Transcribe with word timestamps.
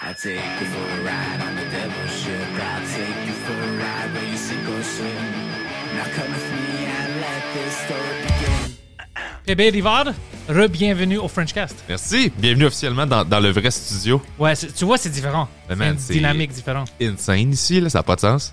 I 0.00 0.14
take 0.14 0.36
you 0.60 0.66
for 0.66 0.84
a 0.94 1.04
ride 1.04 1.40
on 1.42 1.54
the 1.56 1.64
devil's 1.70 2.12
ship. 2.12 2.32
I'll 2.54 2.86
take 2.86 3.26
you 3.26 3.32
for 3.44 3.52
a 3.52 3.70
ride 3.76 4.12
where 4.14 4.30
you 4.30 4.36
sink 4.36 4.60
or 4.68 4.82
swim. 4.82 5.08
Now 5.94 6.04
come 6.14 6.30
with 6.32 6.52
me 6.52 6.86
and 6.86 7.20
let 7.20 7.42
this 7.52 7.74
story 7.84 8.22
begin. 8.22 8.76
Eh 9.46 9.54
bien, 9.54 9.70
Rivard, 9.72 10.14
re-bienvenue 10.48 11.18
au 11.18 11.26
Frenchcast. 11.28 11.82
Merci. 11.88 12.30
Bienvenue 12.38 12.66
officiellement 12.66 13.06
dans, 13.06 13.24
dans 13.24 13.40
le 13.40 13.50
vrai 13.50 13.70
studio. 13.70 14.22
Ouais, 14.38 14.54
c'est- 14.54 14.72
tu 14.72 14.84
vois, 14.84 14.98
c'est 14.98 15.08
différent. 15.10 15.48
Mais 15.68 15.74
C'est 15.74 15.78
man, 15.78 15.92
une 15.94 15.98
c'est- 15.98 16.12
dynamique 16.12 16.52
différente. 16.52 16.92
Insane 17.00 17.50
ici, 17.52 17.80
là, 17.80 17.88
ça 17.90 17.98
n'a 18.00 18.02
pas 18.04 18.14
de 18.16 18.20
sens. 18.20 18.52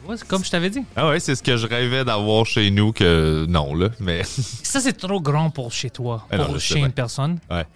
Tu 0.00 0.06
vois, 0.06 0.16
c'est 0.16 0.26
comme 0.26 0.44
je 0.44 0.50
t'avais 0.50 0.70
dit. 0.70 0.84
Ah 0.94 1.08
ouais, 1.08 1.20
c'est 1.20 1.34
ce 1.34 1.42
que 1.42 1.56
je 1.56 1.66
rêvais 1.66 2.04
d'avoir 2.04 2.46
chez 2.46 2.70
nous 2.70 2.92
que 2.92 3.44
non, 3.48 3.74
là, 3.74 3.88
mais... 4.00 4.22
Ça, 4.24 4.80
c'est 4.80 4.92
trop 4.96 5.20
grand 5.20 5.50
pour 5.50 5.72
chez 5.72 5.90
toi, 5.90 6.26
Ah 6.30 6.36
pour 6.38 6.48
non, 6.48 6.54
je 6.54 6.58
sais 6.60 6.66
chez 6.68 6.74
bien. 6.76 6.86
une 6.86 6.92
personne. 6.92 7.38
Ouais. 7.50 7.66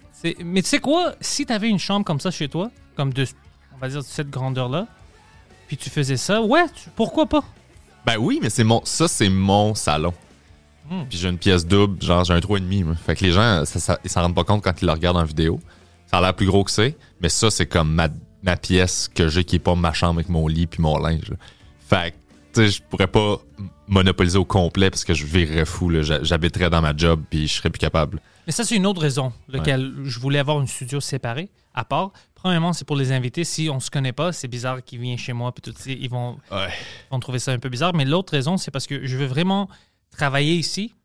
Mais 0.43 0.61
tu 0.61 0.69
sais 0.69 0.79
quoi? 0.79 1.13
Si 1.21 1.45
tu 1.45 1.53
avais 1.53 1.69
une 1.69 1.79
chambre 1.79 2.05
comme 2.05 2.19
ça 2.19 2.31
chez 2.31 2.47
toi, 2.47 2.69
comme 2.95 3.13
de, 3.13 3.25
on 3.75 3.77
va 3.77 3.89
dire, 3.89 3.99
de 3.99 4.05
cette 4.05 4.29
grandeur-là, 4.29 4.87
puis 5.67 5.77
tu 5.77 5.89
faisais 5.89 6.17
ça, 6.17 6.41
ouais, 6.41 6.65
tu- 6.69 6.89
pourquoi 6.95 7.25
pas? 7.25 7.43
Ben 8.05 8.17
oui, 8.19 8.39
mais 8.41 8.49
c'est 8.49 8.63
mon, 8.63 8.81
ça, 8.83 9.07
c'est 9.07 9.29
mon 9.29 9.73
salon. 9.75 10.13
Hmm. 10.89 11.03
Puis 11.09 11.17
j'ai 11.19 11.29
une 11.29 11.37
pièce 11.37 11.65
double, 11.65 12.01
genre 12.03 12.23
j'ai 12.23 12.33
un 12.33 12.39
3,5. 12.39 12.83
moi. 12.85 12.95
Fait 12.95 13.15
que 13.15 13.23
les 13.23 13.31
gens, 13.31 13.63
ça, 13.65 13.79
ça- 13.79 13.99
ils 14.03 14.09
s'en 14.09 14.21
rendent 14.21 14.35
pas 14.35 14.43
compte 14.43 14.63
quand 14.63 14.81
ils 14.81 14.85
le 14.85 14.91
regardent 14.91 15.17
en 15.17 15.23
vidéo. 15.23 15.59
Ça 16.07 16.17
a 16.17 16.21
l'air 16.21 16.33
plus 16.33 16.47
gros 16.47 16.63
que 16.63 16.71
c'est, 16.71 16.97
mais 17.21 17.29
ça, 17.29 17.49
c'est 17.49 17.67
comme 17.67 17.91
ma, 17.93 18.09
ma 18.43 18.57
pièce 18.57 19.07
que 19.07 19.27
j'ai 19.29 19.43
qui 19.45 19.55
est 19.57 19.59
pas 19.59 19.75
ma 19.75 19.93
chambre 19.93 20.15
avec 20.19 20.29
mon 20.29 20.47
lit 20.47 20.67
puis 20.67 20.81
mon 20.81 20.97
linge. 20.97 21.29
là. 21.29 21.37
Fait 21.87 22.11
que, 22.11 22.15
tu 22.53 22.61
sais, 22.61 22.69
je 22.69 22.81
pourrais 22.83 23.07
pas 23.07 23.37
monopoliser 23.91 24.37
au 24.39 24.45
complet 24.45 24.89
parce 24.89 25.03
que 25.03 25.13
je 25.13 25.25
virerais 25.25 25.65
fou. 25.65 25.91
J'habiterais 26.01 26.69
dans 26.71 26.81
ma 26.81 26.95
job 26.95 27.21
puis 27.29 27.47
je 27.47 27.53
serais 27.53 27.69
plus 27.69 27.77
capable. 27.79 28.19
Mais 28.47 28.53
ça, 28.53 28.63
c'est 28.63 28.75
une 28.75 28.87
autre 28.87 29.01
raison 29.01 29.31
laquelle 29.47 29.93
je 30.03 30.19
voulais 30.19 30.39
avoir 30.39 30.59
une 30.59 30.65
studio 30.67 30.99
séparée, 30.99 31.49
à 31.75 31.85
part. 31.85 32.11
Premièrement, 32.33 32.73
c'est 32.73 32.85
pour 32.85 32.95
les 32.95 33.11
invités. 33.11 33.43
Si 33.43 33.69
on 33.69 33.79
se 33.79 33.91
connaît 33.91 34.13
pas, 34.13 34.31
c'est 34.31 34.47
bizarre 34.47 34.81
qu'ils 34.83 34.99
viennent 34.99 35.17
chez 35.17 35.33
moi, 35.33 35.51
puis 35.51 35.61
tout, 35.61 35.79
ils 35.87 36.09
vont, 36.09 36.39
Ouais. 36.51 36.69
vont 37.11 37.19
trouver 37.19 37.37
ça 37.37 37.51
un 37.51 37.59
peu 37.59 37.69
bizarre. 37.69 37.93
Mais 37.93 38.03
l'autre 38.05 38.31
raison, 38.31 38.57
c'est 38.57 38.71
parce 38.71 38.87
que 38.87 39.05
je 39.05 39.15
veux 39.17 39.27
vraiment 39.27 39.69
travailler 40.09 40.55
ici, 40.55 40.95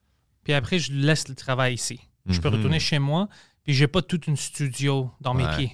puis 0.44 0.54
après, 0.54 0.78
je 0.78 0.92
laisse 0.92 1.28
le 1.28 1.34
travail 1.34 1.74
ici. 1.74 2.00
Je 2.26 2.40
peux 2.40 2.48
Mhm. 2.48 2.54
retourner 2.56 2.80
chez 2.80 2.98
moi, 2.98 3.28
puis 3.64 3.74
j'ai 3.74 3.86
pas 3.86 4.00
toute 4.00 4.26
une 4.28 4.36
studio 4.36 5.10
dans 5.20 5.34
mes 5.34 5.44
Ouais. 5.44 5.56
pieds. 5.56 5.72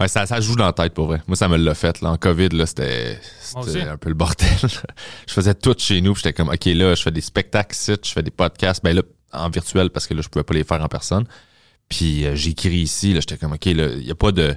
Ouais, 0.00 0.08
ça, 0.08 0.24
ça 0.24 0.40
joue 0.40 0.56
dans 0.56 0.64
la 0.64 0.72
tête 0.72 0.94
pour 0.94 1.06
vrai. 1.06 1.20
Moi, 1.26 1.36
ça 1.36 1.48
me 1.48 1.56
l'a 1.56 1.74
fait. 1.74 2.00
Là. 2.00 2.10
En 2.10 2.16
COVID, 2.16 2.48
là, 2.50 2.64
c'était, 2.64 3.20
c'était 3.40 3.82
un 3.82 3.98
peu 3.98 4.08
le 4.08 4.14
bordel. 4.14 4.48
je 4.62 5.32
faisais 5.32 5.54
tout 5.54 5.74
chez 5.76 6.00
nous. 6.00 6.14
puis 6.14 6.22
J'étais 6.24 6.32
comme, 6.32 6.48
OK, 6.48 6.64
là, 6.64 6.94
je 6.94 7.02
fais 7.02 7.10
des 7.10 7.20
spectacles 7.20 7.76
je 7.76 8.10
fais 8.10 8.22
des 8.22 8.30
podcasts. 8.30 8.82
Ben 8.82 8.96
là, 8.96 9.02
en 9.32 9.50
virtuel, 9.50 9.90
parce 9.90 10.06
que 10.06 10.14
là, 10.14 10.22
je 10.22 10.28
pouvais 10.28 10.44
pas 10.44 10.54
les 10.54 10.64
faire 10.64 10.82
en 10.82 10.88
personne. 10.88 11.26
Puis 11.88 12.24
euh, 12.24 12.34
j'écris 12.34 12.78
ici. 12.78 13.12
Là, 13.12 13.20
j'étais 13.20 13.36
comme, 13.36 13.52
OK, 13.52 13.64
là, 13.66 13.88
il 13.88 14.04
n'y 14.04 14.10
a 14.10 14.14
pas 14.14 14.32
de... 14.32 14.56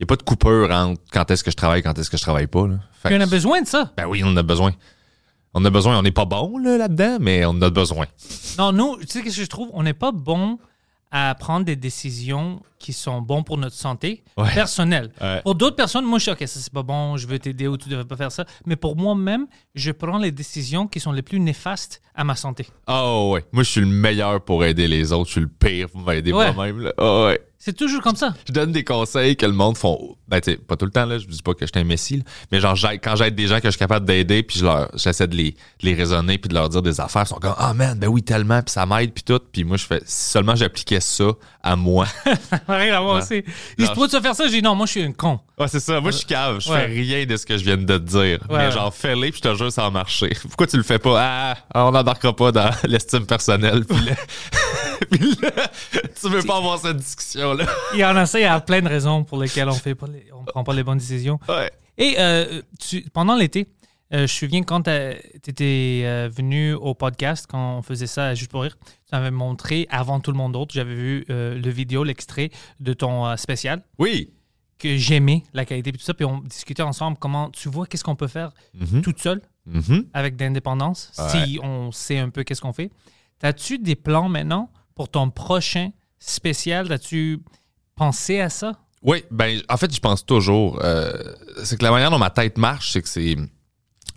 Il 0.00 0.02
a 0.02 0.06
pas 0.06 0.16
de 0.16 0.22
coupure 0.22 0.70
entre 0.72 1.00
quand 1.12 1.30
est-ce 1.30 1.44
que 1.44 1.52
je 1.52 1.56
travaille 1.56 1.80
quand 1.80 1.96
est-ce 1.96 2.10
que 2.10 2.16
je 2.16 2.22
travaille 2.22 2.48
pas. 2.48 2.66
Là. 2.66 2.80
Fait 3.00 3.10
Puis 3.10 3.16
on 3.16 3.20
a 3.20 3.26
besoin 3.26 3.62
de 3.62 3.66
ça. 3.66 3.92
Ben 3.96 4.06
oui, 4.06 4.22
on 4.24 4.28
en 4.28 4.36
a 4.36 4.42
besoin. 4.42 4.72
On 5.54 5.64
a 5.64 5.70
besoin. 5.70 5.96
On 5.96 6.02
n'est 6.02 6.10
pas 6.10 6.24
bon 6.24 6.58
là, 6.58 6.76
là-dedans, 6.76 7.18
mais 7.20 7.44
on 7.44 7.50
en 7.50 7.62
a 7.62 7.70
besoin. 7.70 8.06
Non, 8.58 8.72
nous, 8.72 8.96
tu 8.96 9.06
sais 9.06 9.20
ce 9.20 9.24
que 9.24 9.30
je 9.30 9.46
trouve? 9.46 9.70
On 9.72 9.84
n'est 9.84 9.94
pas 9.94 10.10
bon 10.10 10.58
à 11.12 11.36
prendre 11.36 11.64
des 11.64 11.76
décisions 11.76 12.60
qui 12.84 12.92
sont 12.92 13.22
bonnes 13.22 13.44
pour 13.44 13.56
notre 13.56 13.74
santé 13.76 14.22
Ouais. 14.36 14.52
personnelle. 14.52 15.10
Ouais. 15.20 15.40
Pour 15.42 15.54
d'autres 15.54 15.76
personnes, 15.76 16.04
moi, 16.04 16.18
je 16.18 16.24
suis 16.24 16.32
OK, 16.32 16.40
ça, 16.40 16.60
c'est 16.60 16.72
pas 16.72 16.82
bon, 16.82 17.16
je 17.16 17.26
veux 17.26 17.38
t'aider 17.38 17.66
ou 17.66 17.78
tu 17.78 17.88
devrais 17.88 18.04
pas 18.04 18.16
faire 18.16 18.30
ça. 18.32 18.44
Mais 18.66 18.76
pour 18.76 18.94
moi-même, 18.96 19.46
je 19.74 19.90
prends 19.90 20.18
les 20.18 20.32
décisions 20.32 20.86
qui 20.86 21.00
sont 21.00 21.12
les 21.12 21.22
plus 21.22 21.40
néfastes 21.40 22.02
à 22.14 22.24
ma 22.24 22.36
santé. 22.36 22.66
Oh 22.86 23.30
ouais. 23.32 23.44
Moi, 23.52 23.62
je 23.62 23.70
suis 23.70 23.80
le 23.80 23.86
meilleur 23.86 24.42
pour 24.44 24.64
aider 24.64 24.86
les 24.86 25.12
autres. 25.12 25.28
Je 25.28 25.32
suis 25.32 25.40
le 25.40 25.48
pire 25.48 25.88
pour 25.88 26.02
m'aider 26.02 26.32
Ouais. 26.32 26.52
moi-même. 26.52 26.92
Ah 26.98 27.24
ouais. 27.24 27.40
C'est 27.56 27.74
toujours 27.74 28.02
comme 28.02 28.14
ça. 28.16 28.34
je 28.46 28.52
donne 28.52 28.72
des 28.72 28.84
conseils 28.84 29.36
que 29.36 29.46
le 29.46 29.52
monde 29.52 29.78
font. 29.78 30.16
Ben, 30.28 30.38
tu 30.38 30.50
sais, 30.50 30.56
pas 30.58 30.76
tout 30.76 30.84
le 30.84 30.90
temps, 30.90 31.06
là. 31.06 31.16
Je 31.18 31.24
dis 31.26 31.40
pas 31.42 31.54
que 31.54 31.64
je 31.64 31.70
suis 31.72 31.80
un 31.80 31.84
messie, 31.84 32.18
là. 32.18 32.22
Mais 32.52 32.60
genre, 32.60 32.76
quand 33.02 33.16
j'aide 33.16 33.34
des 33.34 33.46
gens 33.46 33.56
que 33.56 33.64
je 33.68 33.70
suis 33.70 33.78
capable 33.78 34.04
d'aider, 34.04 34.42
puis 34.42 34.58
je 34.58 34.66
leur, 34.66 34.90
j'essaie 34.94 35.26
de 35.26 35.34
les, 35.34 35.52
de 35.52 35.56
les 35.80 35.94
raisonner, 35.94 36.36
puis 36.36 36.50
de 36.50 36.54
leur 36.54 36.68
dire 36.68 36.82
des 36.82 37.00
affaires, 37.00 37.22
ils 37.22 37.28
sont 37.28 37.36
comme, 37.36 37.54
ah 37.56 37.72
man, 37.72 37.98
ben 37.98 38.08
oui, 38.08 38.22
tellement, 38.22 38.60
puis 38.60 38.70
ça 38.70 38.84
m'aide, 38.84 39.12
puis 39.14 39.24
tout. 39.24 39.40
Puis 39.50 39.64
moi, 39.64 39.78
je 39.78 39.86
fais, 39.86 40.02
si 40.04 40.30
seulement 40.32 40.54
j'appliquais 40.54 41.00
ça 41.00 41.24
à 41.62 41.74
moi. 41.74 42.06
Rien 42.76 42.94
à 42.94 43.02
Ouais. 43.02 43.18
aussi. 43.20 43.42
Non, 43.78 44.06
se 44.08 44.16
vas 44.16 44.22
faire 44.22 44.34
ça, 44.34 44.46
je 44.46 44.52
dis 44.52 44.62
non, 44.62 44.74
moi, 44.74 44.86
je 44.86 44.90
suis 44.92 45.02
un 45.02 45.12
con. 45.12 45.40
ouais, 45.58 45.68
c'est 45.68 45.80
ça. 45.80 46.00
Moi, 46.00 46.10
je 46.10 46.18
suis 46.18 46.26
cave. 46.26 46.60
Je 46.60 46.68
fais 46.70 46.86
rien 46.86 47.24
de 47.26 47.36
ce 47.36 47.46
que 47.46 47.56
je 47.56 47.64
viens 47.64 47.76
de 47.76 47.84
te 47.84 47.98
dire. 47.98 48.38
Mais 48.50 48.70
genre, 48.70 48.92
fais-les, 48.94 49.30
puis 49.30 49.40
je 49.44 49.48
te 49.50 49.54
jure, 49.54 49.72
ça 49.72 49.82
va 49.82 49.90
marcher. 49.90 50.30
Pourquoi 50.42 50.66
tu 50.66 50.76
le 50.76 50.82
fais 50.82 50.98
pas? 50.98 51.54
Ah, 51.74 51.84
on 51.86 51.90
n'embarquera 51.92 52.34
pas 52.34 52.52
dans 52.52 52.70
l'estime 52.84 53.26
personnelle, 53.26 53.84
puis 53.84 53.98
puis 55.10 55.36
là, 55.42 55.50
tu 56.20 56.28
veux 56.28 56.42
pas 56.42 56.56
avoir 56.56 56.78
cette 56.78 56.96
discussion-là. 56.98 57.66
Il 57.94 58.00
y 58.00 58.04
en 58.04 58.16
a 58.16 58.26
ça, 58.26 58.38
il 58.38 58.42
y 58.42 58.46
a 58.46 58.60
plein 58.60 58.80
de 58.80 58.88
raisons 58.88 59.24
pour 59.24 59.38
lesquelles 59.38 59.68
on 59.68 59.72
fait 59.74 59.94
pas 59.94 60.06
les- 60.06 60.26
on 60.32 60.44
prend 60.44 60.64
pas 60.64 60.74
les 60.74 60.82
bonnes 60.82 60.98
décisions. 60.98 61.38
Ouais. 61.48 61.70
Et 61.96 62.16
euh, 62.18 62.60
tu- 62.80 63.04
pendant 63.12 63.36
l'été, 63.36 63.68
euh, 64.14 64.18
je 64.18 64.22
me 64.22 64.26
souviens 64.26 64.62
quand 64.62 64.82
tu 64.82 64.90
étais 65.50 66.28
venu 66.30 66.72
au 66.74 66.94
podcast, 66.94 67.46
quand 67.48 67.78
on 67.78 67.82
faisait 67.82 68.06
ça 68.06 68.34
juste 68.34 68.50
pour 68.50 68.62
rire, 68.62 68.76
tu 68.84 68.94
m'avais 69.12 69.30
montré 69.30 69.86
avant 69.90 70.20
tout 70.20 70.30
le 70.30 70.36
monde 70.38 70.52
d'autre, 70.52 70.72
j'avais 70.74 70.94
vu 70.94 71.24
euh, 71.30 71.54
le 71.60 71.70
vidéo, 71.70 72.04
l'extrait 72.04 72.50
de 72.80 72.92
ton 72.92 73.26
euh, 73.26 73.36
spécial, 73.36 73.82
Oui. 73.98 74.30
que 74.78 74.96
j'aimais 74.96 75.42
la 75.52 75.64
qualité 75.64 75.90
et 75.90 75.92
tout 75.92 76.00
ça, 76.00 76.14
puis 76.14 76.24
on 76.24 76.38
discutait 76.40 76.82
ensemble 76.82 77.16
comment 77.18 77.50
tu 77.50 77.68
vois 77.68 77.86
qu'est-ce 77.86 78.04
qu'on 78.04 78.16
peut 78.16 78.28
faire 78.28 78.52
Mhm. 78.74 79.02
toute 79.02 79.20
seule 79.20 79.40
Mhm. 79.66 80.06
avec 80.12 80.36
d'indépendance, 80.36 81.10
si 81.12 81.58
on 81.62 81.90
sait 81.90 82.18
un 82.18 82.28
peu 82.30 82.44
qu'est-ce 82.44 82.60
qu'on 82.60 82.72
fait. 82.74 82.90
As-tu 83.42 83.78
des 83.78 83.94
plans 83.96 84.28
maintenant 84.28 84.70
pour 84.94 85.08
ton 85.10 85.28
prochain 85.30 85.90
spécial? 86.18 86.90
As-tu 86.92 87.40
pensé 87.96 88.40
à 88.40 88.48
ça? 88.48 88.72
Oui, 89.02 89.22
ben 89.30 89.60
en 89.68 89.76
fait, 89.76 89.94
je 89.94 90.00
pense 90.00 90.24
toujours. 90.24 90.80
euh, 90.82 91.12
c'est 91.62 91.78
que 91.78 91.84
la 91.84 91.90
manière 91.90 92.10
dont 92.10 92.18
ma 92.18 92.30
tête 92.30 92.56
marche, 92.58 92.92
c'est 92.92 93.02
que 93.02 93.08
c'est. 93.08 93.36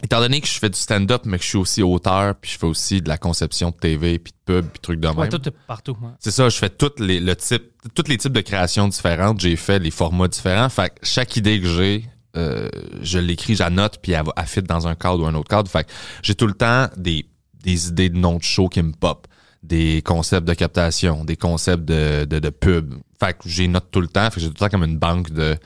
Étant 0.04 0.20
donné 0.20 0.42
que 0.42 0.48
je 0.48 0.54
fais 0.60 0.70
du 0.70 0.78
stand-up, 0.78 1.24
mais 1.26 1.38
que 1.38 1.44
je 1.44 1.50
suis 1.50 1.58
aussi 1.58 1.82
auteur, 1.82 2.36
puis 2.36 2.52
je 2.52 2.58
fais 2.60 2.68
aussi 2.68 3.02
de 3.02 3.10
la 3.10 3.18
conception 3.18 3.72
de 3.72 3.76
TV, 3.76 4.20
puis 4.20 4.32
de 4.32 4.38
pub, 4.54 4.68
puis 4.70 4.80
trucs 4.80 5.00
de 5.00 5.08
même. 5.08 5.18
Ouais, 5.18 5.28
tout 5.30 5.42
est 5.48 5.54
partout. 5.68 5.98
ouais. 6.02 6.10
C'est 6.20 6.30
ça, 6.32 6.48
je 6.50 6.58
fais 6.58 6.70
toutes 6.70 7.00
les, 7.00 7.20
le 7.20 7.36
type, 7.36 7.64
tous 7.96 8.04
les 8.08 8.18
types 8.18 8.32
de 8.34 8.42
créations 8.42 8.88
différentes. 8.88 9.40
J'ai 9.40 9.56
fait 9.56 9.80
les 9.80 9.90
formats 9.92 10.28
différents. 10.28 10.70
Fait 10.70 10.90
que 10.90 10.96
chaque 11.04 11.36
idée 11.36 11.60
que 11.60 11.68
j'ai, 11.68 12.06
euh, 12.36 12.70
je 13.02 13.18
l'écris, 13.18 13.56
j'annote, 13.56 13.98
puis 14.02 14.12
elle, 14.12 14.24
va- 14.26 14.34
elle 14.38 14.46
fit 14.46 14.62
dans 14.62 14.88
un 14.88 14.94
cadre 14.94 15.24
ou 15.24 15.26
un 15.26 15.34
autre 15.34 15.50
cadre. 15.50 15.70
Fait 15.70 15.84
que 15.86 15.90
j'ai 16.22 16.36
tout 16.36 16.46
le 16.48 16.54
temps 16.54 16.88
des, 16.96 17.26
des 17.64 17.88
idées 17.88 18.10
de 18.10 18.18
noms 18.18 18.38
de 18.38 18.44
show 18.44 18.70
qui 18.70 18.84
me 18.84 18.92
pop, 18.92 19.26
des 19.64 20.04
concepts 20.04 20.48
de 20.48 20.54
captation, 20.54 21.26
des 21.26 21.38
concepts 21.38 21.86
de, 21.86 22.26
de, 22.26 22.38
de 22.38 22.50
pub. 22.52 22.94
Fait 23.20 23.34
que 23.34 23.50
j'ai 23.50 23.68
note 23.68 23.88
tout 23.90 24.02
le 24.02 24.08
temps. 24.08 24.30
Fait 24.30 24.36
que 24.36 24.42
j'ai 24.42 24.48
tout 24.48 24.54
le 24.54 24.60
temps 24.60 24.70
comme 24.70 24.84
une 24.84 25.00
banque 25.00 25.32
de 25.32 25.58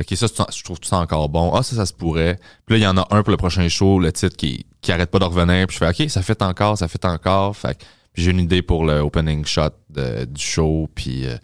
OK, 0.00 0.16
ça, 0.16 0.26
je 0.54 0.62
trouve 0.64 0.80
tout 0.80 0.88
ça 0.88 0.96
encore 0.98 1.28
bon. 1.28 1.52
Ah, 1.54 1.62
ça, 1.62 1.76
ça 1.76 1.86
se 1.86 1.92
pourrait. 1.92 2.38
Puis 2.66 2.74
là, 2.74 2.78
il 2.78 2.82
y 2.82 2.86
en 2.86 2.96
a 2.96 3.06
un 3.10 3.22
pour 3.22 3.30
le 3.30 3.36
prochain 3.36 3.68
show, 3.68 3.98
le 3.98 4.10
titre 4.12 4.36
qui, 4.36 4.64
qui 4.80 4.90
arrête 4.92 5.10
pas 5.10 5.18
de 5.18 5.24
revenir. 5.24 5.66
Puis 5.66 5.78
je 5.78 5.84
fais 5.84 6.02
OK, 6.04 6.10
ça 6.10 6.22
fait 6.22 6.40
encore, 6.42 6.78
ça 6.78 6.88
fait 6.88 7.04
encore. 7.04 7.56
Fait 7.56 7.74
que 7.78 7.84
puis 8.12 8.24
j'ai 8.24 8.30
une 8.30 8.40
idée 8.40 8.60
pour 8.62 8.84
le 8.84 8.98
opening 9.00 9.44
shot 9.44 9.70
de- 9.90 10.24
du 10.26 10.42
show. 10.42 10.88
Puis 10.94 11.26
euh, 11.26 11.36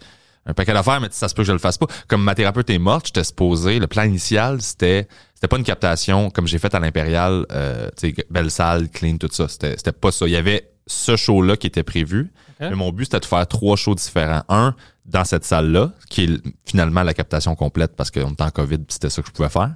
un 0.45 0.53
paquet 0.53 0.73
d'affaires, 0.73 0.99
mais 1.01 1.07
ça 1.11 1.27
se 1.27 1.33
peut 1.35 1.41
que 1.43 1.47
je 1.47 1.51
le 1.51 1.57
fasse 1.59 1.77
pas. 1.77 1.87
Comme 2.07 2.23
ma 2.23 2.33
thérapeute 2.35 2.69
est 2.69 2.79
morte, 2.79 3.07
j'étais 3.07 3.23
supposé. 3.23 3.79
Le 3.79 3.87
plan 3.87 4.03
initial, 4.03 4.61
c'était 4.61 5.07
c'était 5.35 5.47
pas 5.47 5.57
une 5.57 5.63
captation 5.63 6.29
comme 6.29 6.47
j'ai 6.47 6.57
fait 6.59 6.73
à 6.75 6.79
l'Impérial, 6.79 7.45
euh, 7.51 7.89
belle 8.29 8.51
salle, 8.51 8.89
clean, 8.89 9.17
tout 9.17 9.29
ça. 9.31 9.47
C'était 9.47 9.77
c'était 9.77 9.91
pas 9.91 10.11
ça. 10.11 10.25
Il 10.27 10.31
y 10.31 10.35
avait 10.35 10.69
ce 10.87 11.15
show-là 11.15 11.55
qui 11.55 11.67
était 11.67 11.83
prévu. 11.83 12.31
Mais 12.59 12.75
mon 12.75 12.91
but, 12.91 13.05
c'était 13.05 13.19
de 13.21 13.25
faire 13.25 13.47
trois 13.47 13.77
shows 13.77 13.95
différents. 13.95 14.43
Un, 14.49 14.75
dans 15.09 15.23
cette 15.25 15.43
salle-là, 15.45 15.91
qui 16.09 16.23
est 16.23 16.41
finalement 16.65 17.03
la 17.03 17.13
captation 17.13 17.55
complète 17.55 17.95
parce 17.95 18.11
qu'on 18.11 18.29
était 18.31 18.43
en 18.43 18.49
COVID, 18.51 18.79
c'était 18.89 19.09
ça 19.09 19.21
que 19.21 19.27
je 19.27 19.33
pouvais 19.33 19.49
faire. 19.49 19.73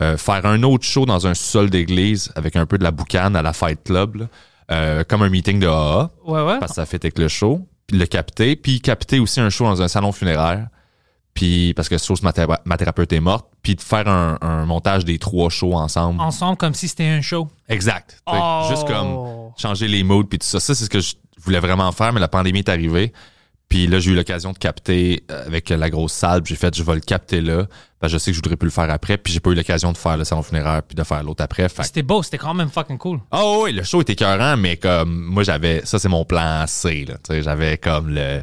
Euh, 0.00 0.16
faire 0.16 0.46
un 0.46 0.62
autre 0.62 0.84
show 0.84 1.04
dans 1.06 1.26
un 1.26 1.34
sol 1.34 1.70
d'église 1.70 2.30
avec 2.36 2.54
un 2.56 2.64
peu 2.66 2.78
de 2.78 2.84
la 2.84 2.92
boucane 2.92 3.34
à 3.34 3.42
la 3.42 3.52
Fight 3.52 3.82
Club, 3.84 4.16
là. 4.16 4.24
Euh, 4.70 5.02
comme 5.08 5.22
un 5.22 5.30
meeting 5.30 5.58
de 5.60 5.66
AA, 5.66 6.10
Ouais, 6.26 6.42
ouais. 6.42 6.58
parce 6.60 6.72
que 6.72 6.76
ça 6.76 6.86
fait 6.86 7.02
avec 7.04 7.18
le 7.18 7.26
show, 7.28 7.66
puis 7.86 7.98
le 7.98 8.06
capter, 8.06 8.54
puis 8.54 8.80
capter 8.80 9.18
aussi 9.18 9.40
un 9.40 9.48
show 9.50 9.64
dans 9.64 9.80
un 9.82 9.88
salon 9.88 10.12
funéraire, 10.12 10.68
puis 11.34 11.72
parce 11.74 11.88
que 11.88 11.98
sauce 11.98 12.22
ma, 12.22 12.32
théra- 12.32 12.60
ma 12.64 12.76
thérapeute 12.76 13.12
est 13.12 13.20
morte, 13.20 13.46
puis 13.62 13.74
de 13.76 13.80
faire 13.80 14.06
un, 14.08 14.38
un 14.40 14.66
montage 14.66 15.04
des 15.04 15.18
trois 15.18 15.48
shows 15.50 15.74
ensemble. 15.74 16.20
Ensemble, 16.20 16.56
comme 16.58 16.74
si 16.74 16.86
c'était 16.86 17.06
un 17.08 17.20
show. 17.22 17.48
Exact. 17.68 18.20
Oh. 18.26 18.66
Juste 18.68 18.86
comme 18.86 19.50
changer 19.56 19.88
les 19.88 20.02
moods 20.04 20.24
puis 20.24 20.38
tout 20.38 20.46
ça. 20.46 20.60
Ça, 20.60 20.74
c'est 20.74 20.84
ce 20.84 20.90
que 20.90 21.00
je 21.00 21.14
voulais 21.42 21.60
vraiment 21.60 21.90
faire, 21.92 22.12
mais 22.12 22.20
la 22.20 22.28
pandémie 22.28 22.58
est 22.60 22.68
arrivée. 22.68 23.12
Puis 23.68 23.86
là, 23.86 23.98
j'ai 23.98 24.12
eu 24.12 24.14
l'occasion 24.14 24.52
de 24.52 24.58
capter 24.58 25.24
euh, 25.30 25.46
avec 25.46 25.68
la 25.68 25.90
grosse 25.90 26.12
salle. 26.12 26.40
J'ai 26.44 26.56
fait, 26.56 26.74
je 26.74 26.82
vais 26.82 26.94
le 26.94 27.00
capter 27.00 27.40
là. 27.42 27.66
Parce 28.00 28.12
que 28.12 28.18
je 28.18 28.22
sais 28.22 28.30
que 28.30 28.36
je 28.36 28.38
voudrais 28.40 28.56
plus 28.56 28.68
le 28.68 28.72
faire 28.72 28.90
après. 28.90 29.18
Puis 29.18 29.32
j'ai 29.32 29.40
pas 29.40 29.50
eu 29.50 29.54
l'occasion 29.54 29.92
de 29.92 29.98
faire 29.98 30.16
le 30.16 30.24
salon 30.24 30.42
funéraire 30.42 30.82
puis 30.82 30.94
de 30.94 31.02
faire 31.04 31.22
l'autre 31.22 31.42
après. 31.42 31.68
Fait 31.68 31.82
C'était 31.82 32.02
beau, 32.02 32.22
c'était 32.22 32.38
quand 32.38 32.54
même 32.54 32.70
fucking 32.70 32.96
cool. 32.96 33.20
Oh 33.32 33.62
oui, 33.64 33.72
le 33.72 33.82
show 33.82 34.00
était 34.00 34.14
écœurant, 34.14 34.56
mais 34.56 34.76
comme 34.76 35.12
moi 35.24 35.42
j'avais. 35.42 35.84
Ça, 35.84 35.98
c'est 35.98 36.08
mon 36.08 36.24
plan 36.24 36.64
C. 36.66 37.04
Là, 37.06 37.16
Tu 37.16 37.34
sais, 37.34 37.42
j'avais 37.42 37.76
comme 37.76 38.08
le. 38.08 38.42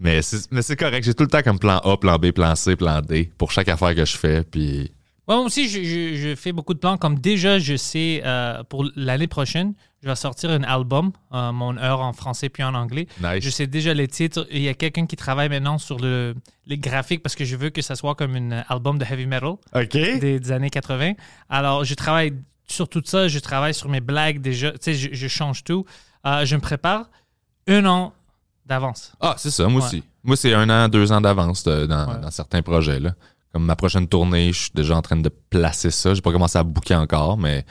Mais 0.00 0.20
c'est, 0.20 0.50
mais 0.50 0.60
c'est 0.60 0.76
correct. 0.76 1.04
J'ai 1.04 1.14
tout 1.14 1.22
le 1.24 1.30
temps 1.30 1.42
comme 1.42 1.58
plan 1.58 1.78
A, 1.78 1.96
plan 1.96 2.18
B, 2.18 2.32
plan 2.32 2.54
C, 2.56 2.76
plan 2.76 3.00
D 3.00 3.30
pour 3.38 3.50
chaque 3.52 3.68
affaire 3.68 3.94
que 3.94 4.04
je 4.04 4.16
fais. 4.16 4.42
Puis. 4.42 4.92
Ouais, 5.26 5.36
moi 5.36 5.44
aussi, 5.46 5.68
je, 5.68 5.82
je- 5.82 6.14
je 6.16 6.34
fais 6.34 6.52
beaucoup 6.52 6.74
de 6.74 6.78
plans. 6.78 6.98
Comme 6.98 7.18
déjà, 7.18 7.58
je 7.58 7.76
sais, 7.76 8.20
euh, 8.24 8.62
pour 8.64 8.84
l'année 8.94 9.26
prochaine, 9.26 9.72
je 10.02 10.08
vais 10.08 10.16
sortir 10.16 10.50
un 10.50 10.62
album, 10.64 11.12
euh, 11.32 11.50
mon 11.50 11.76
heure 11.78 12.00
en 12.02 12.12
français 12.12 12.50
puis 12.50 12.62
en 12.62 12.74
anglais. 12.74 13.06
Nice. 13.22 13.42
Je 13.42 13.48
sais 13.48 13.66
déjà 13.66 13.94
les 13.94 14.06
titres. 14.06 14.46
Il 14.50 14.60
y 14.60 14.68
a 14.68 14.74
quelqu'un 14.74 15.06
qui 15.06 15.16
travaille 15.16 15.48
maintenant 15.48 15.78
sur 15.78 15.98
le, 15.98 16.34
les 16.66 16.76
graphiques 16.76 17.22
parce 17.22 17.34
que 17.34 17.44
je 17.46 17.56
veux 17.56 17.70
que 17.70 17.80
ça 17.80 17.96
soit 17.96 18.14
comme 18.14 18.36
un 18.36 18.62
album 18.68 18.98
de 18.98 19.04
heavy 19.04 19.24
metal 19.26 19.54
des, 19.90 20.38
des 20.40 20.52
années 20.52 20.68
80. 20.68 21.12
Alors, 21.48 21.84
je 21.84 21.94
travaille 21.94 22.34
sur 22.68 22.88
tout 22.90 23.02
ça. 23.04 23.26
Je 23.28 23.38
travaille 23.38 23.72
sur 23.72 23.88
mes 23.88 24.00
blagues 24.00 24.42
déjà. 24.42 24.72
Tu 24.72 24.78
sais, 24.82 24.94
je, 24.94 25.08
je 25.12 25.28
change 25.28 25.64
tout. 25.64 25.86
Euh, 26.26 26.44
je 26.44 26.54
me 26.56 26.60
prépare 26.60 27.08
un 27.66 27.86
an 27.86 28.12
d'avance. 28.66 29.12
Ah, 29.20 29.34
c'est 29.38 29.50
ça, 29.50 29.66
moi 29.68 29.80
Ouais. 29.80 29.86
aussi. 29.86 30.02
Moi, 30.22 30.36
c'est 30.36 30.54
un 30.54 30.68
an, 30.70 30.88
deux 30.88 31.12
ans 31.12 31.20
d'avance 31.20 31.62
dans, 31.64 31.72
Ouais. 31.78 32.20
dans 32.20 32.30
certains 32.30 32.62
projets. 32.62 32.98
Là. 33.00 33.14
Comme 33.54 33.64
ma 33.66 33.76
prochaine 33.76 34.08
tournée, 34.08 34.52
je 34.52 34.62
suis 34.62 34.70
déjà 34.74 34.96
en 34.96 35.00
train 35.00 35.16
de 35.16 35.28
placer 35.28 35.90
ça. 35.92 36.12
J'ai 36.12 36.20
pas 36.20 36.32
commencé 36.32 36.58
à 36.58 36.64
booker 36.64 36.96
encore, 36.96 37.38
mais 37.38 37.64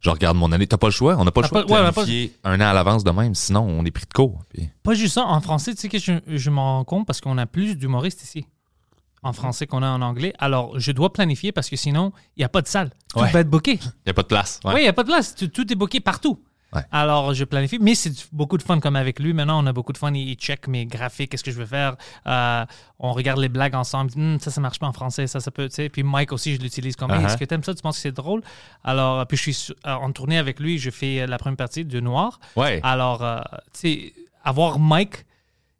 je 0.00 0.10
regarde 0.10 0.36
mon 0.36 0.52
année. 0.52 0.66
T'as 0.66 0.76
pas 0.76 0.88
le 0.88 0.92
choix? 0.92 1.16
On 1.18 1.24
n'a 1.24 1.30
pas 1.32 1.40
le 1.40 1.46
choix 1.48 1.62
pas- 1.62 1.66
de 1.66 1.72
ouais, 1.72 1.80
pas- 1.82 1.92
planifier 1.92 2.34
un 2.44 2.60
an 2.60 2.64
à 2.66 2.72
l'avance 2.74 3.04
de 3.04 3.10
même, 3.10 3.34
sinon 3.34 3.62
on 3.62 3.82
est 3.86 3.90
pris 3.90 4.04
de 4.06 4.12
court. 4.12 4.42
Puis- 4.50 4.68
Pas 4.82 4.92
juste 4.92 5.14
ça. 5.14 5.24
En 5.24 5.40
français, 5.40 5.74
tu 5.74 5.80
sais 5.80 5.88
que 5.88 5.98
je, 5.98 6.12
je 6.26 6.50
m'en 6.50 6.76
rends 6.76 6.84
compte 6.84 7.06
parce 7.06 7.22
qu'on 7.22 7.38
a 7.38 7.46
plus 7.46 7.74
d'humoristes 7.76 8.22
ici. 8.22 8.44
En 9.22 9.32
français 9.32 9.66
qu'on 9.66 9.82
a 9.82 9.88
en 9.88 10.02
anglais. 10.02 10.32
Alors, 10.38 10.78
je 10.78 10.92
dois 10.92 11.12
planifier 11.12 11.52
parce 11.52 11.68
que 11.70 11.76
sinon, 11.76 12.12
il 12.36 12.40
n'y 12.40 12.44
a 12.44 12.48
pas 12.50 12.60
de 12.62 12.68
salle. 12.68 12.90
Tout 13.08 13.20
Ouais. 13.20 13.30
va 13.30 13.40
être 13.40 13.50
booké. 13.50 13.78
Y 14.06 14.10
a 14.10 14.14
pas 14.14 14.22
de 14.22 14.26
place. 14.28 14.60
Ouais. 14.64 14.72
Oui, 14.74 14.80
il 14.80 14.84
n'y 14.84 14.88
a 14.88 14.92
pas 14.94 15.02
de 15.04 15.08
place. 15.08 15.34
Tout, 15.34 15.48
tout 15.48 15.70
est 15.72 15.76
booké 15.76 16.00
partout. 16.00 16.38
Ouais. 16.72 16.82
Alors, 16.92 17.34
je 17.34 17.44
planifie. 17.44 17.78
Mais 17.80 17.94
c'est 17.96 18.12
beaucoup 18.32 18.56
de 18.56 18.62
fun 18.62 18.78
comme 18.78 18.94
avec 18.96 19.18
lui. 19.18 19.32
Maintenant, 19.32 19.62
on 19.62 19.66
a 19.66 19.72
beaucoup 19.72 19.92
de 19.92 19.98
fun. 19.98 20.12
Il, 20.14 20.34
check 20.36 20.68
mes 20.68 20.86
graphiques, 20.86 21.30
qu'est-ce 21.30 21.42
que 21.42 21.50
je 21.50 21.58
veux 21.58 21.66
faire? 21.66 21.96
Euh, 22.28 22.64
on 23.00 23.12
regarde 23.12 23.40
les 23.40 23.48
blagues 23.48 23.74
ensemble. 23.74 24.12
Hum, 24.16 24.38
ça, 24.38 24.50
ça 24.52 24.60
marche 24.60 24.78
pas 24.78 24.86
en 24.86 24.92
français. 24.92 25.26
Ça, 25.26 25.40
ça 25.40 25.50
peut. 25.50 25.68
Puis 25.92 26.02
Mike 26.04 26.32
aussi, 26.32 26.54
je 26.54 26.60
l'utilise 26.60 26.94
comme, 26.96 27.10
Uh-huh. 27.10 27.26
est-ce 27.26 27.36
que 27.36 27.44
tu 27.44 27.54
aimes 27.54 27.64
ça? 27.64 27.74
Tu 27.74 27.82
penses 27.82 27.96
que 27.96 28.02
c'est 28.02 28.12
drôle? 28.12 28.42
Alors, 28.84 29.26
puis 29.26 29.36
je 29.36 29.50
suis 29.50 29.72
euh, 29.86 29.92
en 29.94 30.12
tournée 30.12 30.38
avec 30.38 30.60
lui. 30.60 30.78
Je 30.78 30.90
fais 30.90 31.22
euh, 31.22 31.26
la 31.26 31.38
première 31.38 31.56
partie 31.56 31.84
de 31.84 31.98
Noir. 32.00 32.38
Ouais. 32.54 32.78
Alors, 32.84 33.22
euh, 33.24 33.40
tu 33.72 33.80
sais, 33.80 34.12
avoir 34.44 34.78
Mike, 34.78 35.24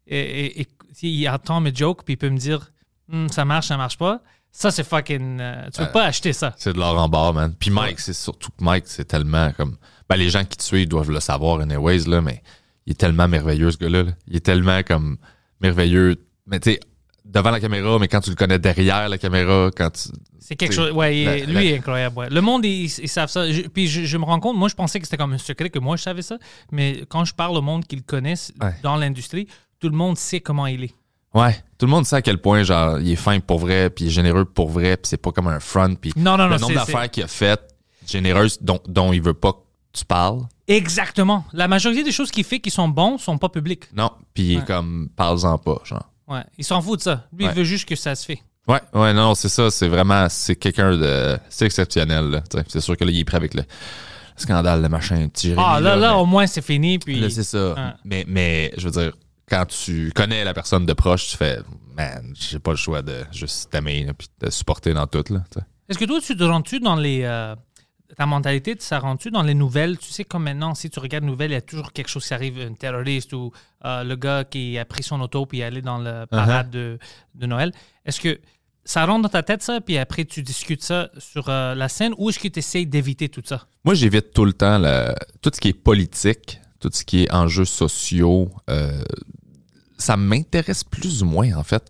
et, 0.09 0.67
il 1.03 1.29
entend 1.29 1.61
mes 1.61 1.75
jokes, 1.75 2.03
puis 2.05 2.15
il 2.15 2.17
peut 2.17 2.31
me 2.31 2.37
dire, 2.39 2.73
Hum, 3.13 3.29
ça 3.29 3.45
marche, 3.45 3.67
ça 3.69 3.77
marche 3.77 3.99
pas. 3.99 4.21
Ça, 4.53 4.71
c'est 4.73 4.83
fucking. 4.85 5.41
euh, 5.41 5.65
tu 5.67 5.79
peux 5.79 5.85
Euh, 5.85 5.93
pas 5.93 6.05
acheter 6.05 6.33
ça. 6.33 6.53
C'est 6.57 6.73
de 6.73 6.79
l'or 6.79 6.97
en 6.99 7.09
barre, 7.09 7.33
man. 7.33 7.55
Puis 7.59 7.71
Mike, 7.71 8.01
c'est 8.01 8.13
surtout 8.13 8.51
que 8.51 8.63
Mike, 8.65 8.85
c'est 8.87 9.05
tellement 9.05 9.53
comme. 9.53 9.77
Ben, 10.11 10.17
les 10.17 10.29
gens 10.29 10.45
qui 10.45 10.57
te 10.59 10.62
suivent 10.62 10.89
doivent 10.89 11.11
le 11.11 11.21
savoir, 11.21 11.61
anyways, 11.61 12.01
là, 12.09 12.21
mais 12.21 12.43
il 12.85 12.91
est 12.93 12.97
tellement 12.97 13.29
merveilleux, 13.29 13.71
ce 13.71 13.79
gars-là. 13.79 14.03
là. 14.03 14.11
Il 14.27 14.37
est 14.37 14.41
tellement 14.45 14.83
comme 14.83 15.17
merveilleux. 15.61 16.17
Mais 16.47 16.59
tu 16.61 16.73
sais, 16.73 16.81
devant 17.25 17.51
la 17.51 17.61
caméra, 17.61 17.99
mais 17.99 18.09
quand 18.09 18.21
tu 18.21 18.31
le 18.31 18.37
connais 18.37 18.59
derrière 18.59 19.09
la 19.09 19.19
caméra, 19.19 19.71
quand 19.77 19.91
tu. 19.91 20.09
C'est 20.41 20.57
quelque 20.57 20.75
chose. 20.75 20.91
Ouais, 20.93 21.25
la- 21.25 21.37
lui 21.47 21.55
la- 21.55 21.65
est 21.65 21.77
incroyable. 21.79 22.19
ouais. 22.19 22.29
Le 22.31 22.41
monde, 22.41 22.65
ils, 22.65 22.87
ils 22.87 23.09
savent 23.09 23.31
ça. 23.31 23.51
Je- 23.53 23.62
puis 23.62 23.87
je, 23.87 24.05
je 24.05 24.17
me 24.19 24.25
rends 24.25 24.41
compte, 24.41 24.57
moi, 24.57 24.69
je 24.69 24.75
pensais 24.75 24.99
que 24.99 25.07
c'était 25.07 25.17
comme 25.17 25.33
un 25.33 25.39
secret 25.39 25.71
que 25.71 25.79
moi, 25.79 25.97
je 25.97 26.03
savais 26.03 26.23
ça. 26.23 26.39
Mais 26.73 27.05
quand 27.09 27.25
je 27.25 27.33
parle 27.35 27.57
au 27.57 27.62
monde 27.62 27.87
qu'ils 27.87 28.03
connaissent 28.03 28.53
Ouais. 28.61 28.75
dans 28.83 28.97
l'industrie, 28.97 29.47
tout 29.79 29.89
le 29.89 29.97
monde 29.97 30.17
sait 30.19 30.41
comment 30.41 30.67
il 30.67 30.85
est. 30.85 30.95
Ouais. 31.35 31.55
Tout 31.79 31.87
le 31.87 31.91
monde 31.93 32.05
sait 32.05 32.17
à 32.17 32.23
quel 32.23 32.39
point, 32.39 32.65
genre, 32.65 32.99
il 32.99 33.12
est 33.12 33.17
fin 33.17 33.39
pour 33.39 33.61
vrai, 33.61 33.91
puis 33.91 34.07
il 34.07 34.09
est 34.09 34.11
généreux 34.11 34.45
pour 34.45 34.69
vrai, 34.71 34.97
puis 34.97 35.09
c'est 35.09 35.17
pas 35.23 35.31
comme 35.31 35.47
un 35.47 35.61
front, 35.61 35.95
puis 35.95 36.12
Non, 36.17 36.37
non, 36.37 36.49
le 36.49 36.55
non. 36.57 36.61
nombre 36.62 36.75
d'affaires 36.75 37.09
qu'il 37.09 37.23
a 37.23 37.29
faites 37.29 37.62
généreuses 38.05 38.59
dont, 38.61 38.81
dont 38.89 39.12
il 39.12 39.23
veut 39.23 39.35
pas 39.35 39.53
tu 39.93 40.05
parles. 40.05 40.43
Exactement. 40.69 41.45
La 41.53 41.67
majorité 41.69 42.03
des 42.05 42.13
choses 42.13 42.31
qu'il 42.31 42.45
fait 42.45 42.61
qui 42.61 42.71
sont 42.71 42.89
bons 42.89 43.19
sont 43.19 43.39
pas 43.39 43.49
publiques. 43.49 43.85
Non. 43.95 44.11
Puis 44.35 44.43
il 44.45 44.53
est 44.53 44.57
Ouais. 44.59 44.65
comme, 44.65 45.09
parle-en 45.17 45.59
pas, 45.59 45.81
genre. 45.85 46.09
Ouais. 46.29 46.45
Il 46.59 46.65
s'en 46.65 46.81
fout 46.81 46.99
de 46.99 47.03
ça. 47.05 47.27
Lui, 47.37 47.45
Ouais. 47.47 47.53
il 47.53 47.57
veut 47.57 47.65
juste 47.65 47.89
que 47.89 47.97
ça 47.97 48.15
se 48.15 48.25
fait. 48.25 48.39
Ouais, 48.69 48.81
ouais, 48.95 49.13
non, 49.13 49.35
c'est 49.35 49.49
ça, 49.49 49.71
c'est 49.71 49.89
vraiment, 49.89 50.29
c'est 50.29 50.55
quelqu'un 50.55 50.97
de, 50.97 51.39
c'est 51.49 51.65
exceptionnel, 51.67 52.43
C'est 52.69 52.81
sûr 52.81 52.97
que 52.97 53.05
là, 53.05 53.11
il 53.11 53.19
est 53.19 53.25
prêt 53.25 53.39
avec 53.39 53.55
le 53.55 53.65
scandale, 54.37 54.83
le 54.83 54.89
machin, 54.89 55.29
petit 55.29 55.55
Ah, 55.57 55.81
là, 55.81 55.97
là, 55.97 56.11
mais- 56.11 56.21
au 56.21 56.27
moins, 56.27 56.47
c'est 56.47 56.63
fini. 56.63 56.99
Puis. 56.99 57.19
Là, 57.19 57.29
c'est 57.31 57.43
ça. 57.43 57.97
Mais, 58.05 58.25
mais, 58.29 58.73
je 58.77 58.89
veux 58.89 58.93
dire, 58.93 59.13
quand 59.49 59.65
tu 59.67 60.13
connais 60.15 60.45
la 60.45 60.55
personne 60.55 60.87
de 60.87 60.93
proche, 60.93 61.29
tu 61.31 61.37
fais, 61.37 61.59
man, 61.97 62.33
j'ai 62.39 62.59
pas 62.61 62.71
le 62.71 62.77
choix 62.77 63.03
de 63.03 63.25
juste 63.33 63.71
t'aimer, 63.71 64.07
puis 64.17 64.29
de 64.41 64.47
te 64.47 64.53
supporter 64.53 64.95
dans 64.95 65.07
tout, 65.07 65.25
là. 65.31 65.43
Est-ce 65.89 65.99
que 65.99 66.05
toi, 66.05 66.21
tu 66.21 66.37
te 66.37 66.45
rends-tu 66.45 66.79
dans 66.79 66.95
les. 66.97 67.23
euh, 67.25 67.57
ta 68.17 68.27
mentalité, 68.27 68.77
ça 68.79 68.99
rend-tu 68.99 69.31
dans 69.31 69.43
les 69.43 69.55
nouvelles? 69.55 69.99
Tu 69.99 70.11
sais, 70.11 70.25
comme 70.25 70.45
maintenant, 70.45 70.75
si 70.75 70.91
tu 70.91 70.99
regardes 70.99 71.25
les 71.25 71.31
nouvelles, 71.31 71.51
il 71.51 71.55
y 71.55 71.57
a 71.57 71.62
toujours 71.62 71.93
quelque 71.93 72.09
chose 72.09 72.27
qui 72.27 72.35
arrive, 72.35 72.59
un 72.61 72.75
terroriste 72.75 73.33
ou 73.33 73.53
euh, 73.85 74.05
le 74.05 74.17
gars 74.17 74.45
qui 74.45 74.79
a 74.79 74.85
pris 74.85 75.03
son 75.03 75.21
auto 75.21 75.47
puis 75.47 75.61
est 75.61 75.65
allé 75.65 75.83
dans 75.83 75.99
le 75.99 76.27
parade 76.27 76.69
Uh-huh. 76.69 76.71
de, 76.71 76.99
de 77.37 77.47
Noël. 77.47 77.73
Est-ce 78.05 78.21
que 78.21 78.41
ça 78.85 79.05
rentre 79.07 79.23
dans 79.23 79.29
ta 79.29 79.43
tête, 79.43 79.62
ça, 79.62 79.81
puis 79.81 79.99
après, 79.99 80.25
tu 80.25 80.43
discutes 80.43 80.83
ça 80.83 81.11
sur 81.19 81.49
euh, 81.49 81.75
la 81.75 81.89
scène 81.89 82.15
ou 82.19 82.31
est-ce 82.31 82.39
que 82.39 82.49
tu 82.49 82.59
essayes 82.59 82.87
d'éviter 82.87 83.29
tout 83.29 83.43
ça? 83.45 83.67
Moi, 83.85 83.95
j'évite 83.95 84.33
tout 84.33 84.45
le 84.45 84.53
temps 84.53 84.83
tout 85.43 85.51
ce 85.55 85.61
qui 85.61 85.69
est 85.69 85.73
politique, 85.73 86.61
tout 86.81 86.91
ce 86.93 87.05
qui 87.05 87.25
est 87.25 87.33
enjeux 87.33 87.65
sociaux. 87.67 88.51
euh, 88.69 89.03
ça 89.99 90.17
m'intéresse 90.17 90.83
plus 90.83 91.23
ou 91.23 91.27
moins, 91.27 91.53
en 91.57 91.62
fait. 91.62 91.85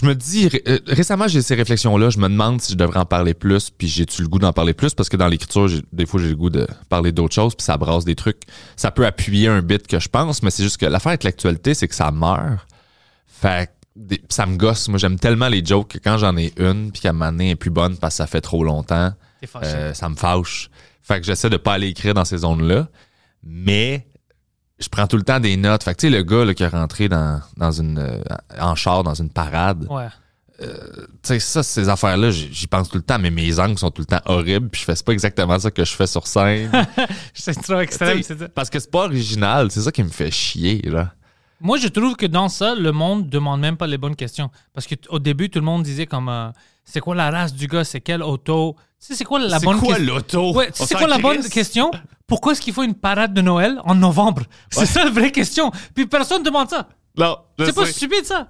Je 0.00 0.06
me 0.06 0.14
dis, 0.14 0.46
ré- 0.48 0.62
euh, 0.68 0.78
récemment, 0.86 1.26
j'ai 1.26 1.42
ces 1.42 1.54
réflexions-là. 1.56 2.10
Je 2.10 2.18
me 2.18 2.28
demande 2.28 2.60
si 2.60 2.72
je 2.72 2.76
devrais 2.76 3.00
en 3.00 3.04
parler 3.06 3.34
plus, 3.34 3.70
puis 3.70 3.88
j'ai-tu 3.88 4.22
le 4.22 4.28
goût 4.28 4.38
d'en 4.38 4.52
parler 4.52 4.72
plus, 4.74 4.94
parce 4.94 5.08
que 5.08 5.16
dans 5.16 5.26
l'écriture, 5.28 5.68
des 5.92 6.06
fois, 6.06 6.20
j'ai 6.20 6.28
le 6.28 6.36
goût 6.36 6.50
de 6.50 6.66
parler 6.88 7.10
d'autres 7.10 7.34
choses, 7.34 7.54
puis 7.56 7.64
ça 7.64 7.76
brasse 7.76 8.04
des 8.04 8.14
trucs. 8.14 8.42
Ça 8.76 8.90
peut 8.90 9.06
appuyer 9.06 9.48
un 9.48 9.60
bit 9.62 9.86
que 9.86 9.98
je 9.98 10.08
pense, 10.08 10.42
mais 10.42 10.50
c'est 10.50 10.62
juste 10.62 10.76
que 10.76 10.86
l'affaire 10.86 11.10
avec 11.10 11.24
l'actualité, 11.24 11.74
c'est 11.74 11.88
que 11.88 11.94
ça 11.94 12.10
meurt. 12.12 12.58
Fait 13.26 13.66
que 13.66 13.72
des- 13.96 14.22
ça 14.28 14.46
me 14.46 14.56
gosse. 14.56 14.88
Moi, 14.88 14.98
j'aime 14.98 15.18
tellement 15.18 15.48
les 15.48 15.64
jokes 15.64 15.88
que 15.88 15.98
quand 15.98 16.18
j'en 16.18 16.36
ai 16.36 16.52
une, 16.58 16.92
puis 16.92 17.02
qu'à 17.02 17.10
un 17.10 17.12
moment 17.12 17.32
donné, 17.32 17.46
elle 17.46 17.50
est 17.52 17.56
plus 17.56 17.70
bonne 17.70 17.96
parce 17.96 18.14
que 18.14 18.18
ça 18.18 18.26
fait 18.26 18.40
trop 18.40 18.62
longtemps, 18.62 19.12
euh, 19.64 19.94
ça 19.94 20.08
me 20.08 20.14
fâche. 20.16 20.70
Fait 21.02 21.18
que 21.20 21.26
j'essaie 21.26 21.50
de 21.50 21.56
pas 21.56 21.72
aller 21.74 21.88
écrire 21.88 22.14
dans 22.14 22.24
ces 22.24 22.38
zones-là. 22.38 22.88
Mais 23.42 24.06
je 24.78 24.88
prends 24.88 25.06
tout 25.06 25.16
le 25.16 25.22
temps 25.24 25.40
des 25.40 25.56
notes. 25.56 25.82
Fait 25.82 25.94
que 25.94 26.00
tu 26.00 26.06
sais, 26.08 26.16
le 26.16 26.22
gars 26.22 26.44
là, 26.44 26.54
qui 26.54 26.62
est 26.62 26.68
rentré 26.68 27.08
dans, 27.08 27.40
dans 27.56 27.72
une 27.72 27.98
euh, 27.98 28.22
en 28.60 28.74
char 28.74 29.02
dans 29.02 29.14
une 29.14 29.30
parade, 29.30 29.86
ouais. 29.90 30.06
tu 30.58 30.66
sais, 31.22 31.40
ça, 31.40 31.62
ces 31.62 31.88
affaires-là, 31.88 32.30
j'y 32.30 32.66
pense 32.66 32.88
tout 32.88 32.96
le 32.96 33.02
temps, 33.02 33.18
mais 33.18 33.30
mes 33.30 33.58
angles 33.58 33.78
sont 33.78 33.90
tout 33.90 34.02
le 34.02 34.06
temps 34.06 34.20
horribles, 34.24 34.68
puis 34.68 34.80
je 34.80 34.84
fais 34.84 34.94
c'est 34.96 35.04
pas 35.06 35.12
exactement 35.12 35.58
ça 35.58 35.70
que 35.70 35.84
je 35.84 35.92
fais 35.92 36.06
sur 36.06 36.26
scène. 36.26 36.70
C'est 37.34 37.54
trop 37.62 37.80
extrême, 37.80 38.22
c'est 38.22 38.38
ça. 38.38 38.48
parce 38.48 38.68
que 38.70 38.78
c'est 38.78 38.90
pas 38.90 39.04
original, 39.04 39.70
c'est 39.70 39.80
ça 39.82 39.92
qui 39.92 40.02
me 40.02 40.08
fait 40.08 40.30
chier, 40.30 40.82
là. 40.82 41.12
Moi, 41.60 41.76
je 41.78 41.88
trouve 41.88 42.14
que 42.14 42.26
dans 42.26 42.48
ça, 42.48 42.74
le 42.76 42.92
monde 42.92 43.28
demande 43.28 43.60
même 43.60 43.76
pas 43.76 43.88
les 43.88 43.98
bonnes 43.98 44.14
questions. 44.14 44.48
Parce 44.74 44.86
qu'au 44.86 45.18
début, 45.18 45.50
tout 45.50 45.58
le 45.58 45.64
monde 45.64 45.82
disait 45.82 46.06
comme 46.06 46.28
euh, 46.28 46.50
c'est 46.84 47.00
quoi 47.00 47.16
la 47.16 47.30
race 47.32 47.52
du 47.52 47.66
gars, 47.66 47.82
c'est 47.82 48.00
quelle 48.00 48.22
auto? 48.22 48.76
Tu 49.00 49.06
sais, 49.08 49.14
c'est 49.16 49.24
quoi 49.24 49.40
la 49.40 49.58
C'est 49.58 49.64
bonne 49.64 49.78
quoi 49.80 49.96
question? 49.96 50.14
l'auto? 50.14 50.54
Ouais, 50.54 50.66
tu 50.70 50.74
sais 50.74 50.82
On 50.84 50.86
c'est 50.86 50.94
quoi 50.94 51.08
la 51.08 51.18
bonne 51.18 51.42
question? 51.48 51.90
Pourquoi 52.28 52.52
est-ce 52.52 52.60
qu'il 52.60 52.74
faut 52.74 52.84
une 52.84 52.94
parade 52.94 53.34
de 53.34 53.40
Noël 53.40 53.80
en 53.84 53.96
novembre? 53.96 54.42
C'est 54.70 54.86
ça 54.86 55.04
la 55.04 55.10
vraie 55.10 55.32
question. 55.32 55.72
Puis 55.94 56.06
personne 56.06 56.42
ne 56.42 56.46
demande 56.46 56.70
ça. 56.70 56.88
Non, 57.16 57.36
je 57.58 57.64
C'est 57.64 57.72
pas 57.74 57.86
stupide 57.86 58.24
ça. 58.24 58.48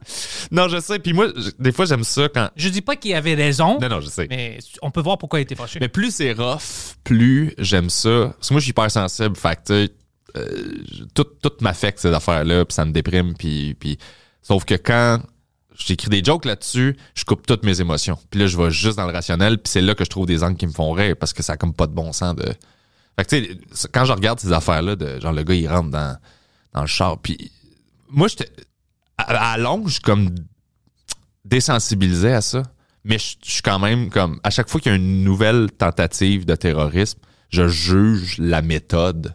Non, 0.51 0.69
je 0.69 0.79
sais. 0.79 0.99
Puis 0.99 1.15
moi, 1.15 1.29
des 1.59 1.73
fois, 1.73 1.87
j'aime 1.87 2.05
ça 2.05 2.29
quand. 2.29 2.51
Je 2.55 2.69
dis 2.69 2.83
pas 2.83 2.97
qu'il 2.97 3.15
avait 3.15 3.35
raison, 3.35 3.79
Non, 3.81 3.89
non, 3.89 4.01
je 4.01 4.09
sais. 4.09 4.27
mais 4.29 4.59
on 4.83 4.91
peut 4.91 5.01
voir 5.01 5.17
pourquoi 5.17 5.39
il 5.39 5.43
était 5.43 5.55
fâché. 5.55 5.79
Mais 5.81 5.89
plus 5.89 6.15
c'est 6.15 6.33
rough, 6.33 6.97
plus 7.03 7.55
j'aime 7.57 7.89
ça. 7.89 8.35
Parce 8.37 8.49
que 8.49 8.55
moi, 8.55 8.61
je 8.61 8.65
suis 8.65 8.71
hyper 8.71 8.91
sensible. 8.91 9.37
Fait 9.37 9.59
que, 9.65 9.89
euh, 10.37 10.75
tout, 11.15 11.25
tout 11.41 11.53
m'affecte 11.63 12.01
ces 12.01 12.13
affaires-là, 12.13 12.67
puis 12.67 12.75
ça 12.75 12.85
me 12.85 12.93
déprime. 12.93 13.35
Puis, 13.35 13.75
puis... 13.75 13.97
Sauf 14.43 14.65
que 14.65 14.75
quand 14.75 15.21
j'écris 15.79 16.09
des 16.09 16.23
jokes 16.23 16.45
là-dessus, 16.45 16.97
je 17.15 17.25
coupe 17.25 17.47
toutes 17.47 17.65
mes 17.65 17.81
émotions. 17.81 18.19
Puis 18.31 18.41
là, 18.41 18.47
je 18.49 18.59
vais 18.59 18.71
juste 18.71 18.99
dans 18.99 19.07
le 19.07 19.13
rationnel, 19.13 19.59
puis 19.59 19.71
c'est 19.71 19.81
là 19.81 19.95
que 19.95 20.05
je 20.05 20.11
trouve 20.11 20.27
des 20.27 20.43
angles 20.43 20.57
qui 20.57 20.67
me 20.67 20.73
font 20.73 20.93
rire, 20.93 21.15
parce 21.19 21.33
que 21.33 21.43
ça 21.43 21.55
a 21.55 21.57
comme 21.57 21.73
pas 21.73 21.87
de 21.87 21.93
bon 21.93 22.13
sens 22.13 22.35
de... 22.35 22.45
Fait 23.19 23.25
que, 23.25 23.37
tu 23.37 23.61
sais, 23.73 23.89
quand 23.93 24.05
je 24.05 24.13
regarde 24.13 24.39
ces 24.41 24.53
affaires-là, 24.53 24.95
de 24.97 25.21
genre, 25.21 25.33
le 25.33 25.43
gars, 25.43 25.55
il 25.55 25.69
rentre 25.69 25.91
dans, 25.91 26.17
dans 26.73 26.81
le 26.83 26.87
char, 26.87 27.19
puis 27.19 27.51
moi, 28.09 28.29
j'étais... 28.29 28.51
À, 29.19 29.53
à 29.53 29.59
longue, 29.59 29.89
je 29.89 29.95
suis 29.95 30.01
comme 30.03 30.31
désensibilisé 31.45 32.33
à 32.33 32.41
ça. 32.41 32.63
Mais 33.05 33.19
je 33.19 33.37
je 33.45 33.51
suis 33.53 33.63
quand 33.63 33.79
même 33.79 34.11
comme. 34.11 34.39
À 34.43 34.51
chaque 34.51 34.69
fois 34.69 34.81
qu'il 34.81 34.91
y 34.91 34.95
a 34.95 34.97
une 34.97 35.25
nouvelle 35.25 35.71
tentative 35.71 36.45
de 36.45 36.55
terrorisme, 36.55 37.19
je 37.49 37.69
juge 37.69 38.37
la 38.39 38.61
méthode. 38.61 39.35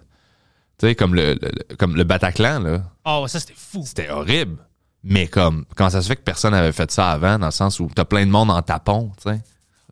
Tu 0.77 0.87
sais, 0.87 0.95
comme 0.95 1.15
le, 1.15 1.33
le- 1.41 1.75
comme 1.77 1.95
le 1.95 2.03
Bataclan, 2.03 2.59
là. 2.59 2.83
Oh, 3.05 3.25
ça 3.27 3.39
c'était 3.39 3.53
fou. 3.55 3.83
C'était 3.85 4.09
horrible. 4.09 4.57
Mais 5.03 5.27
comme, 5.27 5.65
comment 5.75 5.89
ça 5.89 6.01
se 6.01 6.07
fait 6.07 6.15
que 6.15 6.21
personne 6.21 6.51
n'avait 6.51 6.71
fait 6.71 6.91
ça 6.91 7.09
avant, 7.11 7.39
dans 7.39 7.47
le 7.47 7.51
sens 7.51 7.79
où 7.79 7.89
t'as 7.93 8.05
plein 8.05 8.25
de 8.25 8.31
monde 8.31 8.51
en 8.51 8.61
tapon, 8.61 9.11
tu 9.21 9.29
sais? 9.29 9.41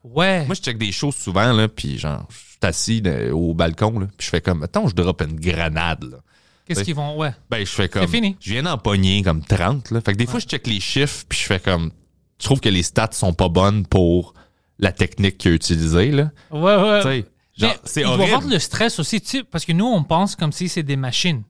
Ouais. 0.03 0.45
Moi, 0.45 0.55
je 0.55 0.61
check 0.61 0.77
des 0.77 0.91
choses 0.91 1.15
souvent, 1.15 1.51
là, 1.51 1.67
puis 1.67 1.97
genre, 1.97 2.27
suis 2.61 3.01
assis 3.01 3.03
au 3.31 3.53
balcon, 3.53 3.99
là, 3.99 4.07
puis 4.17 4.25
je 4.25 4.29
fais 4.29 4.41
comme, 4.41 4.63
attends, 4.63 4.87
je 4.87 4.95
drop 4.95 5.21
une 5.21 5.39
grenade, 5.39 6.03
là. 6.03 6.17
Qu'est-ce 6.65 6.83
qu'ils 6.83 6.95
vont. 6.95 7.17
Ouais. 7.17 7.31
Ben, 7.49 7.65
je 7.65 7.71
fais 7.71 7.89
comme. 7.89 8.07
fini. 8.07 8.37
Je 8.39 8.51
viens 8.51 8.63
d'en 8.63 8.77
pogner 8.77 9.23
comme 9.23 9.43
30. 9.43 9.91
Là. 9.91 10.01
Fait 10.01 10.13
que 10.13 10.17
des 10.17 10.25
fois, 10.25 10.39
je 10.39 10.45
check 10.45 10.67
les 10.67 10.79
chiffres, 10.79 11.25
puis 11.27 11.39
je 11.39 11.45
fais 11.45 11.59
comme. 11.59 11.91
Je 12.39 12.45
trouve 12.45 12.59
que 12.59 12.69
les 12.69 12.83
stats 12.83 13.09
sont 13.11 13.33
pas 13.33 13.49
bonnes 13.49 13.85
pour 13.85 14.33
la 14.79 14.91
technique 14.91 15.37
qu'il 15.37 15.51
a 15.51 15.55
utilisée. 15.55 16.11
Là. 16.11 16.31
Ouais, 16.49 16.75
ouais. 16.75 17.01
Tu 17.01 17.07
sais, 17.07 17.25
genre, 17.57 17.71
Mais 17.73 17.79
c'est 17.83 18.01
il 18.01 18.07
doit 18.07 18.25
avoir 18.25 18.47
le 18.47 18.59
stress 18.59 18.99
aussi, 18.99 19.21
tu 19.21 19.27
sais, 19.27 19.43
parce 19.43 19.65
que 19.65 19.73
nous, 19.73 19.85
on 19.85 20.03
pense 20.03 20.35
comme 20.35 20.51
si 20.51 20.69
c'est 20.69 20.83
des 20.83 20.95
machines. 20.95 21.43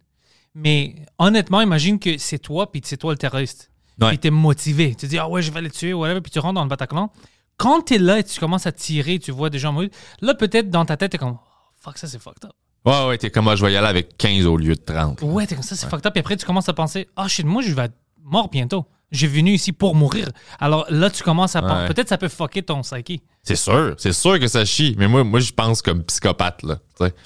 Mais 0.53 0.95
honnêtement, 1.17 1.61
imagine 1.61 1.97
que 1.97 2.17
c'est 2.17 2.39
toi, 2.39 2.69
puis 2.71 2.81
c'est 2.83 2.97
toi 2.97 3.13
le 3.13 3.17
terroriste. 3.17 3.71
Ouais. 4.01 4.09
Puis 4.09 4.17
t'es 4.17 4.31
motivé. 4.31 4.95
Tu 4.95 5.07
dis, 5.07 5.17
ah 5.17 5.29
ouais, 5.29 5.41
je 5.41 5.51
vais 5.51 5.61
les 5.61 5.69
tuer, 5.69 5.93
whatever, 5.93 6.19
puis 6.19 6.31
tu 6.31 6.39
rentres 6.39 6.55
dans 6.55 6.63
le 6.63 6.69
Bataclan. 6.69 7.11
Quand 7.61 7.81
t'es 7.81 7.99
là 7.99 8.17
et 8.17 8.23
tu 8.23 8.39
commences 8.39 8.65
à 8.65 8.71
tirer, 8.71 9.19
tu 9.19 9.31
vois 9.31 9.51
des 9.51 9.59
gens 9.59 9.71
mourir, 9.71 9.89
là, 10.19 10.33
peut-être 10.33 10.71
dans 10.71 10.83
ta 10.83 10.97
tête, 10.97 11.11
t'es 11.11 11.19
comme, 11.19 11.37
oh, 11.39 11.39
fuck, 11.79 11.95
ça 11.99 12.07
c'est 12.07 12.17
fucked 12.17 12.43
up. 12.45 12.53
Ouais, 12.85 13.07
ouais, 13.07 13.17
t'es 13.19 13.29
comme, 13.29 13.47
ah, 13.49 13.55
je 13.55 13.63
vais 13.63 13.71
y 13.71 13.77
aller 13.77 13.85
avec 13.85 14.17
15 14.17 14.47
au 14.47 14.57
lieu 14.57 14.73
de 14.73 14.81
30. 14.81 15.21
Ouais, 15.21 15.45
t'es 15.45 15.53
comme 15.53 15.63
ça, 15.63 15.75
c'est 15.75 15.87
fucked 15.87 16.07
up. 16.07 16.17
Et 16.17 16.21
après, 16.21 16.35
tu 16.37 16.45
commences 16.47 16.69
à 16.69 16.73
penser, 16.73 17.07
ah 17.15 17.27
shit, 17.27 17.45
moi, 17.45 17.61
je 17.61 17.71
vais 17.75 17.83
être 17.83 17.93
mort 18.23 18.49
bientôt. 18.49 18.87
J'ai 19.11 19.27
venu 19.27 19.51
ici 19.51 19.73
pour 19.73 19.93
mourir. 19.93 20.27
Alors 20.59 20.85
là, 20.89 21.09
tu 21.09 21.21
commences 21.23 21.55
à 21.55 21.61
penser, 21.61 21.81
Ouais. 21.81 21.87
peut-être 21.87 22.07
ça 22.09 22.17
peut 22.17 22.29
fucker 22.29 22.63
ton 22.63 22.81
psyche. 22.81 23.19
C'est 23.43 23.55
sûr, 23.55 23.95
c'est 23.97 24.13
sûr 24.13 24.39
que 24.39 24.47
ça 24.47 24.63
chie. 24.65 24.95
Mais 24.97 25.07
moi, 25.07 25.23
moi 25.23 25.39
je 25.39 25.51
pense 25.51 25.81
comme 25.81 26.03
psychopathe. 26.03 26.63
là. 26.63 26.77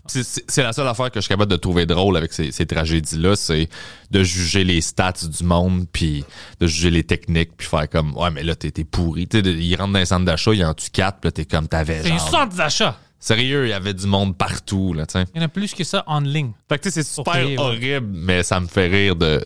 C'est 0.07 0.63
la 0.63 0.71
seule 0.73 0.87
affaire 0.87 1.11
que 1.11 1.19
je 1.19 1.25
suis 1.25 1.29
capable 1.29 1.51
de 1.51 1.57
trouver 1.57 1.85
drôle 1.85 2.15
avec 2.17 2.31
ces, 2.33 2.51
ces 2.51 2.65
tragédies-là, 2.65 3.35
c'est 3.35 3.67
de 4.11 4.23
juger 4.23 4.63
les 4.63 4.79
stats 4.81 5.13
du 5.27 5.43
monde, 5.43 5.85
puis 5.91 6.23
de 6.59 6.67
juger 6.67 6.89
les 6.89 7.03
techniques, 7.03 7.51
puis 7.57 7.67
faire 7.67 7.89
comme, 7.89 8.15
ouais, 8.17 8.31
mais 8.31 8.43
là, 8.43 8.55
t'es 8.55 8.71
pourri. 8.83 9.27
Tu 9.27 9.37
sais, 9.37 9.41
de- 9.43 9.51
ils 9.51 9.75
rentrent 9.75 9.93
dans 9.93 9.99
un 9.99 10.05
centre 10.05 10.25
d'achat, 10.25 10.53
ils 10.53 10.63
en 10.65 10.73
tuent 10.73 10.89
quatre, 10.91 11.19
puis 11.19 11.27
là, 11.27 11.31
t'es 11.33 11.45
comme, 11.45 11.67
t'avais 11.67 12.01
C'est 12.03 12.11
un 12.11 12.17
centre 12.19 12.55
d'achat. 12.55 12.97
Sérieux, 13.19 13.65
il 13.65 13.69
y 13.69 13.73
avait 13.73 13.93
du 13.93 14.07
monde 14.07 14.37
partout, 14.37 14.93
là. 14.93 15.05
Il 15.13 15.39
y 15.39 15.43
en 15.43 15.45
a 15.45 15.47
plus 15.49 15.73
que 15.73 15.83
ça 15.83 16.03
en 16.07 16.19
ligne. 16.21 16.51
Fait 16.69 16.77
que 16.77 16.83
tu 16.83 16.91
sais, 16.91 17.03
c'est 17.03 17.09
super 17.15 17.33
ouais. 17.45 17.57
horrible, 17.57 18.07
mais 18.11 18.43
ça 18.43 18.59
me 18.59 18.67
fait 18.67 18.87
rire 18.87 19.15
de 19.15 19.43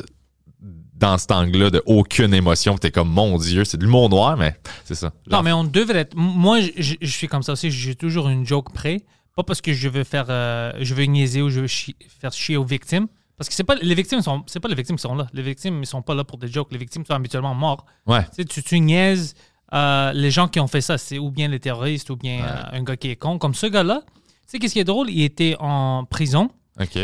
dans 1.00 1.18
cet 1.18 1.32
angle-là 1.32 1.70
de 1.70 1.82
aucune 1.86 2.34
émotion. 2.34 2.78
T'es 2.78 2.92
comme, 2.92 3.10
mon 3.10 3.38
Dieu, 3.38 3.64
c'est 3.64 3.78
de 3.78 3.84
l'humour 3.84 4.10
noir, 4.10 4.38
mais 4.38 4.56
c'est 4.84 4.96
ça. 4.96 5.12
Non, 5.32 5.42
mais 5.42 5.52
on 5.52 5.64
devrait 5.64 6.00
être. 6.00 6.16
Moi, 6.16 6.60
je, 6.78 6.96
suis 7.04 7.28
comme 7.28 7.44
ça 7.44 7.54
aussi. 7.54 7.72
J'ai 7.72 7.96
toujours 7.96 8.28
une 8.30 8.46
joke 8.46 8.74
prêt. 8.74 9.02
Pas 9.36 9.44
parce 9.44 9.62
que 9.62 9.72
je 9.74 9.88
veux 9.88 10.04
faire. 10.04 10.26
euh, 10.30 10.74
je 10.82 10.94
veux 10.94 11.06
niaiser 11.06 11.42
ou 11.42 11.50
je 11.50 11.62
veux 11.62 11.68
faire 11.68 12.32
chier 12.34 12.58
aux 12.58 12.66
victimes. 12.66 13.08
Parce 13.38 13.48
que 13.48 13.56
c'est 13.56 13.64
pas 13.64 13.76
les 13.76 13.96
victimes 13.96 14.22
sont 14.22 14.44
c'est 14.48 14.60
pas 14.60 14.68
les 14.68 14.76
victimes 14.76 14.98
qui 14.98 15.02
sont 15.04 15.16
là. 15.16 15.26
Les 15.32 15.42
victimes 15.42 15.80
ils 15.82 15.86
sont 15.86 16.02
pas 16.02 16.14
là 16.14 16.26
pour 16.26 16.38
des 16.38 16.50
jokes. 16.50 16.74
Les 16.74 16.78
victimes 16.78 17.06
sont 17.06 17.14
habituellement 17.14 17.56
morts. 17.56 17.86
Ouais. 18.06 18.24
Tu 18.24 18.30
sais, 18.42 18.46
tu, 18.46 18.62
tu 18.62 18.80
niaises 18.82 19.34
euh, 19.72 20.12
les 20.12 20.30
gens 20.30 20.50
qui 20.50 20.60
ont 20.60 20.68
fait 20.68 20.82
ça. 20.82 20.98
C'est 20.98 21.18
ou 21.20 21.32
bien 21.32 21.48
les 21.48 21.60
terroristes 21.62 22.10
ou 22.10 22.18
bien 22.18 22.44
euh, 22.44 22.78
un 22.78 22.84
gars 22.84 22.98
qui 22.98 23.10
est 23.12 23.16
con. 23.16 23.38
Comme 23.38 23.54
ce 23.54 23.68
gars-là. 23.68 24.02
Tu 24.06 24.18
sais 24.48 24.60
qu'est-ce 24.60 24.74
qui 24.74 24.80
est 24.80 24.84
drôle? 24.84 25.10
Il 25.10 25.22
était 25.22 25.56
en 25.60 26.04
prison. 26.04 26.50
OK. 26.82 27.00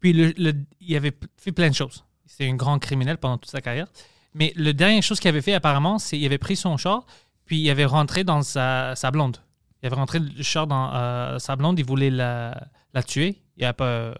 Puis 0.00 0.12
le, 0.12 0.34
le- 0.36 0.52
il 0.82 0.94
avait 0.94 1.12
fait 1.38 1.52
plein 1.52 1.70
de 1.70 1.74
choses. 1.74 2.04
C'était 2.28 2.48
un 2.48 2.54
grand 2.54 2.78
criminel 2.78 3.16
pendant 3.18 3.38
toute 3.38 3.50
sa 3.50 3.60
carrière. 3.60 3.88
Mais 4.34 4.52
le 4.54 4.72
dernière 4.72 5.02
chose 5.02 5.18
qu'il 5.18 5.28
avait 5.30 5.40
fait, 5.42 5.54
apparemment, 5.54 5.98
c'est 5.98 6.16
qu'il 6.16 6.26
avait 6.26 6.38
pris 6.38 6.54
son 6.54 6.76
char, 6.76 7.04
puis 7.46 7.58
il 7.58 7.68
avait 7.70 7.86
rentré 7.86 8.22
dans 8.22 8.42
sa, 8.42 8.94
sa 8.94 9.10
blonde. 9.10 9.38
Il 9.82 9.86
avait 9.86 9.96
rentré 9.96 10.18
le 10.20 10.42
char 10.42 10.66
dans 10.66 10.92
euh, 10.94 11.38
sa 11.38 11.56
blonde, 11.56 11.78
il 11.78 11.84
voulait 11.84 12.10
la, 12.10 12.68
la 12.94 13.02
tuer. 13.02 13.40
Il 13.56 13.62
n'a 13.62 13.72
pas, 13.72 13.84
euh, 13.84 14.14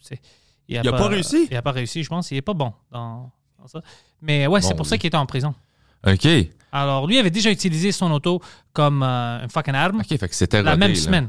c'est- 0.00 0.20
il 0.68 0.80
Il 0.82 0.88
a 0.88 0.92
pas 0.92 1.08
réussi? 1.08 1.46
Il 1.50 1.54
n'a 1.54 1.62
pas 1.62 1.72
réussi, 1.72 2.02
je 2.02 2.08
pense. 2.08 2.30
Il 2.30 2.34
n'est 2.34 2.42
pas 2.42 2.54
bon 2.54 2.72
dans, 2.90 3.30
dans 3.58 3.66
ça. 3.66 3.82
Mais 4.22 4.46
ouais, 4.46 4.60
c'est 4.62 4.74
pour 4.74 4.86
ça 4.86 4.96
qu'il 4.96 5.08
était 5.08 5.16
en 5.16 5.26
prison. 5.26 5.54
OK. 6.06 6.26
Alors, 6.72 7.06
lui 7.06 7.18
avait 7.18 7.30
déjà 7.30 7.50
utilisé 7.50 7.92
son 7.92 8.10
auto 8.10 8.40
comme 8.72 9.02
euh, 9.02 9.42
une 9.42 9.50
fucking 9.50 9.74
arme 9.74 10.00
OK, 10.00 10.06
fait 10.18 10.28
que 10.28 10.34
c'était 10.34 10.62
la 10.62 10.70
rodé, 10.72 10.80
même 10.80 10.94
là. 10.94 10.96
semaine. 11.00 11.28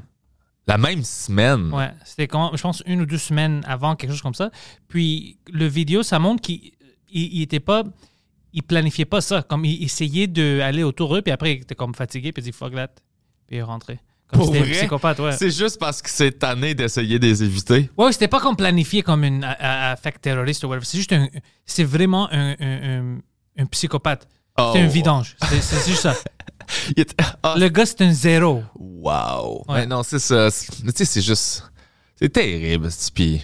La 0.67 0.77
même 0.77 1.03
semaine. 1.03 1.74
Ouais, 1.74 1.91
c'était 2.05 2.27
quand, 2.27 2.55
je 2.55 2.62
pense 2.62 2.82
une 2.86 3.01
ou 3.01 3.05
deux 3.05 3.17
semaines 3.17 3.63
avant, 3.67 3.96
quelque 3.96 4.12
chose 4.12 4.22
comme 4.22 4.34
ça. 4.34 4.50
Puis 4.88 5.38
le 5.51 5.65
vidéo, 5.67 6.03
ça 6.03 6.20
montre 6.20 6.41
qu'il 6.41 6.72
il, 7.12 7.34
il 7.38 7.41
était 7.41 7.60
pas, 7.60 7.84
il 8.53 8.63
planifiait 8.63 9.05
pas 9.05 9.20
ça. 9.22 9.41
Comme 9.43 9.65
il 9.65 9.84
essayait 9.84 10.27
d'aller 10.27 10.84
autour 10.84 11.13
d'eux, 11.13 11.22
puis 11.22 11.32
après 11.32 11.55
il 11.55 11.62
était 11.62 11.75
comme 11.75 11.93
fatigué, 11.93 12.32
puis 12.32 12.41
il 12.41 12.46
dit 12.46 12.51
fuck 12.51 12.74
that, 12.75 12.88
puis 13.48 13.55
il 13.55 13.58
est 13.58 13.62
rentré. 13.63 14.00
Comme 14.27 14.39
Pour 14.39 14.48
c'était 14.48 14.60
un 14.60 14.63
vrai? 14.63 14.72
psychopathe, 14.79 15.20
ouais. 15.20 15.32
C'est 15.34 15.51
juste 15.51 15.77
parce 15.79 16.01
que 16.01 16.10
c'est 16.10 16.32
tanné 16.39 16.74
d'essayer 16.74 17.20
de 17.20 17.25
les 17.27 17.43
éviter. 17.43 17.89
Ouais, 17.98 18.12
c'était 18.13 18.29
pas 18.29 18.39
comme 18.39 18.55
planifié 18.55 19.01
comme 19.03 19.24
une 19.25 19.43
a- 19.43 19.51
a- 19.51 19.91
affect 19.91 20.22
terroriste 20.22 20.63
ou 20.63 20.67
whatever. 20.67 20.86
C'est 20.86 20.98
juste 20.98 21.12
un, 21.13 21.27
c'est 21.65 21.84
vraiment 21.84 22.32
un, 22.32 22.51
un, 22.51 22.55
un- 23.15 23.17
un 23.58 23.65
psychopathe. 23.65 24.27
Oh. 24.57 24.72
C'est 24.74 24.81
un 24.81 24.88
vidange. 24.88 25.36
C'est 25.62 25.88
juste 25.88 26.01
ça. 26.01 26.15
Ah, 27.43 27.55
Le 27.57 27.67
gars, 27.67 27.86
c'est 27.86 28.01
un 28.01 28.13
zéro. 28.13 28.63
wow. 28.75 29.63
Ouais. 29.67 29.81
Mais 29.81 29.86
non, 29.86 30.01
c'est 30.01 30.19
ça. 30.19 30.50
Tu 30.50 30.91
sais, 30.95 31.05
c'est 31.05 31.22
juste. 31.22 31.63
C'est 32.15 32.29
terrible. 32.29 32.89
Puis. 33.13 33.41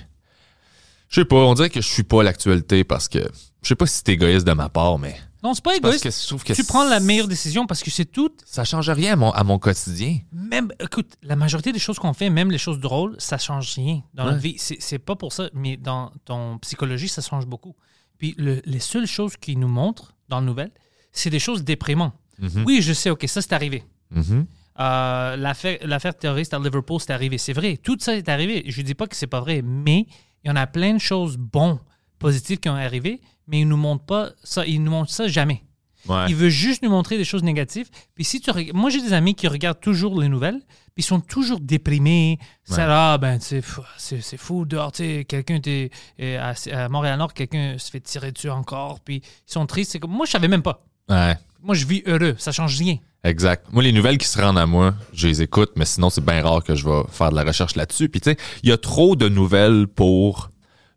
Je 1.09 1.21
sais 1.21 1.25
pas, 1.25 1.35
on 1.37 1.53
dirait 1.53 1.69
que 1.69 1.81
je 1.81 1.87
suis 1.87 2.03
pas 2.03 2.23
l'actualité 2.23 2.83
parce 2.83 3.07
que. 3.07 3.19
Je 3.61 3.67
sais 3.67 3.75
pas 3.75 3.85
si 3.87 3.95
c'est 3.97 4.09
égoïste 4.09 4.47
de 4.47 4.53
ma 4.53 4.69
part, 4.69 4.97
mais. 4.97 5.15
Non, 5.43 5.53
c'est 5.53 5.63
pas 5.63 5.73
c'est 5.73 5.81
parce 5.81 5.95
égoïste. 5.97 6.17
que 6.17 6.23
je 6.23 6.27
trouve 6.27 6.43
que 6.43 6.53
Tu 6.53 6.63
prends 6.63 6.87
la 6.87 6.99
meilleure 6.99 7.27
décision 7.27 7.65
parce 7.67 7.81
que 7.83 7.91
c'est 7.91 8.05
tout 8.05 8.31
Ça 8.45 8.63
change 8.63 8.89
rien 8.89 9.13
à 9.13 9.15
mon, 9.15 9.31
à 9.31 9.43
mon 9.43 9.57
quotidien. 9.59 10.19
même, 10.31 10.71
écoute, 10.79 11.13
la 11.23 11.35
majorité 11.35 11.71
des 11.71 11.79
choses 11.79 11.97
qu'on 11.99 12.13
fait, 12.13 12.29
même 12.29 12.51
les 12.51 12.57
choses 12.57 12.79
drôles, 12.79 13.15
ça 13.19 13.37
change 13.37 13.73
rien 13.75 14.01
dans 14.13 14.25
Ouais. 14.25 14.31
notre 14.31 14.41
vie. 14.41 14.55
C'est 14.57 14.99
pas 14.99 15.15
pour 15.15 15.33
ça, 15.33 15.49
mais 15.53 15.75
dans 15.77 16.11
ton 16.25 16.57
psychologie, 16.59 17.07
ça 17.09 17.21
change 17.21 17.45
beaucoup. 17.45 17.75
Puis 18.17 18.33
le- 18.37 18.61
les 18.65 18.79
seules 18.79 19.07
choses 19.07 19.35
qu'ils 19.37 19.59
nous 19.59 19.67
montrent 19.69 20.13
dans 20.29 20.39
le 20.41 20.45
nouvelle, 20.45 20.71
c'est 21.19 21.29
des 21.29 21.39
choses 21.39 21.63
déprimantes. 21.63 22.13
Mhm. 22.39 22.63
Oui, 22.65 22.81
je 22.81 22.93
sais, 22.93 23.09
ok, 23.09 23.25
ça 23.27 23.41
c'est 23.41 23.53
arrivé. 23.53 23.83
Mhm. 24.11 24.45
Euh, 24.79 25.35
L'affaire 25.35 25.77
l'affaire 25.83 26.15
terroriste 26.17 26.53
à 26.53 26.59
Liverpool, 26.59 26.99
c'est 27.01 27.11
arrivé. 27.11 27.37
C'est 27.37 27.53
vrai, 27.53 27.77
tout 27.77 27.97
ça 27.99 28.15
est 28.15 28.29
arrivé. 28.29 28.63
Je 28.67 28.81
dis 28.81 28.95
pas 28.95 29.07
que 29.07 29.15
c'est 29.15 29.27
pas 29.27 29.41
vrai, 29.41 29.61
mais 29.61 30.05
il 30.43 30.47
y 30.47 30.51
en 30.51 30.55
a 30.55 30.65
plein 30.67 30.93
de 30.93 30.99
choses 30.99 31.35
bonnes, 31.37 31.79
positives 32.17 32.59
qui 32.59 32.69
ont 32.69 32.75
arrivé, 32.75 33.19
mais 33.47 33.59
ils 33.61 33.67
nous 33.67 33.77
montrent 33.77 34.05
pas 34.05 34.29
ça. 34.43 34.65
Ils 34.65 34.81
nous 34.81 34.91
montrent 34.91 35.11
ça 35.11 35.27
jamais. 35.27 35.63
Ouais. 36.07 36.27
Il 36.29 36.35
veut 36.35 36.47
juste 36.49 36.81
nous 36.81 36.89
montrer 36.89 37.17
des 37.17 37.25
choses 37.25 37.43
négatives. 37.43 37.89
Puis 38.15 38.23
si 38.23 38.39
tu 38.39 38.49
reg- 38.51 38.71
moi 38.73 38.89
j'ai 38.89 39.01
des 39.01 39.11
amis 39.11 39.35
qui 39.35 39.49
regardent 39.49 39.81
toujours 39.81 40.17
les 40.21 40.29
nouvelles, 40.29 40.61
puis 40.95 41.03
ils 41.03 41.03
sont 41.03 41.19
toujours 41.19 41.59
déprimés. 41.59 42.39
Ça, 42.63 43.13
ah 43.13 43.17
ben 43.17 43.37
pff, 43.37 43.79
c'est 43.97 44.21
c'est 44.21 44.37
fou 44.37 44.63
dehors, 44.63 44.93
quelqu'un 44.93 45.55
était 45.55 45.89
euh, 46.21 46.39
à, 46.53 46.83
à 46.85 46.87
Montréal-Nord, 46.87 47.33
quelqu'un 47.33 47.77
se 47.77 47.91
fait 47.91 47.99
tirer 47.99 48.31
dessus 48.31 48.49
encore, 48.49 49.01
puis 49.01 49.17
ils 49.17 49.51
sont 49.51 49.65
tristes. 49.65 49.91
C'est 49.91 49.99
comme 49.99 50.11
moi 50.11 50.25
je 50.25 50.31
savais 50.31 50.47
même 50.47 50.61
pas. 50.63 50.85
Ouais. 51.09 51.37
Moi 51.63 51.75
je 51.75 51.85
vis 51.85 52.03
heureux, 52.05 52.35
ça 52.37 52.51
change 52.51 52.77
rien. 52.77 52.97
Exact. 53.23 53.65
Moi, 53.71 53.83
les 53.83 53.91
nouvelles 53.91 54.17
qui 54.17 54.27
se 54.27 54.41
rendent 54.41 54.57
à 54.57 54.65
moi, 54.65 54.93
je 55.13 55.27
les 55.27 55.41
écoute, 55.41 55.71
mais 55.75 55.83
sinon, 55.83 56.09
c'est 56.09 56.23
bien 56.23 56.41
rare 56.41 56.63
que 56.63 56.73
je 56.73 56.85
vais 56.87 57.01
faire 57.11 57.31
de 57.31 57.35
la 57.35 57.43
recherche 57.43 57.75
là-dessus. 57.75 58.07
Puis, 58.07 58.21
tu 58.21 58.31
sais, 58.31 58.37
il 58.63 58.69
y 58.69 58.71
a 58.71 58.77
trop 58.77 59.15
de 59.15 59.27
nouvelles 59.27 59.87
pour. 59.87 60.49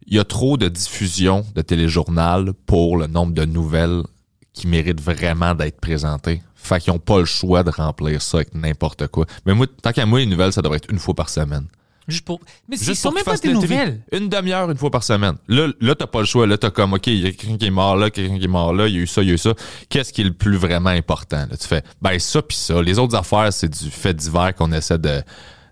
Il 0.07 0.15
y 0.15 0.21
a 0.21 0.25
trop 0.25 0.57
de 0.57 0.69
diffusion 0.69 1.45
de 1.55 1.63
téléjournal 1.63 2.53
pour 2.67 2.97
le 2.97 3.07
nombre 3.07 3.33
de 3.33 3.45
nouvelles 3.45 4.03
qui 4.53 4.67
méritent 4.67 5.01
vraiment 5.01 5.55
d'être 5.55 5.81
présentées. 5.81 6.43
Fait 6.55 6.81
qu'ils 6.81 6.93
n'ont 6.93 6.99
pas 6.99 7.19
le 7.19 7.25
choix 7.25 7.63
de 7.63 7.71
remplir 7.71 8.21
ça 8.21 8.39
avec 8.39 8.55
n'importe 8.55 9.07
quoi. 9.09 9.27
Mais 9.47 9.55
moi, 9.55 9.67
tant 9.81 9.93
qu'à 9.93 10.07
moi, 10.07 10.21
les 10.21 10.27
nouvelles, 10.27 10.53
ça 10.53 10.63
devrait 10.63 10.79
être 10.79 10.91
une 10.91 10.99
fois 10.99 11.15
par 11.15 11.29
semaine. 11.29 11.67
Juste 12.13 12.25
pour. 12.25 12.41
Mais 12.69 12.77
ce 12.77 12.95
sont 12.95 13.11
même 13.11 13.25
pas 13.25 13.37
des 13.37 13.53
nouvelles. 13.53 14.01
Une 14.13 14.29
demi-heure, 14.29 14.71
une 14.71 14.77
fois 14.77 14.91
par 14.91 15.03
semaine. 15.03 15.37
Là, 15.49 15.69
là 15.81 15.95
t'as 15.95 16.07
pas 16.07 16.21
le 16.21 16.27
choix. 16.27 16.47
Là, 16.47 16.59
t'as 16.59 16.71
comme, 16.71 16.93
OK, 16.93 17.07
il 17.07 17.21
y 17.21 17.27
a 17.27 17.33
quelqu'un 17.33 17.57
qui 17.57 17.67
est 17.67 17.71
mort 17.71 17.97
là, 17.97 18.11
quelqu'un 18.11 18.39
qui 18.39 18.45
est 18.45 18.49
mort 18.49 18.73
là, 18.73 18.87
il 18.89 18.95
y 18.95 18.99
a 18.99 19.01
eu 19.01 19.07
ça, 19.07 19.23
il 19.23 19.29
y 19.29 19.31
a 19.31 19.35
eu 19.35 19.39
ça. 19.39 19.55
Qu'est-ce 19.89 20.13
qui 20.13 20.21
est 20.21 20.25
le 20.25 20.33
plus 20.33 20.57
vraiment 20.57 20.91
important? 20.91 21.47
Là, 21.51 21.57
tu 21.57 21.67
fais, 21.67 21.83
ben, 22.01 22.19
ça 22.19 22.43
puis 22.43 22.57
ça. 22.57 22.83
Les 22.83 22.99
autres 22.99 23.17
affaires, 23.17 23.53
c'est 23.53 23.69
du 23.69 23.91
fait 23.91 24.15
divers 24.15 24.55
qu'on 24.55 24.73
essaie 24.73 24.99
de, 24.99 25.23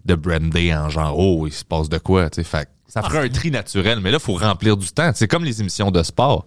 de 0.04 0.14
brander 0.14 0.75
en 0.75 0.88
genre, 0.88 1.18
oh, 1.18 1.47
il 1.47 1.52
se 1.52 1.64
passe 1.64 1.88
de 1.88 1.99
quoi, 1.99 2.30
tu 2.30 2.37
sais. 2.37 2.44
Fait 2.44 2.64
que 2.64 2.70
ça 2.88 3.02
ferait 3.02 3.26
un 3.26 3.28
tri 3.28 3.50
naturel, 3.50 4.00
mais 4.00 4.11
là, 4.11 4.18
il 4.20 4.25
faut 4.25 4.35
remplir 4.35 4.76
du 4.76 4.88
temps. 4.88 5.11
C'est 5.14 5.28
comme 5.28 5.44
les 5.44 5.61
émissions 5.61 5.90
de 5.90 6.02
sport. 6.02 6.47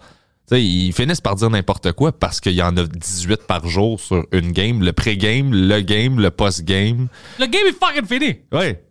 Ils 0.51 0.93
finissent 0.93 1.21
par 1.21 1.35
dire 1.35 1.49
n'importe 1.49 1.93
quoi 1.93 2.11
parce 2.11 2.39
qu'il 2.39 2.53
y 2.53 2.61
en 2.61 2.75
a 2.77 2.83
18 2.83 3.47
par 3.47 3.67
jour 3.67 3.99
sur 3.99 4.25
une 4.31 4.51
game. 4.51 4.83
Le 4.83 4.93
pré-game, 4.93 5.53
le 5.53 5.79
game, 5.81 6.19
le 6.19 6.31
post-game. 6.31 7.07
Le 7.39 7.45
game 7.45 7.63
est 7.67 7.79
fucking 7.79 8.05
fini. 8.05 8.39
Ouais. 8.51 8.83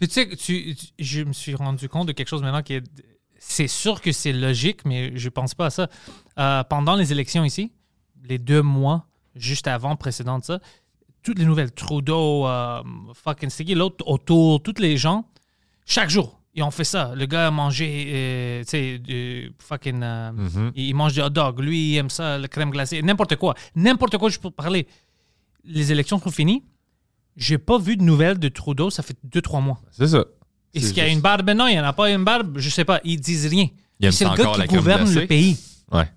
Puis 0.00 0.08
tu 0.08 0.14
sais, 0.14 0.28
tu, 0.36 0.74
tu- 0.74 0.86
je 0.98 1.22
me 1.22 1.32
suis 1.32 1.54
rendu 1.54 1.88
compte 1.88 2.08
de 2.08 2.12
quelque 2.12 2.28
chose 2.28 2.42
maintenant 2.42 2.62
qui 2.62 2.74
est. 2.74 2.84
C'est 3.38 3.68
sûr 3.68 4.00
que 4.00 4.12
c'est 4.12 4.32
logique, 4.32 4.84
mais 4.84 5.12
je 5.16 5.28
pense 5.28 5.54
pas 5.54 5.66
à 5.66 5.70
ça. 5.70 5.88
Euh, 6.38 6.64
pendant 6.64 6.94
les 6.96 7.12
élections 7.12 7.44
ici, 7.44 7.72
les 8.24 8.38
deux 8.38 8.62
mois 8.62 9.06
juste 9.34 9.66
avant, 9.66 9.96
précédent 9.96 10.38
de 10.38 10.44
ça, 10.44 10.60
toutes 11.22 11.38
les 11.38 11.44
nouvelles, 11.46 11.72
Trudeau, 11.72 12.46
euh, 12.46 12.82
fucking 13.14 13.48
Sticky, 13.50 13.74
l'autre 13.74 14.04
autour, 14.06 14.62
tous 14.62 14.74
les 14.78 14.96
gens, 14.98 15.24
chaque 15.86 16.10
jour, 16.10 16.40
ils 16.54 16.62
ont 16.62 16.70
fait 16.70 16.84
ça. 16.84 17.14
Le 17.14 17.24
gars 17.26 17.46
a 17.46 17.50
mangé, 17.50 18.10
euh, 18.12 18.62
tu 18.64 18.68
sais, 18.70 18.98
du 18.98 19.52
fucking. 19.58 20.02
euh, 20.02 20.32
il, 20.74 20.88
il 20.88 20.94
mange 20.94 21.14
des 21.14 21.22
hot 21.22 21.30
dogs. 21.30 21.60
Lui, 21.60 21.92
il 21.92 21.96
aime 21.96 22.10
ça, 22.10 22.36
la 22.38 22.48
crème 22.48 22.70
glacée, 22.70 23.00
n'importe 23.02 23.36
quoi. 23.36 23.54
N'importe 23.74 24.18
quoi, 24.18 24.28
je 24.30 24.38
peux 24.38 24.50
parler. 24.50 24.86
Les 25.64 25.92
élections 25.92 26.18
sont 26.18 26.30
finies. 26.30 26.62
J'ai 27.36 27.58
pas 27.58 27.78
vu 27.78 27.96
de 27.96 28.02
nouvelles 28.02 28.38
de 28.38 28.48
Trudeau, 28.48 28.90
ça 28.90 29.02
fait 29.02 29.16
deux, 29.24 29.40
trois 29.40 29.60
mois. 29.60 29.80
C'est 29.92 30.08
ça. 30.08 30.24
Est-ce 30.74 30.88
qu'il 30.92 31.02
y 31.02 31.06
a 31.06 31.08
une 31.08 31.20
barbe? 31.20 31.46
Maintenant? 31.46 31.66
Il 31.66 31.74
n'y 31.74 31.80
en 31.80 31.84
a 31.84 31.92
pas 31.92 32.10
une 32.10 32.24
barbe? 32.24 32.58
Je 32.58 32.68
sais 32.70 32.84
pas. 32.84 33.00
Ils 33.04 33.20
disent 33.20 33.46
rien. 33.46 33.68
C'est 34.10 34.24
le 34.24 34.36
gars 34.36 34.52
qui 34.66 34.74
gouverne 34.76 35.12
le 35.14 35.26
pays. 35.26 35.56
Ouais. 35.92 36.08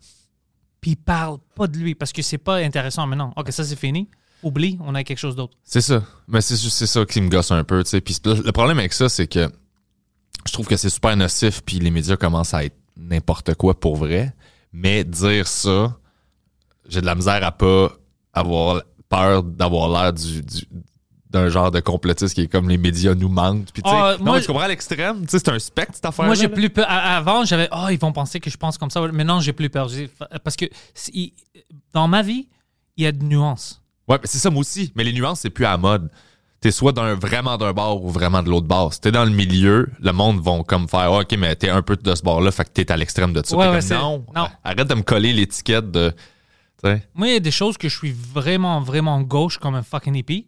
Puis 0.82 0.92
il 0.92 0.96
parle 0.98 1.38
pas 1.56 1.68
de 1.68 1.78
lui 1.78 1.96
parce 1.96 2.12
que 2.12 2.22
c'est 2.22 2.38
pas 2.38 2.58
intéressant 2.58 3.08
maintenant. 3.08 3.34
OK, 3.38 3.52
ça 3.52 3.64
c'est 3.64 3.78
fini. 3.80 4.10
Oublie, 4.44 4.78
on 4.82 4.94
a 4.96 5.04
quelque 5.06 5.18
chose 5.18 5.36
d'autre. 5.38 5.58
C'est 5.64 5.80
ça. 5.82 6.04
Mais 6.28 6.42
c'est 6.42 6.58
ça 6.58 7.06
qui 7.06 7.22
me 7.22 7.30
gosse 7.30 7.52
un 7.52 7.64
peu, 7.64 7.84
tu 7.84 7.90
sais. 7.92 8.02
Puis 8.02 8.18
le 8.26 8.34
le 8.36 8.52
problème 8.52 8.78
avec 8.80 8.92
ça, 8.94 9.08
c'est 9.08 9.28
que 9.28 9.50
je 10.46 10.52
trouve 10.52 10.68
que 10.68 10.76
c'est 10.76 10.90
super 10.90 11.16
nocif, 11.16 11.62
puis 11.66 11.80
les 11.80 11.90
médias 11.92 12.18
commencent 12.18 12.54
à 12.54 12.66
être 12.66 12.76
n'importe 12.98 13.54
quoi 13.56 13.80
pour 13.80 13.96
vrai. 13.96 14.34
Mais 14.74 15.04
dire 15.06 15.48
ça, 15.48 15.98
j'ai 16.90 17.00
de 17.00 17.06
la 17.06 17.16
misère 17.16 17.42
à 17.44 17.52
pas 17.54 17.94
avoir 18.34 18.82
peur 19.08 19.44
d'avoir 19.44 19.88
l'air 19.90 20.12
du, 20.14 20.42
du- 20.42 20.68
d'un 21.34 21.50
genre 21.50 21.72
de 21.72 21.80
complotiste 21.80 22.36
qui 22.36 22.42
est 22.42 22.48
comme 22.48 22.70
les 22.70 22.78
médias 22.78 23.16
nous 23.16 23.28
mentent. 23.30 23.72
Puis, 23.74 23.82
Ah, 23.86 24.16
non, 24.20 24.26
moi, 24.26 24.36
mais 24.36 24.42
tu 24.42 24.48
comprends 24.48 24.64
à 24.64 24.68
l'extrême? 24.68 25.22
Tu 25.22 25.30
sais, 25.32 25.40
c'est 25.40 25.50
un 25.50 25.60
spectre, 25.60 25.94
cette 25.96 26.06
affaire 26.06 26.26
Moi, 26.26 26.36
j'ai 26.36 26.48
plus 26.48 26.70
peur. 26.70 26.86
Avant, 26.88 27.44
j'avais, 27.44 27.68
oh, 27.72 27.88
ils 27.90 28.00
vont 28.00 28.12
penser 28.12 28.40
que 28.40 28.50
je 28.50 28.58
pense 28.58 28.78
comme 28.78 28.90
ça. 28.92 29.02
Maintenant, 29.02 29.40
j'ai 29.40 29.52
plus 29.54 29.70
peur. 29.70 29.90
Parce 30.44 30.56
que 30.56 30.66
dans 31.94 32.08
ma 32.08 32.22
vie, 32.22 32.48
il 32.98 33.04
y 33.04 33.08
a 33.08 33.12
de 33.12 33.24
nuances. 33.24 33.82
Ouais, 34.08 34.20
c'est 34.24 34.38
ça, 34.38 34.50
moi 34.50 34.62
aussi. 34.62 34.92
Mais 34.96 35.04
les 35.04 35.14
nuances, 35.14 35.40
c'est 35.42 35.50
plus 35.50 35.66
à 35.66 35.72
la 35.72 35.78
mode. 35.78 36.10
T'es 36.62 36.72
soit 36.72 36.92
d'un 36.94 37.16
vraiment 37.16 37.58
d'un 37.58 37.74
bord 37.74 38.04
ou 38.06 38.10
vraiment 38.10 38.42
de 38.42 38.50
l'autre 38.50 38.68
bord. 38.68 38.94
Si 38.94 39.02
t'es 39.02 39.12
dans 39.12 39.26
le 39.26 39.32
milieu, 39.32 39.90
le 40.00 40.12
monde 40.14 40.40
vont 40.42 40.64
comme 40.64 40.88
faire 40.88 41.00
Ah, 41.12 41.20
OK, 41.20 41.36
mais 41.38 41.56
t'es 41.56 41.70
un 41.70 41.82
peu 41.82 41.98
de 41.98 42.16
ce 42.16 42.22
bord-là, 42.24 42.52
fait 42.52 42.64
que 42.64 42.70
t'es 42.70 42.90
à 42.92 42.96
l'extrême 42.96 43.34
de 43.34 43.42
ça. 43.46 43.56
Ouais, 43.58 43.64
T'es 43.66 43.70
ouais, 43.70 43.76
comme, 43.80 43.88
c'est- 43.88 43.96
non, 43.98 44.26
non. 44.36 44.48
arrête 44.64 44.88
de 44.88 44.94
me 44.96 45.02
coller 45.02 45.34
l'étiquette 45.34 45.92
de. 45.92 46.14
Moi, 47.14 47.28
il 47.30 47.34
y 47.34 47.36
a 47.38 47.40
des 47.40 47.52
choses 47.52 47.78
que 47.78 47.88
je 47.90 47.98
suis 47.98 48.12
vraiment, 48.12 48.82
vraiment 48.82 49.22
gauche 49.22 49.58
comme 49.58 49.76
un 49.76 49.84
fucking 49.84 50.16
hippie. 50.16 50.46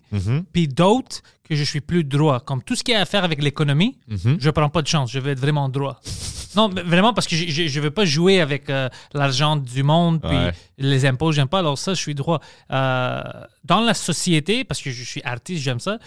Puis 0.53 0.67
d'autres 0.67 1.21
que 1.47 1.55
je 1.55 1.63
suis 1.63 1.81
plus 1.81 2.03
droit. 2.03 2.39
Comme 2.39 2.63
tout 2.63 2.75
ce 2.75 2.83
qui 2.83 2.93
a 2.93 3.01
à 3.01 3.05
faire 3.05 3.23
avec 3.23 3.41
l'économie, 3.41 3.97
je 4.09 4.49
prends 4.49 4.69
pas 4.69 4.81
de 4.81 4.87
chance. 4.87 5.11
Je 5.11 5.19
vais 5.19 5.31
être 5.31 5.39
vraiment 5.39 5.69
droit. 5.69 5.99
non, 6.55 6.69
mais 6.69 6.81
vraiment 6.81 7.13
parce 7.13 7.27
que 7.27 7.35
je- 7.35 7.49
je 7.49 7.67
je 7.67 7.79
veux 7.81 7.91
pas 7.91 8.05
jouer 8.05 8.39
avec 8.41 8.69
euh, 8.69 8.87
l'argent 9.13 9.55
du 9.57 9.83
monde 9.83 10.21
puis 10.21 10.35
Ouais. 10.35 10.53
les 10.77 11.05
impôts, 11.05 11.31
j'aime 11.33 11.47
pas. 11.49 11.59
Alors 11.59 11.77
ça, 11.77 11.93
je 11.93 11.99
suis 12.01 12.15
droit. 12.15 12.39
Euh, 12.71 13.21
dans 13.63 13.81
la 13.81 13.93
société, 13.93 14.63
parce 14.63 14.81
que 14.81 14.89
je 14.91 15.03
suis 15.03 15.21
artiste, 15.23 15.61
j'aime 15.63 15.79
ça, 15.81 15.99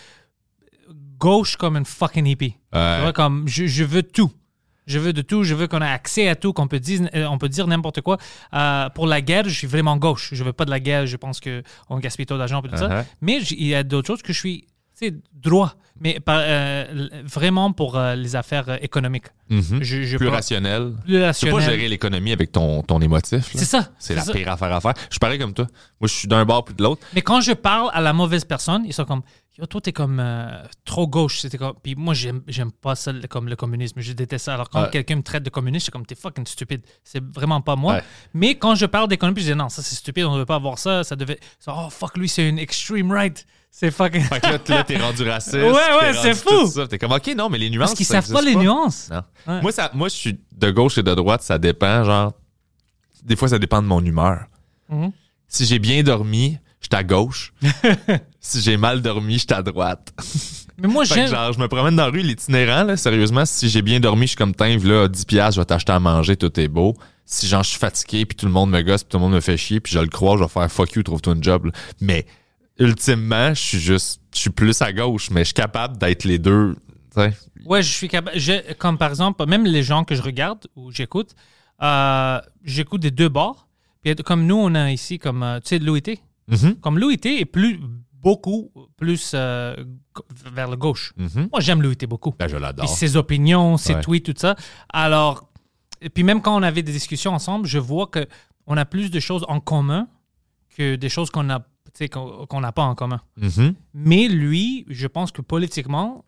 gauche 1.18 1.56
comme 1.56 1.76
un 1.76 1.84
fucking 1.84 2.26
hippie. 2.26 2.56
Ouais. 2.72 2.96
Tu 2.96 3.02
vois, 3.02 3.12
comme 3.12 3.46
je, 3.48 3.66
je 3.66 3.84
veux 3.84 4.02
tout. 4.02 4.30
Je 4.88 4.98
veux 4.98 5.12
de 5.12 5.22
tout. 5.22 5.44
Je 5.44 5.54
veux 5.54 5.68
qu'on 5.68 5.80
ait 5.82 5.86
accès 5.86 6.26
à 6.28 6.34
tout, 6.34 6.52
qu'on 6.52 6.66
peut 6.66 6.80
dire, 6.80 7.08
euh, 7.14 7.26
on 7.26 7.38
peut 7.38 7.48
dire 7.48 7.66
n'importe 7.68 8.00
quoi. 8.00 8.16
Euh, 8.54 8.88
pour 8.90 9.06
la 9.06 9.20
guerre, 9.20 9.44
je 9.48 9.54
suis 9.54 9.66
vraiment 9.68 9.96
gauche. 9.96 10.30
Je 10.32 10.42
veux 10.42 10.52
pas 10.52 10.64
de 10.64 10.70
la 10.70 10.80
guerre. 10.80 11.06
Je 11.06 11.16
pense 11.16 11.38
qu'on 11.40 11.98
gaspille 12.00 12.26
trop 12.26 12.38
d'argent 12.38 12.60
et 12.64 12.68
tout 12.68 12.74
Uh-huh. 12.74 12.88
ça. 12.88 13.04
Mais 13.20 13.40
j- 13.40 13.54
il 13.58 13.66
y 13.68 13.74
a 13.74 13.82
d'autres 13.84 14.06
choses 14.08 14.22
que 14.22 14.32
je 14.32 14.38
suis, 14.38 14.62
tu 14.98 15.06
sais, 15.08 15.14
droit. 15.32 15.74
Mais 16.00 16.20
par- 16.20 16.40
euh, 16.40 17.08
vraiment 17.24 17.72
pour 17.72 17.96
euh, 17.98 18.14
les 18.14 18.36
affaires 18.36 18.82
économiques. 18.84 19.26
Mhm. 19.50 19.80
Je, 19.82 20.02
je 20.04 20.16
Plus 20.16 20.26
prends- 20.26 20.36
rationnel. 20.36 20.92
plus 21.02 21.12
Tu 21.14 21.18
peux 21.18 21.24
rationnel. 21.24 21.54
pas 21.56 21.70
gérer 21.72 21.88
l'économie 21.88 22.32
avec 22.32 22.52
ton, 22.52 22.82
ton 22.82 23.00
émotif. 23.00 23.50
C'est 23.52 23.64
ça. 23.64 23.88
C'est 23.98 24.14
la 24.14 24.22
ça. 24.22 24.32
pire 24.32 24.48
affaire 24.50 24.72
à 24.72 24.80
faire. 24.80 24.94
Je 25.08 25.14
suis 25.14 25.18
pareil 25.18 25.38
comme 25.40 25.54
toi. 25.54 25.66
Moi, 26.00 26.06
je 26.08 26.14
suis 26.14 26.28
d'un 26.28 26.44
bord 26.44 26.64
puis 26.64 26.74
de 26.76 26.82
l'autre. 26.84 27.02
Mais 27.14 27.22
quand 27.22 27.40
je 27.40 27.52
parle 27.52 27.90
à 27.92 28.00
la 28.00 28.12
mauvaise 28.12 28.44
personne, 28.44 28.84
ils 28.86 28.92
sont 28.94 29.04
comme 29.06 29.22
Yo, 29.58 29.66
toi, 29.66 29.80
t'es 29.80 29.92
comme 29.92 30.20
euh, 30.20 30.62
trop 30.84 31.08
gauche. 31.08 31.40
C'était 31.40 31.58
comme... 31.58 31.74
Puis 31.82 31.96
moi, 31.96 32.14
j'aime, 32.14 32.42
j'aime 32.46 32.70
pas 32.70 32.94
ça 32.94 33.10
le- 33.12 33.26
comme 33.26 33.48
le 33.48 33.56
communisme. 33.56 34.00
Je 34.00 34.12
déteste 34.12 34.44
ça. 34.44 34.54
Alors 34.54 34.70
quand 34.70 34.82
Ouais. 34.82 34.90
quelqu'un 34.90 35.16
me 35.16 35.22
traite 35.22 35.42
de 35.42 35.50
communiste, 35.50 35.86
c'est 35.86 35.90
comme 35.92 36.06
t'es 36.06 36.14
fucking 36.14 36.46
stupide. 36.46 36.82
C'est 37.02 37.22
vraiment 37.34 37.60
pas 37.60 37.74
moi. 37.74 37.94
Ouais. 37.94 38.02
Mais 38.34 38.54
quand 38.54 38.76
je 38.76 38.86
parle 38.86 39.08
d'économie, 39.08 39.40
je 39.40 39.46
dis 39.52 39.58
non, 39.58 39.68
ça 39.68 39.82
c'est 39.82 39.96
stupide, 39.96 40.24
on 40.26 40.30
ne 40.30 40.34
devait 40.36 40.46
pas 40.46 40.54
avoir 40.54 40.78
ça. 40.78 41.02
Ça 41.02 41.16
devait. 41.16 41.40
oh 41.66 41.88
fuck, 41.90 42.16
lui, 42.16 42.28
c'est 42.28 42.48
une 42.48 42.58
extreme 42.60 43.10
right. 43.10 43.44
C'est 43.70 43.90
fucking. 43.90 44.22
Fait 44.22 44.40
que 44.40 44.70
là, 44.72 44.84
t'es 44.84 44.96
rendu 44.96 45.28
raciste. 45.28 45.54
Ouais, 45.56 45.72
ouais, 45.72 46.12
c'est 46.14 46.34
fou. 46.34 46.86
T'es 46.86 46.96
comme, 46.98 47.12
OK, 47.12 47.26
non, 47.36 47.48
mais 47.50 47.58
les 47.58 47.68
nuances. 47.68 47.90
Parce 47.90 47.96
qu'ils 47.96 48.06
savent 48.06 48.30
pas 48.32 48.40
les 48.40 48.54
nuances. 48.54 49.10
Non. 49.10 49.22
Ouais. 49.54 49.60
Moi, 49.62 49.72
ça, 49.72 49.90
moi, 49.92 50.08
je 50.08 50.14
suis 50.14 50.40
de 50.56 50.70
gauche 50.70 50.96
et 50.98 51.02
de 51.02 51.14
droite, 51.14 51.42
ça 51.42 51.58
dépend. 51.58 52.04
Genre, 52.04 52.32
des 53.24 53.34
fois, 53.36 53.48
ça 53.48 53.58
dépend 53.58 53.82
de 53.82 53.86
mon 53.88 54.02
humeur. 54.04 54.46
Mhm. 54.88 55.10
Si 55.48 55.66
j'ai 55.66 55.78
bien 55.80 56.02
dormi, 56.02 56.58
je 56.80 56.86
suis 56.86 56.96
à 56.96 57.02
gauche. 57.02 57.52
si 58.40 58.60
j'ai 58.60 58.76
mal 58.76 59.02
dormi, 59.02 59.34
je 59.34 59.38
suis 59.40 59.52
à 59.52 59.62
droite. 59.62 60.12
Mais 60.78 60.88
moi, 60.88 61.04
j'aime. 61.04 61.28
genre, 61.28 61.52
je 61.52 61.58
me 61.58 61.68
promène 61.68 61.96
dans 61.96 62.04
la 62.06 62.10
rue, 62.10 62.20
l'itinérant, 62.22 62.84
là, 62.84 62.96
sérieusement, 62.96 63.44
si 63.44 63.68
j'ai 63.68 63.82
bien 63.82 64.00
dormi, 64.00 64.22
je 64.22 64.28
suis 64.28 64.36
comme, 64.36 64.54
tiens, 64.54 64.78
là, 64.78 65.08
10 65.08 65.24
piastres, 65.24 65.56
je 65.56 65.60
vais 65.60 65.64
t'acheter 65.66 65.92
à 65.92 66.00
manger, 66.00 66.36
tout 66.36 66.58
est 66.60 66.68
beau. 66.68 66.94
Si 67.24 67.46
genre, 67.46 67.62
je 67.62 67.70
suis 67.70 67.78
fatigué, 67.78 68.24
puis 68.24 68.36
tout 68.36 68.46
le 68.46 68.52
monde 68.52 68.70
me 68.70 68.80
gosse, 68.82 69.02
puis 69.04 69.10
tout 69.10 69.18
le 69.18 69.22
monde 69.24 69.34
me 69.34 69.40
fait 69.40 69.56
chier, 69.56 69.80
puis 69.80 69.92
je 69.92 69.98
le 69.98 70.06
crois, 70.06 70.36
je 70.36 70.42
vais 70.42 70.48
faire 70.48 70.70
fuck 70.70 70.92
you, 70.92 71.02
trouve-toi 71.02 71.34
une 71.34 71.44
job. 71.44 71.66
là. 71.66 71.72
Mais, 72.00 72.26
ultimement, 72.78 73.54
je 73.54 73.60
suis 73.60 73.78
juste, 73.80 74.20
je 74.34 74.40
suis 74.40 74.50
plus 74.50 74.80
à 74.82 74.92
gauche, 74.92 75.30
mais 75.30 75.40
je 75.40 75.46
suis 75.46 75.54
capable 75.54 75.98
d'être 75.98 76.24
les 76.24 76.38
deux. 76.38 76.76
Ouais, 77.66 77.82
je 77.82 77.92
suis 77.92 78.08
capable. 78.08 78.38
Comme 78.78 78.96
par 78.98 79.10
exemple, 79.10 79.44
même 79.46 79.64
les 79.64 79.82
gens 79.82 80.04
que 80.04 80.14
je 80.14 80.22
regarde 80.22 80.66
ou 80.76 80.92
j'écoute, 80.92 81.34
euh, 81.82 82.40
j'écoute 82.64 83.00
des 83.00 83.10
deux 83.10 83.28
bords. 83.28 83.66
Puis 84.02 84.14
comme 84.16 84.46
nous, 84.46 84.56
on 84.56 84.74
a 84.74 84.90
ici, 84.92 85.18
comme, 85.18 85.42
euh, 85.42 85.58
tu 85.58 85.68
sais, 85.70 85.78
Louis 85.80 86.02
T. 86.02 86.20
Mhm. 86.46 86.76
Comme 86.76 86.98
Louis 86.98 87.18
T 87.18 87.40
est 87.40 87.44
plus, 87.44 87.80
beaucoup 88.20 88.70
plus 88.96 89.32
euh, 89.34 89.76
vers 90.52 90.68
le 90.68 90.76
gauche. 90.76 91.12
Mhm. 91.16 91.48
Moi, 91.52 91.60
j'aime 91.60 91.82
Louis 91.82 91.96
T 91.96 92.06
beaucoup. 92.06 92.34
Ben, 92.38 92.48
je 92.48 92.56
l'adore. 92.56 92.88
ses 92.88 93.16
opinions, 93.16 93.76
ses 93.76 93.94
Ouais. 93.94 94.00
tweets, 94.00 94.24
tout 94.26 94.34
ça. 94.36 94.56
Alors, 94.88 95.48
et 96.00 96.10
puis 96.10 96.22
même 96.24 96.40
quand 96.42 96.56
on 96.56 96.62
avait 96.62 96.82
des 96.82 96.92
discussions 96.92 97.32
ensemble, 97.32 97.66
je 97.66 97.78
vois 97.78 98.06
que 98.08 98.26
on 98.66 98.76
a 98.76 98.84
plus 98.84 99.10
de 99.10 99.20
choses 99.20 99.44
en 99.48 99.60
commun 99.60 100.08
que 100.76 100.96
des 100.96 101.08
choses 101.08 101.30
qu'on 101.30 101.48
a, 101.50 101.60
qu'on 102.48 102.60
n'a 102.60 102.72
pas 102.72 102.82
en 102.84 102.94
commun. 102.94 103.20
Mhm. 103.36 103.74
Mais 103.94 104.28
lui, 104.28 104.84
je 104.88 105.06
pense 105.06 105.32
que 105.32 105.40
politiquement, 105.42 106.24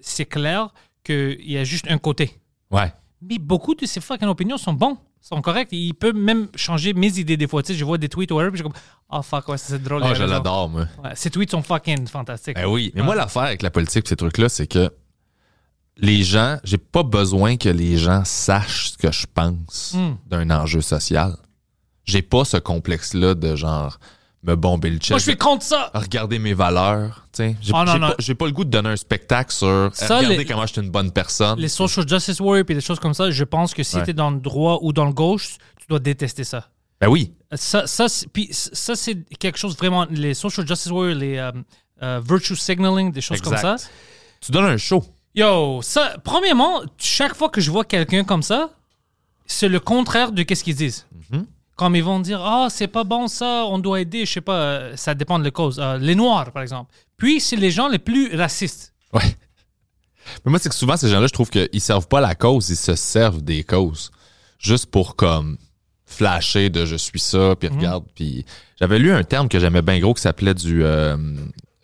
c'est 0.00 0.24
clair 0.24 0.72
qu'il 1.04 1.38
y 1.50 1.56
a 1.58 1.64
juste 1.64 1.86
un 1.90 1.98
côté. 1.98 2.40
Ouais. 2.70 2.92
Mais 3.20 3.38
beaucoup 3.38 3.74
de 3.74 3.84
ses 3.86 4.00
fucking 4.00 4.26
opinions 4.28 4.56
sont 4.56 4.72
bons, 4.72 4.96
sont 5.22 5.40
corrects. 5.40 5.68
Il 5.72 5.94
peut 5.94 6.12
même 6.12 6.48
changer 6.56 6.92
mes 6.92 7.18
idées 7.18 7.36
des 7.36 7.46
fois. 7.46 7.62
Tu 7.62 7.72
sais, 7.72 7.78
je 7.78 7.84
vois 7.84 7.96
des 7.96 8.08
tweets 8.08 8.30
ou 8.32 8.34
whatever, 8.34 8.50
puis 8.50 8.58
je 8.58 8.64
suis 8.64 8.70
comme, 8.72 8.82
oh 9.10 9.22
fuck, 9.22 9.48
ouais, 9.48 9.56
c'est 9.56 9.82
drôle. 9.82 10.02
a 10.02 10.12
je 10.14 10.24
l'adore, 10.24 10.68
moi. 10.68 10.86
Ouais, 11.02 11.12
ses 11.14 11.30
tweets 11.30 11.50
sont 11.52 11.62
fucking 11.62 12.06
fantastiques. 12.08 12.56
Ben 12.56 12.66
oui. 12.66 12.90
Mais 12.94 13.00
Ouais. 13.00 13.06
moi, 13.06 13.14
l'affaire 13.14 13.42
avec 13.42 13.62
la 13.62 13.70
politique, 13.70 14.06
ces 14.08 14.16
trucs-là, 14.16 14.48
c'est 14.48 14.66
que 14.66 14.90
les 15.96 16.22
gens, 16.22 16.58
j'ai 16.64 16.78
pas 16.78 17.02
besoin 17.02 17.56
que 17.56 17.68
les 17.68 17.96
gens 17.98 18.22
sachent 18.24 18.90
ce 18.92 18.98
que 18.98 19.12
je 19.12 19.26
pense 19.32 19.94
Hmm. 19.94 20.14
d'un 20.26 20.50
enjeu 20.50 20.80
social. 20.80 21.36
J'ai 22.04 22.22
pas 22.22 22.44
ce 22.44 22.56
complexe-là 22.56 23.34
de 23.34 23.54
genre 23.54 23.98
me 24.44 24.54
bomber 24.56 24.90
le 24.90 24.96
chest. 24.98 25.10
Moi, 25.10 25.18
je 25.18 25.24
suis 25.24 25.36
contre 25.36 25.64
ça. 25.64 25.90
Regarder 25.94 26.38
mes 26.38 26.54
valeurs. 26.54 27.26
J'ai 27.36 27.54
non. 27.72 27.84
pas, 27.84 27.86
pas 27.86 28.46
le 28.46 28.50
goût 28.52 28.64
de 28.64 28.70
donner 28.70 28.88
un 28.90 28.96
spectacle 28.96 29.52
sur 29.52 29.90
Ça, 29.94 30.16
regarder 30.18 30.38
les- 30.38 30.44
comment 30.44 30.66
je 30.66 30.72
suis 30.72 30.82
une 30.82 30.90
bonne 30.90 31.12
personne. 31.12 31.58
Les 31.58 31.68
social 31.68 32.08
justice 32.08 32.40
warriors 32.40 32.66
et 32.68 32.74
des 32.74 32.80
choses 32.80 32.98
comme 32.98 33.14
ça, 33.14 33.30
je 33.30 33.44
pense 33.44 33.72
que 33.72 33.82
si 33.82 33.96
Ouais. 33.96 34.04
tu 34.04 34.10
es 34.10 34.14
dans 34.14 34.30
le 34.30 34.40
droit 34.40 34.78
ou 34.82 34.92
dans 34.92 35.04
le 35.06 35.12
gauche, 35.12 35.56
tu 35.78 35.86
dois 35.88 35.98
détester 36.00 36.44
ça. 36.44 36.68
Ben 37.00 37.08
oui. 37.08 37.32
Ça, 37.52 37.86
ça, 37.86 38.08
c'est- 38.08 38.26
puis 38.28 38.48
ça, 38.52 38.94
c'est 38.96 39.16
quelque 39.38 39.58
chose 39.58 39.76
vraiment. 39.76 40.06
Les 40.10 40.34
social 40.34 40.66
justice 40.66 40.90
warriors, 40.90 41.16
les 41.18 41.36
euh, 41.38 41.52
euh, 42.02 42.20
virtue 42.26 42.56
signaling, 42.56 43.12
des 43.12 43.20
choses 43.20 43.40
comme 43.40 43.56
ça. 43.56 43.76
Tu 44.40 44.50
donnes 44.50 44.64
un 44.66 44.76
show. 44.76 45.04
Yo, 45.34 45.80
ça, 45.82 46.14
premièrement, 46.24 46.82
chaque 46.98 47.34
fois 47.34 47.48
que 47.48 47.60
je 47.60 47.70
vois 47.70 47.84
quelqu'un 47.84 48.22
comme 48.24 48.42
ça, 48.42 48.70
c'est 49.46 49.68
le 49.68 49.80
contraire 49.80 50.30
de 50.32 50.42
qu'est-ce 50.42 50.62
qu'ils 50.64 50.74
disent. 50.74 51.06
Mhm. 51.30 51.46
Comme 51.76 51.96
ils 51.96 52.04
vont 52.04 52.20
dire, 52.20 52.40
ah, 52.42 52.68
c'est 52.70 52.86
pas 52.86 53.04
bon 53.04 53.28
ça, 53.28 53.64
on 53.66 53.78
doit 53.78 54.00
aider, 54.00 54.26
je 54.26 54.32
sais 54.32 54.40
pas, 54.40 54.56
euh, 54.56 54.96
ça 54.96 55.14
dépend 55.14 55.38
de 55.38 55.44
la 55.44 55.50
cause. 55.50 55.80
Euh, 55.80 55.98
les 55.98 56.14
Noirs, 56.14 56.52
par 56.52 56.62
exemple. 56.62 56.92
Puis, 57.16 57.40
c'est 57.40 57.56
les 57.56 57.70
gens 57.70 57.88
les 57.88 57.98
plus 57.98 58.34
racistes. 58.36 58.92
Ouais. 59.12 59.36
Mais 60.44 60.50
moi, 60.50 60.58
c'est 60.58 60.68
que 60.68 60.74
souvent, 60.74 60.96
ces 60.96 61.08
gens-là, 61.08 61.26
je 61.26 61.32
trouve 61.32 61.50
qu'ils 61.50 61.80
servent 61.80 62.08
pas 62.08 62.20
la 62.20 62.34
cause, 62.34 62.68
ils 62.68 62.76
se 62.76 62.94
servent 62.94 63.42
des 63.42 63.64
causes. 63.64 64.10
Juste 64.58 64.86
pour, 64.86 65.16
comme, 65.16 65.56
flasher 66.04 66.68
de 66.68 66.84
je 66.84 66.96
suis 66.96 67.18
ça, 67.18 67.56
puis 67.58 67.68
regarde. 67.68 68.04
Puis 68.14 68.44
j'avais 68.78 68.98
lu 68.98 69.10
un 69.12 69.24
terme 69.24 69.48
que 69.48 69.58
j'aimais 69.58 69.82
bien 69.82 69.98
gros 69.98 70.14
qui 70.14 70.22
s'appelait 70.22 70.54
du. 70.54 70.84
euh, 70.84 71.16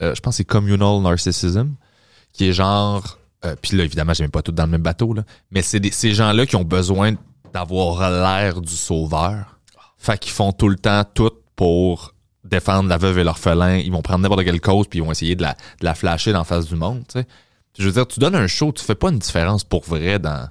euh, 0.02 0.14
je 0.14 0.20
pense 0.20 0.34
que 0.34 0.36
c'est 0.36 0.44
communal 0.44 1.00
narcissism, 1.00 1.74
qui 2.32 2.48
est 2.48 2.52
genre. 2.52 3.18
puis 3.62 3.76
là, 3.76 3.84
évidemment, 3.84 4.14
j'aime 4.14 4.30
pas 4.30 4.42
tout 4.42 4.52
dans 4.52 4.64
le 4.64 4.70
même 4.70 4.82
bateau, 4.82 5.14
là. 5.14 5.24
Mais 5.50 5.62
c'est 5.62 5.82
ces 5.92 6.12
gens-là 6.12 6.46
qui 6.46 6.56
ont 6.56 6.64
besoin 6.64 7.14
d'avoir 7.52 8.10
l'air 8.10 8.60
du 8.60 8.74
sauveur. 8.74 9.57
Fait 9.98 10.18
qu'ils 10.18 10.32
font 10.32 10.52
tout 10.52 10.68
le 10.68 10.76
temps 10.76 11.02
tout 11.12 11.30
pour 11.56 12.14
défendre 12.44 12.88
la 12.88 12.96
veuve 12.98 13.18
et 13.18 13.24
l'orphelin. 13.24 13.76
Ils 13.76 13.90
vont 13.92 14.00
prendre 14.02 14.20
n'importe 14.20 14.44
quelle 14.44 14.60
cause 14.60 14.86
puis 14.88 15.00
ils 15.00 15.04
vont 15.04 15.10
essayer 15.12 15.34
de 15.36 15.42
la, 15.42 15.52
de 15.80 15.84
la 15.84 15.94
flasher 15.94 16.32
dans 16.32 16.38
la 16.38 16.44
face 16.44 16.66
du 16.66 16.76
monde. 16.76 17.02
tu 17.08 17.18
sais. 17.20 17.26
Je 17.78 17.84
veux 17.84 17.92
dire, 17.92 18.06
tu 18.06 18.18
donnes 18.20 18.34
un 18.34 18.46
show, 18.46 18.72
tu 18.72 18.82
fais 18.84 18.94
pas 18.94 19.10
une 19.10 19.18
différence 19.18 19.62
pour 19.64 19.84
vrai 19.84 20.18
dans. 20.18 20.48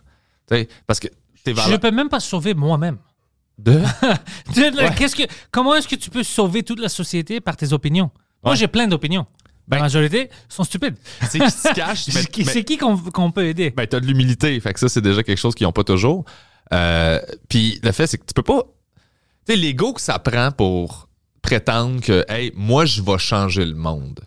tu 0.49 0.55
sais, 0.55 0.67
Parce 0.85 0.99
que 0.99 1.07
tes 1.07 1.15
Je 1.45 1.49
ne 1.51 1.55
valeurs. 1.55 1.79
peux 1.79 1.91
même 1.91 2.09
pas 2.09 2.19
sauver 2.19 2.53
moi-même. 2.53 2.97
De... 3.57 3.71
De- 4.55 4.95
qu'est-ce 4.95 5.15
que, 5.15 5.23
comment 5.51 5.73
est-ce 5.75 5.87
que 5.87 5.95
tu 5.95 6.09
peux 6.09 6.23
sauver 6.23 6.61
toute 6.63 6.79
la 6.79 6.89
société 6.89 7.41
par 7.41 7.57
tes 7.57 7.73
opinions? 7.73 8.11
Moi, 8.43 8.51
Ouais. 8.53 8.57
j'ai 8.57 8.67
plein 8.67 8.87
d'opinions. 8.87 9.25
Ben- 9.67 9.77
la 9.77 9.83
majorité 9.83 10.29
sont 10.47 10.63
stupides. 10.63 10.95
C'est 11.29 11.39
qui 11.39 11.51
se 11.51 11.73
cache, 11.73 12.03
c'est 12.45 12.63
qui 12.63 12.77
qu'on 12.77 13.31
peut 13.31 13.45
aider? 13.45 13.71
ben, 13.71 13.85
t'as 13.87 13.99
de 13.99 14.05
l'humilité. 14.05 14.57
Fait 14.61 14.73
que 14.73 14.79
ça, 14.79 14.87
c'est 14.87 15.01
déjà 15.01 15.23
quelque 15.23 15.39
chose 15.39 15.55
qu'ils 15.55 15.65
n'ont 15.67 15.73
pas 15.73 15.83
toujours. 15.83 16.23
Euh, 16.73 17.19
Puis 17.49 17.79
le 17.83 17.91
fait, 17.91 18.07
c'est 18.07 18.17
que 18.17 18.25
tu 18.25 18.33
peux 18.33 18.43
pas. 18.43 18.61
Tu 19.47 19.53
sais, 19.53 19.59
l'ego 19.59 19.93
que 19.93 20.01
ça 20.01 20.19
prend 20.19 20.51
pour 20.51 21.07
prétendre 21.41 22.01
que, 22.01 22.25
hey, 22.27 22.51
moi, 22.55 22.85
je 22.85 23.01
vais 23.01 23.17
changer 23.17 23.63
le 23.65 23.75
monde. 23.75 24.19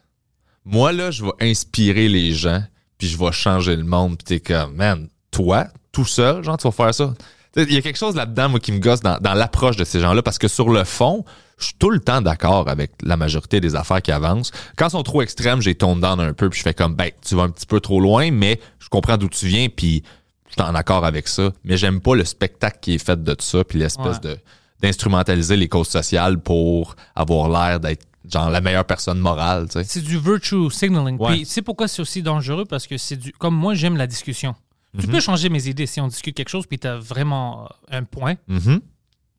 Moi, 0.65 0.93
là, 0.93 1.11
je 1.11 1.25
vais 1.25 1.33
inspirer 1.41 2.09
les 2.09 2.33
gens, 2.33 2.63
puis 2.97 3.07
je 3.07 3.19
vais 3.19 3.31
changer 3.33 3.77
le 3.77 3.85
monde. 3.85 4.17
Puis 4.17 4.25
t'es 4.25 4.41
comme, 4.41 4.75
man, 4.77 5.09
toi, 5.31 5.67
tout 5.93 6.07
seul, 6.07 6.43
genre, 6.43 6.57
tu 6.57 6.67
vas 6.67 6.73
faire 6.73 6.95
ça. 6.95 7.15
Il 7.57 7.71
y 7.73 7.77
a 7.77 7.83
quelque 7.83 7.99
chose 7.99 8.15
là-dedans, 8.15 8.49
moi, 8.49 8.61
qui 8.61 8.73
me 8.73 8.79
gosse 8.79 9.01
dans, 9.01 9.19
dans 9.19 9.35
l'approche 9.35 9.77
de 9.77 9.85
ces 9.85 10.01
gens-là, 10.01 10.23
parce 10.23 10.39
que 10.39 10.49
sur 10.49 10.71
le 10.71 10.85
fond, 10.85 11.25
je 11.59 11.67
suis 11.67 11.75
tout 11.75 11.91
le 11.91 11.99
temps 12.01 12.23
d'accord 12.23 12.69
avec 12.71 12.93
la 13.03 13.17
majorité 13.19 13.61
des 13.61 13.75
affaires 13.75 14.01
qui 14.01 14.13
avancent. 14.13 14.53
Quand 14.77 14.87
elles 14.87 14.93
sont 14.93 15.03
trop 15.03 15.21
extrêmes, 15.21 15.61
j'ai 15.61 15.75
tone 15.75 16.01
down 16.01 16.19
un 16.21 16.33
peu, 16.33 16.49
puis 16.49 16.59
je 16.61 16.63
fais 16.63 16.73
comme, 16.75 16.95
ben, 16.95 17.11
tu 17.27 17.35
vas 17.35 17.43
un 17.43 17.51
petit 17.51 17.67
peu 17.67 17.81
trop 17.81 18.01
loin, 18.01 18.31
mais 18.31 18.59
je 18.79 18.89
comprends 18.89 19.19
d'où 19.19 19.29
tu 19.29 19.47
viens, 19.49 19.69
puis 19.69 20.03
je 20.49 20.53
suis 20.53 20.63
en 20.63 20.75
accord 20.75 21.05
avec 21.05 21.29
ça, 21.29 21.51
mais 21.65 21.77
j'aime 21.77 22.01
pas 22.01 22.15
le 22.15 22.25
spectacle 22.25 22.79
qui 22.81 22.95
est 22.95 23.05
fait 23.05 23.23
de 23.23 23.37
ça, 23.41 23.65
puis 23.65 23.79
l'espèce 23.81 24.17
Ouais. 24.25 24.37
de 24.37 24.39
d'instrumentaliser 24.81 25.57
les 25.57 25.69
causes 25.69 25.89
sociales 25.89 26.41
pour 26.41 26.97
avoir 27.15 27.49
l'air 27.49 27.81
d'être 27.81 28.07
genre 28.29 28.51
la 28.51 28.61
meilleure 28.61 28.85
personne 28.85 29.19
morale, 29.19 29.67
tu 29.67 29.73
sais. 29.75 29.85
C'est 29.85 30.03
du 30.03 30.19
virtue 30.19 30.71
signaling. 30.71 31.19
Ouais. 31.19 31.37
Puis 31.37 31.47
c'est 31.47 31.63
pourquoi 31.63 31.89
c'est 31.89 32.03
aussi 32.03 32.23
dangereux 32.23 32.65
parce 32.65 32.87
que 32.87 32.97
c'est 32.99 33.17
du. 33.17 33.33
Comme 33.33 33.55
moi, 33.57 33.75
j'aime 33.75 33.97
la 33.97 34.07
discussion. 34.07 34.55
Tu 34.99 35.07
Mhm. 35.07 35.13
peux 35.13 35.21
changer 35.21 35.49
mes 35.49 35.69
idées 35.69 35.87
si 35.87 36.01
on 36.01 36.09
discute 36.09 36.35
quelque 36.37 36.49
chose 36.49 36.67
puis 36.67 36.79
tu 36.79 36.87
as 36.87 36.97
vraiment 36.99 37.65
euh, 37.65 37.99
un 37.99 38.05
point. 38.05 38.35
Mhm. 38.49 38.81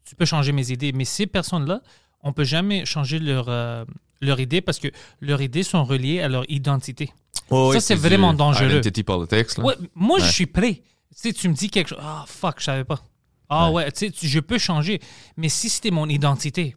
Tu 0.08 0.16
peux 0.16 0.26
changer 0.26 0.52
mes 0.52 0.72
idées. 0.72 0.92
Mais 0.94 1.06
ces 1.06 1.28
personnes-là, 1.28 1.82
on 2.24 2.34
peut 2.34 2.44
jamais 2.44 2.86
changer 2.86 3.20
leur, 3.20 3.46
euh, 3.50 3.86
leur 4.22 4.40
idée 4.40 4.62
parce 4.62 4.80
que 4.80 4.88
leurs 5.22 5.42
idées 5.42 5.64
sont 5.64 5.84
reliées 5.84 6.22
à 6.22 6.28
leur 6.28 6.44
identité. 6.50 7.14
Ouais, 7.50 7.74
Ça, 7.74 7.80
c'est 7.82 7.96
vraiment 7.96 8.34
dangereux. 8.34 8.70
Identity 8.80 9.04
politics, 9.04 9.58
là. 9.58 9.64
Ouais, 9.66 9.76
moi, 9.96 10.20
je 10.20 10.32
suis 10.32 10.46
prêt. 10.46 10.76
Tu 10.76 10.84
sais, 11.30 11.34
tu 11.34 11.50
me 11.50 11.54
dis 11.54 11.70
quelque 11.70 11.90
chose. 11.90 12.00
Ah, 12.02 12.24
fuck, 12.28 12.56
je 12.60 12.64
savais 12.66 12.84
pas. 12.86 13.00
Ah, 13.54 13.70
ouais, 13.72 13.92
tu 13.92 14.08
sais, 14.10 14.28
je 14.28 14.40
peux 14.40 14.58
changer. 14.58 15.00
Mais 15.38 15.50
si 15.50 15.70
c'était 15.70 15.92
mon 15.92 16.08
identité, 16.08 16.76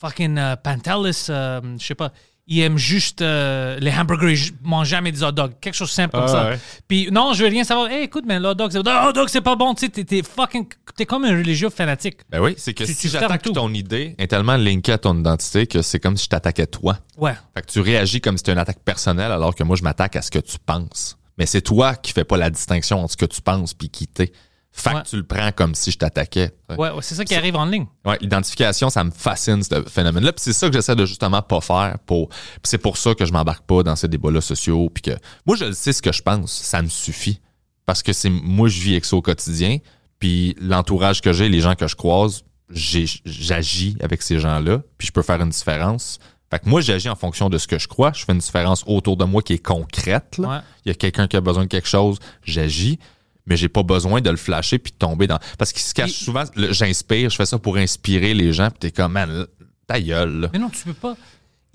fucking 0.00 0.38
euh, 0.38 0.56
Pantelis, 0.56 1.26
euh, 1.28 1.60
je 1.78 1.84
sais 1.84 1.94
pas, 1.94 2.12
il 2.46 2.60
aime 2.60 2.76
juste 2.76 3.22
euh, 3.22 3.78
les 3.80 3.90
hamburgers, 3.90 4.34
il 4.34 4.52
mange 4.68 4.88
jamais 4.88 5.12
des 5.12 5.22
hot 5.22 5.32
dogs. 5.32 5.52
Quelque 5.60 5.74
chose 5.74 5.88
de 5.88 5.94
simple 5.94 6.12
comme 6.12 6.24
Ah, 6.24 6.28
ça. 6.28 6.48
ouais. 6.50 6.58
Puis 6.88 7.08
non, 7.10 7.32
je 7.32 7.42
veux 7.44 7.48
rien 7.48 7.64
savoir. 7.64 7.88
Hey, 7.90 8.04
écoute, 8.04 8.24
mais 8.26 8.38
le 8.38 8.48
hot 8.48 8.54
dog, 8.54 8.70
c'est 8.70 8.78
hot 8.78 9.12
dog, 9.12 9.28
c'est 9.28 9.40
pas 9.40 9.56
bon. 9.56 9.74
Tu 9.74 9.86
sais, 9.94 10.04
t'es- 10.04 10.22
fucking. 10.22 10.66
T'es 10.96 11.06
comme 11.06 11.24
un 11.24 11.30
religieux 11.36 11.70
fanatique. 11.70 12.18
Ben 12.30 12.40
oui, 12.40 12.54
c'est 12.58 12.72
que 12.74 12.84
Tu- 12.84 12.92
si 12.94 13.08
j'attaque 13.08 13.42
ton 13.52 13.72
idée, 13.72 14.14
est 14.18 14.26
tellement 14.28 14.56
linkée 14.56 14.92
à 14.92 14.98
ton 14.98 15.18
identité 15.18 15.66
que 15.66 15.80
c'est 15.82 15.98
comme 16.00 16.16
si 16.16 16.24
je 16.24 16.28
t'attaquais 16.28 16.66
toi. 16.66 16.98
Ouais. 17.16 17.34
Fait 17.54 17.62
que 17.62 17.66
tu 17.72 17.80
réagis 17.80 18.20
comme 18.20 18.36
si 18.36 18.42
c'était 18.42 18.52
une 18.52 18.58
attaque 18.58 18.80
personnelle 18.84 19.32
alors 19.32 19.54
que 19.54 19.64
moi, 19.64 19.74
je 19.76 19.82
m'attaque 19.82 20.14
à 20.16 20.22
ce 20.22 20.30
que 20.30 20.38
tu 20.38 20.56
penses. 20.64 21.16
Mais 21.38 21.46
c'est 21.46 21.62
toi 21.62 21.96
qui 21.96 22.12
fais 22.12 22.22
pas 22.24 22.36
la 22.36 22.48
distinction 22.50 23.00
entre 23.00 23.12
ce 23.12 23.16
que 23.16 23.26
tu 23.26 23.40
penses 23.42 23.74
puis 23.74 23.88
qui 23.88 24.06
t'es. 24.06 24.30
Fait 24.76 24.92
Ouais. 24.92 25.02
que 25.02 25.08
tu 25.08 25.16
le 25.16 25.22
prends 25.22 25.52
comme 25.52 25.74
si 25.76 25.92
je 25.92 25.98
t'attaquais. 25.98 26.50
Ouais, 26.68 26.76
ouais, 26.90 26.90
c'est 27.00 27.14
ça 27.14 27.24
qui 27.24 27.34
arrive 27.36 27.54
en 27.54 27.64
ligne. 27.64 27.86
Ouais, 28.04 28.18
l'identification, 28.20 28.90
ça 28.90 29.04
me 29.04 29.12
fascine, 29.12 29.62
ce 29.62 29.82
phénomène-là. 29.88 30.32
Puis 30.32 30.42
c'est 30.42 30.52
ça 30.52 30.66
que 30.68 30.72
j'essaie 30.74 30.96
de 30.96 31.06
justement 31.06 31.42
pas 31.42 31.60
faire. 31.60 31.96
Pour... 32.06 32.28
Puis 32.30 32.38
c'est 32.64 32.78
pour 32.78 32.96
ça 32.96 33.14
que 33.14 33.24
je 33.24 33.32
m'embarque 33.32 33.64
pas 33.66 33.84
dans 33.84 33.94
ces 33.94 34.08
débats-là 34.08 34.40
sociaux. 34.40 34.90
Puis 34.92 35.02
que 35.02 35.12
moi, 35.46 35.54
je 35.56 35.66
le 35.66 35.72
sais 35.74 35.92
ce 35.92 36.02
que 36.02 36.10
je 36.12 36.22
pense. 36.22 36.50
Ça 36.52 36.82
me 36.82 36.88
suffit. 36.88 37.40
Parce 37.86 38.02
que 38.02 38.12
c'est 38.12 38.30
moi, 38.30 38.68
je 38.68 38.80
vis 38.80 38.92
avec 38.92 39.04
ça 39.04 39.14
au 39.14 39.22
quotidien. 39.22 39.78
Puis 40.18 40.56
l'entourage 40.60 41.20
que 41.20 41.32
j'ai, 41.32 41.48
les 41.48 41.60
gens 41.60 41.76
que 41.76 41.86
je 41.86 41.94
croise, 41.94 42.42
j'agis 42.68 43.96
avec 44.00 44.22
ces 44.22 44.38
gens-là. 44.40 44.80
Puis 44.98 45.06
je 45.08 45.12
peux 45.12 45.22
faire 45.22 45.40
une 45.40 45.50
différence. 45.50 46.18
Fait 46.50 46.58
que 46.58 46.68
moi, 46.68 46.80
j'agis 46.80 47.08
en 47.08 47.16
fonction 47.16 47.48
de 47.48 47.58
ce 47.58 47.66
que 47.66 47.78
je 47.78 47.88
crois. 47.88 48.12
Je 48.14 48.24
fais 48.24 48.32
une 48.32 48.38
différence 48.38 48.84
autour 48.86 49.16
de 49.16 49.24
moi 49.24 49.42
qui 49.42 49.54
est 49.54 49.58
concrète. 49.64 50.38
là. 50.38 50.48
Ouais. 50.48 50.58
Il 50.84 50.88
y 50.88 50.92
a 50.92 50.94
quelqu'un 50.94 51.26
qui 51.26 51.36
a 51.36 51.40
besoin 51.40 51.64
de 51.64 51.68
quelque 51.68 51.88
chose, 51.88 52.18
j'agis. 52.44 52.98
Mais 53.46 53.56
j'ai 53.56 53.68
pas 53.68 53.82
besoin 53.82 54.20
de 54.20 54.30
le 54.30 54.36
flasher 54.36 54.78
puis 54.78 54.92
de 54.92 54.96
tomber 54.96 55.26
dans. 55.26 55.38
Parce 55.58 55.72
qu'il 55.72 55.82
se 55.82 55.92
cache 55.92 56.10
Et- 56.10 56.24
souvent, 56.24 56.44
j'inspire, 56.56 57.28
je 57.30 57.36
fais 57.36 57.46
ça 57.46 57.58
pour 57.58 57.76
inspirer 57.76 58.32
les 58.34 58.52
gens, 58.52 58.70
puis 58.70 58.78
t'es 58.80 58.90
comme, 58.90 59.12
man, 59.12 59.46
ta 59.86 60.00
gueule. 60.00 60.48
Mais 60.52 60.58
non, 60.58 60.70
tu 60.70 60.84
peux 60.84 60.94
pas. 60.94 61.16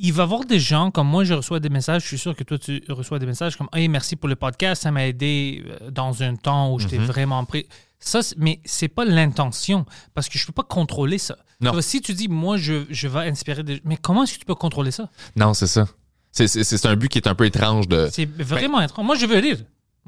Il 0.01 0.13
va 0.13 0.23
y 0.23 0.25
avoir 0.25 0.45
des 0.45 0.59
gens 0.59 0.91
comme 0.91 1.07
moi, 1.09 1.25
je 1.25 1.33
reçois 1.33 1.59
des 1.59 1.69
messages. 1.69 2.03
Je 2.03 2.07
suis 2.07 2.17
sûr 2.17 2.35
que 2.35 2.43
toi, 2.43 2.57
tu 2.57 2.81
reçois 2.89 3.19
des 3.19 3.25
messages 3.25 3.55
comme 3.57 3.67
Hey, 3.73 3.87
merci 3.89 4.15
pour 4.15 4.29
le 4.29 4.35
podcast, 4.35 4.83
ça 4.83 4.91
m'a 4.91 5.05
aidé 5.05 5.63
euh, 5.81 5.91
dans 5.91 6.23
un 6.23 6.35
temps 6.37 6.73
où 6.73 6.79
j'étais 6.79 6.97
Mhm. 6.99 7.05
vraiment 7.05 7.43
pris. 7.45 7.67
Ça, 7.99 8.21
mais 8.37 8.61
c'est 8.63 8.87
pas 8.87 9.03
l'intention 9.03 9.85
parce 10.13 10.29
que 10.29 10.39
je 10.39 10.45
peux 10.45 10.53
pas 10.53 10.63
contrôler 10.63 11.17
ça. 11.17 11.35
Non. 11.59 11.73
Si 11.81 11.99
tu 12.01 12.13
dis, 12.13 12.29
moi, 12.29 12.55
je, 12.55 12.85
je 12.89 13.07
vais 13.09 13.27
inspirer 13.29 13.61
des. 13.61 13.81
Mais 13.83 13.97
comment 13.97 14.23
est-ce 14.23 14.35
que 14.35 14.39
tu 14.39 14.45
peux 14.45 14.55
contrôler 14.55 14.91
ça? 14.91 15.09
Non, 15.35 15.53
c'est 15.53 15.67
ça. 15.67 15.85
C'est- 16.31 16.85
un 16.85 16.95
but 16.95 17.09
qui 17.09 17.17
est 17.17 17.27
un 17.27 17.35
peu 17.35 17.45
étrange 17.45 17.89
de. 17.89 18.07
C'est 18.11 18.23
vraiment 18.41 18.79
étrange. 18.81 19.05
Moi, 19.05 19.15
je 19.17 19.25
veux 19.25 19.37
rire. 19.39 19.57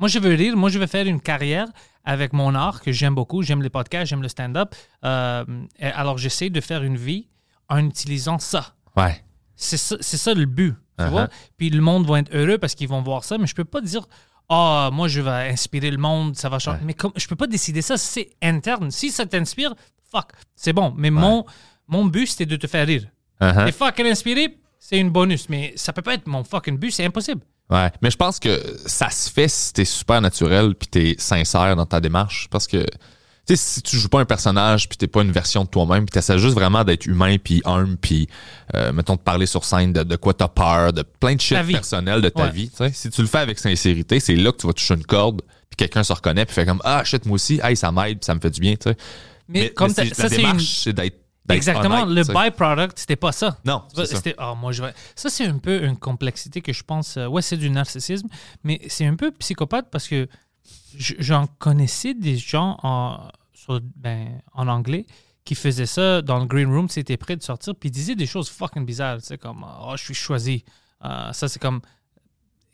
Moi, 0.02 0.10
je 0.10 0.20
veux 0.20 0.34
rire. 0.36 0.58
Moi, 0.58 0.70
je 0.70 0.80
veux 0.80 0.88
faire 0.88 1.08
une 1.08 1.22
carrière 1.22 1.68
avec 2.04 2.34
mon 2.34 2.54
art 2.56 2.82
que 2.82 2.92
j'aime 2.92 3.16
beaucoup. 3.16 3.42
J'aime 3.44 3.62
les 3.62 3.70
podcasts, 3.70 4.08
j'aime 4.10 4.22
le 4.24 4.28
stand-up. 4.28 4.76
Euh, 5.06 5.46
alors, 5.80 6.18
j'essaie 6.18 6.50
de 6.50 6.60
faire 6.60 6.84
une 6.84 6.98
vie 6.98 7.30
en 7.70 7.86
utilisant 7.86 8.40
ça. 8.40 8.74
Ouais. 8.98 9.24
C'est 9.56 9.78
ça, 9.78 9.96
ça 10.02 10.34
le 10.34 10.46
but. 10.46 10.74
Tu 11.00 11.06
Uh-huh. 11.06 11.10
vois? 11.10 11.30
Puis 11.58 11.70
le 11.70 11.82
monde 11.82 12.06
va 12.06 12.20
être 12.20 12.36
heureux 12.36 12.58
parce 12.60 12.76
qu'ils 12.76 12.88
vont 12.90 13.02
voir 13.02 13.24
ça, 13.24 13.38
mais 13.40 13.48
je 13.48 13.56
peux 13.56 13.64
pas 13.64 13.82
dire 13.82 14.06
Ah, 14.50 14.90
moi, 14.94 15.08
je 15.08 15.22
vais 15.22 15.50
inspirer 15.50 15.90
le 15.90 15.98
monde, 15.98 16.36
ça 16.36 16.50
va 16.50 16.60
changer. 16.60 16.80
Mais 16.84 16.94
comme, 16.94 17.14
je 17.16 17.28
peux 17.28 17.36
pas 17.36 17.48
décider 17.48 17.82
ça, 17.82 17.98
c'est 17.98 18.30
interne. 18.42 18.92
Si 18.92 19.10
ça 19.10 19.26
t'inspire, 19.26 19.74
fuck, 20.12 20.32
c'est 20.56 20.74
bon. 20.74 20.94
Mais 20.98 21.10
mon, 21.10 21.46
mon 21.88 22.06
but, 22.06 22.28
c'était 22.28 22.46
de 22.46 22.56
te 22.56 22.68
faire 22.68 22.86
rire. 22.86 23.06
Uh-huh. 23.40 23.68
Et 23.68 23.72
fucking 23.72 24.06
inspiré, 24.08 24.58
c'est 24.78 25.00
une 25.00 25.10
bonus, 25.10 25.48
mais 25.50 25.74
ça 25.76 25.94
peut 25.94 26.02
pas 26.04 26.16
être 26.16 26.28
mon 26.28 26.44
fucking 26.44 26.78
but, 26.78 26.92
c'est 26.92 27.06
impossible. 27.06 27.42
Ouais. 27.72 27.90
Mais 28.02 28.12
je 28.12 28.18
pense 28.18 28.38
que 28.40 28.62
ça 28.86 29.10
se 29.10 29.30
fait 29.30 29.48
si 29.48 29.72
t'es 29.74 29.86
super 29.86 30.20
naturel 30.22 30.76
puis 30.76 30.88
t'es 30.90 31.16
sincère 31.18 31.76
dans 31.76 31.86
ta 31.86 32.00
démarche. 32.02 32.48
Parce 32.52 32.68
que, 32.68 32.78
tu 32.84 32.86
sais, 33.48 33.56
si 33.56 33.82
tu 33.82 33.98
joues 33.98 34.10
pas 34.10 34.20
un 34.20 34.26
personnage 34.26 34.90
puis 34.90 34.98
t'es 34.98 35.08
pas 35.08 35.22
une 35.22 35.32
version 35.32 35.64
de 35.64 35.70
toi-même 35.70 36.06
puis 36.06 36.12
t'essaies 36.12 36.38
juste 36.38 36.54
vraiment 36.54 36.84
d'être 36.84 37.06
humain 37.06 37.38
puis 37.42 37.62
humble 37.66 37.96
puis, 37.98 38.28
euh, 38.76 38.92
mettons, 38.92 39.16
de 39.16 39.22
parler 39.22 39.46
sur 39.46 39.64
scène 39.64 39.94
de, 39.94 40.04
de 40.04 40.16
quoi 40.18 40.34
t'as 40.34 40.50
peur, 40.50 40.92
de 40.94 41.02
plein 41.02 41.36
de 41.36 41.42
shit 41.42 41.58
personnel 41.72 42.22
de 42.22 42.30
ta 42.30 42.44
Ouais. 42.44 42.52
vie. 42.52 42.70
Si 42.94 43.10
tu 43.10 43.22
le 43.22 43.28
fais 43.28 43.40
avec 43.40 43.58
sincérité, 43.58 44.20
c'est 44.20 44.36
là 44.36 44.52
que 44.52 44.58
tu 44.58 44.68
vas 44.68 44.74
toucher 44.74 44.94
une 44.96 45.06
corde 45.06 45.42
puis 45.70 45.78
quelqu'un 45.78 46.04
se 46.04 46.12
reconnaît 46.12 46.46
puis 46.46 46.54
fait 46.54 46.66
comme, 46.66 46.82
ah, 46.84 47.04
shit, 47.06 47.26
moi 47.26 47.36
aussi, 47.36 47.62
hey, 47.64 47.78
ça 47.78 47.92
m'aide 47.94 48.24
ça 48.24 48.36
me 48.36 48.42
fait 48.42 48.50
du 48.52 48.60
bien, 48.60 48.74
tu 48.76 48.90
sais. 48.90 48.98
Mais, 49.48 49.70
comme 49.70 49.94
t'as- 49.94 50.04
c'est- 50.06 50.14
ça, 50.14 50.28
une. 50.36 50.60
c'est 50.60 50.94
d'être. 50.94 51.18
D'être 51.52 51.58
Exactement, 51.58 52.02
honnête, 52.04 52.28
le 52.28 52.34
byproduct, 52.34 53.00
c'était 53.00 53.16
pas 53.16 53.32
ça. 53.32 53.58
Non. 53.66 53.84
C'était, 54.06 54.36
ah, 54.38 54.54
moi, 54.56 54.72
je 54.72 54.82
vais- 54.84 54.94
Ça, 55.16 55.30
c'est 55.30 55.46
un 55.46 55.58
peu 55.58 55.84
une 55.84 55.98
complexité 55.98 56.62
que 56.62 56.74
je 56.74 56.84
pense. 56.84 57.18
euh, 57.18 57.28
ouais, 57.28 57.42
c'est 57.42 57.58
du 57.58 57.70
narcissisme, 57.70 58.28
mais 58.64 58.80
c'est 58.88 59.06
un 59.06 59.16
peu 59.16 59.32
psychopathe 59.32 59.90
parce 59.92 60.08
que 60.08 60.28
j'en 60.98 61.48
connaissais 61.48 62.14
des 62.14 62.38
gens 62.38 62.78
en, 62.84 63.30
sur- 63.54 63.82
ben, 63.96 64.42
en 64.54 64.68
anglais 64.68 65.06
qui 65.44 65.56
faisaient 65.56 65.86
ça 65.86 66.22
dans 66.22 66.40
le 66.40 66.46
green 66.46 66.70
room, 66.70 66.88
c'était 66.90 67.18
prêt 67.18 67.36
de 67.36 67.42
sortir, 67.44 67.74
puis 67.76 67.90
ils 67.90 67.92
disaient 67.92 68.16
des 68.16 68.28
choses 68.28 68.50
fucking 68.50 68.86
bizarres, 68.86 69.18
tu 69.18 69.26
sais, 69.26 69.38
comme 69.38 69.66
Oh, 69.84 69.94
je 69.98 70.04
suis 70.04 70.14
choisi. 70.14 70.64
Euh, 71.04 71.34
ça, 71.34 71.48
c'est 71.48 71.60
comme, 71.60 71.82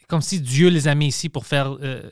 comme 0.09 0.21
si 0.21 0.41
Dieu 0.41 0.69
les 0.69 0.87
a 0.87 0.95
mis 0.95 1.07
ici 1.07 1.29
pour 1.29 1.45
faire. 1.45 1.77
euh, 1.81 2.09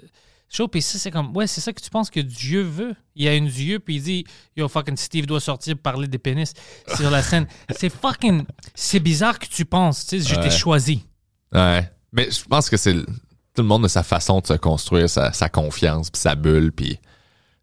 Show, 0.56 0.68
puis 0.68 0.82
ça, 0.82 0.98
c'est 0.98 1.12
comme, 1.12 1.36
ouais, 1.36 1.48
c'est 1.48 1.62
ça 1.62 1.74
que 1.74 1.82
tu 1.82 1.90
penses 1.90 2.10
que 2.10 2.20
Dieu 2.20 2.62
veut. 2.62 2.96
Il 3.16 3.26
y 3.26 3.30
a 3.30 3.32
un 3.32 3.42
Dieu, 3.46 3.80
puis 3.80 3.96
il 3.96 4.02
dit, 4.02 4.26
yo, 4.56 4.68
fucking 4.68 4.96
Steve 4.98 5.26
doit 5.26 5.40
sortir 5.42 5.78
parler 5.78 6.08
des 6.08 6.18
pénis 6.18 6.54
sur 6.96 7.10
la 7.12 7.22
scène. 7.22 7.48
c'est 7.78 7.90
fucking, 7.90 8.44
c'est 8.74 9.00
bizarre 9.00 9.38
que 9.40 9.48
tu 9.48 9.66
penses, 9.66 10.06
tu 10.06 10.22
sais, 10.22 10.34
je 10.34 10.40
t'ai 10.40 10.50
choisi. 10.52 11.06
Ouais. 11.54 11.90
Mais 12.14 12.30
je 12.32 12.44
pense 12.46 12.70
que 12.70 12.78
c'est 12.78 12.94
tout 12.96 13.62
le 13.62 13.68
monde 13.68 13.86
a 13.86 13.90
sa 13.90 14.04
façon 14.04 14.40
de 14.40 14.48
se 14.48 14.54
construire, 14.54 15.10
sa, 15.10 15.32
sa 15.34 15.50
confiance, 15.50 16.10
puis 16.10 16.20
sa 16.22 16.36
bulle, 16.36 16.72
puis 16.72 16.96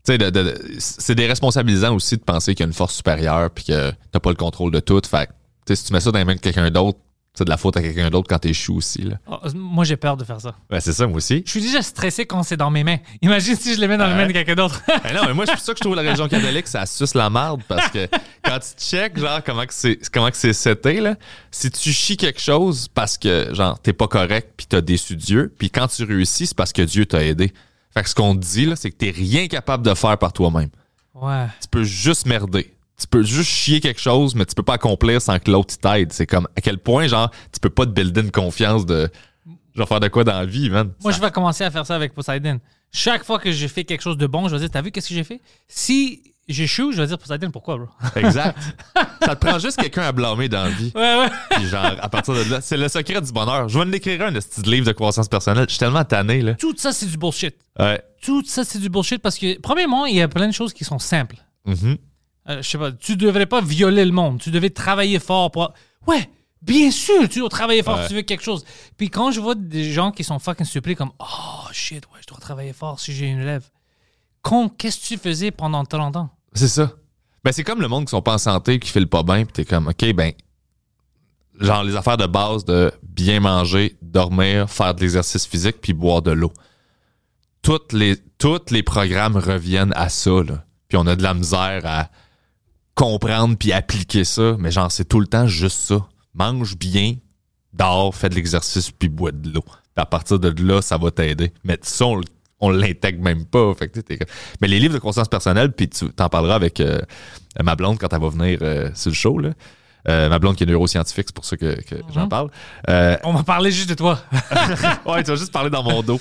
tu 0.04 0.12
sais, 0.12 0.18
de- 0.18 0.30
de- 0.30 0.42
de- 0.42 0.60
c'est 0.78 1.14
déresponsabilisant 1.14 1.94
aussi 1.94 2.16
de 2.16 2.22
penser 2.22 2.54
qu'il 2.54 2.64
y 2.64 2.66
a 2.66 2.66
une 2.66 2.72
force 2.74 2.96
supérieure, 2.96 3.50
puis 3.50 3.64
que 3.64 3.92
t'as 4.10 4.20
pas 4.20 4.30
le 4.30 4.36
contrôle 4.36 4.70
de 4.72 4.80
tout. 4.80 5.00
Fait 5.08 5.26
que, 5.26 5.32
tu 5.32 5.36
sais, 5.68 5.76
si 5.76 5.84
tu 5.84 5.92
mets 5.92 6.00
ça 6.00 6.10
dans 6.10 6.18
les 6.18 6.24
mains 6.24 6.34
de 6.34 6.40
quelqu'un 6.40 6.70
d'autre, 6.70 6.98
c'est 7.34 7.44
de 7.44 7.50
la 7.50 7.56
faute 7.56 7.76
à 7.78 7.80
quelqu'un 7.80 8.10
d'autre 8.10 8.28
quand 8.28 8.38
t'es 8.38 8.52
chou 8.52 8.76
aussi. 8.76 9.02
Là. 9.02 9.16
Oh, 9.26 9.38
moi, 9.54 9.84
j'ai 9.84 9.96
peur 9.96 10.18
de 10.18 10.24
faire 10.24 10.38
ça. 10.40 10.54
Ouais, 10.70 10.80
c'est 10.80 10.92
ça, 10.92 11.06
moi 11.06 11.16
aussi. 11.16 11.42
Je 11.46 11.50
suis 11.50 11.62
déjà 11.62 11.80
stressé 11.80 12.26
quand 12.26 12.42
c'est 12.42 12.58
dans 12.58 12.70
mes 12.70 12.84
mains. 12.84 12.98
Imagine 13.22 13.56
si 13.56 13.74
je 13.74 13.80
les 13.80 13.88
mets 13.88 13.96
dans 13.96 14.06
les 14.06 14.14
mains 14.14 14.26
de 14.26 14.32
quelqu'un 14.32 14.54
d'autre. 14.54 14.82
Ben 15.02 15.14
non, 15.14 15.22
mais 15.26 15.32
moi, 15.34 15.46
c'est 15.46 15.52
pour 15.54 15.62
ça 15.62 15.72
que 15.72 15.78
je 15.78 15.82
trouve 15.82 15.96
la 15.96 16.02
religion 16.02 16.28
catholique, 16.28 16.68
ça 16.68 16.84
suce 16.84 17.14
la 17.14 17.30
marde 17.30 17.62
parce 17.66 17.88
que 17.88 18.06
quand 18.44 18.58
tu 18.58 18.84
check, 18.84 19.18
genre, 19.18 19.40
comment 19.44 19.64
que 19.64 19.72
c'est, 19.74 19.98
comment 20.12 20.30
que 20.30 20.36
c'est 20.36 20.52
seté, 20.52 21.00
là, 21.00 21.16
si 21.50 21.70
tu 21.70 21.90
chies 21.92 22.16
quelque 22.18 22.40
chose 22.40 22.88
parce 22.88 23.16
que, 23.16 23.54
genre, 23.54 23.78
t'es 23.80 23.94
pas 23.94 24.08
correct 24.08 24.52
puis 24.56 24.66
t'as 24.66 24.82
déçu 24.82 25.16
Dieu, 25.16 25.52
puis 25.58 25.70
quand 25.70 25.88
tu 25.88 26.04
réussis, 26.04 26.46
c'est 26.48 26.56
parce 26.56 26.72
que 26.72 26.82
Dieu 26.82 27.06
t'a 27.06 27.24
aidé. 27.24 27.52
Fait 27.94 28.02
que 28.02 28.08
ce 28.10 28.14
qu'on 28.14 28.34
te 28.34 28.40
dit, 28.40 28.66
là, 28.66 28.76
c'est 28.76 28.90
que 28.90 28.96
t'es 28.96 29.10
rien 29.10 29.48
capable 29.48 29.84
de 29.84 29.94
faire 29.94 30.18
par 30.18 30.32
toi-même. 30.34 30.68
ouais. 31.14 31.46
Tu 31.62 31.68
peux 31.70 31.84
juste 31.84 32.26
merder. 32.26 32.74
Tu 33.02 33.08
peux 33.08 33.24
juste 33.24 33.50
chier 33.50 33.80
quelque 33.80 34.00
chose, 34.00 34.36
mais 34.36 34.46
tu 34.46 34.54
peux 34.54 34.62
pas 34.62 34.74
accomplir 34.74 35.20
sans 35.20 35.40
que 35.40 35.50
l'autre 35.50 35.76
t'aide. 35.76 36.12
C'est 36.12 36.24
comme, 36.26 36.46
à 36.56 36.60
quel 36.60 36.78
point, 36.78 37.08
genre, 37.08 37.32
tu 37.52 37.58
peux 37.58 37.68
pas 37.68 37.84
te 37.84 37.90
builder 37.90 38.20
une 38.20 38.30
confiance 38.30 38.86
de, 38.86 39.10
genre, 39.74 39.88
faire 39.88 39.98
de 39.98 40.06
quoi 40.06 40.22
dans 40.22 40.34
la 40.38 40.46
vie, 40.46 40.70
man? 40.70 40.92
Moi, 41.02 41.10
je 41.10 41.20
vais 41.20 41.32
commencer 41.32 41.64
à 41.64 41.70
faire 41.72 41.84
ça 41.84 41.96
avec 41.96 42.14
Poseidon. 42.14 42.60
Chaque 42.92 43.24
fois 43.24 43.40
que 43.40 43.50
je 43.50 43.66
fais 43.66 43.82
quelque 43.82 44.02
chose 44.02 44.16
de 44.16 44.26
bon, 44.28 44.46
je 44.46 44.54
vais 44.54 44.60
dire, 44.60 44.70
t'as 44.70 44.82
vu 44.82 44.92
qu'est-ce 44.92 45.08
que 45.08 45.14
j'ai 45.14 45.24
fait? 45.24 45.40
Si 45.66 46.22
j'échoue, 46.48 46.92
je 46.92 46.98
vais 47.00 47.08
dire, 47.08 47.18
Poseidon, 47.18 47.50
pourquoi, 47.50 47.76
bro? 47.76 47.88
Exact. 48.14 48.56
ça 49.20 49.34
te 49.34 49.44
prend 49.44 49.58
juste 49.58 49.80
quelqu'un 49.80 50.02
à 50.02 50.12
blâmer 50.12 50.48
dans 50.48 50.62
la 50.62 50.70
vie. 50.70 50.92
Ouais, 50.94 51.18
ouais. 51.18 51.28
Puis 51.50 51.66
genre, 51.66 51.96
à 52.00 52.08
partir 52.08 52.34
de 52.34 52.48
là, 52.48 52.60
c'est 52.60 52.76
le 52.76 52.86
secret 52.86 53.20
du 53.20 53.32
bonheur. 53.32 53.68
Je 53.68 53.76
vais 53.76 53.84
en 53.84 53.90
écrire 53.90 54.22
un 54.22 54.30
de 54.30 54.38
ce 54.38 54.60
livre 54.62 54.86
de 54.86 54.92
croissance 54.92 55.26
personnelle. 55.28 55.64
Je 55.66 55.72
suis 55.72 55.80
tellement 55.80 56.04
tanné, 56.04 56.40
là. 56.40 56.54
Tout 56.54 56.74
ça, 56.76 56.92
c'est 56.92 57.06
du 57.06 57.16
bullshit. 57.16 57.56
Ouais. 57.80 58.00
Tout 58.22 58.44
ça, 58.46 58.62
c'est 58.64 58.78
du 58.78 58.88
bullshit 58.88 59.20
parce 59.20 59.38
que, 59.38 59.58
premièrement, 59.60 60.06
il 60.06 60.14
y 60.14 60.22
a 60.22 60.28
plein 60.28 60.46
de 60.46 60.52
choses 60.54 60.72
qui 60.72 60.84
sont 60.84 61.00
simples. 61.00 61.38
Mhm. 61.64 61.96
Euh, 62.48 62.60
je 62.62 62.68
sais 62.68 62.78
pas, 62.78 62.90
tu 62.92 63.16
devrais 63.16 63.46
pas 63.46 63.60
violer 63.60 64.04
le 64.04 64.12
monde. 64.12 64.40
Tu 64.40 64.50
devais 64.50 64.70
travailler 64.70 65.18
fort 65.18 65.50
pour. 65.50 65.72
Ouais, 66.06 66.28
bien 66.60 66.90
sûr, 66.90 67.28
tu 67.28 67.38
dois 67.38 67.48
travailler 67.48 67.82
fort 67.82 68.02
si 68.02 68.08
tu 68.08 68.14
veux 68.14 68.22
quelque 68.22 68.42
chose. 68.42 68.64
Puis 68.96 69.10
quand 69.10 69.30
je 69.30 69.40
vois 69.40 69.54
des 69.54 69.92
gens 69.92 70.10
qui 70.10 70.24
sont 70.24 70.38
fucking 70.38 70.66
surpris, 70.66 70.96
comme 70.96 71.12
Oh 71.20 71.68
shit, 71.72 72.04
ouais, 72.06 72.20
je 72.20 72.26
dois 72.26 72.38
travailler 72.38 72.72
fort 72.72 72.98
si 72.98 73.12
j'ai 73.12 73.26
une 73.26 73.44
lèvre. 73.44 73.66
Con, 74.42 74.68
qu'est-ce 74.68 75.00
que 75.00 75.14
tu 75.14 75.18
faisais 75.18 75.50
pendant 75.52 75.84
30 75.84 76.16
ans? 76.16 76.30
C'est 76.52 76.68
ça. 76.68 76.92
Ben, 77.44 77.52
c'est 77.52 77.64
comme 77.64 77.80
le 77.80 77.88
monde 77.88 78.06
qui 78.06 78.10
sont 78.10 78.22
pas 78.22 78.34
en 78.34 78.38
santé, 78.38 78.78
qui 78.78 78.90
file 78.90 79.08
pas 79.08 79.22
bien, 79.22 79.44
puis 79.44 79.52
t'es 79.52 79.64
comme, 79.64 79.88
OK, 79.88 80.12
ben, 80.14 80.32
genre 81.60 81.84
les 81.84 81.96
affaires 81.96 82.16
de 82.16 82.26
base 82.26 82.64
de 82.64 82.92
bien 83.02 83.40
manger, 83.40 83.96
dormir, 84.02 84.68
faire 84.68 84.94
de 84.94 85.00
l'exercice 85.00 85.46
physique, 85.46 85.80
puis 85.80 85.92
boire 85.92 86.22
de 86.22 86.32
l'eau. 86.32 86.52
toutes 87.62 87.92
les, 87.92 88.16
tous 88.38 88.70
les 88.70 88.82
programmes 88.82 89.36
reviennent 89.36 89.92
à 89.94 90.08
ça, 90.08 90.42
là. 90.42 90.64
Puis 90.88 90.98
on 90.98 91.06
a 91.06 91.16
de 91.16 91.22
la 91.22 91.34
misère 91.34 91.82
à 91.84 92.10
comprendre 92.94 93.56
puis 93.56 93.72
appliquer 93.72 94.24
ça. 94.24 94.56
Mais 94.58 94.70
genre, 94.70 94.90
c'est 94.90 95.04
tout 95.04 95.20
le 95.20 95.26
temps 95.26 95.46
juste 95.46 95.80
ça. 95.80 96.06
Mange 96.34 96.76
bien, 96.76 97.14
dors, 97.72 98.14
fais 98.14 98.28
de 98.28 98.34
l'exercice 98.34 98.90
puis 98.90 99.08
bois 99.08 99.32
de 99.32 99.50
l'eau. 99.50 99.64
À 99.96 100.06
partir 100.06 100.38
de 100.38 100.48
là, 100.62 100.80
ça 100.80 100.96
va 100.96 101.10
t'aider. 101.10 101.52
Mais 101.64 101.78
ça, 101.82 102.06
on, 102.60 102.70
l'intègre 102.70 103.22
même 103.22 103.44
pas. 103.44 103.74
Fait 103.74 103.88
que, 103.88 104.00
t'es 104.00 104.18
Mais 104.60 104.68
les 104.68 104.78
livres 104.78 104.94
de 104.94 104.98
conscience 104.98 105.28
personnelle, 105.28 105.72
puis 105.72 105.88
tu 105.88 106.08
t'en 106.10 106.28
parleras 106.28 106.54
avec 106.54 106.80
euh, 106.80 107.00
ma 107.62 107.76
blonde 107.76 107.98
quand 107.98 108.12
elle 108.12 108.20
va 108.20 108.28
venir 108.28 108.58
euh, 108.62 108.90
sur 108.94 109.10
le 109.10 109.14
show, 109.14 109.38
là. 109.38 109.50
Euh, 110.08 110.28
ma 110.28 110.40
blonde 110.40 110.56
qui 110.56 110.64
est 110.64 110.66
neuroscientifique, 110.66 111.26
c'est 111.28 111.34
pour 111.34 111.44
ça 111.44 111.56
que, 111.56 111.80
que 111.80 111.94
j'en 112.12 112.26
parle. 112.26 112.50
On 112.88 113.32
va 113.32 113.42
parler 113.44 113.70
juste 113.70 113.88
de 113.88 113.94
toi. 113.94 114.20
ouais, 115.06 115.22
tu 115.22 115.30
vas 115.30 115.36
juste 115.36 115.52
parler 115.52 115.70
dans 115.70 115.84
mon 115.84 116.02
dos. 116.02 116.20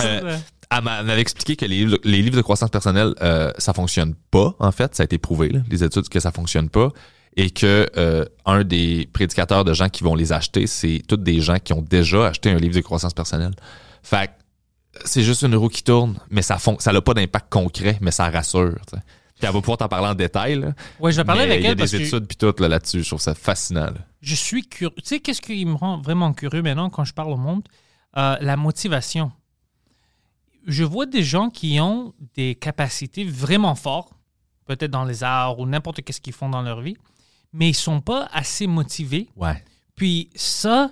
Euh, 0.00 0.38
elle 0.78 0.84
m'a- 0.84 1.00
elle 1.00 1.06
m'avait 1.06 1.20
expliqué 1.20 1.56
que 1.56 1.64
les, 1.64 1.76
livres- 1.84 1.98
les 2.04 2.22
livres 2.22 2.36
de 2.36 2.42
croissance 2.42 2.70
personnelle, 2.70 3.14
euh, 3.22 3.52
ça 3.58 3.72
fonctionne 3.72 4.14
pas, 4.30 4.54
en 4.58 4.72
fait. 4.72 4.94
Ça 4.94 5.02
a 5.02 5.04
été 5.04 5.18
prouvé, 5.18 5.48
là, 5.48 5.60
les 5.70 5.82
études, 5.84 6.08
que 6.08 6.20
ça 6.20 6.32
fonctionne 6.32 6.68
pas. 6.68 6.90
Et 7.36 7.50
que 7.50 7.88
euh, 7.96 8.24
un 8.46 8.62
des 8.62 9.08
prédicateurs 9.12 9.64
de 9.64 9.72
gens 9.74 9.88
qui 9.88 10.04
vont 10.04 10.14
les 10.14 10.32
acheter, 10.32 10.66
c'est 10.68 11.02
tous 11.08 11.16
des 11.16 11.40
gens 11.40 11.58
qui 11.58 11.72
ont 11.72 11.82
déjà 11.82 12.26
acheté 12.28 12.50
un 12.50 12.56
livre 12.58 12.76
de 12.76 12.80
croissance 12.80 13.12
personnelle. 13.12 13.54
Fait 14.02 14.30
c'est 15.04 15.22
juste 15.22 15.42
une 15.42 15.56
roue 15.56 15.68
qui 15.68 15.82
tourne, 15.82 16.16
mais 16.30 16.42
ça 16.42 16.58
n'a 16.86 17.00
pas 17.00 17.14
d'impact 17.14 17.46
concret, 17.52 17.98
mais 18.00 18.12
ça 18.12 18.30
rassure. 18.30 18.76
tu 18.88 18.96
sais. 18.96 19.02
Puis 19.36 19.48
elle 19.48 19.52
va 19.52 19.58
pouvoir 19.60 19.78
t'en 19.78 19.88
parler 19.88 20.06
en 20.06 20.14
détail. 20.14 20.72
Ouais, 21.00 21.10
je 21.10 21.16
vais 21.16 21.24
parler 21.24 21.46
Mais 21.46 21.52
avec 21.54 21.60
Il 21.60 21.64
y 21.64 21.66
a 21.66 21.70
elle 21.72 21.76
parce 21.76 21.90
des 21.90 22.02
études 22.06 22.26
puis 22.28 22.36
tout 22.36 22.54
là, 22.60 22.68
là-dessus. 22.68 23.02
Je 23.02 23.08
trouve 23.08 23.20
ça 23.20 23.34
fascinant. 23.34 23.86
là. 23.86 23.94
je 24.22 24.36
suis 24.36 24.62
curieux. 24.68 24.94
Tu 24.98 25.02
sais, 25.04 25.18
qu'est-ce 25.18 25.40
qui 25.42 25.66
me 25.66 25.74
rend 25.74 26.00
vraiment 26.00 26.32
curieux 26.32 26.62
maintenant 26.62 26.88
quand 26.88 27.04
je 27.04 27.12
parle 27.12 27.32
au 27.32 27.36
monde? 27.36 27.64
Euh, 28.16 28.36
la 28.40 28.56
motivation. 28.56 29.32
Je 30.66 30.84
vois 30.84 31.06
des 31.06 31.22
gens 31.22 31.50
qui 31.50 31.78
ont 31.80 32.14
des 32.34 32.54
capacités 32.54 33.24
vraiment 33.24 33.74
fortes, 33.74 34.12
peut-être 34.66 34.90
dans 34.90 35.04
les 35.04 35.22
arts 35.22 35.58
ou 35.58 35.66
n'importe 35.66 36.02
qu'est-ce 36.02 36.20
qu'ils 36.20 36.32
font 36.32 36.48
dans 36.48 36.62
leur 36.62 36.80
vie, 36.80 36.96
mais 37.52 37.68
ils 37.70 37.74
sont 37.74 38.00
pas 38.00 38.28
assez 38.32 38.66
motivés. 38.66 39.28
Ouais. 39.36 39.62
Puis 39.94 40.30
ça, 40.34 40.90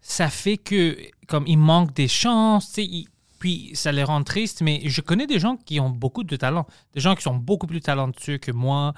ça 0.00 0.28
fait 0.28 0.56
que, 0.56 0.96
comme 1.26 1.44
il 1.46 1.58
manque 1.58 1.94
des 1.94 2.08
chances, 2.08 2.76
ils- 2.76 3.06
puis 3.38 3.70
ça 3.74 3.92
les 3.92 4.02
rend 4.02 4.22
tristes. 4.24 4.62
Mais 4.62 4.80
je 4.84 5.00
connais 5.00 5.26
des 5.26 5.38
gens 5.38 5.56
qui 5.56 5.78
ont 5.78 5.90
beaucoup 5.90 6.24
de 6.24 6.34
talent, 6.36 6.66
des 6.92 7.00
gens 7.00 7.14
qui 7.14 7.22
sont 7.22 7.36
beaucoup 7.36 7.66
plus 7.68 7.80
talentueux 7.80 8.38
que 8.38 8.50
moi, 8.50 8.94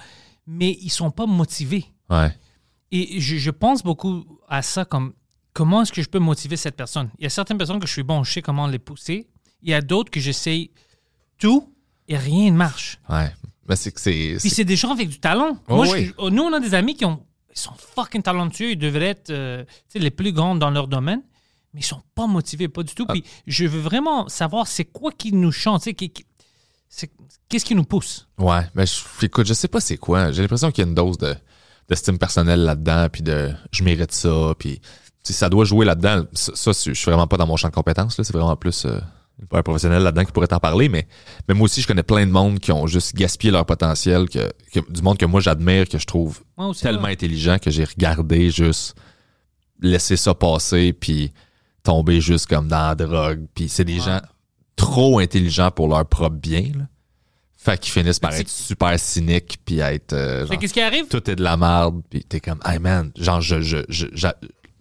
mais 0.46 0.78
ils 0.80 0.88
sont 0.90 1.10
pas 1.10 1.26
motivés. 1.26 1.84
Ouais. 2.08 2.34
Et 2.90 3.20
je, 3.20 3.36
je 3.36 3.50
pense 3.50 3.82
beaucoup 3.82 4.24
à 4.48 4.62
ça 4.62 4.84
comme 4.84 5.12
comment 5.52 5.82
est-ce 5.82 5.92
que 5.92 6.02
je 6.02 6.08
peux 6.08 6.18
motiver 6.18 6.56
cette 6.56 6.76
personne? 6.76 7.10
Il 7.18 7.24
y 7.24 7.26
a 7.26 7.30
certaines 7.30 7.58
personnes 7.58 7.78
que 7.80 7.86
je 7.86 7.92
suis 7.92 8.02
bon, 8.02 8.24
je 8.24 8.32
sais 8.32 8.42
comment 8.42 8.66
les 8.66 8.78
pousser. 8.78 9.28
Il 9.62 9.70
y 9.70 9.74
a 9.74 9.80
d'autres 9.80 10.10
que 10.10 10.20
j'essaye 10.20 10.70
tout 11.38 11.72
et 12.08 12.16
rien 12.16 12.50
ne 12.50 12.56
marche. 12.56 12.98
Ouais. 13.08 13.32
Mais 13.68 13.76
c'est 13.76 13.92
que 13.92 14.00
c'est. 14.00 14.36
Puis 14.40 14.50
c'est- 14.50 14.64
des 14.64 14.76
gens 14.76 14.90
avec 14.92 15.08
du 15.08 15.20
talent. 15.20 15.56
Oh 15.68 15.76
Moi, 15.76 15.88
oui. 15.90 16.12
nous, 16.30 16.42
on 16.42 16.52
a 16.52 16.60
des 16.60 16.74
amis 16.74 16.96
qui 16.96 17.04
ont, 17.04 17.22
ils 17.54 17.58
sont 17.58 17.72
fucking 17.94 18.22
talentueux. 18.22 18.72
Ils 18.72 18.78
devraient 18.78 19.06
être 19.10 19.30
euh, 19.30 19.64
les 19.94 20.10
plus 20.10 20.32
grands 20.32 20.56
dans 20.56 20.70
leur 20.70 20.88
domaine, 20.88 21.22
mais 21.72 21.80
ils 21.80 21.84
sont 21.84 22.02
pas 22.14 22.26
motivés, 22.26 22.68
pas 22.68 22.82
du 22.82 22.94
tout. 22.94 23.04
Ah. 23.08 23.12
Puis 23.12 23.24
je 23.46 23.66
veux 23.66 23.80
vraiment 23.80 24.28
savoir 24.28 24.66
c'est 24.66 24.84
quoi 24.86 25.12
qui 25.12 25.32
nous 25.32 25.52
chante, 25.52 25.84
qui- 25.92 26.10
qui- 26.10 26.26
qu'est-ce 27.48 27.64
qui 27.64 27.74
nous 27.76 27.84
pousse? 27.84 28.28
Ouais, 28.38 28.62
mais 28.74 28.86
je, 28.86 29.02
écoute, 29.24 29.46
je 29.46 29.54
sais 29.54 29.68
pas 29.68 29.80
c'est 29.80 29.96
quoi. 29.98 30.32
J'ai 30.32 30.42
l'impression 30.42 30.70
qu'il 30.72 30.82
y 30.84 30.86
a 30.86 30.88
une 30.88 30.94
dose 30.94 31.18
de 31.18 31.34
d'estime 31.88 32.18
personnelle 32.18 32.60
là-dedans, 32.64 33.08
puis 33.10 33.22
de 33.22 33.52
je 33.72 33.82
mérite 33.84 34.12
ça, 34.12 34.52
puis 34.58 34.80
si 35.24 35.32
ça 35.32 35.48
doit 35.48 35.64
jouer 35.64 35.84
là-dedans. 35.84 36.24
Ça, 36.32 36.52
ça, 36.54 36.70
je 36.72 36.92
suis 36.94 37.04
vraiment 37.10 37.26
pas 37.26 37.36
dans 37.36 37.46
mon 37.46 37.56
champ 37.56 37.68
de 37.68 37.74
compétences. 37.74 38.16
là. 38.18 38.24
C'est 38.24 38.32
vraiment 38.32 38.56
plus 38.56 38.84
euh, 38.86 38.98
un 39.52 39.62
professionnel 39.62 40.02
là-dedans 40.02 40.24
qui 40.24 40.32
pourrait 40.32 40.46
t'en 40.48 40.58
parler. 40.60 40.88
Mais, 40.88 41.06
mais 41.48 41.54
moi 41.54 41.64
aussi, 41.66 41.80
je 41.82 41.86
connais 41.86 42.02
plein 42.02 42.26
de 42.26 42.30
monde 42.32 42.58
qui 42.58 42.72
ont 42.72 42.86
juste 42.86 43.14
gaspillé 43.14 43.50
leur 43.52 43.64
potentiel, 43.66 44.28
que, 44.28 44.50
que- 44.72 44.90
du 44.92 45.02
monde 45.02 45.18
que 45.18 45.26
moi 45.26 45.40
j'admire, 45.40 45.88
que 45.88 45.98
je 45.98 46.06
trouve 46.06 46.40
tellement 46.80 47.04
intelligent 47.08 47.58
que 47.58 47.70
j'ai 47.70 47.84
regardé 47.84 48.50
juste 48.50 48.94
laisser 49.80 50.16
ça 50.16 50.34
passer, 50.34 50.92
puis 50.92 51.32
tomber 51.82 52.20
juste 52.20 52.46
comme 52.46 52.68
dans 52.68 52.88
la 52.88 52.94
drogue. 52.94 53.46
Puis 53.54 53.68
c'est 53.68 53.84
des 53.84 53.94
Ouais. 54.00 54.06
gens 54.06 54.20
trop 54.76 55.18
intelligents 55.18 55.70
pour 55.70 55.88
leur 55.88 56.04
propre 56.06 56.36
bien. 56.36 56.62
Là. 56.76 56.84
Fait 57.56 57.78
qu'ils 57.78 57.92
finissent 57.92 58.18
par 58.18 58.32
être 58.34 58.48
super 58.48 58.98
cyniques, 58.98 59.58
puis 59.64 59.80
être 59.80 60.12
euh, 60.14 60.46
genre, 60.46 60.58
qu'est-ce 60.58 60.72
qui 60.72 60.80
arrive? 60.80 61.06
tout 61.08 61.30
est 61.30 61.36
de 61.36 61.42
la 61.42 61.56
merde, 61.58 62.00
puis 62.08 62.24
t'es 62.24 62.40
comme, 62.40 62.58
hey 62.64 62.78
man, 62.78 63.10
genre, 63.16 63.40
je, 63.42 63.60
je, 63.60 63.76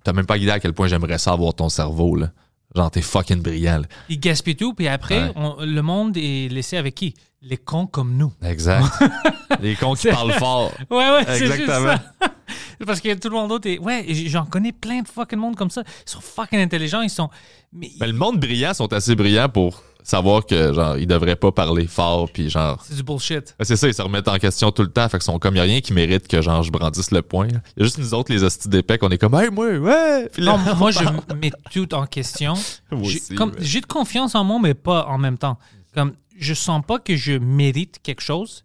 t'as 0.04 0.13
même 0.13 0.26
pas 0.26 0.38
idée 0.38 0.50
à 0.52 0.60
quel 0.62 0.72
point 0.74 0.88
j'aimerais 0.88 1.17
ça 1.17 1.34
avoir 1.34 1.54
ton 1.54 1.67
cerveau, 1.69 2.15
là. 2.15 2.32
Genre, 2.75 2.91
t'es 2.91 3.01
fucking 3.01 3.41
brillant, 3.41 3.79
là. 3.79 3.86
Ils 4.10 4.19
gaspillent 4.19 4.55
tout, 4.55 4.73
puis 4.73 4.88
après, 4.88 5.23
Ouais. 5.29 5.32
on- 5.36 5.55
le 5.65 5.82
monde 5.82 6.15
est 6.17 6.49
laissé 6.51 6.77
avec 6.77 6.93
qui? 6.95 7.15
Les 7.41 7.58
cons 7.58 7.88
comme 7.88 8.15
nous. 8.17 8.32
Exact. 8.43 8.86
Les 9.62 9.75
cons 9.75 9.93
qui 9.95 10.08
parlent 10.10 10.34
fort. 10.34 10.71
Ouais, 10.91 10.97
ouais, 11.10 11.23
c'est 11.25 11.38
juste 11.39 11.53
Exactement. 11.62 11.95
ça. 12.21 12.34
Parce 12.86 13.01
que 13.01 13.13
tout 13.15 13.29
le 13.29 13.36
monde 13.36 13.49
d'autre 13.49 13.67
est. 13.69 13.79
Ouais, 13.79 14.05
j- 14.08 14.29
j'en 14.29 14.45
connais 14.45 14.71
plein 14.71 15.01
de 15.01 15.08
fucking 15.08 15.39
monde 15.39 15.55
comme 15.55 15.69
ça. 15.69 15.84
Ils 16.05 16.10
sont 16.12 16.21
fucking 16.21 16.60
intelligents, 16.60 17.01
ils 17.01 17.10
sont. 17.10 17.29
Mais 17.73 17.91
Mais 17.99 18.08
le 18.08 18.13
monde 18.13 18.39
brillant 18.39 18.73
sont 18.73 18.91
assez 18.93 19.15
brillants 19.15 19.49
pour 19.49 19.82
savoir 20.10 20.45
que, 20.45 20.74
genre, 20.74 20.98
ils 20.98 21.08
devraient 21.08 21.36
pas 21.36 21.52
parler 21.52 21.88
fort, 21.88 22.30
puis 22.32 22.50
genre, 22.50 22.82
c'est 22.84 22.95
du 22.95 23.04
bullshit. 23.04 23.56
Ben, 23.58 23.65
C'est 23.65 23.76
ça, 23.76 23.88
ils 23.88 23.93
se 23.93 24.02
remettent 24.02 24.28
en 24.28 24.38
question 24.38 24.72
tout 24.72 24.82
le 24.82 24.91
temps. 24.91 25.08
Fait 25.10 25.17
qu'ils 25.17 25.24
sont 25.26 25.39
comme, 25.39 25.56
y 25.56 25.60
a 25.60 25.63
rien 25.63 25.82
qui 25.82 25.93
mérite 25.93 26.28
que 26.28 26.41
genre 26.41 26.63
je 26.63 26.72
brandisse 26.72 27.12
le 27.12 27.22
point. 27.22 27.48
Il 27.48 27.54
y 27.78 27.82
a 27.82 27.84
juste 27.86 27.98
nous 27.98 28.13
autres, 28.13 28.32
les 28.34 28.43
hosties 28.43 28.69
d'épais, 28.69 28.98
qu'on 28.98 29.10
est 29.10 29.17
comme, 29.17 29.36
hey, 29.36 29.50
moi, 29.50 29.67
ouais! 29.78 30.30
Là, 30.38 30.58
Non, 30.58 30.76
moi, 30.76 30.91
je 30.91 31.00
mets 31.36 31.52
tout 31.72 31.93
en 31.93 32.06
question. 32.06 32.54
J'ai 33.04 33.19
ouais. 33.38 33.82
de 33.82 33.86
confiance 33.86 34.36
en 34.36 34.43
moi, 34.43 34.60
mais 34.62 34.74
pas 34.74 35.06
en 35.08 35.17
même 35.17 35.38
temps. 35.38 35.58
Comme, 35.93 36.13
je 36.38 36.54
sens 36.54 36.82
pas 36.86 37.00
que 37.00 37.15
je 37.15 37.34
mérite 37.34 38.00
quelque 38.04 38.22
chose, 38.22 38.63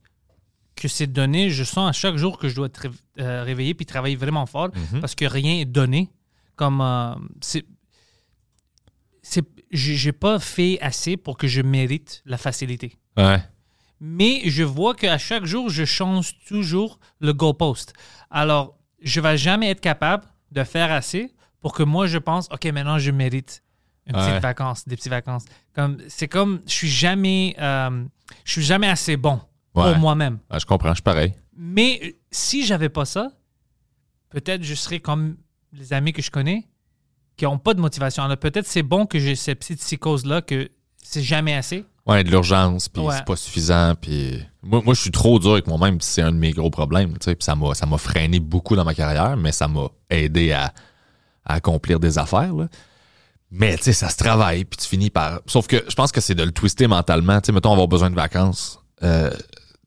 que 0.77 0.89
c'est 0.89 1.07
donné. 1.07 1.51
Je 1.51 1.65
sens 1.65 1.89
à 1.89 1.93
chaque 1.93 2.17
jour 2.17 2.39
que 2.39 2.49
je 2.49 2.55
dois 2.55 2.67
être 2.67 2.87
euh, 3.21 3.43
réveiller 3.45 3.75
puis 3.75 3.87
travailler 3.87 4.17
vraiment 4.17 4.47
fort 4.47 4.69
Mhm. 4.93 5.01
parce 5.01 5.15
que 5.15 5.25
rien 5.25 5.55
est 5.55 5.65
donné. 5.65 6.09
Comme, 6.57 6.81
euh, 6.81 7.15
c'est. 7.41 7.65
J'ai 9.77 10.13
pas 10.13 10.39
fait 10.39 10.79
assez 10.81 11.17
pour 11.17 11.37
que 11.37 11.47
je 11.49 11.61
mérite 11.61 12.23
la 12.25 12.39
facilité. 12.39 12.97
Ouais. 13.17 13.43
mais 14.01 14.43
je 14.45 14.63
vois 14.63 14.95
qu'à 14.95 15.19
chaque 15.19 15.45
jour, 15.45 15.69
je 15.71 15.85
change 15.85 16.39
toujours 16.47 16.99
le 17.21 17.33
goalpost. 17.33 17.93
Alors, 18.31 18.77
je 19.03 19.21
vais 19.21 19.37
jamais 19.37 19.71
être 19.71 19.81
capable 19.81 20.25
de 20.53 20.63
faire 20.65 20.91
assez 20.93 21.33
pour 21.61 21.73
que 21.73 21.83
moi, 21.83 22.07
je 22.07 22.19
pense, 22.19 22.49
OK, 22.53 22.65
maintenant, 22.67 22.99
je 22.99 23.11
mérite 23.11 23.63
une 24.07 24.13
petite 24.15 24.43
vacance, 24.43 24.87
des 24.87 24.97
petites 24.97 25.11
vacances. 25.11 25.45
Comme, 25.75 25.99
c'est 26.09 26.29
comme, 26.29 26.61
je 26.67 26.73
suis 26.73 26.89
jamais, 26.91 27.55
euh, 27.59 28.05
je 28.45 28.53
suis 28.53 28.63
jamais 28.63 28.89
assez 28.89 29.17
bon 29.17 29.41
Ouais. 29.75 29.91
pour 29.91 29.97
moi-même. 29.99 30.39
Ouais, 30.53 30.61
je 30.61 30.67
comprends, 30.67 30.91
je 30.91 30.95
suis 30.97 31.03
pareil. 31.03 31.35
Mais 31.57 32.01
euh, 32.05 32.11
si 32.31 32.65
j'avais 32.65 32.89
pas 32.91 33.05
ça, 33.05 33.33
peut-être 34.31 34.63
je 34.63 34.75
serais 34.75 35.01
comme 35.01 35.37
les 35.73 35.93
amis 35.93 36.13
que 36.13 36.23
je 36.23 36.31
connais 36.31 36.69
qui 37.37 37.47
ont 37.47 37.59
pas 37.59 37.75
de 37.75 37.81
motivation. 37.81 38.23
Alors, 38.23 38.37
peut-être 38.37 38.67
c'est 38.67 38.83
bon 38.83 39.07
que 39.07 39.19
j'ai 39.19 39.35
cette 39.35 39.59
petite 39.61 39.81
psychose-là 39.81 40.43
que 40.43 40.69
c'est 41.03 41.23
jamais 41.23 41.55
assez. 41.55 41.85
Ouais, 42.07 42.23
de 42.23 42.31
l'urgence, 42.31 42.89
puis 42.89 43.03
Ouais. 43.03 43.15
c'est 43.17 43.25
pas 43.25 43.35
suffisant, 43.37 43.95
puis 43.99 44.39
moi, 44.63 44.83
moi 44.85 44.93
je 44.95 45.01
suis 45.01 45.11
trop 45.11 45.39
dur 45.39 45.53
avec 45.53 45.67
moi-même, 45.67 45.97
puis 45.99 46.07
c'est 46.07 46.21
un 46.23 46.33
de 46.33 46.37
mes 46.37 46.51
gros 46.53 46.69
problèmes, 46.71 47.13
tu 47.15 47.25
sais, 47.25 47.35
puis 47.35 47.45
ça 47.45 47.55
m'a 47.55 47.75
ça 47.75 47.87
m'a 47.87 47.97
freiné 47.97 48.41
beaucoup 48.41 48.77
dans 48.77 48.85
ma 48.85 48.95
carrière, 48.95 49.37
mais 49.39 49.53
ça 49.53 49.69
m'a 49.69 49.87
aidé 50.11 50.53
à, 50.53 50.73
à 51.47 51.55
accomplir 51.55 51.99
des 52.01 52.19
affaires, 52.19 52.53
là. 52.55 52.69
Mais 53.51 53.77
tu 53.79 53.85
sais, 53.85 53.93
ça 53.95 54.11
se 54.11 54.17
travaille, 54.19 54.65
puis 54.67 54.77
tu 54.77 54.87
finis 54.87 55.09
par 55.11 55.41
sauf 55.47 55.67
que 55.67 55.83
je 55.89 55.95
pense 55.95 56.13
que 56.13 56.21
c'est 56.21 56.35
de 56.35 56.43
le 56.43 56.53
twister 56.53 56.87
mentalement, 56.89 57.41
tu 57.41 57.47
sais, 57.47 57.53
mettons 57.53 57.73
avoir 57.73 57.89
besoin 57.89 58.11
de 58.11 58.17
vacances. 58.17 58.81
Euh, 59.03 59.31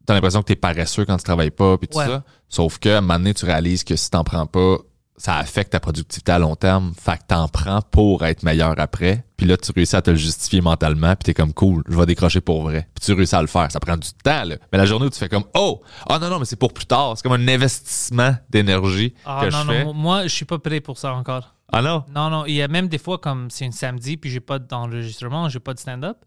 T'as 0.08 0.14
l'impression 0.14 0.40
que 0.40 0.46
t'es 0.48 0.56
paresseux 0.56 1.04
quand 1.04 1.18
tu 1.18 1.24
travailles 1.26 1.52
pas, 1.52 1.78
puis 1.78 1.90
tout 1.90 1.98
Ouais. 1.98 2.06
ça. 2.08 2.24
Sauf 2.48 2.80
que, 2.80 2.88
à 2.88 3.00
un 3.00 3.02
moment 3.02 3.16
donné, 3.20 3.34
tu 3.34 3.44
réalises 3.44 3.84
que 3.84 3.98
si 3.98 4.10
t'en 4.10 4.24
prends 4.24 4.46
pas, 4.48 4.78
ça 5.18 5.38
affecte 5.38 5.72
ta 5.72 5.80
productivité 5.80 6.32
à 6.32 6.40
long 6.40 6.56
terme. 6.56 6.94
Fait 7.00 7.18
que 7.18 7.24
t'en 7.28 7.48
prends 7.48 7.82
pour 7.82 8.24
être 8.24 8.44
meilleur 8.44 8.76
après. 8.80 9.26
Puis 9.36 9.48
là, 9.48 9.58
tu 9.58 9.72
réussis 9.72 9.96
à 9.96 10.02
te 10.02 10.12
le 10.12 10.18
justifier 10.18 10.62
mentalement. 10.62 11.16
Puis 11.16 11.26
t'es 11.26 11.34
comme 11.34 11.54
cool, 11.54 11.84
je 11.90 11.98
vais 11.98 12.06
décrocher 12.06 12.40
pour 12.42 12.64
vrai. 12.64 12.88
Puis 12.96 13.06
tu 13.06 13.14
réussis 13.14 13.36
à 13.36 13.42
le 13.42 13.48
faire. 13.48 13.72
Ça 13.72 13.80
prend 13.80 13.98
du 13.98 14.10
temps, 14.24 14.44
là. 14.44 14.56
Mais 14.72 14.78
la 14.78 14.86
journée 14.86 15.08
où 15.08 15.10
tu 15.10 15.18
fais 15.18 15.30
comme 15.30 15.46
oh, 15.56 15.82
ah 16.08 16.20
non, 16.20 16.30
non, 16.30 16.40
mais 16.40 16.46
c'est 16.46 16.56
pour 16.56 16.72
plus 16.74 16.86
tard. 16.86 17.14
C'est 17.16 17.24
comme 17.24 17.34
un 17.40 17.48
investissement 17.48 18.36
d'énergie 18.50 19.14
Ah 19.26 19.42
que 19.44 19.52
non, 19.52 19.62
je 19.64 19.68
fais. 19.72 19.84
non, 19.86 19.94
moi, 19.94 20.24
je 20.24 20.34
suis 20.34 20.46
pas 20.46 20.60
prêt 20.60 20.82
pour 20.82 20.98
ça 20.98 21.14
encore. 21.14 21.56
Ah 21.72 21.82
non? 21.82 22.04
Non, 22.14 22.30
non, 22.30 22.46
il 22.46 22.54
y 22.54 22.62
a 22.62 22.68
même 22.68 22.88
des 22.88 22.98
fois 22.98 23.18
comme 23.18 23.50
c'est 23.50 23.66
un 23.66 23.72
samedi 23.72 24.18
puis 24.18 24.30
j'ai 24.30 24.40
pas 24.40 24.60
d'enregistrement, 24.60 25.50
j'ai 25.50 25.60
pas 25.60 25.74
de 25.74 25.80
stand-up. 25.80 26.18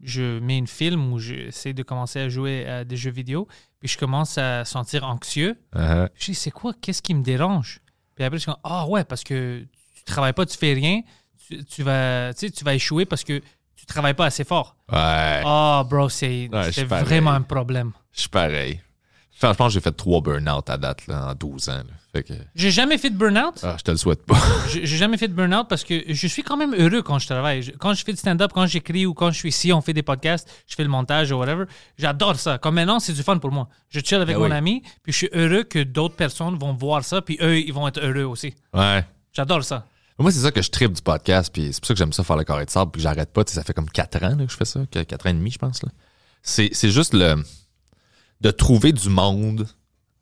Je 0.00 0.40
mets 0.40 0.58
une 0.58 0.66
film 0.66 1.12
où 1.12 1.18
j'essaie 1.20 1.72
de 1.74 1.82
commencer 1.84 2.18
à 2.18 2.28
jouer 2.28 2.66
à 2.66 2.84
des 2.84 2.96
jeux 2.96 3.12
vidéo, 3.12 3.46
puis 3.78 3.88
je 3.88 3.96
commence 3.96 4.36
à 4.36 4.64
sentir 4.64 5.04
anxieux. 5.04 5.56
Uh-huh. 5.76 6.08
Je 6.16 6.24
dis, 6.26 6.34
c'est 6.34 6.50
quoi? 6.50 6.72
Qu'est-ce 6.80 7.02
qui 7.02 7.14
me 7.14 7.22
dérange? 7.22 7.80
Puis 8.22 8.26
après, 8.26 8.38
je 8.38 8.42
suis 8.42 8.52
comme, 8.52 8.60
ah 8.62 8.86
ouais, 8.86 9.02
parce 9.02 9.24
que 9.24 9.66
tu 9.96 10.04
travailles 10.04 10.32
pas, 10.32 10.46
tu 10.46 10.56
fais 10.56 10.74
rien, 10.74 11.00
tu, 11.48 11.64
tu 11.64 11.82
vas, 11.82 12.32
tu 12.32 12.46
sais, 12.46 12.52
tu 12.52 12.62
vas 12.62 12.72
échouer 12.74 13.04
parce 13.04 13.24
que 13.24 13.40
tu 13.74 13.84
travailles 13.84 14.14
pas 14.14 14.26
assez 14.26 14.44
fort. 14.44 14.76
Ouais. 14.88 15.42
Ah, 15.44 15.82
bro, 15.84 16.08
c'est 16.08 16.48
Ouais, 16.52 16.70
vraiment 16.84 17.32
un 17.32 17.42
problème. 17.42 17.90
Je 18.12 18.20
suis 18.20 18.28
pareil. 18.28 18.80
Enfin, 19.34 19.52
je 19.52 19.56
pense 19.56 19.68
que 19.68 19.74
j'ai 19.74 19.80
fait 19.80 19.90
trois 19.96 20.20
burn-out 20.20 20.70
à 20.70 20.76
date, 20.76 21.08
là, 21.08 21.30
en 21.30 21.34
12 21.34 21.68
ans. 21.70 21.72
là. 21.78 21.82
Fait 22.14 22.22
que, 22.22 22.34
J'ai 22.54 22.70
jamais 22.70 22.98
fait 22.98 23.08
de 23.08 23.16
burn-out. 23.16 23.54
ah, 23.62 23.74
je 23.78 23.82
te 23.84 23.90
le 23.90 23.96
souhaite 23.96 24.26
pas. 24.26 24.36
J'ai 24.70 24.84
jamais 24.84 25.16
fait 25.16 25.28
de 25.28 25.32
burn-out 25.32 25.66
parce 25.68 25.82
que 25.82 26.02
je 26.06 26.26
suis 26.26 26.42
quand 26.42 26.58
même 26.58 26.74
heureux 26.74 27.00
quand 27.02 27.18
je 27.18 27.26
travaille. 27.26 27.72
Quand 27.78 27.94
je 27.94 28.04
fais 28.04 28.12
du 28.12 28.18
stand-up, 28.18 28.50
quand 28.54 28.66
j'écris 28.66 29.06
ou 29.06 29.14
quand 29.14 29.30
je 29.30 29.38
suis 29.38 29.48
ici, 29.48 29.72
on 29.72 29.80
fait 29.80 29.94
des 29.94 30.02
podcasts, 30.02 30.46
je 30.66 30.74
fais 30.74 30.82
le 30.82 30.90
montage 30.90 31.32
ou 31.32 31.36
whatever. 31.36 31.64
J'adore 31.96 32.36
ça. 32.36 32.58
Comme 32.58 32.74
maintenant, 32.74 33.00
c'est 33.00 33.14
du 33.14 33.22
fun 33.22 33.38
pour 33.38 33.50
moi. 33.50 33.66
Je 33.88 34.00
chill 34.00 34.18
avec 34.20 34.36
Ben 34.36 34.42
mon 34.42 34.50
oui. 34.50 34.56
ami, 34.56 34.82
puis 35.02 35.12
je 35.12 35.16
suis 35.18 35.30
heureux 35.32 35.62
que 35.62 35.82
d'autres 35.82 36.14
personnes 36.16 36.58
vont 36.58 36.74
voir 36.74 37.02
ça, 37.02 37.22
puis 37.22 37.38
eux, 37.40 37.58
ils 37.58 37.72
vont 37.72 37.88
être 37.88 38.00
heureux 38.00 38.24
aussi. 38.24 38.54
ouais. 38.74 39.04
J'adore 39.32 39.64
ça. 39.64 39.86
Moi, 40.18 40.30
c'est 40.30 40.40
ça 40.40 40.50
que 40.52 40.60
je 40.60 40.68
tripe 40.70 40.92
du 40.92 41.00
podcast, 41.00 41.50
puis 41.50 41.70
c'est 41.72 41.80
pour 41.80 41.86
ça 41.88 41.94
que 41.94 41.98
j'aime 41.98 42.12
ça 42.12 42.22
faire 42.22 42.36
le 42.36 42.44
carré 42.44 42.66
de 42.66 42.70
sable, 42.70 42.90
puis 42.92 42.98
que 43.00 43.02
j'arrête 43.04 43.32
pas. 43.32 43.42
Ça 43.46 43.64
fait 43.64 43.72
comme 43.72 43.88
4 43.88 44.22
ans 44.22 44.36
là, 44.36 44.44
que 44.44 44.52
je 44.52 44.56
fais 44.58 44.66
ça, 44.66 44.80
que 44.90 45.02
4 45.02 45.26
ans 45.26 45.30
et 45.30 45.32
demi, 45.32 45.50
je 45.50 45.58
pense. 45.58 45.80
c'est 46.42 46.90
juste 46.90 47.14
le 47.14 47.42
de 48.42 48.50
trouver 48.50 48.92
du 48.92 49.08
monde 49.08 49.66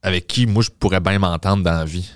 avec 0.03 0.27
qui 0.27 0.47
moi 0.47 0.63
je 0.63 0.71
pourrais 0.71 1.01
bien 1.01 1.19
m'entendre 1.19 1.63
dans 1.63 1.73
la 1.73 1.85
vie. 1.85 2.11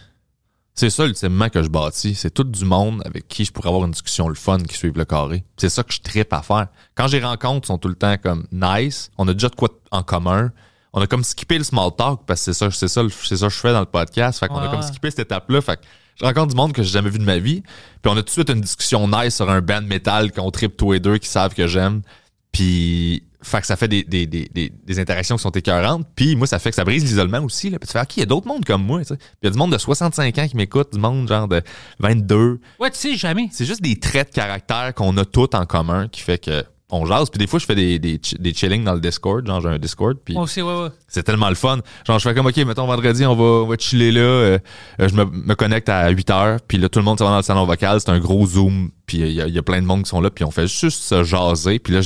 C'est 0.77 0.91
ça 0.91 1.07
ultimement 1.07 1.49
que 1.49 1.63
je 1.63 1.69
bâtis. 1.69 2.17
C'est 2.17 2.33
tout 2.33 2.43
du 2.43 2.65
monde 2.65 3.01
avec 3.05 3.29
qui 3.29 3.45
je 3.45 3.53
pourrais 3.53 3.69
avoir 3.69 3.85
une 3.85 3.93
discussion 3.93 4.29
le 4.29 4.35
fun 4.35 4.59
qui 4.59 4.77
suive 4.77 4.97
le 4.97 5.05
carré. 5.05 5.45
C'est 5.57 5.69
ça 5.69 5.85
que 5.85 5.93
je 5.93 6.01
tripe 6.01 6.33
à 6.33 6.43
faire. 6.43 6.67
Quand 6.97 7.07
j'ai 7.07 7.21
rencontre, 7.21 7.67
ils 7.67 7.69
sont 7.69 7.79
tout 7.79 7.89
le 7.89 7.95
temps 7.95 8.17
comme 8.21 8.47
nice. 8.51 9.11
On 9.17 9.29
a 9.29 9.35
déjà 9.35 9.49
de 9.49 9.55
quoi 9.55 9.69
en 9.93 10.03
commun. 10.03 10.51
On 10.93 11.01
a 11.01 11.07
comme 11.07 11.23
skippé 11.23 11.59
le 11.59 11.65
small 11.65 11.91
talk 11.97 12.23
parce 12.27 12.41
que 12.45 12.53
c'est 12.53 12.59
ça, 12.59 12.71
c'est 12.73 12.89
ça, 12.89 13.03
c'est 13.23 13.37
ça 13.37 13.47
que 13.47 13.53
je 13.53 13.59
fais 13.59 13.73
dans 13.73 13.81
le 13.81 13.87
podcast. 13.87 14.41
Fait 14.41 14.49
qu'on 14.49 14.59
a 14.59 14.69
comme 14.69 14.83
skippé 14.83 15.11
cette 15.11 15.21
étape-là. 15.21 15.61
Fait 15.61 15.77
que 15.77 15.83
je 16.17 16.25
rencontre 16.25 16.49
du 16.49 16.57
monde 16.57 16.73
que 16.73 16.83
j'ai 16.83 16.91
jamais 16.91 17.11
vu 17.11 17.19
de 17.19 17.25
ma 17.25 17.39
vie. 17.39 17.63
Puis 18.03 18.13
on 18.13 18.17
a 18.17 18.17
tout 18.17 18.25
de 18.25 18.31
suite 18.31 18.51
une 18.51 18.61
discussion 18.61 19.07
nice 19.07 19.37
sur 19.37 19.49
un 19.49 19.61
band 19.61 19.83
metal 19.83 20.33
qu'on 20.33 20.51
tripe 20.51 20.77
tous 20.77 20.93
les 20.93 21.01
deux 21.01 21.19
qui 21.19 21.29
savent 21.29 21.55
que 21.55 21.69
j'aime. 21.69 22.03
Puis, 22.51 23.25
fait 23.45 23.61
que 23.61 23.67
ça 23.67 23.77
fait 23.77 23.89
des, 23.89 24.03
des, 24.03 24.27
des, 24.27 24.49
des, 24.53 24.71
des 24.71 24.99
interactions 24.99 25.37
qui 25.37 25.43
sont 25.43 25.51
écœurantes. 25.51 26.07
Puis, 26.17 26.35
moi, 26.35 26.47
ça 26.47 26.59
fait 26.59 26.71
que 26.71 26.77
ça 26.77 26.85
brise 26.85 27.05
l'isolement 27.05 27.41
aussi. 27.41 27.71
Là. 27.71 27.79
Puis 27.79 27.87
tu 27.87 27.93
fais, 27.93 28.01
OK, 28.01 28.17
il 28.17 28.21
y 28.21 28.23
a 28.23 28.27
d'autres 28.27 28.49
mondes 28.49 28.65
comme 28.65 28.85
moi. 28.85 29.01
tu 29.01 29.09
sais. 29.09 29.17
Puis 29.17 29.27
il 29.43 29.47
y 29.47 29.49
a 29.49 29.51
du 29.51 29.59
monde 29.59 29.73
de 29.73 29.79
65 29.79 30.39
ans 30.39 30.49
qui 30.49 30.57
m'écoute, 30.57 30.93
du 30.93 30.99
monde 30.99 31.29
genre 31.29 31.47
de 31.47 31.63
22. 32.01 32.61
Ouais, 32.81 32.91
tu 32.91 32.99
sais, 32.99 33.17
jamais. 33.17 33.49
C'est 33.53 33.67
juste 33.67 33.83
des 33.83 33.99
traits 33.99 34.31
de 34.31 34.35
caractère 34.35 34.95
qu'on 34.95 35.17
a 35.19 35.25
tous 35.25 35.51
en 35.55 35.67
commun 35.67 36.09
qui 36.09 36.23
fait 36.23 36.39
que 36.39 36.65
on 36.95 37.07
jase. 37.07 37.31
Puis 37.31 37.39
des 37.39 37.47
fois, 37.47 37.59
je 37.59 37.67
fais 37.67 37.75
des, 37.75 37.99
des, 37.99 38.21
ch- 38.23 38.35
des 38.41 38.53
chillings 38.55 38.85
dans 38.85 38.95
le 38.95 39.01
Discord. 39.01 39.47
Genre, 39.47 39.61
j'ai 39.61 39.69
un 39.69 39.79
Discord. 39.79 40.17
Puis 40.25 40.35
ouais, 40.63 40.83
ouais. 40.83 40.89
c'est 41.09 41.23
tellement 41.23 41.49
le 41.49 41.55
fun. 41.55 41.79
Genre, 42.07 42.19
je 42.19 42.29
fais 42.29 42.35
comme, 42.35 42.47
OK, 42.47 42.57
mettons, 42.59 42.87
vendredi, 42.87 43.25
on 43.27 43.35
va, 43.35 43.43
on 43.45 43.67
va 43.67 43.77
chiller 43.79 44.13
là. 44.13 44.21
euh, 44.21 44.59
euh, 45.01 45.09
je 45.09 45.15
me, 45.15 45.25
me 45.25 45.55
connecte 45.55 45.89
à 45.89 46.09
8 46.11 46.31
heures. 46.31 46.59
Puis 46.67 46.79
là, 46.79 46.89
tout 46.89 46.99
le 46.99 47.05
monde 47.05 47.19
s'en 47.19 47.25
va 47.27 47.31
dans 47.33 47.37
le 47.39 47.43
salon 47.43 47.67
vocal. 47.67 48.01
C'est 48.01 48.11
un 48.11 48.19
gros 48.19 48.47
Zoom. 48.47 48.91
Puis 49.07 49.19
il 49.19 49.33
y, 49.33 49.41
a- 49.43 49.47
il 49.47 49.55
y 49.55 49.59
a 49.59 49.63
plein 49.63 49.81
de 49.83 49.87
monde 49.87 50.03
qui 50.05 50.09
sont 50.11 50.21
là. 50.21 50.31
Puis 50.31 50.45
on 50.45 50.51
fait 50.51 50.67
juste 50.69 51.03
se 51.03 51.25
jaser. 51.25 51.79
Puis 51.79 51.93
là, 51.95 52.01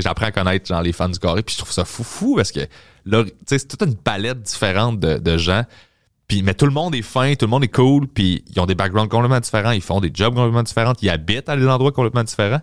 j'apprends 0.00 0.26
à 0.26 0.32
connaître 0.32 0.66
genre, 0.66 0.82
les 0.82 0.92
fans 0.92 1.08
du 1.08 1.18
carré. 1.18 1.42
Puis 1.42 1.54
je 1.54 1.60
trouve 1.60 1.72
ça 1.72 1.84
fou 1.84 2.02
fou 2.04 2.34
parce 2.36 2.52
que 2.52 2.60
là, 3.06 3.24
tu 3.24 3.30
sais, 3.46 3.58
c'est 3.58 3.68
toute 3.68 3.82
une 3.82 3.96
palette 3.96 4.42
différente 4.42 4.98
de, 5.00 5.18
de 5.18 5.36
gens. 5.38 5.64
Puis, 6.28 6.42
mais 6.44 6.54
tout 6.54 6.66
le 6.66 6.70
monde 6.70 6.94
est 6.94 7.02
fin, 7.02 7.34
tout 7.34 7.46
le 7.46 7.50
monde 7.50 7.64
est 7.64 7.74
cool, 7.74 8.06
puis 8.06 8.44
ils 8.54 8.60
ont 8.60 8.66
des 8.66 8.76
backgrounds 8.76 9.10
complètement 9.10 9.40
différents, 9.40 9.72
ils 9.72 9.80
font 9.80 9.98
des 9.98 10.12
jobs 10.14 10.32
complètement 10.32 10.62
différents, 10.62 10.92
ils 11.02 11.10
habitent 11.10 11.48
à 11.48 11.56
des 11.56 11.66
endroits 11.66 11.90
complètement 11.90 12.22
différents. 12.22 12.60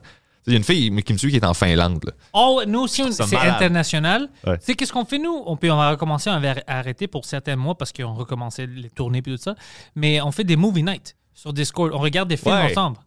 Il 0.48 0.54
y 0.54 0.56
a 0.56 0.58
une 0.58 0.64
fille 0.64 1.04
qui 1.04 1.14
me 1.14 1.18
suit 1.18 1.30
qui 1.30 1.36
est 1.38 1.46
en 1.46 1.54
Finlande. 1.54 2.00
Là. 2.06 2.14
Oh, 2.34 2.62
nous 2.66 2.80
aussi, 2.80 3.04
c'est 3.12 3.36
international. 3.38 4.30
Ouais. 4.46 4.58
Tu 4.60 4.66
sais, 4.66 4.74
qu'est-ce 4.76 4.94
qu'on 4.94 5.06
fait, 5.06 5.20
nous? 5.20 5.44
On, 5.46 5.58
peut, 5.58 5.70
on 5.70 5.76
va 5.78 5.92
recommencer, 5.92 6.30
on 6.30 6.40
va 6.40 6.56
arrêter 6.68 7.08
pour 7.08 7.26
certains 7.26 7.56
mois 7.58 7.76
parce 7.78 7.92
qu'on 7.92 8.14
recommençait 8.14 8.66
les 8.66 8.90
tournées 8.90 9.20
et 9.20 9.22
tout 9.22 9.38
ça. 9.38 9.56
Mais 9.96 10.22
on 10.22 10.32
fait 10.32 10.44
des 10.46 10.56
movie 10.56 10.84
nights 10.84 11.16
sur 11.34 11.52
Discord. 11.54 11.92
On 11.94 12.00
regarde 12.00 12.30
des 12.30 12.38
films 12.38 12.56
Ouais. 12.56 12.72
ensemble. 12.72 12.98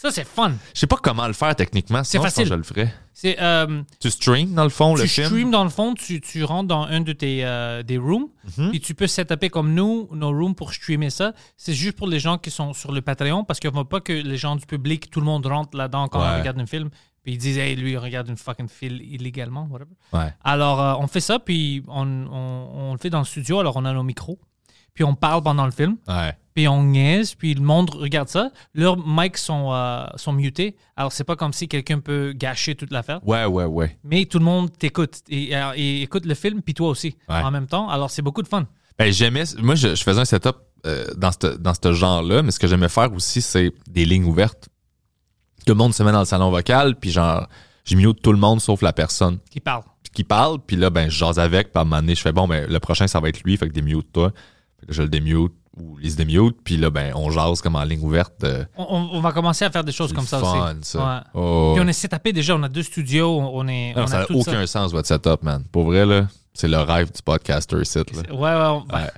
Ça, 0.00 0.12
c'est 0.12 0.24
fun. 0.26 0.52
Je 0.74 0.78
sais 0.80 0.86
pas 0.86 0.96
comment 1.02 1.26
le 1.26 1.32
faire 1.32 1.56
techniquement, 1.56 2.04
je 2.04 2.12
pense 2.18 2.22
facile. 2.26 2.44
que 2.44 2.50
je 2.50 2.54
le 2.54 2.62
ferais. 2.62 2.94
C'est, 3.12 3.36
euh, 3.42 3.82
Tu 3.98 4.10
stream 4.10 4.54
dans 4.54 4.62
le 4.62 4.68
fond 4.70 4.94
le 4.94 5.02
tu 5.02 5.08
film? 5.08 5.26
streams 5.26 5.50
dans 5.50 5.64
le 5.64 5.70
fond, 5.70 5.94
tu, 5.94 6.20
tu 6.20 6.44
rentres 6.44 6.68
dans 6.68 6.84
un 6.84 7.00
de 7.00 7.12
tes 7.12 7.44
euh, 7.44 7.82
des 7.82 7.98
rooms, 7.98 8.28
Mhm. 8.56 8.70
puis 8.70 8.80
tu 8.80 8.94
peux 8.94 9.08
setuper 9.08 9.50
comme 9.50 9.74
nous, 9.74 10.08
nos 10.12 10.30
rooms 10.30 10.54
pour 10.54 10.72
streamer 10.72 11.10
ça. 11.10 11.32
C'est 11.56 11.74
juste 11.74 11.96
pour 11.96 12.06
les 12.06 12.20
gens 12.20 12.38
qui 12.38 12.52
sont 12.52 12.74
sur 12.74 12.92
le 12.92 13.02
Patreon 13.02 13.42
parce 13.42 13.58
qu'on 13.58 13.72
ne 13.72 13.78
veut 13.78 13.84
pas 13.84 14.00
que 14.00 14.12
les 14.12 14.36
gens 14.36 14.54
du 14.54 14.66
public, 14.66 15.10
tout 15.10 15.18
le 15.18 15.26
monde 15.26 15.44
rentre 15.46 15.76
là-dedans 15.76 16.06
quand 16.06 16.20
Ouais. 16.20 16.28
on 16.32 16.38
regarde 16.38 16.60
un 16.60 16.66
film, 16.66 16.90
puis 17.24 17.32
ils 17.32 17.38
disent, 17.38 17.58
hey, 17.58 17.74
lui, 17.74 17.90
il 17.90 17.98
regarde 17.98 18.28
une 18.28 18.36
fucking 18.36 18.68
film 18.68 19.00
illégalement, 19.02 19.66
whatever. 19.68 19.90
Ouais. 20.12 20.32
Alors, 20.44 20.80
euh, 20.80 20.94
on 21.00 21.08
fait 21.08 21.18
ça, 21.20 21.40
puis 21.40 21.82
on, 21.88 22.06
on- 22.30 22.70
on 22.90 22.92
le 22.92 22.98
fait 22.98 23.10
dans 23.10 23.18
le 23.18 23.24
studio, 23.24 23.58
alors 23.58 23.76
on 23.76 23.84
a 23.84 23.92
nos 23.92 24.04
micros, 24.04 24.38
puis 24.98 25.04
on 25.04 25.14
parle 25.14 25.44
pendant 25.44 25.64
le 25.64 25.70
film, 25.70 25.96
Ouais. 26.08 26.36
puis 26.54 26.66
on 26.66 26.82
niaise, 26.82 27.36
puis 27.36 27.54
le 27.54 27.60
monde 27.60 27.88
regarde 27.90 28.28
ça. 28.28 28.50
Leurs 28.74 28.96
mics 28.98 29.38
sont, 29.38 29.72
euh, 29.72 30.04
sont 30.16 30.32
mutés, 30.32 30.74
alors 30.96 31.12
c'est 31.12 31.22
pas 31.22 31.36
comme 31.36 31.52
si 31.52 31.68
quelqu'un 31.68 32.00
peut 32.00 32.32
gâcher 32.34 32.74
toute 32.74 32.90
l'affaire 32.90 33.20
Ouais, 33.24 33.44
ouais, 33.44 33.64
ouais. 33.64 33.96
mais 34.02 34.24
tout 34.24 34.40
le 34.40 34.44
monde 34.44 34.76
t'écoute 34.76 35.20
et, 35.28 35.56
euh, 35.56 35.70
et 35.76 36.02
écoute 36.02 36.26
le 36.26 36.34
film, 36.34 36.62
puis 36.62 36.74
toi 36.74 36.88
aussi, 36.88 37.16
Ouais. 37.28 37.36
en 37.36 37.52
même 37.52 37.68
temps. 37.68 37.88
Alors, 37.88 38.10
c'est 38.10 38.22
beaucoup 38.22 38.42
de 38.42 38.48
fun. 38.48 38.66
Ben, 38.98 39.12
j'aimais. 39.12 39.44
Moi, 39.58 39.76
je, 39.76 39.94
je 39.94 40.02
faisais 40.02 40.20
un 40.20 40.24
setup 40.24 40.56
euh, 40.84 41.06
dans 41.16 41.30
ce 41.30 41.56
dans 41.56 41.92
genre-là, 41.92 42.42
mais 42.42 42.50
ce 42.50 42.58
que 42.58 42.66
j'aimais 42.66 42.88
faire 42.88 43.12
aussi, 43.12 43.40
c'est 43.40 43.72
des 43.88 44.04
lignes 44.04 44.24
ouvertes. 44.24 44.68
Tout 45.64 45.74
le 45.74 45.78
monde 45.78 45.94
se 45.94 46.02
met 46.02 46.10
dans 46.10 46.18
le 46.18 46.24
salon 46.24 46.50
vocal, 46.50 46.96
puis 46.96 47.12
genre, 47.12 47.46
j'ai 47.84 47.94
mute 47.94 48.20
tout 48.20 48.32
le 48.32 48.38
monde 48.38 48.60
sauf 48.60 48.82
la 48.82 48.92
personne 48.92 49.38
Qui 49.48 49.60
parle. 49.60 49.84
qui 50.12 50.24
parle, 50.24 50.58
puis 50.66 50.74
là, 50.76 50.90
ben, 50.90 51.08
je 51.08 51.16
jase 51.18 51.38
avec, 51.38 51.70
puis 51.70 51.78
à 51.78 51.82
un 51.82 51.84
moment 51.84 52.00
donné, 52.00 52.16
je 52.16 52.20
fais 52.22 52.32
bon, 52.32 52.48
ben, 52.48 52.68
le 52.68 52.80
prochain, 52.80 53.06
ça 53.06 53.20
va 53.20 53.28
être 53.28 53.42
lui, 53.44 53.56
fait 53.56 53.68
que 53.68 53.72
démute 53.72 54.10
toi. 54.12 54.32
Je 54.88 55.02
le 55.02 55.08
démute 55.08 55.52
ou 55.76 55.96
les 55.98 56.14
démute, 56.14 56.56
puis 56.64 56.76
là, 56.76 56.90
ben, 56.90 57.12
on 57.14 57.30
jase 57.30 57.60
comme 57.60 57.76
en 57.76 57.84
ligne 57.84 58.00
ouverte. 58.04 58.42
euh, 58.44 58.64
On, 58.76 59.08
on- 59.12 59.20
va 59.20 59.32
commencer 59.32 59.64
à 59.64 59.70
faire 59.70 59.84
des 59.84 59.92
choses 59.92 60.12
comme 60.12 60.26
ça 60.26 60.40
fun, 60.40 60.74
aussi. 60.80 60.90
ça. 60.90 60.98
Ouais. 60.98 61.40
Oh, 61.40 61.72
Puis 61.76 61.84
on 61.84 61.88
est 61.88 61.92
setupé 61.92 62.32
déjà, 62.32 62.56
on 62.56 62.62
a 62.64 62.68
deux 62.68 62.82
studios, 62.82 63.38
on 63.40 63.66
est. 63.68 63.94
Non, 63.94 64.02
on 64.02 64.06
ça 64.08 64.18
n'a 64.20 64.26
aucun 64.32 64.66
sens, 64.66 64.90
votre 64.92 65.06
setup, 65.06 65.42
man. 65.42 65.64
Pour 65.70 65.84
vrai, 65.84 66.04
là, 66.04 66.26
c'est 66.52 66.66
le 66.68 66.78
rêve 66.78 67.12
du 67.12 67.22
podcaster 67.22 67.80
ici, 67.80 67.98
là. 67.98 68.34
Ouais, 68.34 68.40
ouais. 68.40 68.82
on- 68.90 68.94
Ouais. 68.96 69.10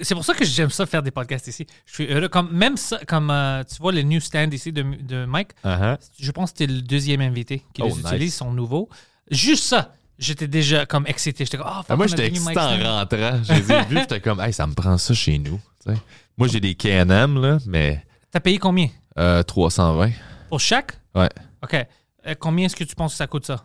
C'est 0.00 0.14
pour 0.14 0.24
ça 0.24 0.34
que 0.34 0.44
j'aime 0.44 0.70
ça 0.70 0.86
faire 0.86 1.02
des 1.02 1.10
podcasts 1.12 1.46
ici. 1.46 1.64
Je 1.86 1.94
suis 1.94 2.06
heureux. 2.06 2.28
Comme, 2.28 2.50
même 2.50 2.76
ça, 2.76 2.98
comme 3.06 3.30
euh, 3.30 3.62
tu 3.64 3.76
vois 3.80 3.92
le 3.92 4.02
newsstand 4.02 4.52
ici 4.52 4.72
de, 4.72 4.82
de 4.82 5.24
Mike, 5.24 5.50
Uh-huh. 5.64 5.96
je 6.18 6.30
pense 6.32 6.50
que 6.52 6.58
tu 6.58 6.62
es 6.64 6.66
le 6.66 6.80
deuxième 6.82 7.20
invité 7.20 7.62
qui 7.72 7.82
Oh, 7.82 7.86
les 7.86 7.92
nice. 7.92 8.02
utilise, 8.06 8.34
sont 8.34 8.50
nouveaux. 8.52 8.88
Juste 9.30 9.64
ça, 9.64 9.92
j'étais 10.18 10.48
déjà 10.48 10.86
comme 10.86 11.06
excité. 11.06 11.44
J'étais 11.44 11.56
comme, 11.58 11.66
oh, 11.68 11.76
fuck, 11.76 11.86
Ah, 11.88 11.96
moi, 11.96 12.06
j'étais 12.06 12.26
excité 12.26 12.58
en 12.58 12.78
rentrant. 12.78 13.42
Je 13.42 13.52
les 13.52 13.72
ai 13.72 13.84
vus, 13.84 13.98
j'étais 14.00 14.20
comme, 14.20 14.40
hey, 14.40 14.52
ça 14.52 14.66
me 14.66 14.74
prend 14.74 14.98
ça 14.98 15.14
chez 15.14 15.38
nous. 15.38 15.60
Moi, 16.36 16.48
j'ai 16.48 16.60
des 16.60 16.74
KM, 16.74 17.40
là, 17.40 17.58
mais 17.66 18.04
T'as 18.30 18.40
payé 18.40 18.58
combien? 18.58 18.88
Euh, 19.18 19.42
320. 19.42 20.10
Pour 20.50 20.60
chaque? 20.60 21.00
Ouais. 21.14 21.28
OK. 21.62 21.74
Euh, 21.74 22.34
combien 22.38 22.66
est-ce 22.66 22.76
que 22.76 22.84
tu 22.84 22.94
penses 22.94 23.12
que 23.12 23.18
ça 23.18 23.26
coûte 23.26 23.46
ça? 23.46 23.64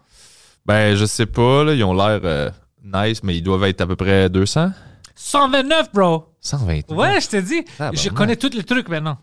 Ben, 0.66 0.96
je 0.96 1.06
sais 1.06 1.26
pas, 1.26 1.66
là, 1.66 1.74
ils 1.74 1.84
ont 1.84 1.94
l'air 1.94 2.22
euh, 2.24 2.50
nice, 2.84 3.22
mais 3.24 3.36
ils 3.36 3.42
doivent 3.42 3.66
être 3.66 3.82
à 3.82 3.88
peu 3.88 3.96
près 3.98 4.30
200. 4.30 4.72
129, 5.16 5.92
bro 5.94 6.26
120. 6.40 6.92
Ouais, 6.92 7.22
je 7.22 7.28
te 7.28 7.38
dis. 7.38 7.64
Ah, 7.78 7.92
je 7.94 8.10
ben, 8.10 8.16
connais 8.16 8.36
tous 8.38 8.56
les 8.56 8.64
trucs 8.64 8.88
maintenant. 8.88 9.18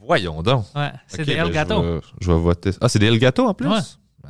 Voyons 0.00 0.42
donc. 0.42 0.66
Ouais, 0.74 0.92
c'est 1.06 1.24
des 1.24 1.36
ben, 1.36 1.46
El 1.46 1.52
Gato. 1.52 1.82
Je 1.82 1.88
vais, 1.88 2.00
je 2.20 2.32
vais 2.32 2.38
voter. 2.38 2.70
Ah, 2.80 2.88
c'est 2.88 2.98
des 2.98 3.06
El 3.06 3.18
Gato 3.18 3.46
en 3.46 3.54
plus? 3.54 3.68
Ouais. 3.68 3.78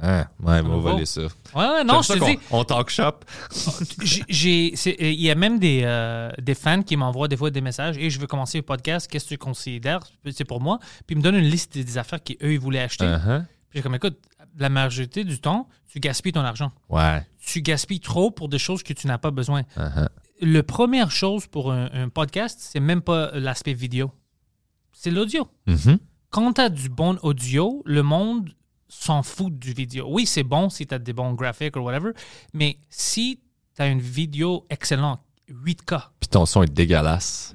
Ah, 0.02 0.28
ouais, 0.42 0.61
on 0.64 0.80
va 0.80 0.90
voler 0.90 1.07
ça. 1.07 1.22
Ouais, 1.22 1.28
ouais, 1.54 1.85
non, 1.85 2.02
je 2.02 2.12
te 2.14 2.24
dis. 2.24 2.38
On 2.50 2.64
talk 2.64 2.90
shop. 2.90 3.20
Il 4.28 5.20
y 5.20 5.30
a 5.30 5.35
même 5.35 5.59
des, 5.59 5.83
euh, 5.85 6.30
des 6.40 6.54
fans 6.54 6.83
qui 6.83 6.96
m'envoient 6.96 7.28
des 7.28 7.37
fois 7.37 7.50
des 7.50 7.61
messages 7.61 7.96
et 7.98 8.11
je 8.11 8.20
veux 8.20 8.26
commencer 8.26 8.59
le 8.59 8.62
podcast, 8.62 9.09
qu'est-ce 9.11 9.24
que 9.24 9.30
tu 9.30 9.38
considères? 9.38 10.00
C'est 10.33 10.44
pour 10.44 10.61
moi. 10.61 10.78
Puis 11.07 11.14
ils 11.14 11.18
me 11.18 11.22
donnent 11.22 11.37
une 11.37 11.44
liste 11.44 11.76
des 11.76 11.98
affaires 11.98 12.22
qu'eux, 12.22 12.52
ils 12.52 12.59
voulaient 12.59 12.80
acheter. 12.83 13.07
Uh-huh. 13.07 13.44
Puis 13.70 13.78
j'ai 13.78 13.83
comme, 13.83 13.94
écoute, 13.94 14.18
la 14.59 14.68
majorité 14.68 15.24
du 15.24 15.40
temps, 15.40 15.68
tu 15.90 16.00
gaspilles 16.00 16.33
ton 16.33 16.40
argent. 16.40 16.72
Ouais. 16.88 17.26
Tu 17.40 17.62
gaspilles 17.62 18.00
trop 18.00 18.30
pour 18.30 18.48
des 18.48 18.59
choses 18.59 18.83
que 18.83 18.92
tu 18.92 19.07
n'as 19.07 19.18
pas 19.18 19.30
besoin. 19.30 19.62
Uh-huh. 19.76 20.09
La 20.40 20.62
première 20.62 21.11
chose 21.11 21.46
pour 21.46 21.72
un, 21.72 21.88
un 21.92 22.09
podcast, 22.09 22.59
c'est 22.61 22.80
même 22.80 23.00
pas 23.00 23.30
l'aspect 23.35 23.74
vidéo. 23.74 24.11
C'est 24.92 25.11
l'audio. 25.11 25.48
Mhm. 25.66 25.98
quand 26.30 26.54
tu 26.54 26.61
as 26.61 26.68
du 26.68 26.88
bon 26.88 27.18
audio, 27.22 27.83
le 27.85 28.02
monde 28.02 28.50
s'en 29.00 29.22
fout 29.22 29.59
du 29.59 29.72
vidéo. 29.72 30.07
Oui, 30.09 30.26
c'est 30.26 30.42
bon 30.42 30.70
si 30.70 30.87
tu 30.87 30.94
as 30.94 30.98
des 30.98 31.12
bons 31.12 31.33
graphiques 31.33 31.76
ou 31.76 31.80
whatever, 31.80 32.12
mais 32.52 32.78
si 32.88 33.40
tu 33.74 33.83
as 33.83 33.88
une 33.88 34.00
vidéo 34.00 34.66
excellente, 34.70 35.20
8K, 35.50 36.00
Puis 36.20 36.28
ton 36.30 36.46
son 36.46 36.62
est 36.62 36.72
dégueulasse. 36.72 37.52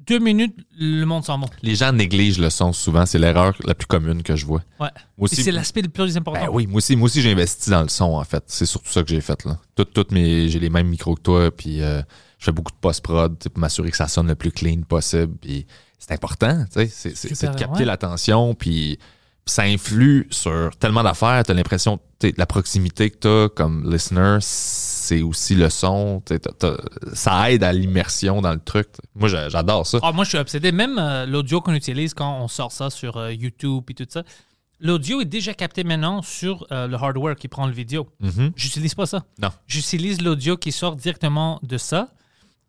deux 0.00 0.18
minutes, 0.18 0.54
le 0.78 1.04
monde 1.04 1.24
s'en 1.24 1.38
va. 1.38 1.46
Les 1.62 1.76
gens 1.76 1.92
négligent 1.92 2.38
le 2.38 2.50
son 2.50 2.72
souvent. 2.74 3.06
C'est 3.06 3.18
l'erreur 3.18 3.54
la 3.64 3.74
plus 3.74 3.86
commune 3.86 4.22
que 4.22 4.36
je 4.36 4.44
vois. 4.44 4.62
Ouais. 4.78 4.90
C'est 5.28 5.50
l'aspect 5.50 5.82
le 5.82 5.88
plus 5.88 6.16
important. 6.16 6.44
Ben 6.44 6.50
oui, 6.52 6.66
moi 6.66 6.78
aussi, 6.78 6.94
moi 6.94 7.06
aussi 7.06 7.22
j'ai 7.22 7.32
investi 7.32 7.70
dans 7.70 7.82
le 7.82 7.88
son 7.88 8.16
en 8.16 8.24
fait. 8.24 8.44
C'est 8.48 8.66
surtout 8.66 8.90
ça 8.90 9.02
que 9.02 9.08
j'ai 9.08 9.20
fait 9.22 9.44
là. 9.44 9.58
Tout, 9.74 9.84
toutes 9.84 10.12
mes, 10.12 10.48
j'ai 10.48 10.58
les 10.58 10.68
mêmes 10.68 10.88
micros 10.88 11.14
que 11.14 11.22
toi, 11.22 11.50
puis 11.50 11.80
euh, 11.80 12.02
je 12.38 12.44
fais 12.44 12.52
beaucoup 12.52 12.72
de 12.72 12.76
post 12.76 13.02
prod 13.02 13.36
pour 13.38 13.58
m'assurer 13.58 13.90
que 13.90 13.96
ça 13.96 14.08
sonne 14.08 14.28
le 14.28 14.34
plus 14.34 14.52
clean 14.52 14.82
possible. 14.82 15.34
Puis 15.40 15.66
c'est 15.98 16.12
important, 16.12 16.64
tu 16.64 16.88
sais, 16.88 17.14
c'est, 17.14 17.46
de 17.46 17.56
capter 17.56 17.78
ouais. 17.78 17.84
l'attention, 17.84 18.54
puis 18.54 18.98
ça 19.44 19.62
influe 19.62 20.28
sur 20.30 20.70
tellement 20.78 21.02
d'affaires. 21.02 21.42
T'as 21.44 21.54
l'impression, 21.54 21.98
la 22.36 22.46
proximité 22.46 23.10
que 23.10 23.16
t'as 23.16 23.48
comme 23.48 23.90
listener, 23.92 24.38
c'est 24.40 25.20
aussi 25.22 25.54
le 25.56 25.68
son. 25.68 26.22
t'as- 26.24 26.38
t'as- 26.38 26.76
ça 27.12 27.50
aide 27.50 27.64
à 27.64 27.72
l'immersion 27.72 28.40
dans 28.40 28.52
le 28.52 28.60
truc. 28.60 28.88
Moi, 29.16 29.28
j'a- 29.28 29.48
j'adore 29.48 29.86
ça. 29.86 29.98
Ah, 30.02 30.12
moi, 30.12 30.24
je 30.24 30.30
suis 30.30 30.38
obsédé. 30.38 30.70
Même 30.72 30.96
euh, 30.98 31.26
l'audio 31.26 31.60
qu'on 31.60 31.74
utilise 31.74 32.14
quand 32.14 32.40
on 32.40 32.46
sort 32.48 32.70
ça 32.72 32.88
sur 32.90 33.16
euh, 33.16 33.32
YouTube 33.32 33.82
et 33.90 33.94
tout 33.94 34.06
ça, 34.08 34.22
l'audio 34.78 35.20
est 35.20 35.24
déjà 35.26 35.54
capté 35.54 35.82
maintenant 35.82 36.22
sur 36.22 36.64
euh, 36.70 36.86
le 36.86 36.94
hardware 36.96 37.34
qui 37.34 37.48
prend 37.48 37.66
le 37.66 37.72
vidéo. 37.72 38.08
Mhm. 38.20 38.52
J'utilise 38.54 38.94
pas 38.94 39.06
ça. 39.06 39.24
Non. 39.40 39.50
J'utilise 39.66 40.22
l'audio 40.22 40.56
qui 40.56 40.70
sort 40.70 40.94
directement 40.94 41.58
de 41.64 41.78
ça, 41.78 42.08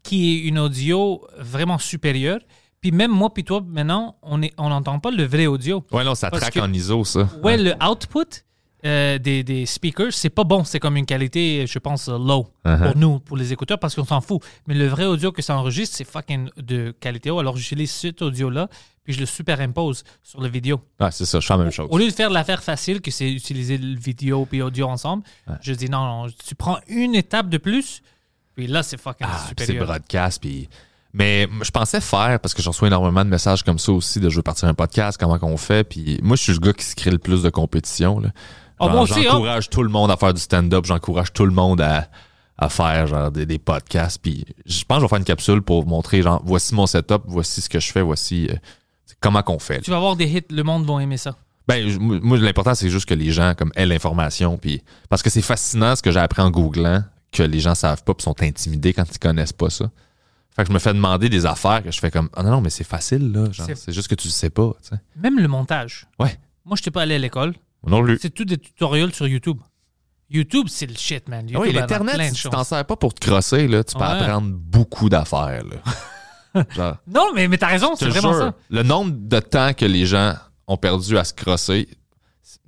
qui 0.01 0.33
est 0.33 0.39
une 0.47 0.57
audio 0.57 1.21
vraiment 1.37 1.77
supérieure. 1.77 2.39
Puis 2.83 2.91
même 2.91 3.11
moi 3.11 3.33
puis 3.33 3.45
toi, 3.45 3.63
maintenant, 3.65 4.17
on 4.21 4.41
est- 4.41 4.53
on 4.57 4.67
n'entend 4.67 4.99
pas 4.99 5.09
le 5.09 5.23
vrai 5.23 5.45
audio. 5.47 5.85
Ouais, 5.91 6.03
non, 6.03 6.15
ça 6.15 6.29
Parce 6.29 6.41
traque 6.41 6.53
que- 6.55 6.59
en 6.59 6.71
ISO, 6.71 7.05
ça. 7.05 7.29
Ouais, 7.41 7.57
le 7.57 7.73
output 7.81 8.43
euh, 8.85 9.17
des, 9.17 9.45
des 9.45 9.65
speakers, 9.65 10.11
c'est 10.11 10.29
pas 10.29 10.43
bon. 10.43 10.65
C'est 10.65 10.81
comme 10.81 10.97
une 10.97 11.05
qualité, 11.05 11.65
je 11.65 11.79
pense, 11.79 12.09
low 12.09 12.47
Uh-huh. 12.65 12.87
pour 12.91 12.97
nous, 12.97 13.19
pour 13.19 13.37
les 13.37 13.53
écouteurs, 13.53 13.79
parce 13.79 13.95
qu'on 13.95 14.03
s'en 14.03 14.19
fout. 14.19 14.41
Mais 14.67 14.73
le 14.73 14.87
vrai 14.87 15.05
audio 15.05 15.31
que 15.31 15.41
ça 15.41 15.55
enregistre, 15.57 15.95
c'est 15.95 16.03
fucking 16.03 16.49
de 16.57 16.93
qualité 16.99 17.31
haut. 17.31 17.39
Alors 17.39 17.55
j'utilise 17.55 17.91
cet 17.91 18.21
audio-là, 18.21 18.67
puis 19.05 19.13
je 19.13 19.21
le 19.21 19.25
superimpose 19.25 20.03
sur 20.21 20.41
le 20.41 20.49
vidéo. 20.49 20.81
Ouais, 20.99 21.11
c'est 21.11 21.23
ça, 21.23 21.39
je 21.39 21.47
fais 21.47 21.53
la 21.53 21.63
même 21.63 21.71
chose. 21.71 21.87
Au 21.89 21.97
lieu 21.97 22.07
de 22.07 22.11
faire 22.13 22.29
l'affaire 22.29 22.61
facile, 22.61 22.99
que 22.99 23.09
c'est 23.11 23.31
utiliser 23.31 23.77
le 23.77 23.97
vidéo 23.97 24.45
puis 24.45 24.61
audio 24.61 24.87
ensemble, 24.89 25.23
je 25.61 25.71
dis 25.73 25.89
non, 25.89 26.03
non, 26.25 26.27
tu 26.45 26.53
prends 26.55 26.79
une 26.89 27.15
étape 27.15 27.47
de 27.47 27.57
plus, 27.57 28.01
puis 28.53 28.67
là, 28.67 28.83
c'est 28.83 28.99
fucking 28.99 29.25
Ah, 29.29 29.37
puis 29.47 29.55
c'est 29.59 29.63
supérieur. 29.67 29.85
broadcast, 29.87 30.41
puis... 30.41 30.67
Mais 31.13 31.47
je 31.61 31.69
pensais 31.69 32.01
faire, 32.01 32.39
parce 32.39 32.53
que 32.53 32.61
je 32.61 32.69
reçois 32.69 32.87
énormément 32.87 33.23
de 33.23 33.29
messages 33.29 33.63
comme 33.63 33.77
ça 33.77 33.91
aussi, 33.91 34.19
de 34.19 34.29
je 34.29 34.37
veux 34.37 34.41
partir 34.41 34.67
un 34.67 34.73
podcast, 34.73 35.17
comment 35.19 35.37
qu'on 35.37 35.57
fait, 35.57 35.83
puis 35.83 36.19
moi, 36.23 36.35
je 36.35 36.41
suis 36.41 36.53
le 36.53 36.59
gars 36.59 36.73
qui 36.73 36.85
se 36.85 36.95
crée 36.95 37.11
le 37.11 37.19
plus 37.19 37.43
de 37.43 37.49
compétition, 37.49 38.19
là. 38.19 38.29
Ah, 38.79 38.87
hein. 38.87 39.05
J'encourage 39.05 39.69
tout 39.69 39.83
le 39.83 39.89
monde 39.89 40.09
à 40.09 40.17
faire 40.17 40.33
du 40.33 40.41
stand-up, 40.41 40.85
j'encourage 40.85 41.31
tout 41.31 41.45
le 41.45 41.51
monde 41.51 41.79
à, 41.79 42.07
à 42.57 42.69
faire 42.69 43.07
genre 43.07 43.31
des, 43.31 43.45
des 43.45 43.59
podcasts, 43.59 44.19
puis 44.21 44.43
je 44.65 44.83
pense 44.83 44.97
que 44.97 45.01
je 45.01 45.05
vais 45.05 45.09
faire 45.09 45.19
une 45.19 45.23
capsule 45.23 45.61
pour 45.61 45.83
vous 45.83 45.89
montrer, 45.89 46.23
genre, 46.23 46.41
voici 46.43 46.73
mon 46.73 46.87
setup, 46.87 47.21
voici 47.27 47.61
ce 47.61 47.69
que 47.69 47.79
je 47.79 47.91
fais, 47.91 48.01
voici 48.01 48.47
euh, 48.49 48.55
comment 49.21 49.43
qu'on 49.43 49.59
fait. 49.59 49.75
là. 49.75 49.81
Tu 49.81 49.91
vas 49.91 49.97
avoir 49.97 50.15
des 50.15 50.25
hits, 50.25 50.41
le 50.49 50.63
monde 50.63 50.85
va 50.85 51.01
aimer 51.01 51.17
ça. 51.17 51.35
Ben, 51.67 51.97
moi, 51.99 52.37
l'important, 52.37 52.75
c'est 52.75 52.89
juste 52.89 53.07
que 53.07 53.13
les 53.13 53.31
gens, 53.31 53.53
comme, 53.57 53.71
aient 53.75 53.85
l'information. 53.85 54.57
Puis, 54.57 54.81
parce 55.09 55.21
que 55.23 55.29
c'est 55.29 55.41
fascinant 55.41 55.95
ce 55.95 56.01
que 56.01 56.11
j'ai 56.11 56.19
appris 56.19 56.41
en 56.41 56.51
googlant, 56.51 57.03
que 57.31 57.43
les 57.43 57.59
gens 57.59 57.73
savent 57.73 58.03
pas, 58.03 58.13
puis 58.13 58.23
sont 58.23 58.41
intimidés 58.41 58.93
quand 58.93 59.05
ils 59.09 59.19
connaissent 59.19 59.53
pas 59.53 59.69
ça. 59.69 59.89
Fait 60.55 60.63
que 60.63 60.67
je 60.69 60.73
me 60.73 60.79
fais 60.79 60.93
demander 60.93 61.29
des 61.29 61.45
affaires 61.45 61.81
que 61.83 61.91
je 61.91 61.99
fais 61.99 62.11
comme, 62.11 62.29
ah 62.35 62.43
non, 62.43 62.51
non, 62.51 62.61
mais 62.61 62.69
c'est 62.69 62.83
facile, 62.83 63.31
là. 63.31 63.45
C'est- 63.75 63.91
juste 63.91 64.07
que 64.07 64.15
tu 64.15 64.27
le 64.27 64.31
sais 64.33 64.49
pas. 64.51 64.71
Même 65.15 65.39
le 65.39 65.47
montage. 65.47 66.07
Ouais. 66.19 66.37
Moi, 66.65 66.75
je 66.77 66.81
n'étais 66.81 66.91
pas 66.91 67.01
allé 67.01 67.15
à 67.15 67.17
l'école. 67.17 67.53
Non 67.85 68.03
plus. 68.03 68.19
C'est 68.21 68.29
tout 68.29 68.45
des 68.45 68.57
tutoriels 68.57 69.13
sur 69.13 69.27
YouTube. 69.27 69.57
YouTube, 70.29 70.67
c'est 70.69 70.85
le 70.85 70.95
shit, 70.95 71.27
man. 71.27 71.45
Ah 71.53 71.59
oui, 71.59 71.67
YouTube 71.67 71.77
a 71.77 71.79
l'Internet, 71.81 72.33
tu 72.33 72.49
t'en 72.49 72.63
sers 72.63 72.85
pas 72.85 72.95
pour 72.95 73.13
te 73.13 73.19
crosser, 73.25 73.67
là, 73.67 73.83
tu 73.83 73.93
peux 73.95 73.99
Ouais. 74.01 74.05
apprendre 74.09 74.51
beaucoup 74.53 75.09
d'affaires, 75.09 75.63
là. 75.65 76.63
Genre, 76.75 76.97
Non, 77.07 77.31
mais, 77.33 77.47
mais 77.47 77.57
t'as 77.57 77.67
raison, 77.67 77.95
c'est 77.95 78.07
vraiment 78.07 78.31
jure, 78.33 78.39
ça. 78.41 78.55
le 78.69 78.83
nombre 78.83 79.11
de 79.15 79.39
temps 79.39 79.73
que 79.73 79.85
les 79.85 80.05
gens 80.05 80.35
ont 80.67 80.77
perdu 80.77 81.17
à 81.17 81.23
se 81.23 81.33
crosser, 81.33 81.89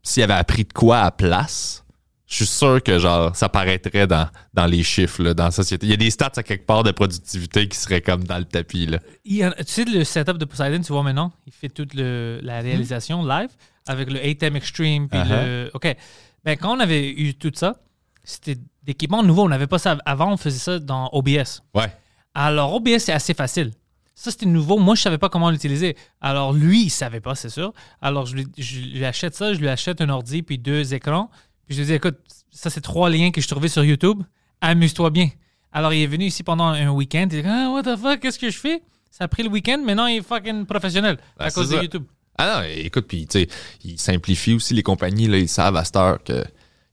s'ils 0.03 0.23
avaient 0.23 0.33
appris 0.33 0.63
de 0.65 0.73
quoi 0.73 1.01
à 1.01 1.11
place, 1.11 1.84
je 2.27 2.35
suis 2.35 2.45
sûr 2.45 2.81
que 2.81 2.97
genre 2.99 3.35
ça 3.35 3.49
paraîtrait 3.49 4.07
dans, 4.07 4.27
dans 4.53 4.65
les 4.65 4.81
chiffres 4.83 5.21
là, 5.23 5.33
dans 5.33 5.45
la 5.45 5.51
société. 5.51 5.85
Il 5.85 5.89
y 5.89 5.93
a 5.93 5.97
des 5.97 6.09
stats 6.09 6.31
à 6.35 6.43
quelque 6.43 6.65
part 6.65 6.83
de 6.83 6.91
productivité 6.91 7.67
qui 7.67 7.77
seraient 7.77 8.01
comme 8.01 8.23
dans 8.23 8.37
le 8.39 8.45
tapis. 8.45 8.87
Là. 8.87 8.99
Il 9.25 9.35
y 9.37 9.45
en- 9.45 9.51
tu 9.51 9.63
sais, 9.67 9.85
le 9.85 10.03
setup 10.03 10.37
de 10.37 10.45
Poseidon, 10.45 10.81
tu 10.81 10.91
vois 10.91 11.03
maintenant, 11.03 11.31
il 11.45 11.53
fait 11.53 11.69
toute 11.69 11.93
le- 11.93 12.39
la 12.41 12.61
réalisation 12.61 13.23
live 13.25 13.49
avec 13.87 14.09
le 14.11 14.19
ATEM 14.19 14.55
Extreme. 14.55 15.07
Puis 15.07 15.19
Uh-huh. 15.19 15.29
le, 15.45 15.71
OK. 15.73 15.95
Ben, 16.43 16.57
quand 16.57 16.75
on 16.75 16.79
avait 16.79 17.09
eu 17.11 17.33
tout 17.35 17.51
ça, 17.53 17.75
c'était 18.23 18.57
d'équipement 18.83 19.21
nouveau. 19.23 19.43
On 19.45 19.49
n'avait 19.49 19.67
pas 19.67 19.77
ça. 19.79 19.97
Avant, 20.05 20.31
on 20.33 20.37
faisait 20.37 20.59
ça 20.59 20.79
dans 20.79 21.09
OBS. 21.13 21.61
Ouais. 21.75 21.91
Alors, 22.33 22.73
OBS, 22.73 22.99
c'est 22.99 23.13
assez 23.13 23.33
facile. 23.33 23.71
Ça, 24.17 24.31
c'était 24.31 24.45
nouveau. 24.45 24.77
Moi, 24.79 24.95
je 24.95 25.01
savais 25.01 25.17
pas 25.17 25.27
comment 25.29 25.49
l'utiliser. 25.51 25.95
Alors, 26.21 26.53
lui, 26.53 26.83
il 26.83 26.89
savait 26.89 27.19
pas, 27.19 27.35
c'est 27.35 27.49
sûr. 27.49 27.73
Alors, 28.01 28.25
je 28.25 28.35
lui, 28.35 28.47
je 28.57 28.79
lui 28.79 29.03
achète 29.05 29.35
ça, 29.35 29.53
je 29.53 29.59
lui 29.59 29.67
achète 29.67 29.99
un 30.01 30.09
ordi 30.09 30.41
puis 30.41 30.57
deux 30.57 30.93
écrans. 30.93 31.29
Puis 31.67 31.75
je 31.75 31.81
lui 31.81 31.87
dis, 31.87 31.93
écoute, 31.93 32.17
ça, 32.51 32.69
c'est 32.69 32.81
trois 32.81 33.09
liens 33.09 33.31
que 33.31 33.41
je 33.41 33.47
trouvais 33.47 33.67
sur 33.67 33.83
YouTube. 33.83 34.21
Amuse-toi 34.61 35.09
bien. 35.09 35.29
Alors, 35.71 35.93
il 35.93 36.01
est 36.03 36.07
venu 36.07 36.25
ici 36.25 36.43
pendant 36.43 36.65
un 36.67 36.89
week-end. 36.91 37.27
Il 37.31 37.41
dit, 37.41 37.47
ah, 37.47 37.69
what 37.71 37.83
the 37.83 37.97
fuck, 37.99 38.19
qu'est-ce 38.19 38.39
que 38.39 38.49
je 38.49 38.57
fais? 38.57 38.81
Ça 39.11 39.25
a 39.25 39.27
pris 39.27 39.43
le 39.43 39.49
week-end, 39.49 39.81
maintenant, 39.85 40.07
il 40.07 40.17
est 40.17 40.21
fucking 40.21 40.65
professionnel 40.65 41.17
à 41.39 41.45
Ben, 41.45 41.51
cause 41.51 41.69
de 41.69 41.75
ça. 41.75 41.81
YouTube. 41.81 42.03
Ah 42.37 42.61
non, 42.61 42.67
écoute, 42.75 43.05
puis 43.07 43.25
tu 43.27 43.39
sais, 43.39 43.47
ils 43.83 43.97
simplifient 43.97 44.55
aussi 44.55 44.73
les 44.73 44.83
compagnies, 44.83 45.27
là, 45.27 45.37
ils 45.37 45.47
savent 45.47 45.77
à 45.77 45.85
cette 45.85 45.95
heure 45.95 46.21
que 46.21 46.43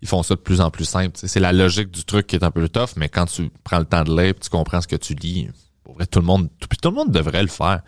ils 0.01 0.09
font 0.09 0.23
ça 0.23 0.35
de 0.35 0.41
plus 0.41 0.61
en 0.61 0.71
plus 0.71 0.85
simple. 0.85 1.17
C'est 1.17 1.41
la 1.41 1.53
logique 1.53 1.91
du 1.91 2.05
truc 2.05 2.27
qui 2.29 2.37
est 2.37 2.45
un 2.45 2.51
peu 2.51 2.69
tough, 2.69 2.91
mais 2.97 3.09
quand 3.09 3.27
tu 3.27 3.51
prends 3.65 3.79
le 3.79 3.85
temps 3.85 4.03
de 4.05 4.17
lire, 4.21 4.35
tu 4.41 4.51
comprends 4.51 4.81
ce 4.81 4.89
que 4.89 4.97
tu 4.97 5.15
lis, 5.15 5.49
pour 5.85 5.95
vrai, 5.95 6.07
tout 6.07 6.21
le 6.21 6.25
monde, 6.27 6.49
tout 6.61 6.91
le 6.91 6.95
monde 6.95 7.11
devrait 7.11 7.43
le 7.43 7.49
faire. 7.49 7.83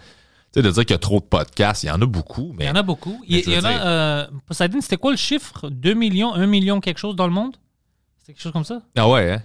Tu 0.54 0.60
sais, 0.60 0.62
de 0.62 0.70
dire 0.70 0.84
qu'il 0.86 0.94
y 0.94 0.94
a 0.94 0.98
trop 0.98 1.18
de 1.18 1.24
podcasts, 1.24 1.82
il 1.82 1.86
y 1.88 1.90
en 1.90 2.00
a 2.00 2.06
beaucoup, 2.06 2.52
mais 2.56 2.66
Il 2.66 2.68
y 2.68 2.70
en 2.70 2.76
a 2.76 2.82
beaucoup. 2.84 3.20
Il, 3.26 3.40
y 3.40 3.58
en 3.58 3.64
a. 3.64 3.72
Euh, 3.72 4.26
Poseidon, 4.46 4.80
c'était 4.80 4.96
quoi 4.98 5.10
le 5.10 5.16
chiffre? 5.16 5.68
2 5.68 5.94
millions, 5.94 6.32
1 6.32 6.46
million, 6.46 6.78
quelque 6.80 6.98
chose 6.98 7.16
dans 7.16 7.26
le 7.26 7.32
monde? 7.32 7.56
C'était 8.20 8.34
quelque 8.34 8.42
chose 8.42 8.52
comme 8.52 8.64
ça? 8.64 8.80
Ah 8.96 9.08
ouais, 9.08 9.32
hein? 9.32 9.42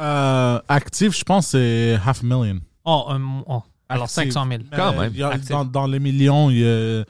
Euh, 0.00 0.60
actif, 0.68 1.18
je 1.18 1.24
pense, 1.24 1.48
c'est 1.48 1.98
half 2.06 2.22
a 2.22 2.26
million. 2.26 2.60
Oh, 2.84 3.06
un- 3.08 3.42
oh. 3.48 3.62
alors 3.88 4.04
Active. 4.04 4.30
500 4.32 4.46
000. 4.48 4.62
Quand 4.76 4.94
Euh, 4.96 5.10
même. 5.10 5.22
a- 5.22 5.38
dans, 5.38 5.64
dans 5.64 5.86
les 5.88 5.98
millions, 5.98 6.50
il 6.50 6.58
y 6.60 6.64
a. 6.68 7.02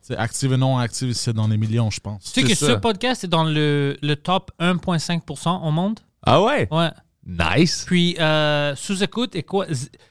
C'est 0.00 0.16
active 0.16 0.52
et 0.52 0.56
non 0.56 0.78
active, 0.78 1.12
c'est 1.14 1.32
dans 1.32 1.48
les 1.48 1.56
millions, 1.56 1.90
je 1.90 1.98
pense. 2.00 2.32
Tu 2.32 2.40
sais 2.42 2.46
que 2.46 2.54
ce 2.54 2.72
podcast 2.72 3.24
est 3.24 3.28
dans 3.28 3.44
le, 3.44 3.96
le 4.02 4.14
top 4.16 4.50
1,5% 4.60 5.66
au 5.66 5.70
monde? 5.72 5.98
Ah 6.24 6.40
ouais? 6.42 6.68
Ouais. 6.70 6.90
Nice. 7.26 7.84
Puis, 7.86 8.16
euh, 8.18 8.74
sous-écoute 8.74 9.36
est 9.36 9.42
quoi 9.44 9.66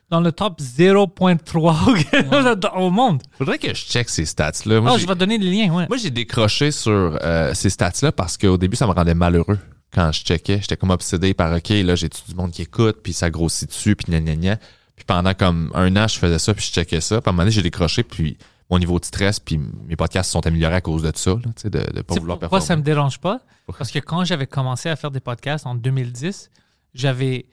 Dans 0.09 0.21
le 0.21 0.31
top 0.31 0.61
0,3 0.61 2.71
au 2.77 2.89
monde. 2.89 3.21
Faudrait 3.37 3.57
que 3.57 3.69
je 3.69 3.73
check 3.85 4.09
ces 4.09 4.25
stats-là. 4.25 4.81
Moi, 4.81 4.91
Oh, 4.93 4.97
j'ai- 4.97 5.03
je 5.03 5.07
vais 5.07 5.13
te 5.13 5.19
donner 5.19 5.37
les 5.37 5.49
liens, 5.51 5.73
ouais. 5.73 5.87
Moi, 5.87 5.97
j'ai 5.97 6.09
décroché 6.09 6.71
sur 6.71 7.17
euh, 7.21 7.53
ces 7.53 7.69
stats-là 7.69 8.11
parce 8.11 8.37
qu'au 8.37 8.57
début, 8.57 8.75
ça 8.77 8.87
me 8.87 8.93
rendait 8.93 9.13
malheureux 9.13 9.59
quand 9.93 10.11
je 10.11 10.23
checkais. 10.23 10.59
J'étais 10.61 10.77
comme 10.77 10.89
obsédé 10.91 11.33
par 11.33 11.53
OK, 11.53 11.69
là, 11.69 11.95
j'ai 11.95 12.09
tout 12.09 12.21
du 12.27 12.35
monde 12.35 12.51
qui 12.51 12.61
écoute, 12.61 12.99
puis 13.03 13.13
ça 13.13 13.29
grossit 13.29 13.67
dessus, 13.69 13.95
puis 13.95 14.11
gna 14.11 14.21
gna 14.21 14.35
gna. 14.35 14.55
Puis 14.95 15.05
pendant 15.05 15.33
comme 15.33 15.71
un 15.73 15.93
an, 15.97 16.07
je 16.07 16.17
faisais 16.17 16.39
ça, 16.39 16.53
puis 16.53 16.65
je 16.65 16.71
checkais 16.71 17.01
ça. 17.01 17.21
Puis 17.21 17.27
à 17.27 17.31
un 17.31 17.33
moment 17.33 17.43
donné, 17.43 17.51
j'ai 17.51 17.61
décroché, 17.63 18.03
puis 18.03 18.37
mon 18.69 18.79
niveau 18.79 18.99
de 18.99 19.05
stress, 19.05 19.39
puis 19.41 19.59
mes 19.87 19.97
podcasts 19.97 20.29
se 20.29 20.31
sont 20.31 20.47
améliorés 20.47 20.75
à 20.75 20.81
cause 20.81 21.03
de 21.03 21.11
ça, 21.13 21.31
là, 21.31 21.69
de, 21.69 21.69
de 21.69 22.01
pas 22.03 22.13
vouloir 22.15 22.39
pourquoi 22.39 22.59
performer. 22.59 22.65
ça 22.65 22.75
me 22.77 22.81
dérange 22.83 23.19
pas? 23.19 23.41
Parce 23.77 23.91
que 23.91 23.99
quand 23.99 24.23
j'avais 24.23 24.47
commencé 24.47 24.87
à 24.87 24.95
faire 24.95 25.11
des 25.11 25.19
podcasts 25.19 25.65
en 25.67 25.75
2010, 25.75 26.49
j'avais 26.93 27.45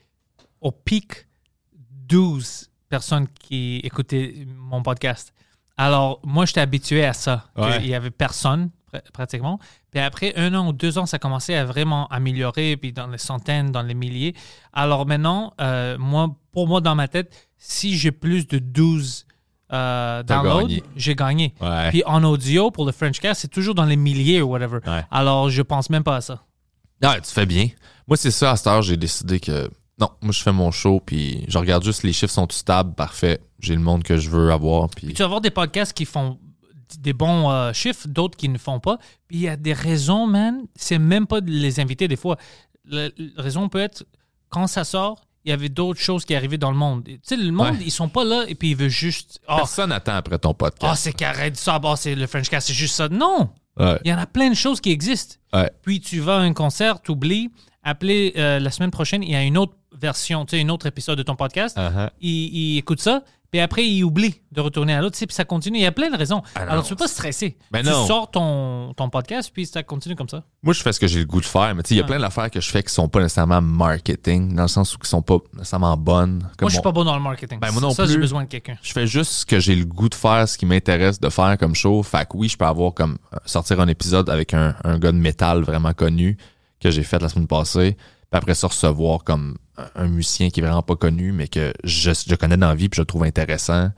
au 0.61 0.71
pic 0.71 1.27
12 2.07 2.69
personnes 2.89 3.27
qui 3.27 3.77
écoutaient 3.83 4.47
mon 4.57 4.81
podcast. 4.81 5.33
Alors, 5.77 6.19
moi, 6.23 6.45
j'étais 6.45 6.61
habitué 6.61 7.05
à 7.05 7.13
ça. 7.13 7.45
Ouais. 7.55 7.77
Il 7.81 7.87
y 7.87 7.95
avait 7.95 8.09
personne, 8.11 8.69
pr- 8.91 9.01
pratiquement. 9.13 9.59
Puis 9.91 9.99
après 10.01 10.33
un 10.35 10.53
an 10.55 10.67
ou 10.67 10.73
deux 10.73 10.97
ans, 10.97 11.05
ça 11.05 11.19
commençait 11.19 11.55
à 11.55 11.63
vraiment 11.65 12.07
améliorer, 12.07 12.75
puis 12.77 12.91
dans 12.91 13.07
les 13.07 13.17
centaines, 13.17 13.71
dans 13.71 13.81
les 13.81 13.93
milliers. 13.93 14.35
Alors 14.73 15.05
maintenant, 15.05 15.53
euh, 15.61 15.97
moi, 15.97 16.35
pour 16.51 16.67
moi, 16.67 16.81
dans 16.81 16.95
ma 16.95 17.07
tête, 17.07 17.33
si 17.57 17.97
j'ai 17.97 18.11
plus 18.11 18.47
de 18.47 18.59
12 18.59 19.25
euh, 19.71 20.23
downloads, 20.23 20.67
j'ai 20.95 21.15
gagné. 21.15 21.53
Ouais. 21.61 21.89
Puis 21.89 22.03
en 22.05 22.23
audio, 22.23 22.71
pour 22.71 22.85
le 22.85 22.91
Frenchcast, 22.91 23.41
c'est 23.41 23.47
toujours 23.51 23.75
dans 23.75 23.85
les 23.85 23.95
milliers 23.95 24.41
ou 24.41 24.49
whatever. 24.49 24.79
Ouais. 24.85 25.03
Alors, 25.11 25.49
je 25.49 25.61
pense 25.61 25.89
même 25.89 26.03
pas 26.03 26.17
à 26.17 26.21
ça. 26.21 26.43
Ah, 27.01 27.19
tu 27.21 27.31
fais 27.31 27.45
bien. 27.45 27.69
Moi, 28.07 28.17
c'est 28.17 28.31
ça, 28.31 28.51
à 28.51 28.55
cette 28.55 28.67
heure, 28.67 28.81
j'ai 28.81 28.97
décidé 28.97 29.39
que 29.39 29.69
non, 29.99 30.09
moi, 30.21 30.31
je 30.31 30.41
fais 30.41 30.51
mon 30.51 30.71
show, 30.71 31.01
puis 31.05 31.43
je 31.47 31.57
regarde 31.57 31.83
juste 31.83 32.03
les 32.03 32.13
chiffres 32.13 32.33
sont 32.33 32.47
stables, 32.49 32.93
parfait. 32.93 33.41
J'ai 33.59 33.73
le 33.75 33.81
monde 33.81 34.03
que 34.03 34.17
je 34.17 34.29
veux 34.29 34.51
avoir, 34.51 34.89
puis 34.89 35.07
Puis 35.07 35.13
tu 35.15 35.19
vas 35.19 35.25
avoir 35.25 35.41
des 35.41 35.49
podcasts 35.51 35.93
qui 35.93 36.05
font 36.05 36.39
des 36.99 37.13
bons 37.13 37.51
euh, 37.51 37.73
chiffres, 37.73 38.07
d'autres 38.07 38.37
qui 38.37 38.49
ne 38.49 38.57
font 38.57 38.79
pas. 38.79 38.97
Puis 39.27 39.37
il 39.37 39.41
y 39.41 39.49
a 39.49 39.57
des 39.57 39.73
raisons, 39.73 40.25
man. 40.25 40.61
C'est 40.75 40.97
même 40.97 41.27
pas 41.27 41.41
de 41.41 41.51
les 41.51 41.79
inviter 41.79 42.07
des 42.07 42.15
fois. 42.15 42.37
La, 42.85 43.09
la 43.17 43.43
raison 43.43 43.69
peut 43.69 43.79
être, 43.79 44.05
quand 44.49 44.65
ça 44.67 44.83
sort, 44.83 45.21
il 45.45 45.49
y 45.49 45.53
avait 45.53 45.69
d'autres 45.69 45.99
choses 45.99 46.25
qui 46.25 46.33
arrivaient 46.35 46.57
dans 46.57 46.71
le 46.71 46.77
monde. 46.77 47.03
Tu 47.03 47.19
sais, 47.23 47.37
le 47.37 47.51
monde, 47.51 47.75
Ouais. 47.75 47.83
ils 47.85 47.91
sont 47.91 48.09
pas 48.09 48.23
là 48.23 48.45
et 48.47 48.55
puis 48.55 48.71
ils 48.71 48.75
veulent 48.75 48.89
juste. 48.89 49.39
Ah, 49.47 49.57
personne 49.57 49.89
n'attend 49.89 50.15
après 50.15 50.39
ton 50.39 50.51
ah, 50.51 50.53
podcast. 50.55 51.03
c'est 51.03 51.13
carré 51.13 51.51
de 51.51 51.57
ça. 51.57 51.79
Ah, 51.83 51.95
c'est 51.95 52.15
le 52.15 52.25
Frenchcast, 52.27 52.67
c'est 52.67 52.73
juste 52.73 52.95
ça. 52.95 53.07
Non! 53.09 53.49
Ouais. 53.79 53.99
Il 54.03 54.11
y 54.11 54.13
en 54.13 54.17
a 54.17 54.25
plein 54.25 54.49
de 54.49 54.55
choses 54.55 54.81
qui 54.81 54.91
existent. 54.91 55.35
Ouais. 55.53 55.71
Puis 55.81 55.99
tu 55.99 56.19
vas 56.19 56.37
à 56.37 56.39
un 56.39 56.53
concert, 56.53 57.01
tu 57.01 57.11
oublies. 57.11 57.49
Appelez 57.83 58.33
euh, 58.37 58.59
la 58.59 58.71
semaine 58.71 58.91
prochaine, 58.91 59.23
il 59.23 59.31
y 59.31 59.35
a 59.35 59.43
une 59.43 59.57
autre 59.57 59.73
version, 59.93 60.45
tu 60.45 60.57
sais, 60.57 60.63
un 60.63 60.69
autre 60.69 60.85
épisode 60.85 61.17
de 61.17 61.23
ton 61.23 61.35
podcast. 61.35 61.77
Uh-huh. 61.77 62.09
il, 62.21 62.55
il 62.55 62.77
écoute 62.77 62.99
ça, 62.99 63.23
puis 63.51 63.59
après, 63.61 63.85
il 63.85 64.03
oublie 64.03 64.41
de 64.51 64.61
retourner 64.61 64.93
à 64.93 65.01
l'autre, 65.01 65.13
tu 65.13 65.19
sais, 65.19 65.27
puis 65.27 65.35
ça 65.35 65.45
continue. 65.45 65.77
Il 65.79 65.81
y 65.81 65.85
a 65.85 65.91
plein 65.91 66.09
de 66.09 66.17
raisons. 66.17 66.41
Ah 66.55 66.61
Alors, 66.69 66.83
tu 66.83 66.89
peux 66.89 66.97
pas 67.03 67.07
stresser. 67.07 67.57
Ben 67.71 67.81
tu 67.83 67.89
non. 67.89 68.05
sors 68.07 68.29
ton, 68.31 68.93
ton 68.95 69.09
podcast, 69.09 69.51
puis 69.53 69.65
ça 69.65 69.83
continue 69.83 70.15
comme 70.15 70.29
ça. 70.29 70.43
Moi, 70.63 70.73
je 70.73 70.81
fais 70.81 70.91
ce 70.93 70.99
que 70.99 71.07
j'ai 71.07 71.19
le 71.19 71.25
goût 71.25 71.39
de 71.41 71.45
faire, 71.45 71.73
mais 71.75 71.83
tu 71.83 71.89
sais, 71.89 71.95
il 71.95 71.97
y 71.97 72.01
a 72.01 72.03
Ouais. 72.03 72.07
plein 72.07 72.19
d'affaires 72.19 72.49
que 72.51 72.61
je 72.61 72.69
fais 72.69 72.83
qui 72.83 72.93
sont 72.93 73.07
pas 73.07 73.19
nécessairement 73.21 73.61
marketing, 73.61 74.55
dans 74.55 74.63
le 74.63 74.67
sens 74.67 74.93
où 74.95 74.97
qui 74.99 75.09
sont 75.09 75.21
pas 75.21 75.37
nécessairement 75.53 75.95
bonnes. 75.97 76.39
Comme 76.57 76.65
moi, 76.65 76.69
je 76.69 76.73
suis 76.73 76.77
mon- 76.77 76.83
pas 76.83 76.91
bon 76.91 77.03
dans 77.03 77.15
le 77.15 77.21
marketing. 77.21 77.59
Ben, 77.59 77.71
moi 77.71 77.81
non 77.81 77.91
ça, 77.91 78.05
j'ai 78.05 78.17
besoin 78.17 78.43
de 78.43 78.49
quelqu'un. 78.49 78.77
Je 78.81 78.91
fais 78.91 79.07
juste 79.07 79.31
ce 79.31 79.45
que 79.45 79.59
j'ai 79.59 79.75
le 79.75 79.85
goût 79.85 80.09
de 80.09 80.15
faire, 80.15 80.47
ce 80.47 80.57
qui 80.57 80.65
m'intéresse 80.65 81.19
de 81.19 81.29
faire 81.29 81.57
comme 81.57 81.75
show. 81.75 82.01
Fait 82.03 82.25
que 82.25 82.35
oui, 82.37 82.49
je 82.49 82.57
peux 82.57 82.65
avoir 82.65 82.93
comme 82.93 83.17
euh, 83.33 83.37
sortir 83.45 83.79
un 83.79 83.87
épisode 83.87 84.29
avec 84.29 84.53
un, 84.53 84.75
un 84.83 84.97
gars 84.99 85.11
de 85.11 85.17
métal 85.17 85.61
vraiment 85.61 85.93
connu 85.93 86.37
que 86.79 86.91
j'ai 86.91 87.03
fait 87.03 87.21
la 87.21 87.29
semaine 87.29 87.47
passée. 87.47 87.97
Puis 88.31 88.37
après 88.37 88.53
ça, 88.53 88.67
recevoir 88.67 89.23
comme 89.23 89.57
un, 89.95 90.07
musicien 90.07 90.49
qui 90.49 90.59
est 90.59 90.63
vraiment 90.63 90.83
pas 90.83 90.95
connu, 90.95 91.31
mais 91.31 91.47
que 91.47 91.73
je, 91.83 92.11
je 92.11 92.35
connais 92.35 92.57
dans 92.57 92.67
la 92.67 92.75
vie 92.75 92.89
puis 92.89 92.97
je 92.97 93.01
le 93.01 93.05
trouve 93.05 93.23
intéressant. 93.23 93.89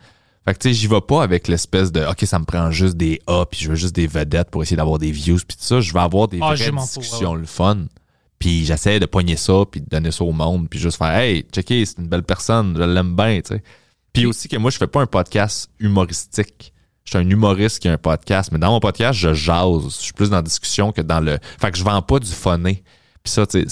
Fait 0.45 0.53
que 0.53 0.59
tu 0.59 0.69
sais, 0.69 0.73
j'y 0.73 0.87
vais 0.87 1.01
pas 1.01 1.21
avec 1.21 1.47
l'espèce 1.47 1.91
de 1.91 2.03
OK, 2.03 2.23
ça 2.23 2.39
me 2.39 2.45
prend 2.45 2.71
juste 2.71 2.95
des 2.95 3.21
A 3.27 3.45
puis 3.45 3.59
je 3.61 3.69
veux 3.69 3.75
juste 3.75 3.95
des 3.95 4.07
vedettes 4.07 4.49
pour 4.49 4.63
essayer 4.63 4.77
d'avoir 4.77 4.99
des 4.99 5.11
views 5.11 5.37
puis 5.37 5.57
tout 5.57 5.63
ça. 5.63 5.81
Je 5.81 5.93
veux 5.93 5.99
avoir 5.99 6.27
des 6.27 6.39
Ah, 6.41 6.55
vraies 6.55 6.71
fous, 6.71 6.99
discussions 6.99 7.35
le 7.35 7.45
fun. 7.45 7.85
Puis 8.39 8.65
j'essaie 8.65 8.99
de 8.99 9.05
pogner 9.05 9.35
ça 9.35 9.65
puis 9.69 9.81
de 9.81 9.87
donner 9.87 10.11
ça 10.11 10.23
au 10.23 10.31
monde 10.31 10.67
puis 10.69 10.79
juste 10.79 10.97
faire 10.97 11.15
hey, 11.15 11.45
checker, 11.51 11.85
c'est 11.85 11.99
une 11.99 12.07
belle 12.07 12.23
personne, 12.23 12.75
je 12.75 12.83
l'aime 12.83 13.15
bien, 13.15 13.39
tu 13.41 13.55
sais. 13.55 13.63
Puis 14.13 14.25
aussi 14.25 14.47
que 14.47 14.57
moi 14.57 14.71
je 14.71 14.77
fais 14.77 14.87
pas 14.87 15.01
un 15.01 15.05
podcast 15.05 15.69
humoristique. 15.79 16.73
Je 17.03 17.17
suis 17.17 17.17
un 17.17 17.29
humoriste 17.29 17.79
qui 17.79 17.87
a 17.87 17.93
un 17.93 17.97
podcast, 17.97 18.51
mais 18.51 18.59
dans 18.59 18.71
mon 18.71 18.79
podcast, 18.79 19.17
je 19.17 19.33
jase. 19.33 19.83
Je 19.85 19.89
suis 19.89 20.13
plus 20.13 20.29
dans 20.29 20.37
la 20.37 20.41
discussion 20.43 20.91
que 20.91 21.01
dans 21.01 21.19
le. 21.19 21.39
Fait 21.59 21.71
que 21.71 21.77
je 21.77 21.83
vends 21.83 22.01
pas 22.01 22.19
du 22.19 22.31
phoné. 22.31 22.83
Puis 23.23 23.31
ça, 23.31 23.45
c'est 23.49 23.69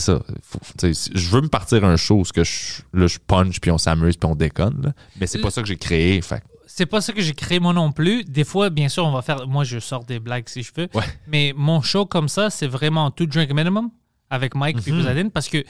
ça. 0.00 0.20
Faut- 0.42 0.60
je 0.80 1.28
veux 1.30 1.40
me 1.40 1.48
partir 1.48 1.84
un 1.84 1.96
show 1.96 2.20
où 2.20 2.22
que 2.22 2.44
je, 2.44 2.82
là, 2.92 3.06
je 3.08 3.18
punch, 3.18 3.58
puis 3.60 3.70
on 3.72 3.78
s'amuse, 3.78 4.16
puis 4.16 4.30
on 4.30 4.34
déconne. 4.36 4.80
là. 4.82 4.92
Mais 5.20 5.26
c'est 5.26 5.40
pas 5.40 5.50
ça 5.50 5.60
que 5.60 5.66
j'ai 5.68 5.76
créé. 5.76 6.20
Fait 6.22 6.42
C'est 6.66 6.86
pas 6.86 7.00
ça 7.00 7.12
que 7.12 7.20
j'ai 7.20 7.34
créé 7.34 7.58
moi 7.60 7.72
non 7.72 7.90
plus. 7.92 8.24
Des 8.24 8.44
fois, 8.44 8.70
bien 8.70 8.88
sûr, 8.88 9.04
on 9.04 9.10
va 9.12 9.20
faire. 9.22 9.46
Moi, 9.48 9.64
je 9.64 9.78
sors 9.80 10.04
des 10.04 10.20
blagues 10.20 10.48
si 10.48 10.62
je 10.62 10.70
veux. 10.76 10.88
Ouais. 10.94 11.02
Mais 11.26 11.52
mon 11.56 11.82
show 11.82 12.06
comme 12.06 12.28
ça, 12.28 12.48
c'est 12.48 12.68
vraiment 12.68 13.10
tout 13.10 13.26
drink 13.26 13.52
minimum 13.52 13.90
avec 14.30 14.54
Mike 14.54 14.76
Mhm. 14.76 14.82
puis 14.82 14.92
Pouzadine 14.92 15.30
parce 15.30 15.48
que 15.48 15.62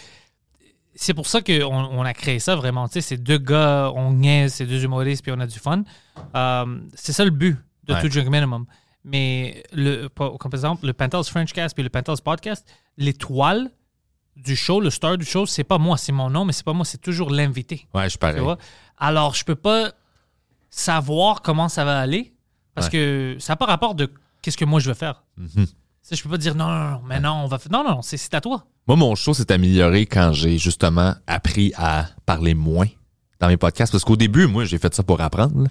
c'est 0.95 1.15
pour 1.15 1.27
ça 1.27 1.41
qu'on 1.41 1.53
on 1.65 2.03
a 2.03 2.13
créé 2.13 2.39
ça 2.39 2.55
vraiment. 2.55 2.87
Tu 2.87 2.95
sais, 2.95 3.01
c'est 3.01 3.17
deux 3.17 3.39
gars, 3.39 3.91
on 3.97 4.13
niaise, 4.13 4.53
c'est 4.55 4.67
deux 4.67 4.85
humoristes 4.85 5.23
puis 5.23 5.33
on 5.35 5.41
a 5.41 5.47
du 5.47 5.59
fun. 5.59 5.83
Euh, 6.37 6.79
c'est 6.95 7.13
ça 7.13 7.25
le 7.25 7.31
but 7.31 7.57
de 7.85 7.95
Ouais. 7.95 8.01
tout 8.03 8.09
drink 8.09 8.29
minimum. 8.29 8.67
Mais 9.05 9.63
le, 9.73 10.09
comme 10.09 10.39
par 10.39 10.55
exemple, 10.55 10.87
le 10.87 10.93
Penthouse 10.93 11.29
Frenchcast 11.29 11.75
puis 11.75 11.83
le 11.83 11.91
Penthouse 11.91 12.21
Podcast, 12.21 12.67
l'étoile 12.97 13.71
du 14.37 14.57
show, 14.57 14.81
le 14.81 14.91
star 14.91 15.19
du 15.19 15.25
show, 15.27 15.45
c'est 15.47 15.65
pas 15.65 15.79
moi, 15.79 15.97
c'est 15.99 16.13
mon 16.13 16.31
nom, 16.31 16.45
mais 16.45 16.53
c'est 16.53 16.65
pas 16.65 16.73
moi, 16.73 16.85
c'est 16.85 17.01
toujours 17.01 17.31
l'invité. 17.31 17.87
Ouais, 17.95 18.09
je 18.09 18.17
pareil. 18.17 18.41
Alors, 18.99 19.35
je 19.35 19.45
peux 19.45 19.57
pas 19.57 19.93
savoir 20.71 21.43
comment 21.43 21.69
ça 21.69 21.85
va 21.85 21.99
aller 22.01 22.33
parce 22.75 22.87
Ouais. 22.87 22.93
que 22.93 23.37
ça 23.39 23.53
n'a 23.53 23.57
pas 23.57 23.67
rapport 23.67 23.95
de 23.95 24.11
qu'est-ce 24.41 24.57
que 24.57 24.65
moi 24.65 24.81
je 24.81 24.89
veux 24.89 24.95
faire. 24.95 25.25
Sais, 26.01 26.17
je 26.17 26.23
peux 26.23 26.31
pas 26.31 26.39
dire 26.39 26.55
non, 26.55 26.67
non, 26.67 26.91
non, 26.93 27.01
mais 27.07 27.21
non, 27.21 27.33
on 27.45 27.47
va 27.47 27.59
faire. 27.59 27.71
Non, 27.71 27.85
non, 27.85 27.91
non, 27.97 28.03
c'est 28.03 28.17
c'est 28.17 28.35
à 28.35 28.41
toi. 28.41 28.65
Moi, 28.89 28.97
mon 28.97 29.15
show 29.15 29.35
s'est 29.35 29.53
amélioré 29.53 30.07
quand 30.07 30.33
j'ai 30.33 30.59
justement 30.59 31.15
appris 31.29 31.73
à 31.77 32.09
parler 32.27 32.55
moins 32.55 32.89
dans 33.39 33.47
mes 33.49 33.57
podcasts. 33.57 33.93
Parce 33.93 34.03
qu'au 34.05 34.17
début, 34.17 34.47
moi, 34.49 34.65
j'ai 34.65 34.79
fait 34.79 34.93
ça 34.95 35.03
pour 35.05 35.21
apprendre. 35.21 35.63
là. 35.63 35.69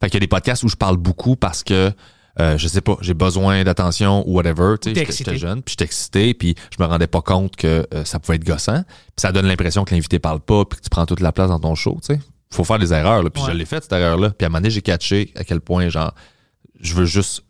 Fait 0.00 0.06
qu'il 0.08 0.14
y 0.14 0.16
a 0.18 0.20
des 0.20 0.28
podcasts 0.28 0.62
où 0.62 0.68
je 0.68 0.76
parle 0.76 0.96
beaucoup 0.98 1.34
parce 1.34 1.64
que, 1.64 1.92
euh, 2.40 2.56
je 2.58 2.66
sais 2.68 2.80
pas, 2.80 2.96
j'ai 3.00 3.14
besoin 3.14 3.62
d'attention 3.64 4.26
ou 4.28 4.34
whatever. 4.36 4.76
Tu 4.80 4.94
sais, 4.94 5.04
T'es 5.04 5.12
j'étais- 5.12 5.36
jeune, 5.36 5.62
puis 5.62 5.72
j'étais 5.72 5.84
excité, 5.84 6.34
puis 6.34 6.54
je 6.76 6.82
me 6.82 6.88
rendais 6.88 7.06
pas 7.06 7.20
compte 7.22 7.56
que 7.56 7.86
euh, 7.92 8.04
ça 8.04 8.18
pouvait 8.18 8.36
être 8.36 8.44
gossant. 8.44 8.82
Puis 8.84 9.12
ça 9.18 9.32
donne 9.32 9.46
l'impression 9.46 9.84
que 9.84 9.94
l'invité 9.94 10.18
parle 10.18 10.40
pas, 10.40 10.64
puis 10.64 10.78
que 10.78 10.84
tu 10.84 10.90
prends 10.90 11.06
toute 11.06 11.20
la 11.20 11.32
place 11.32 11.48
dans 11.50 11.60
ton 11.60 11.74
show, 11.74 11.98
tu 12.06 12.14
sais. 12.14 12.20
Faut 12.50 12.64
faire 12.64 12.78
des 12.78 12.92
erreurs, 12.92 13.22
là. 13.22 13.30
Puis 13.30 13.42
Ouais. 13.42 13.52
je 13.52 13.56
l'ai 13.56 13.64
fait, 13.64 13.82
cette 13.82 13.92
erreur-là. 13.92 14.30
Puis 14.30 14.44
à 14.44 14.46
un 14.46 14.48
moment 14.50 14.58
donné, 14.60 14.70
j'ai 14.70 14.82
catché 14.82 15.32
à 15.36 15.44
quel 15.44 15.60
point, 15.60 15.88
genre, 15.88 16.14
je 16.80 16.94
veux 16.94 17.06
juste 17.06 17.44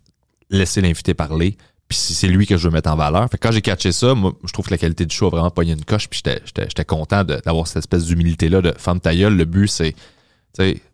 laisser 0.50 0.80
l'invité 0.80 1.14
parler. 1.14 1.56
Puis 1.88 1.98
si 1.98 2.14
c'est 2.14 2.28
lui 2.28 2.46
que 2.46 2.56
je 2.56 2.68
veux 2.68 2.72
mettre 2.72 2.90
en 2.90 2.96
valeur. 2.96 3.28
Fait 3.30 3.36
que 3.36 3.46
quand 3.46 3.52
j'ai 3.52 3.60
catché 3.62 3.92
ça, 3.92 4.14
moi, 4.14 4.32
je 4.46 4.52
trouve 4.52 4.64
que 4.66 4.70
la 4.70 4.78
qualité 4.78 5.04
du 5.04 5.14
show 5.14 5.26
a 5.26 5.30
vraiment 5.30 5.50
pogné 5.50 5.72
une 5.72 5.84
coche. 5.84 6.08
Puis 6.08 6.22
j'étais- 6.24 6.84
content 6.84 7.24
d'avoir 7.24 7.66
cette 7.66 7.78
espèce 7.78 8.06
d'humilité-là 8.06 8.62
de 8.62 8.72
femme 8.78 9.00
ta 9.00 9.14
gueule. 9.14 9.36
Le 9.36 9.44
but, 9.44 9.66
c'est. 9.68 9.94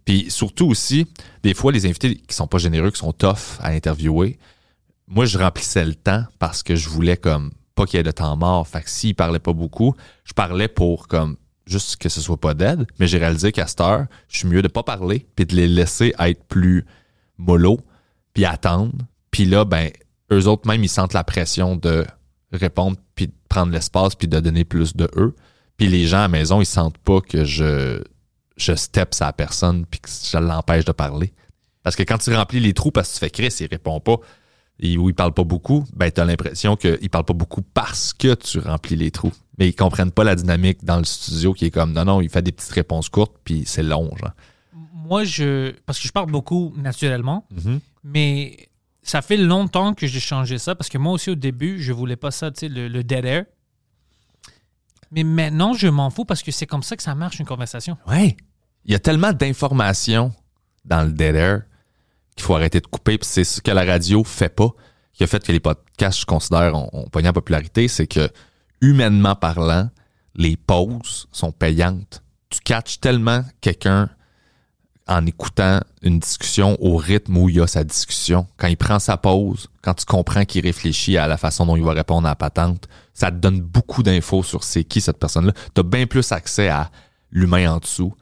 Puis 0.05 0.31
surtout 0.31 0.67
aussi, 0.67 1.07
des 1.43 1.55
fois, 1.55 1.73
les 1.73 1.87
invités 1.87 2.17
qui 2.17 2.35
sont 2.35 2.47
pas 2.47 2.59
généreux, 2.59 2.91
qui 2.91 2.99
sont 2.99 3.13
tough 3.13 3.59
à 3.61 3.71
interviewer, 3.71 4.39
moi, 5.07 5.25
je 5.25 5.39
remplissais 5.39 5.85
le 5.85 5.95
temps 5.95 6.25
parce 6.39 6.63
que 6.63 6.77
je 6.77 6.89
voulais 6.89 7.17
comme 7.17 7.51
pas 7.75 7.87
qu'il 7.87 7.97
y 7.97 8.01
ait 8.01 8.05
de 8.05 8.11
temps 8.11 8.37
mort. 8.37 8.67
Fait 8.69 8.83
que 8.83 8.91
s'ils 8.91 9.15
parlaient 9.15 9.39
pas 9.39 9.53
beaucoup, 9.53 9.95
je 10.25 10.33
parlais 10.33 10.69
pour 10.69 11.09
comme 11.09 11.37
juste 11.67 11.97
que 11.97 12.09
ce 12.09 12.21
soit 12.21 12.37
pas 12.37 12.55
d'aide. 12.55 12.87
Mais 12.99 13.07
j'ai 13.07 13.19
réalisé 13.19 13.53
qu'à 13.53 13.67
cette 13.67 13.81
heure, 13.81 14.07
je 14.29 14.39
suis 14.39 14.49
mieux 14.49 14.63
de 14.63 14.69
pas 14.69 14.83
parler 14.83 15.27
puis 15.37 15.47
de 15.47 15.55
les 15.55 15.69
laisser 15.69 16.15
être 16.19 16.45
plus 16.45 16.85
mollo 17.39 17.81
puis 18.35 18.45
attendre. 18.45 18.93
Puis 19.31 19.45
là, 19.45 19.65
ben, 19.65 19.91
eux 20.33 20.47
autres 20.47 20.67
même, 20.67 20.83
ils 20.83 20.89
sentent 20.89 21.15
la 21.15 21.25
pression 21.25 21.77
de 21.77 22.05
répondre 22.53 22.97
puis 23.15 23.29
de 23.29 23.33
prendre 23.49 23.73
l'espace 23.73 24.15
puis 24.15 24.29
de 24.29 24.41
donner 24.41 24.65
plus 24.65 24.97
de 24.97 25.09
eux. 25.17 25.35
Puis 25.77 25.87
les 25.87 26.07
gens 26.07 26.19
à 26.19 26.23
la 26.23 26.29
maison, 26.29 26.61
ils 26.61 26.67
sentent 26.67 26.99
pas 26.99 27.21
que 27.21 27.45
je, 27.45 28.03
je 28.59 28.75
step 28.75 29.15
sa 29.15 29.33
personne 29.33 29.87
puis 29.87 30.01
que 30.01 30.09
je 30.09 30.37
l'empêche 30.39 30.85
de 30.85 30.93
parler. 30.93 31.33
Parce 31.83 31.97
que 31.97 32.03
quand 32.03 32.19
tu 32.19 32.35
remplis 32.35 32.61
les 32.61 32.75
trous 32.75 32.91
parce 32.91 33.09
que 33.09 33.15
tu 33.15 33.21
fais 33.21 33.31
Chris, 33.31 33.55
il 33.61 33.67
répond 33.69 34.01
pas 34.01 34.17
ou 34.81 35.09
il 35.09 35.15
parle 35.15 35.33
pas 35.33 35.45
beaucoup, 35.45 35.85
ben 35.95 36.11
t'as 36.11 36.25
l'impression 36.25 36.77
qu'il 36.77 37.11
parle 37.11 37.25
pas 37.25 37.33
beaucoup 37.35 37.63
parce 37.63 38.13
que 38.13 38.35
tu 38.35 38.59
remplis 38.59 38.97
les 38.97 39.11
trous. 39.11 39.33
Mais 39.59 39.69
ils 39.69 39.75
comprennent 39.75 40.13
pas 40.13 40.23
la 40.25 40.35
dynamique 40.37 40.85
dans 40.85 40.99
le 40.99 41.05
studio 41.05 41.53
qui 41.53 41.65
est 41.67 41.71
comme 41.71 41.93
non, 41.93 42.05
non, 42.05 42.21
il 42.21 42.29
fait 42.31 42.43
des 42.43 42.53
petites 42.53 42.71
réponses 42.73 43.09
courtes 43.09 43.35
puis 43.43 43.65
c'est 43.67 43.83
long, 43.83 44.11
genre. 44.17 44.33
Moi, 44.73 45.25
je. 45.25 45.73
Parce 45.87 45.99
que 45.99 46.07
je 46.07 46.13
parle 46.13 46.31
beaucoup 46.31 46.75
naturellement, 46.77 47.47
Mhm. 47.51 47.81
mais 48.05 48.69
ça 49.03 49.23
fait 49.23 49.39
longtemps 49.39 49.95
que 49.95 50.07
j'ai 50.07 50.21
changé 50.21 50.59
ça 50.59 50.75
parce 50.75 50.91
que 50.91 50.99
moi 50.99 51.13
aussi, 51.13 51.31
au 51.31 51.35
début, 51.35 51.81
je 51.83 51.93
voulais 51.93 52.17
pas 52.17 52.31
ça, 52.31 52.51
tu 52.51 52.61
sais, 52.61 52.69
le, 52.69 52.89
le 52.89 53.03
dead 53.03 53.25
air. 53.25 53.45
Mais 55.11 55.25
maintenant, 55.25 55.73
je 55.73 55.89
m'en 55.89 56.11
fous 56.11 56.25
parce 56.27 56.43
que 56.43 56.53
c'est 56.53 56.67
comme 56.67 56.83
ça 56.83 56.95
que 56.97 57.03
ça 57.03 57.15
marche 57.15 57.39
une 57.41 57.47
conversation. 57.47 57.97
Ouais. 58.07 58.37
Il 58.89 58.93
y 58.93 58.95
a 58.95 58.99
tellement 58.99 59.35
d'informations 59.35 60.33
dans 60.87 61.03
le 61.03 61.13
dead 61.13 61.37
air 61.37 61.63
qu'il 62.35 62.45
faut 62.45 62.55
arrêter 62.55 62.81
de 62.81 62.87
couper. 62.87 63.19
C'est 63.21 63.45
ce 63.45 63.61
que 63.61 63.71
la 63.71 63.85
radio 63.85 64.25
fait 64.25 64.49
pas, 64.49 64.71
qui 65.13 65.23
a 65.25 65.27
fait 65.27 65.45
que 65.45 65.53
les 65.53 65.61
podcasts, 65.61 66.21
je 66.21 66.25
considère, 66.25 66.75
ont, 66.75 66.89
ont 66.95 67.09
pogné 67.11 67.29
en 67.29 67.35
popularité, 67.35 67.87
c'est 67.87 68.07
que, 68.07 68.31
humainement 68.81 69.35
parlant, 69.35 69.91
les 70.35 70.57
pauses 70.57 71.29
sont 71.33 71.53
payantes. 71.53 72.23
Tu 72.49 72.61
catches 72.61 72.99
tellement 72.99 73.45
quelqu'un 73.61 74.09
en 75.07 75.27
écoutant 75.27 75.81
une 76.01 76.19
discussion 76.19 76.79
au 76.81 76.97
rythme 76.97 77.37
où 77.37 77.51
il 77.51 77.57
y 77.57 77.61
a 77.61 77.67
sa 77.67 77.85
discussion. 77.85 78.47
Quand 78.57 78.69
il 78.69 78.77
prend 78.79 78.99
sa 78.99 79.19
pause, 79.19 79.69
quand 79.83 79.95
tu 79.95 80.07
comprends 80.07 80.47
qu'il 80.47 80.65
réfléchit 80.65 81.19
à 81.19 81.27
la 81.27 81.37
façon 81.37 81.67
dont 81.67 81.77
il 81.77 81.85
va 81.85 81.93
répondre 81.93 82.27
à 82.27 82.31
la 82.31 82.37
patente, 82.37 82.89
ça 83.13 83.31
te 83.31 83.37
donne 83.37 83.61
beaucoup 83.61 84.03
d'infos 84.03 84.43
sur 84.43 84.65
c'est 84.65 84.85
qui 84.85 85.03
cette 85.03 85.19
personne-là. 85.19 85.53
Tu 85.75 85.81
as 85.81 85.85
bien 85.85 86.07
plus 86.07 86.33
accès 86.33 86.69
à 86.69 86.91
l'humain 87.31 87.73
en 87.73 87.79
dessous, 87.79 88.15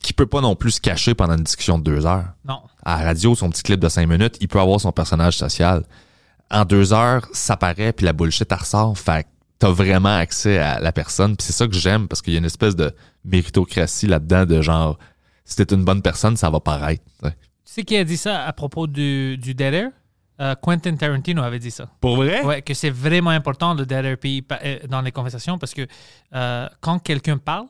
qui 0.00 0.12
peut 0.12 0.26
pas 0.26 0.40
non 0.40 0.56
plus 0.56 0.72
se 0.72 0.80
cacher 0.80 1.14
pendant 1.14 1.36
une 1.36 1.44
discussion 1.44 1.78
de 1.78 1.84
deux 1.84 2.06
heures. 2.06 2.32
Non. 2.46 2.60
À 2.84 2.98
la 2.98 3.04
radio, 3.06 3.34
son 3.34 3.50
petit 3.50 3.62
clip 3.62 3.80
de 3.80 3.88
cinq 3.88 4.06
minutes, 4.08 4.36
il 4.40 4.48
peut 4.48 4.60
avoir 4.60 4.80
son 4.80 4.92
personnage 4.92 5.36
social. 5.36 5.84
En 6.50 6.64
deux 6.64 6.92
heures, 6.92 7.26
ça 7.32 7.56
paraît, 7.56 7.92
puis 7.92 8.06
la 8.06 8.12
bullshit, 8.12 8.50
elle 8.50 8.58
ressort. 8.58 8.96
Fait 8.96 9.24
que 9.24 9.28
t'as 9.58 9.70
vraiment 9.70 10.16
accès 10.16 10.58
à 10.58 10.80
la 10.80 10.92
personne. 10.92 11.36
Puis 11.36 11.46
c'est 11.46 11.52
ça 11.52 11.66
que 11.66 11.74
j'aime, 11.74 12.08
parce 12.08 12.22
qu'il 12.22 12.32
y 12.32 12.36
a 12.36 12.38
une 12.38 12.44
espèce 12.44 12.76
de 12.76 12.94
méritocratie 13.24 14.06
là-dedans, 14.06 14.46
de 14.46 14.62
genre, 14.62 14.98
si 15.44 15.56
t'es 15.56 15.74
une 15.74 15.84
bonne 15.84 16.02
personne, 16.02 16.36
ça 16.36 16.48
va 16.50 16.60
paraître. 16.60 17.02
tu 17.22 17.28
sais. 17.28 17.32
Tu 17.32 17.72
sais 17.74 17.82
qui 17.82 17.96
a 17.96 18.04
dit 18.04 18.16
ça 18.16 18.44
à 18.46 18.52
propos 18.52 18.86
du, 18.86 19.36
du 19.36 19.54
dead 19.54 19.74
air? 19.74 19.90
Euh, 20.40 20.54
Quentin 20.54 20.94
Tarantino 20.94 21.42
avait 21.42 21.58
dit 21.58 21.72
ça. 21.72 21.90
Pour 22.00 22.16
vrai? 22.16 22.44
Ouais, 22.44 22.62
que 22.62 22.72
c'est 22.72 22.90
vraiment 22.90 23.30
important 23.30 23.74
le 23.74 23.84
dead 23.84 24.04
air 24.04 24.16
euh, 24.24 24.78
dans 24.88 25.00
les 25.00 25.10
conversations 25.10 25.58
parce 25.58 25.74
que 25.74 25.86
euh, 26.34 26.68
quand 26.80 27.00
quelqu'un 27.00 27.38
parle, 27.38 27.66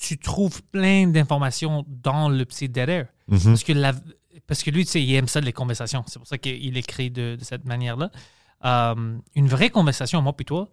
tu 0.00 0.18
trouves 0.18 0.62
plein 0.64 1.06
d'informations 1.08 1.84
dans 1.86 2.28
le 2.28 2.44
petit 2.44 2.68
dead 2.68 2.88
air. 2.88 3.06
Parce, 3.28 3.62
que 3.62 3.72
la- 3.72 3.92
parce 4.46 4.62
que 4.62 4.70
lui, 4.70 4.84
tu 4.86 4.92
sais, 4.92 5.02
il 5.02 5.14
aime 5.14 5.28
ça, 5.28 5.40
les 5.40 5.52
conversations. 5.52 6.02
C'est 6.06 6.18
pour 6.18 6.26
ça 6.26 6.38
qu'il 6.38 6.76
écrit 6.76 7.10
de, 7.10 7.36
de 7.38 7.44
cette 7.44 7.64
manière-là. 7.66 8.10
Euh, 8.64 9.16
une 9.34 9.48
vraie 9.48 9.70
conversation, 9.70 10.20
moi 10.22 10.32
puis 10.32 10.44
toi, 10.46 10.68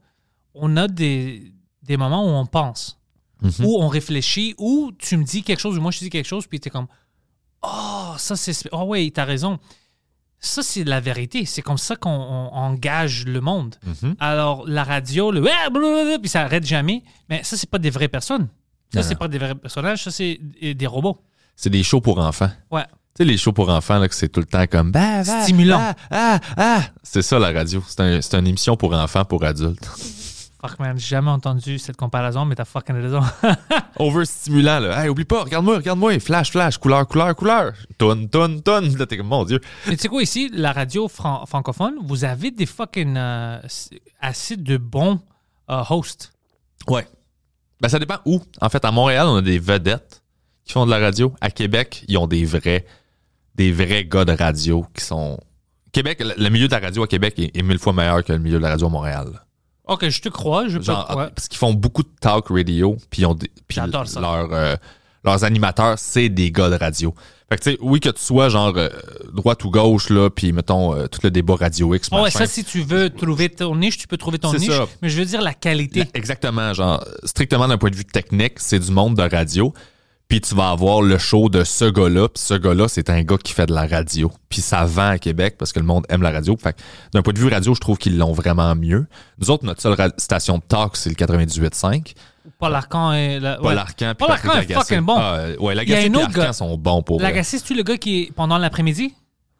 on 0.54 0.76
a 0.78 0.88
des, 0.88 1.52
des 1.84 1.98
moments 1.98 2.24
où 2.26 2.30
on 2.30 2.46
pense, 2.46 3.00
Mhm. 3.42 3.66
où 3.66 3.78
on 3.80 3.88
réfléchit, 3.88 4.56
où 4.58 4.92
tu 4.98 5.16
me 5.18 5.24
dis 5.24 5.44
quelque 5.44 5.60
chose, 5.60 5.78
ou 5.78 5.82
moi 5.82 5.92
je 5.92 6.00
dis 6.00 6.10
quelque 6.10 6.26
chose, 6.26 6.48
puis 6.48 6.60
tu 6.60 6.70
es 6.70 6.72
comme 6.72 6.88
Oh, 7.62 8.14
ça 8.18 8.36
c'est. 8.36 8.68
Oh, 8.72 8.86
oui, 8.88 9.12
t'as 9.12 9.26
raison. 9.26 9.60
Ça, 10.40 10.62
c'est 10.64 10.84
la 10.84 11.00
vérité. 11.00 11.46
C'est 11.46 11.62
comme 11.64 11.78
ça 11.80 11.96
qu'on 11.96 12.10
on 12.12 12.50
engage 12.54 13.26
le 13.26 13.42
monde. 13.42 13.76
Mhm. 14.04 14.16
Alors, 14.20 14.68
la 14.68 14.84
radio, 14.84 15.32
le 15.32 15.42
puis 16.20 16.30
ça 16.30 16.44
arrête 16.44 16.66
jamais. 16.66 17.04
Mais 17.30 17.44
ça, 17.44 17.58
c'est 17.58 17.70
pas 17.70 17.80
des 17.80 17.90
vraies 17.90 18.08
personnes. 18.08 18.48
Ça, 18.94 19.04
c'est 19.04 19.14
non. 19.16 19.20
pas 19.20 19.28
des 19.28 19.38
vrais 19.38 19.56
personnages. 19.56 20.04
Ça, 20.04 20.12
c'est 20.12 20.40
des 20.42 20.88
robots. 20.88 21.18
C'est 21.56 21.70
des 21.70 21.84
shows 21.84 22.02
pour 22.02 22.20
enfants. 22.20 22.52
Ouais. 22.72 22.84
Tu 23.16 23.24
sais, 23.24 23.26
les 23.26 23.38
shows 23.38 23.52
pour 23.52 23.70
enfants, 23.70 23.98
là, 24.00 24.08
que 24.08 24.14
c'est 24.16 24.30
tout 24.30 24.40
le 24.40 24.46
temps 24.46 24.66
comme 24.68 24.92
bah, 24.92 25.24
bah, 25.26 25.42
Stimulant. 25.44 25.80
Ah, 25.82 25.96
ah, 26.12 26.40
ah. 26.56 26.82
C'est 27.04 27.22
ça, 27.24 27.40
la 27.40 27.52
radio. 27.52 27.84
C'est 27.88 28.02
un- 28.36 28.40
une 28.40 28.48
émission 28.48 28.78
pour 28.78 28.94
enfants, 28.94 29.26
pour 29.26 29.44
adultes. 29.44 29.86
Fuck, 30.62 30.80
man, 30.80 30.98
j'ai 30.98 31.10
jamais 31.10 31.30
entendu 31.30 31.78
cette 31.78 31.98
comparaison, 31.98 32.44
mais 32.44 32.56
t'as 32.56 32.66
fucking 32.66 32.96
raison. 32.96 33.22
Overstimulant, 34.00 34.80
là. 34.80 35.04
Hey, 35.04 35.10
oublie 35.10 35.24
pas, 35.26 35.44
regarde-moi, 35.44 35.78
regarde-moi. 35.78 36.20
Flash, 36.20 36.52
flash, 36.52 36.78
couleur, 36.80 37.08
couleur, 37.08 37.36
couleur. 37.36 37.74
Tonne, 37.98 38.28
tonne, 38.30 38.62
tonne. 38.62 38.96
Là, 38.98 39.06
t'es 39.06 39.18
comme, 39.18 39.28
mon 39.28 39.46
Dieu. 39.46 39.60
mais 39.88 39.96
tu 39.96 40.02
sais 40.02 40.08
quoi, 40.08 40.22
ici, 40.24 40.50
la 40.52 40.72
radio 40.74 41.08
fran- 41.08 41.46
francophone, 41.46 41.96
vous 42.04 42.24
avez 42.24 42.50
des 42.52 42.66
fucking 42.66 43.16
euh, 43.18 43.60
assez 44.20 44.58
de 44.58 44.78
bons 44.78 45.20
euh, 45.70 45.84
hosts. 45.90 46.32
Ouais. 46.88 47.08
Ben, 47.82 47.90
ça 47.90 48.00
dépend 48.00 48.18
où. 48.26 48.42
En 48.62 48.70
fait, 48.70 48.84
à 48.86 48.92
Montréal, 48.92 49.28
on 49.28 49.38
a 49.38 49.42
des 49.42 49.60
vedettes 49.60 50.22
qui 50.66 50.74
font 50.74 50.86
de 50.86 50.92
la 50.92 51.00
radio. 51.00 51.34
À 51.42 51.50
Québec, 51.52 52.04
ils 52.08 52.18
ont 52.18 52.28
des 52.28 52.44
vrais, 52.46 52.86
des 53.56 53.72
vrais 53.72 54.06
gars 54.06 54.26
de 54.26 54.34
radio 54.34 54.86
qui 54.94 55.04
sont. 55.04 55.40
Québec, 55.92 56.22
le 56.38 56.50
milieu 56.50 56.68
de 56.68 56.74
la 56.74 56.80
radio 56.80 57.04
à 57.04 57.08
Québec 57.08 57.36
est, 57.40 57.56
est 57.56 57.62
mille 57.64 57.80
fois 57.80 57.94
meilleur 57.94 58.24
que 58.24 58.34
le 58.34 58.40
milieu 58.40 58.58
de 58.58 58.64
la 58.64 58.70
radio 58.70 58.88
à 58.88 58.90
Montréal. 58.90 59.28
Ok, 59.88 60.10
je 60.10 60.22
te 60.22 60.30
crois. 60.30 60.68
Je 60.68 60.82
Genre, 60.82 61.16
ouais. 61.16 61.30
parce 61.34 61.48
qu'ils 61.48 61.58
font 61.58 61.74
beaucoup 61.74 62.04
de 62.04 62.10
talk 62.20 62.50
radio, 62.50 62.98
puis 63.10 63.22
ils 63.22 63.26
ont 63.26 63.34
des, 63.36 63.50
puis 63.68 63.76
J'adore 63.76 64.08
ça. 64.08 64.20
leur 64.20 64.52
euh, 64.52 64.76
leurs 65.24 65.44
animateurs, 65.44 65.98
c'est 65.98 66.30
des 66.30 66.52
gars 66.52 66.70
de 66.70 66.76
radio. 66.76 67.14
Fait 67.50 67.58
que, 67.58 67.64
tu 67.64 67.72
sais, 67.72 67.78
oui, 67.82 68.02
que 68.02 68.10
tu 68.10 68.22
sois 68.22 68.50
genre 68.50 68.74
euh, 68.76 68.90
droite 69.34 69.64
ou 69.64 69.72
gauche, 69.72 70.10
là, 70.10 70.30
puis 70.30 70.52
mettons 70.52 70.94
euh, 70.94 71.08
tout 71.08 71.22
le 71.24 71.32
débat 71.32 71.56
Radio 71.56 71.96
X. 71.96 72.10
Ah 72.12 72.22
ouais, 72.24 72.32
ça, 72.32 72.46
si 72.46 72.66
tu 72.66 72.82
veux 72.82 73.10
trouver 73.10 73.48
ton 73.50 73.74
niche, 73.76 73.98
tu 73.98 74.08
peux 74.08 74.18
trouver 74.18 74.38
ton 74.38 74.52
niche. 74.54 74.70
ça. 74.70 74.86
Mais 75.02 75.08
je 75.10 75.18
veux 75.18 75.26
dire 75.26 75.42
la 75.42 75.54
qualité. 75.54 76.04
Exactement, 76.14 76.74
genre, 76.74 77.06
strictement 77.24 77.68
d'un 77.70 77.78
point 77.78 77.90
de 77.90 77.96
vue 77.96 78.06
technique, 78.06 78.54
c'est 78.58 78.80
du 78.80 78.92
monde 78.92 79.16
de 79.16 79.24
radio. 79.24 79.74
Puis 80.28 80.42
tu 80.42 80.56
vas 80.56 80.72
avoir 80.72 81.02
le 81.02 81.18
show 81.18 81.48
de 81.48 81.64
ce 81.64 81.86
gars-là. 81.86 82.28
Puis 82.28 82.44
ce 82.44 82.54
gars-là, 82.54 82.90
c'est 82.90 83.10
un 83.10 83.24
gars 83.24 83.38
qui 83.38 83.54
fait 83.54 83.66
de 83.66 83.74
la 83.74 83.88
radio. 83.88 84.30
Puis 84.50 84.60
ça 84.60 84.84
vend 84.84 85.12
à 85.12 85.20
Québec 85.20 85.56
parce 85.58 85.72
que 85.72 85.80
le 85.80 85.86
monde 85.86 86.06
aime 86.10 86.22
la 86.22 86.32
radio. 86.32 86.58
Fait 86.62 86.74
que 86.74 86.80
d'un 87.14 87.22
point 87.22 87.32
de 87.32 87.40
vue 87.40 87.48
radio, 87.48 87.74
je 87.74 87.80
trouve 87.80 87.98
qu'ils 87.98 88.18
l'ont 88.18 88.34
vraiment 88.34 88.76
mieux. 88.76 89.06
Nous 89.40 89.50
autres, 89.52 89.64
notre 89.66 89.82
seule 89.82 89.96
station 90.18 90.58
de 90.58 90.64
talk, 90.68 90.98
c'est 90.98 91.10
le 91.10 91.16
98.5. 91.16 92.14
Paul 92.60 92.76
Arcan 92.76 93.14
et 93.14 93.40
la, 93.40 93.56
Paul. 93.58 93.78
Arcan 93.78 94.14
Paul 94.18 94.32
Arcan 94.32 94.52
est 94.54 94.56
Lagacé. 94.56 94.74
fucking 94.74 95.06
bon. 95.06 95.16
Ah, 95.18 95.36
euh, 95.36 95.58
ouais, 95.58 95.76
Lagacé 95.76 96.08
et 96.08 96.16
Arcan 96.16 96.30
gars- 96.42 96.54
sont 96.54 96.78
bons 96.78 97.02
pour. 97.02 97.22
Lagacé, 97.22 97.58
c'est-tu 97.58 97.76
le 97.76 97.84
gars 97.84 97.98
qui 97.98 98.24
est 98.24 98.32
pendant 98.34 98.58
l'après-midi? 98.58 99.14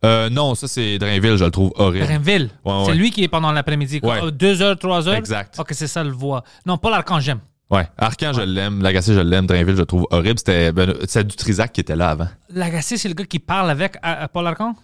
Euh, 0.06 0.30
non, 0.30 0.54
ça, 0.56 0.68
c'est 0.68 1.00
Drainville, 1.00 1.38
je 1.38 1.46
le 1.46 1.52
trouve 1.52 1.72
horrible. 1.76 2.06
Ouais, 2.06 2.50
C'est 2.86 2.94
lui 2.94 3.10
qui 3.12 3.24
est 3.24 3.28
pendant 3.28 3.52
l'après-midi. 3.52 4.00
Ouais. 4.04 4.24
Euh, 4.24 4.32
Deux 4.32 4.62
heures, 4.62 4.78
trois 4.78 5.08
heures? 5.08 5.16
Exact. 5.16 5.56
Ok, 5.60 5.70
c'est 5.72 5.88
ça 5.88 6.04
le 6.04 6.12
voix. 6.12 6.44
Non, 6.68 6.78
Paul 6.78 6.94
Arcan, 6.94 7.20
j'aime. 7.20 7.40
Ouais. 7.72 7.88
Arcan, 7.98 8.32
je 8.32 8.42
l'aime. 8.42 8.82
Lagacé, 8.82 9.14
je 9.14 9.20
l'aime. 9.20 9.46
Drainville, 9.48 9.74
je 9.76 9.82
le 9.82 9.86
trouve 9.86 10.06
horrible. 10.12 10.38
C'était 10.40 10.72
ben, 10.72 10.94
c'est 11.08 11.26
du 11.26 11.36
Trisac 11.36 11.74
qui 11.74 11.82
était 11.82 11.96
là 11.96 12.12
avant. 12.12 12.28
Lagacé, 12.50 12.96
c'est 12.98 13.10
le 13.10 13.14
gars 13.16 13.26
qui 13.26 13.40
parle 13.40 13.70
avec 13.72 13.98
à- 14.02 14.24
à 14.24 14.28
Paul 14.28 14.46
Arcan? 14.48 14.76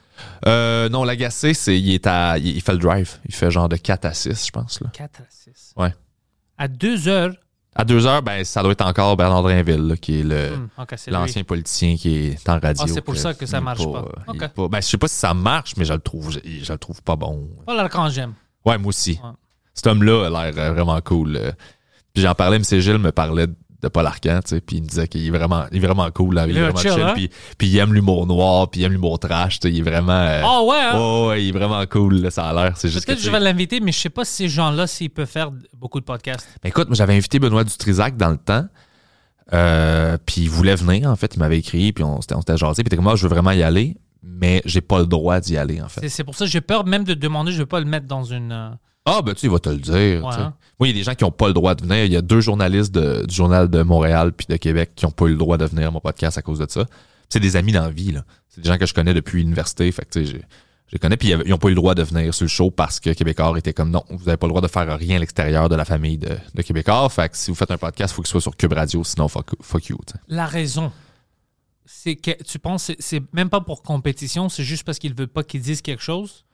Euh, 0.47 0.89
non, 0.89 1.03
Lagacé, 1.03 1.53
c'est, 1.53 1.79
il, 1.79 1.93
est 1.93 2.07
à, 2.07 2.37
il, 2.37 2.47
il 2.47 2.61
fait 2.61 2.73
le 2.73 2.77
drive. 2.79 3.11
Il 3.27 3.33
fait 3.33 3.49
genre 3.51 3.69
de 3.69 3.77
4 3.77 4.05
à 4.05 4.13
6, 4.13 4.45
je 4.47 4.51
pense. 4.51 4.81
Là. 4.81 4.89
4 4.93 5.21
à 5.21 5.23
6. 5.29 5.73
Ouais. 5.77 5.93
À 6.57 6.67
2 6.67 7.07
heures. 7.07 7.33
À 7.75 7.83
2 7.85 8.05
heures, 8.05 8.21
ben, 8.21 8.43
ça 8.43 8.61
doit 8.61 8.71
être 8.73 8.85
encore 8.85 9.17
Bernard 9.17 9.41
Drainville, 9.43 9.87
là, 9.87 9.97
qui 9.97 10.19
est 10.19 10.23
le, 10.23 10.57
Hmm, 10.57 10.67
l'ancien 11.07 11.43
politicien 11.43 11.95
qui 11.97 12.27
est 12.27 12.49
en 12.49 12.59
radio. 12.59 12.83
Ah, 12.83 12.87
c'est 12.87 13.01
pour 13.01 13.15
ça 13.17 13.33
que 13.33 13.45
ça 13.45 13.59
marche 13.61 13.83
pas. 13.83 14.05
pas- 14.49 14.67
ben, 14.67 14.81
je 14.81 14.87
sais 14.87 14.97
pas 14.97 15.07
si 15.07 15.15
ça 15.15 15.33
marche, 15.33 15.73
mais 15.77 15.85
je 15.85 15.93
le 15.93 15.99
trouve, 15.99 16.31
je, 16.31 16.39
je 16.43 16.71
le 16.71 16.77
trouve 16.77 17.01
pas 17.01 17.15
bon. 17.15 17.49
Paul 17.65 17.79
Arcan, 17.79 18.09
j'aime. 18.09 18.33
Ouais, 18.65 18.77
moi 18.77 18.89
aussi. 18.89 19.19
Ouais. 19.23 19.29
Cet 19.73 19.87
homme-là 19.87 20.27
a 20.27 20.29
l'air 20.51 20.53
euh, 20.57 20.73
vraiment 20.73 21.01
cool. 21.01 21.35
euh. 21.35 21.51
Puis 22.13 22.21
j'en 22.21 22.35
parlais, 22.35 22.57
M. 22.57 22.63
Gilles 22.63 22.99
me 22.99 23.11
parlait 23.11 23.47
de 23.83 23.89
Paul 23.89 24.05
Arcand, 24.07 24.39
tu 24.43 24.49
sais, 24.55 24.61
puis 24.61 24.77
il 24.77 24.83
me 24.83 24.87
disait 24.87 25.07
qu'il 25.07 25.27
est 25.27 25.29
vraiment, 25.29 25.65
il 25.71 25.77
est 25.77 25.85
vraiment 25.85 26.09
cool, 26.11 26.33
là, 26.35 26.47
il, 26.47 26.57
est 26.57 26.61
vraiment 26.61 26.79
chill, 26.79 26.91
hein? 26.91 27.11
puis, 27.13 27.29
puis 27.57 27.67
il 27.67 27.77
aime 27.77 27.93
l'humour 27.93 28.25
noir, 28.25 28.69
puis 28.71 28.81
il 28.81 28.85
aime 28.85 28.93
l'humour 28.93 29.19
trash, 29.19 29.59
tu 29.59 29.67
sais, 29.67 29.73
il 29.73 29.79
est 29.79 29.83
vraiment... 29.89 30.13
euh, 30.13 30.41
Ah 30.43 30.63
ouais, 30.63 30.77
hein? 30.79 30.99
ouais, 30.99 31.27
ouais, 31.27 31.43
il 31.43 31.49
est 31.49 31.51
vraiment 31.51 31.85
cool, 31.85 32.15
là, 32.21 32.31
ça 32.31 32.45
a 32.47 32.53
l'air. 32.53 32.77
C'est 32.77 32.89
juste 32.89 33.05
Peut-être 33.05 33.19
que 33.19 33.25
je 33.25 33.29
vais 33.29 33.39
l'inviter, 33.39 33.79
mais 33.81 33.91
je 33.91 33.99
sais 33.99 34.09
pas 34.09 34.25
si 34.25 34.33
ces 34.33 34.49
gens-là, 34.49 34.87
s'ils 34.87 35.09
peuvent 35.09 35.27
faire 35.27 35.51
beaucoup 35.77 35.99
de 35.99 36.05
podcasts. 36.05 36.47
Ben, 36.63 36.69
écoute, 36.69 36.87
moi, 36.87 36.95
j'avais 36.95 37.15
invité 37.15 37.37
Benoît 37.39 37.63
Dutrisac 37.63 38.15
dans 38.17 38.29
le 38.29 38.37
temps. 38.37 38.65
Euh, 39.51 40.17
puis 40.25 40.41
il 40.43 40.49
voulait 40.49 40.75
venir, 40.75 41.09
en 41.09 41.15
fait. 41.15 41.35
Il 41.35 41.39
m'avait 41.39 41.59
écrit, 41.59 41.91
puis 41.93 42.03
on 42.03 42.21
s'était 42.21 42.57
jasé. 42.57 42.81
Puis 42.83 42.87
était 42.87 42.95
comme, 42.95 43.03
moi, 43.05 43.15
je 43.15 43.23
veux 43.23 43.29
vraiment 43.29 43.51
y 43.51 43.61
aller, 43.61 43.97
mais 44.23 44.61
j'ai 44.65 44.81
pas 44.81 44.99
le 44.99 45.05
droit 45.05 45.39
d'y 45.39 45.57
aller, 45.57 45.81
en 45.81 45.89
fait. 45.89 46.01
C'est- 46.01 46.09
C'est 46.09 46.23
pour 46.23 46.35
ça 46.35 46.45
que 46.45 46.51
j'ai 46.51 46.61
peur 46.61 46.85
même 46.85 47.03
de 47.03 47.13
demander, 47.13 47.51
je 47.51 47.57
veux 47.59 47.65
pas 47.65 47.79
le 47.79 47.85
mettre 47.85 48.07
dans 48.07 48.23
une. 48.23 48.77
Ah, 49.05 49.21
ben, 49.21 49.33
tu 49.33 49.41
sais, 49.41 49.47
il 49.47 49.51
va 49.51 49.59
te 49.59 49.69
le 49.69 49.77
dire. 49.77 50.23
Ouais, 50.23 50.33
hein. 50.33 50.53
Moi, 50.79 50.87
il 50.87 50.91
y 50.91 50.93
a 50.93 50.93
des 50.99 51.03
gens 51.03 51.13
qui 51.15 51.23
ont 51.25 51.31
pas 51.31 51.47
le 51.47 51.53
droit 51.53 51.75
de 51.75 51.81
venir. 51.83 52.05
Il 52.05 52.11
y 52.11 52.15
a 52.15 52.21
deux 52.21 52.39
journalistes 52.41 52.93
de- 52.93 53.25
du 53.25 53.35
Journal 53.35 53.69
de 53.69 53.81
Montréal 53.83 54.31
puis 54.31 54.47
de 54.49 54.55
Québec 54.57 54.91
qui 54.95 55.05
ont 55.05 55.11
pas 55.11 55.25
eu 55.25 55.31
le 55.31 55.37
droit 55.37 55.57
de 55.57 55.65
venir 55.65 55.87
à 55.89 55.91
mon 55.91 55.99
podcast 55.99 56.37
à 56.37 56.41
cause 56.41 56.59
de 56.59 56.65
ça. 56.69 56.85
C'est 57.29 57.39
des 57.41 57.55
amis 57.55 57.71
dans 57.73 57.81
la 57.81 57.89
vie, 57.89 58.11
là. 58.11 58.23
C'est 58.49 58.61
des 58.61 58.69
gens 58.69 58.77
que 58.77 58.85
je 58.85 58.93
connais 58.93 59.13
depuis 59.13 59.39
l'université. 59.39 59.91
Fait 59.91 60.05
que, 60.05 60.11
tu 60.19 60.25
sais, 60.25 60.31
je 60.87 60.93
les 60.93 60.99
connais. 60.99 61.17
Puis 61.17 61.29
ils 61.29 61.33
avaient- 61.33 61.43
ils 61.45 61.53
ont 61.53 61.57
pas 61.57 61.67
eu 61.67 61.71
le 61.71 61.75
droit 61.75 61.95
de 61.95 62.03
venir 62.03 62.33
sur 62.33 62.45
le 62.45 62.49
show 62.49 62.71
parce 62.71 62.99
que 62.99 63.09
Québécois 63.11 63.53
était 63.57 63.73
comme, 63.73 63.89
non, 63.91 64.03
vous 64.09 64.27
avez 64.29 64.37
pas 64.37 64.47
le 64.47 64.51
droit 64.51 64.61
de 64.61 64.67
faire 64.67 64.97
rien 64.97 65.17
à 65.17 65.19
l'extérieur 65.19 65.67
de 65.69 65.75
la 65.75 65.85
famille 65.85 66.17
de, 66.17 66.37
de 66.53 66.61
Québécois. 66.61 67.09
Fait 67.09 67.27
que 67.29 67.35
si 67.37 67.51
vous 67.51 67.55
faites 67.55 67.71
un 67.71 67.77
podcast, 67.77 68.13
il 68.13 68.15
faut 68.15 68.21
qu'il 68.21 68.29
soit 68.31 68.41
sur 68.41 68.55
Cube 68.55 68.73
Radio, 68.73 69.03
sinon 69.03 69.27
fuck, 69.27 69.51
fuck 69.61 69.85
you. 69.87 69.97
La 70.27 70.45
raison, 70.45 70.91
c'est 71.85 72.15
que 72.15 72.31
tu 72.43 72.57
penses, 72.59 72.91
c'est- 72.99 73.23
même 73.33 73.49
pas 73.49 73.61
pour 73.61 73.83
compétition, 73.83 74.47
c'est 74.49 74.63
juste 74.63 74.83
parce 74.85 74.99
qu'ils 74.99 75.13
veulent 75.13 75.27
pas 75.27 75.43
qu'ils 75.43 75.61
disent 75.61 75.81
quelque 75.81 76.03
chose? 76.03 76.45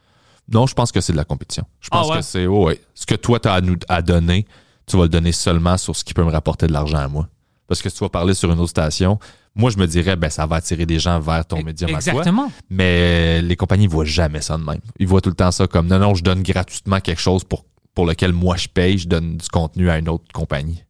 Non, 0.51 0.65
je 0.67 0.73
pense 0.73 0.91
que 0.91 1.01
c'est 1.01 1.13
de 1.13 1.17
la 1.17 1.25
compétition. 1.25 1.65
Je 1.79 1.89
pense 1.89 2.07
Ah 2.07 2.11
ouais? 2.11 2.17
que 2.19 2.23
c'est, 2.25 2.47
ouais. 2.47 2.81
Ce 2.93 3.05
que 3.05 3.15
toi, 3.15 3.39
tu 3.39 3.47
as 3.47 3.53
à, 3.53 3.61
nous, 3.61 3.75
à 3.87 4.01
donner, 4.01 4.45
tu 4.85 4.97
vas 4.97 5.03
le 5.03 5.09
donner 5.09 5.31
seulement 5.31 5.77
sur 5.77 5.95
ce 5.95 6.03
qui 6.03 6.13
peut 6.13 6.23
me 6.23 6.31
rapporter 6.31 6.67
de 6.67 6.73
l'argent 6.73 6.97
à 6.97 7.07
moi. 7.07 7.27
Parce 7.67 7.81
que 7.81 7.89
si 7.89 7.95
tu 7.97 8.03
vas 8.03 8.09
parler 8.09 8.33
sur 8.33 8.51
une 8.51 8.59
autre 8.59 8.71
station, 8.71 9.19
moi, 9.53 9.69
je 9.69 9.77
me 9.77 9.85
dirais, 9.85 10.15
ben, 10.15 10.29
ça 10.29 10.45
va 10.47 10.55
attirer 10.57 10.85
des 10.87 10.97
gens 10.99 11.19
vers 11.19 11.45
ton 11.45 11.61
médium 11.61 11.89
à 11.93 12.01
toi. 12.01 12.11
Exactement. 12.13 12.51
Mais 12.69 13.41
les 13.43 13.55
compagnies 13.55 13.85
ne 13.87 13.91
voient 13.91 14.05
jamais 14.05 14.41
ça 14.41 14.57
de 14.57 14.63
même. 14.63 14.79
Ils 14.97 15.07
voient 15.07 15.21
tout 15.21 15.29
le 15.29 15.35
temps 15.35 15.51
ça 15.51 15.67
comme, 15.67 15.87
non, 15.87 15.99
non, 15.99 16.15
je 16.15 16.23
donne 16.23 16.41
gratuitement 16.41 16.99
quelque 16.99 17.21
chose 17.21 17.43
pour, 17.43 17.65
pour 17.93 18.05
lequel 18.07 18.33
moi 18.33 18.55
je 18.57 18.67
paye, 18.67 18.97
je 18.97 19.07
donne 19.07 19.37
du 19.37 19.47
contenu 19.49 19.89
à 19.89 19.99
une 19.99 20.09
autre 20.09 20.25
compagnie. 20.33 20.83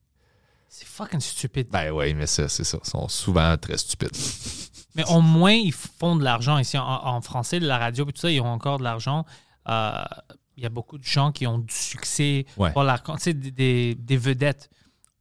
C'est 0.69 0.87
fucking 0.87 1.19
stupide. 1.19 1.67
Ben 1.71 1.91
oui, 1.91 2.13
mais 2.13 2.27
ça, 2.27 2.47
c'est 2.47 2.63
ça. 2.63 2.77
Ils 2.81 2.89
sont 2.89 3.07
souvent 3.09 3.57
très 3.57 3.77
stupides. 3.77 4.15
Mais 4.95 5.03
au 5.09 5.19
moins, 5.21 5.51
ils 5.51 5.73
font 5.73 6.15
de 6.15 6.23
l'argent 6.23 6.57
ici 6.59 6.77
en, 6.77 6.83
en 6.85 7.21
français, 7.21 7.59
de 7.59 7.67
la 7.67 7.77
radio, 7.77 8.05
et 8.07 8.13
tout 8.13 8.21
ça, 8.21 8.31
ils 8.31 8.39
ont 8.39 8.47
encore 8.47 8.77
de 8.77 8.83
l'argent. 8.83 9.25
Euh, 9.69 10.03
Il 10.57 10.63
y 10.63 10.65
a 10.65 10.69
beaucoup 10.69 10.97
de 10.97 11.03
gens 11.05 11.31
qui 11.31 11.47
ont 11.47 11.57
du 11.59 11.73
succès. 11.73 12.45
Ouais. 12.57 12.73
Par 12.73 12.83
la- 12.83 12.99
tu 12.99 13.11
sais, 13.19 13.33
des, 13.33 13.51
des- 13.51 13.95
des 13.95 14.17
vedettes. 14.17 14.69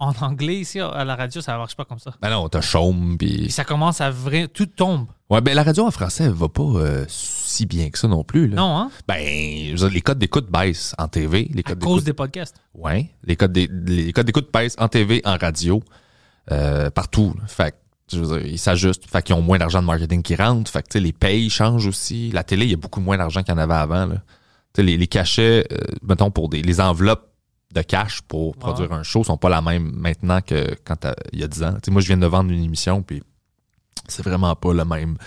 En 0.01 0.13
anglais, 0.21 0.57
ici, 0.61 0.79
à 0.81 1.05
la 1.05 1.15
radio, 1.17 1.41
ça 1.41 1.53
ne 1.55 1.59
marche 1.59 1.75
pas 1.77 1.85
comme 1.85 1.99
ça. 1.99 2.13
Ben 2.23 2.31
non, 2.31 2.49
t'as 2.49 2.61
Chaume, 2.61 3.17
Puis 3.19 3.51
ça 3.51 3.65
commence 3.65 4.01
à 4.01 4.11
vrai. 4.11 4.47
Tout 4.49 4.67
tombe. 4.67 5.07
Ouais, 5.31 5.41
ben 5.41 5.55
la 5.55 5.63
radio 5.65 5.87
en 5.87 5.91
français, 5.91 6.25
elle 6.25 6.33
va 6.33 6.49
pas 6.49 6.63
euh, 6.63 7.05
si 7.09 7.67
bien 7.67 7.91
que 7.91 7.99
ça 7.99 8.07
non 8.09 8.23
plus, 8.25 8.47
là. 8.49 8.57
Non, 8.57 8.79
hein? 8.79 8.91
Ben, 9.09 9.25
je 9.67 9.71
veux 9.73 9.77
dire, 9.77 9.91
les 9.91 10.01
codes 10.01 10.19
d'écoute 10.19 10.49
baissent 10.51 10.95
en 10.99 11.09
TV. 11.09 11.49
Les 11.53 11.61
À 11.61 11.63
codes 11.71 11.81
cause 11.81 11.89
d'écoute 12.03 12.05
des 12.05 12.13
podcasts. 12.13 12.57
Ouais. 12.75 13.11
Les 13.25 13.35
codes 13.37 13.53
des- 13.53 13.69
les 13.87 14.13
codes 14.13 14.27
d'écoute 14.27 14.51
baissent 14.53 14.77
en 14.79 14.87
TV, 14.89 15.21
en 15.25 15.37
radio, 15.37 15.83
euh, 16.53 16.91
partout. 16.91 17.35
là. 17.37 17.47
Fait 17.49 17.73
que, 17.73 17.77
je 18.17 18.21
veux 18.23 18.39
dire, 18.39 18.47
ils 18.47 18.59
s'ajustent. 18.59 19.05
Fait 19.11 19.23
qu'ils 19.23 19.35
ont 19.35 19.43
moins 19.43 19.59
d'argent 19.59 19.81
de 19.83 19.87
marketing 19.87 20.23
qui 20.23 20.35
rentre. 20.37 20.71
Fait 20.71 20.83
que, 20.83 20.89
tu 20.89 20.93
sais, 20.95 21.01
les 21.01 21.13
payes 21.13 21.51
changent 21.51 21.87
aussi. 21.89 22.31
La 22.31 22.45
télé, 22.45 22.67
il 22.67 22.71
y 22.71 22.75
a 22.75 22.79
beaucoup 22.79 23.01
moins 23.01 23.19
d'argent 23.19 23.43
qu'il 23.43 23.53
y 23.53 23.57
en 23.57 23.61
avait 23.61 23.75
avant, 23.75 24.07
là. 24.07 24.23
Les, 24.77 24.97
les 24.97 25.07
cachets, 25.09 25.67
euh, 25.73 25.77
mettons, 26.03 26.31
pour 26.31 26.49
des, 26.49 26.63
les 26.63 26.81
enveloppes 26.81 27.33
de 27.75 27.83
cash 27.83 28.23
pour 28.23 28.57
produire 28.57 28.93
un 28.93 29.03
show 29.03 29.25
sont 29.25 29.37
pas 29.37 29.49
la 29.49 29.61
même 29.61 29.91
maintenant 29.95 30.41
que 30.41 30.75
quand 30.85 31.07
il 31.33 31.41
y 31.41 31.43
a 31.43 31.49
10 31.49 31.63
ans. 31.65 31.75
Moi, 31.89 32.01
je 32.01 32.07
viens 32.07 32.17
de 32.17 32.27
vendre 32.27 32.51
une 32.53 32.63
émission, 32.63 33.03
puis 33.03 33.23
c'est 34.07 34.25
vraiment 34.25 34.55
pas 34.55 34.73
le 34.73 34.85
même 34.85 35.19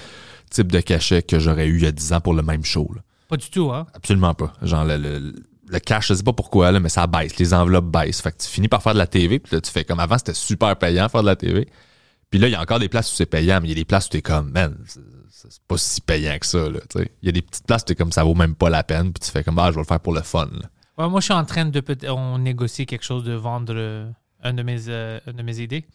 type 0.49 0.71
de 0.71 0.79
cachet 0.79 1.21
que 1.21 1.39
j'aurais 1.39 1.67
eu 1.67 1.77
il 1.77 1.83
y 1.83 1.87
a 1.87 1.91
10 1.91 2.13
ans 2.13 2.21
pour 2.21 2.33
le 2.33 2.41
même 2.41 2.63
show, 2.63 2.89
là. 2.95 3.01
Pas 3.27 3.37
du 3.37 3.49
tout, 3.49 3.71
hein? 3.71 3.87
Absolument 3.93 4.33
pas. 4.33 4.51
Genre, 4.61 4.83
le, 4.83 4.97
le, 4.97 5.33
le 5.69 5.79
cash, 5.79 6.09
je 6.09 6.15
sais 6.15 6.23
pas 6.23 6.33
pourquoi, 6.33 6.71
là, 6.71 6.79
mais 6.81 6.89
ça 6.89 7.07
baisse. 7.07 7.37
Les 7.37 7.53
enveloppes 7.53 7.89
baissent. 7.89 8.21
Fait 8.21 8.31
que 8.31 8.37
tu 8.37 8.47
finis 8.47 8.67
par 8.67 8.83
faire 8.83 8.93
de 8.93 8.97
la 8.97 9.07
TV, 9.07 9.39
puis 9.39 9.55
là, 9.55 9.61
tu 9.61 9.71
fais 9.71 9.85
comme 9.85 9.99
avant, 9.99 10.17
c'était 10.17 10.33
super 10.33 10.75
payant 10.77 11.07
faire 11.07 11.21
de 11.21 11.27
la 11.27 11.35
TV. 11.37 11.67
Puis 12.29 12.39
là, 12.39 12.47
il 12.47 12.51
y 12.51 12.55
a 12.55 12.61
encore 12.61 12.79
des 12.79 12.89
places 12.89 13.11
où 13.11 13.15
c'est 13.15 13.25
payant, 13.25 13.59
mais 13.61 13.67
il 13.67 13.69
y 13.69 13.73
a 13.73 13.75
des 13.75 13.85
places 13.85 14.07
où 14.07 14.09
t'es 14.09 14.21
comme, 14.21 14.51
man, 14.51 14.75
c'est- 15.31 15.61
pas 15.67 15.77
si 15.77 16.01
payant 16.01 16.37
que 16.37 16.45
ça, 16.45 16.67
tu. 16.89 16.99
Il 17.21 17.25
y 17.25 17.29
a 17.29 17.31
des 17.31 17.41
petites 17.41 17.65
places 17.65 17.85
t'es 17.85 17.95
comme, 17.95 18.11
ça 18.11 18.23
vaut 18.23 18.35
même 18.35 18.55
pas 18.55 18.69
la 18.69 18.83
peine, 18.83 19.11
puis 19.13 19.23
tu 19.25 19.31
fais 19.31 19.43
comme, 19.43 19.57
ah, 19.59 19.67
je 19.69 19.75
vais 19.75 19.81
le 19.81 19.85
faire 19.87 19.99
pour 19.99 20.13
le 20.13 20.21
fun. 20.21 20.49
Ouais, 20.97 21.07
moi, 21.09 21.19
je 21.19 21.25
suis 21.25 21.33
en 21.33 21.45
train 21.45 21.65
de 21.65 21.83
on 22.09 22.37
négocie 22.37 22.85
quelque 22.85 23.03
chose 23.05 23.23
de 23.23 23.33
vendre 23.33 23.73
euh, 23.75 24.09
un 24.43 24.53
de 24.53 24.61
mes, 24.63 24.87
euh, 24.89 25.19
une 25.27 25.33
de 25.37 25.43
mes 25.43 25.59
idées 25.59 25.85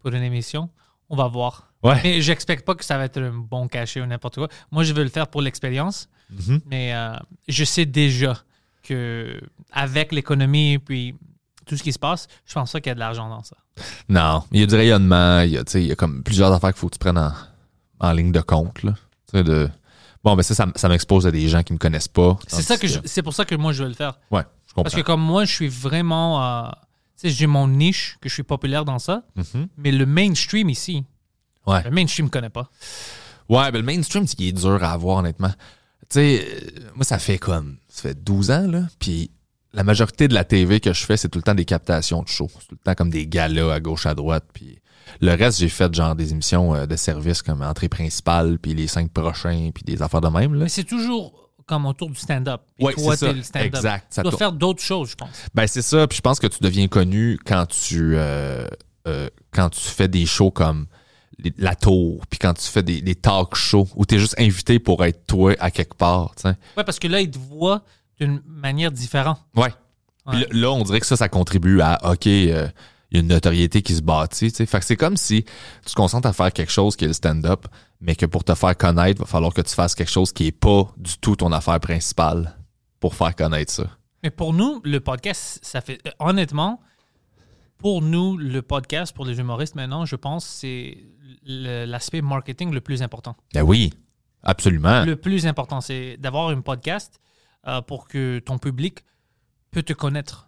pour 0.00 0.12
une 0.12 0.22
émission. 0.22 0.68
On 1.10 1.16
va 1.16 1.28
voir. 1.28 1.72
Ouais. 1.82 2.00
Mais 2.02 2.20
j'expecte 2.20 2.64
pas 2.66 2.74
que 2.74 2.84
ça 2.84 2.98
va 2.98 3.04
être 3.04 3.20
un 3.20 3.30
bon 3.32 3.68
cachet 3.68 4.00
ou 4.00 4.06
n'importe 4.06 4.36
quoi. 4.36 4.48
Moi, 4.70 4.84
je 4.84 4.92
veux 4.92 5.04
le 5.04 5.10
faire 5.10 5.28
pour 5.28 5.42
l'expérience. 5.42 6.08
Mhm. 6.30 6.60
Mais 6.66 6.94
euh, 6.94 7.14
je 7.46 7.64
sais 7.64 7.86
déjà 7.86 8.42
que 8.82 9.40
avec 9.72 10.12
l'économie 10.12 10.78
puis 10.78 11.14
tout 11.66 11.76
ce 11.76 11.82
qui 11.82 11.92
se 11.92 11.98
passe, 11.98 12.26
je 12.46 12.54
pense 12.54 12.72
pas 12.72 12.80
qu'il 12.80 12.90
y 12.90 12.92
a 12.92 12.94
de 12.94 13.00
l'argent 13.00 13.28
dans 13.28 13.42
ça. 13.42 13.56
Non. 14.08 14.44
Il 14.52 14.60
y 14.60 14.62
a 14.62 14.66
du 14.66 14.74
rayonnement, 14.74 15.40
il 15.42 15.50
y 15.52 15.58
a, 15.58 15.64
tu 15.64 15.78
il 15.78 15.86
y 15.86 15.92
a 15.92 15.96
comme 15.96 16.22
plusieurs 16.22 16.52
affaires 16.52 16.70
qu'il 16.72 16.78
faut 16.80 16.88
que 16.88 16.94
tu 16.94 16.98
prennes 16.98 17.18
en, 17.18 17.32
en 18.00 18.12
ligne 18.12 18.32
de 18.32 18.40
compte, 18.40 18.82
là. 18.82 18.92
Tu 19.30 19.38
sais, 19.38 19.44
de. 19.44 19.68
Bon, 20.24 20.34
ben 20.36 20.42
ça, 20.42 20.66
ça, 20.74 20.88
m'expose 20.88 21.26
à 21.26 21.30
des 21.30 21.48
gens 21.48 21.62
qui 21.62 21.72
me 21.72 21.78
connaissent 21.78 22.08
pas. 22.08 22.36
C'est 22.48 22.62
ça 22.62 22.76
que 22.76 22.86
je- 22.88 22.98
c'est 23.04 23.22
pour 23.22 23.34
ça 23.34 23.44
que 23.44 23.54
moi 23.54 23.72
je 23.72 23.82
veux 23.84 23.88
le 23.88 23.94
faire. 23.94 24.18
Ouais, 24.30 24.42
je 24.66 24.72
comprends. 24.74 24.82
Parce 24.84 24.94
que 24.96 25.00
comme 25.00 25.20
moi, 25.22 25.44
je 25.44 25.52
suis 25.54 25.68
vraiment, 25.68 26.42
euh, 26.66 26.70
tu 27.20 27.28
sais, 27.28 27.30
j'ai 27.30 27.46
mon 27.46 27.68
niche 27.68 28.18
que 28.20 28.28
je 28.28 28.34
suis 28.34 28.42
populaire 28.42 28.84
dans 28.84 28.98
ça. 28.98 29.22
Mhm. 29.36 29.68
Mais 29.76 29.92
le 29.92 30.06
mainstream 30.06 30.68
ici, 30.70 31.04
Ouais. 31.66 31.82
le 31.84 31.90
mainstream 31.90 32.26
ne 32.26 32.30
connaît 32.30 32.50
pas. 32.50 32.68
Ouais, 33.48 33.70
ben 33.70 33.78
le 33.78 33.82
mainstream, 33.84 34.26
c'est 34.26 34.36
qui 34.36 34.48
est 34.48 34.52
dur 34.52 34.82
à 34.82 34.92
avoir, 34.92 35.18
honnêtement. 35.18 35.52
Tu 36.10 36.14
sais, 36.20 36.46
euh, 36.46 36.80
moi, 36.96 37.04
ça 37.04 37.18
fait 37.18 37.38
comme. 37.38 37.76
Ça 37.88 38.02
fait 38.02 38.22
12 38.24 38.50
ans, 38.50 38.66
là. 38.66 38.82
Puis 38.98 39.30
la 39.72 39.84
majorité 39.84 40.26
de 40.28 40.34
la 40.34 40.44
TV 40.44 40.80
que 40.80 40.92
je 40.92 41.04
fais, 41.04 41.16
c'est 41.16 41.28
tout 41.28 41.38
le 41.38 41.42
temps 41.44 41.54
des 41.54 41.64
captations 41.64 42.22
de 42.22 42.28
shows. 42.28 42.50
C'est 42.54 42.66
tout 42.68 42.74
le 42.74 42.78
temps 42.84 42.94
comme 42.94 43.10
des 43.10 43.26
galas 43.26 43.72
à 43.72 43.80
gauche, 43.80 44.06
à 44.06 44.14
droite. 44.14 44.44
Puis 44.52 44.78
le 45.20 45.34
reste, 45.34 45.58
j'ai 45.60 45.68
fait 45.68 45.92
genre 45.94 46.14
des 46.14 46.32
émissions 46.32 46.74
euh, 46.74 46.86
de 46.86 46.96
service 46.96 47.42
comme 47.42 47.62
Entrée 47.62 47.88
principale, 47.88 48.58
puis 48.58 48.74
les 48.74 48.86
cinq 48.86 49.10
prochains, 49.12 49.70
puis 49.74 49.82
des 49.84 50.02
affaires 50.02 50.20
de 50.20 50.28
même, 50.28 50.54
là. 50.54 50.64
Mais 50.64 50.68
c'est 50.68 50.84
toujours 50.84 51.50
comme 51.66 51.84
autour 51.86 52.08
du 52.08 52.16
stand-up. 52.16 52.62
Ouais, 52.80 52.94
toi, 52.94 53.16
t'es 53.16 53.32
le 53.32 53.42
stand-up. 53.42 53.66
Exact. 53.74 54.06
Ça 54.10 54.22
Tu 54.22 54.30
dois 54.30 54.38
faire 54.38 54.52
d'autres 54.52 54.82
choses, 54.82 55.10
je 55.10 55.16
pense. 55.16 55.28
Ben 55.54 55.66
c'est 55.66 55.82
ça, 55.82 56.06
puis 56.06 56.16
je 56.16 56.22
pense 56.22 56.40
que 56.40 56.46
tu 56.46 56.58
deviens 56.62 56.88
connu 56.88 57.38
quand 57.44 57.66
tu 57.66 58.12
euh, 58.16 58.66
euh, 59.06 59.28
quand 59.52 59.68
tu 59.70 59.80
fais 59.80 60.08
des 60.08 60.24
shows 60.26 60.50
comme 60.50 60.86
les- 61.38 61.52
la 61.58 61.74
tour, 61.74 62.24
puis 62.30 62.38
quand 62.38 62.54
tu 62.54 62.66
fais 62.66 62.82
des, 62.82 63.00
des 63.02 63.14
talk 63.14 63.54
shows 63.54 63.86
où 63.96 64.06
tu 64.06 64.14
es 64.14 64.18
juste 64.18 64.34
invité 64.38 64.78
pour 64.78 65.04
être 65.04 65.26
toi 65.26 65.54
à 65.60 65.70
quelque 65.70 65.94
part. 65.94 66.34
Ouais, 66.44 66.84
parce 66.84 66.98
que 66.98 67.06
là, 67.06 67.20
ils 67.20 67.30
te 67.30 67.38
voient 67.38 67.82
d'une 68.18 68.40
manière 68.46 68.90
différente. 68.90 69.38
Puis 69.54 69.62
Ouais. 69.62 69.70
là, 70.40 70.46
là, 70.50 70.70
on 70.72 70.82
dirait 70.82 71.00
que 71.00 71.06
ça, 71.06 71.16
ça 71.16 71.28
contribue 71.28 71.80
à 71.82 72.12
OK, 72.12 72.26
euh, 72.26 72.66
il 73.10 73.16
y 73.16 73.18
a 73.18 73.22
une 73.22 73.28
notoriété 73.28 73.82
qui 73.82 73.94
se 73.94 74.02
bâtit. 74.02 74.50
Fait 74.50 74.66
que 74.78 74.84
c'est 74.84 74.96
comme 74.96 75.16
si 75.16 75.44
tu 75.44 75.50
te 75.90 75.94
concentres 75.94 76.28
à 76.28 76.32
faire 76.32 76.52
quelque 76.52 76.70
chose 76.72 76.94
qui 76.96 77.04
est 77.04 77.08
le 77.08 77.14
stand-up, 77.14 77.66
mais 78.00 78.14
que 78.16 78.26
pour 78.26 78.44
te 78.44 78.54
faire 78.54 78.76
connaître, 78.76 79.18
il 79.18 79.20
va 79.20 79.26
falloir 79.26 79.52
que 79.54 79.62
tu 79.62 79.74
fasses 79.74 79.94
quelque 79.94 80.10
chose 80.10 80.32
qui 80.32 80.48
est 80.48 80.52
pas 80.52 80.92
du 80.96 81.16
tout 81.18 81.36
ton 81.36 81.50
affaire 81.52 81.80
principale 81.80 82.56
pour 83.00 83.14
faire 83.14 83.34
connaître 83.34 83.72
ça. 83.72 83.84
Mais 84.22 84.30
pour 84.30 84.52
nous, 84.52 84.80
le 84.84 85.00
podcast, 85.00 85.58
ça 85.62 85.80
fait. 85.80 86.00
euh, 86.06 86.10
Honnêtement, 86.18 86.80
pour 87.78 88.02
nous, 88.02 88.36
le 88.36 88.60
podcast, 88.62 89.14
pour 89.14 89.24
les 89.24 89.38
humoristes 89.38 89.74
maintenant, 89.76 90.04
je 90.04 90.16
pense 90.16 90.44
que 90.44 90.50
c'est 90.52 90.98
l'aspect 91.44 92.20
marketing 92.22 92.72
le 92.72 92.80
plus 92.80 93.02
important. 93.02 93.36
Ben 93.54 93.62
oui, 93.62 93.94
absolument. 94.42 95.04
Le 95.04 95.16
plus 95.16 95.46
important, 95.46 95.80
c'est 95.80 96.16
d'avoir 96.18 96.48
un 96.48 96.60
podcast 96.60 97.20
euh, 97.66 97.80
pour 97.80 98.08
que 98.08 98.40
ton 98.40 98.58
public 98.58 99.04
peut 99.70 99.82
te 99.82 99.92
connaître. 99.92 100.47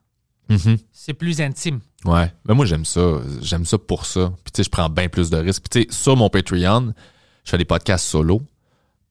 Mhm. 0.50 0.78
C'est 0.92 1.14
plus 1.14 1.40
intime. 1.40 1.80
Ouais. 2.04 2.32
Mais 2.46 2.54
moi, 2.54 2.66
j'aime 2.66 2.84
ça. 2.84 3.20
J'aime 3.40 3.64
ça 3.64 3.78
pour 3.78 4.04
ça. 4.04 4.32
Puis, 4.44 4.52
tu 4.52 4.56
sais, 4.58 4.64
je 4.64 4.70
prends 4.70 4.90
bien 4.90 5.08
plus 5.08 5.30
de 5.30 5.36
risques. 5.36 5.62
Puis, 5.62 5.84
tu 5.84 5.90
sais, 5.90 5.96
sur 6.02 6.16
mon 6.16 6.28
Patreon, 6.28 6.92
je 7.44 7.50
fais 7.50 7.58
des 7.58 7.64
podcasts 7.64 8.06
solo. 8.06 8.42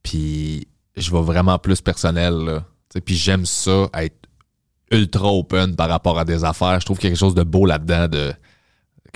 Puis, 0.03 0.67
je 0.97 1.11
vais 1.11 1.21
vraiment 1.21 1.57
plus 1.57 1.81
personnel, 1.81 2.33
là. 2.33 2.65
Puis, 3.05 3.15
j'aime 3.15 3.45
ça, 3.45 3.89
être 3.93 4.27
ultra 4.91 5.31
open 5.31 5.75
par 5.75 5.89
rapport 5.89 6.19
à 6.19 6.25
des 6.25 6.43
affaires. 6.43 6.79
Je 6.79 6.85
trouve 6.85 6.97
qu'il 6.97 7.07
y 7.07 7.07
a 7.07 7.11
quelque 7.11 7.19
chose 7.19 7.35
de 7.35 7.43
beau 7.43 7.65
là-dedans. 7.65 8.07
De... 8.07 8.33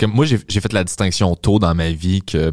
moi, 0.06 0.24
j'ai 0.24 0.38
j'ai 0.48 0.60
fait 0.60 0.72
la 0.72 0.84
distinction 0.84 1.34
tôt 1.36 1.58
dans 1.58 1.74
ma 1.74 1.90
vie 1.90 2.22
que 2.22 2.52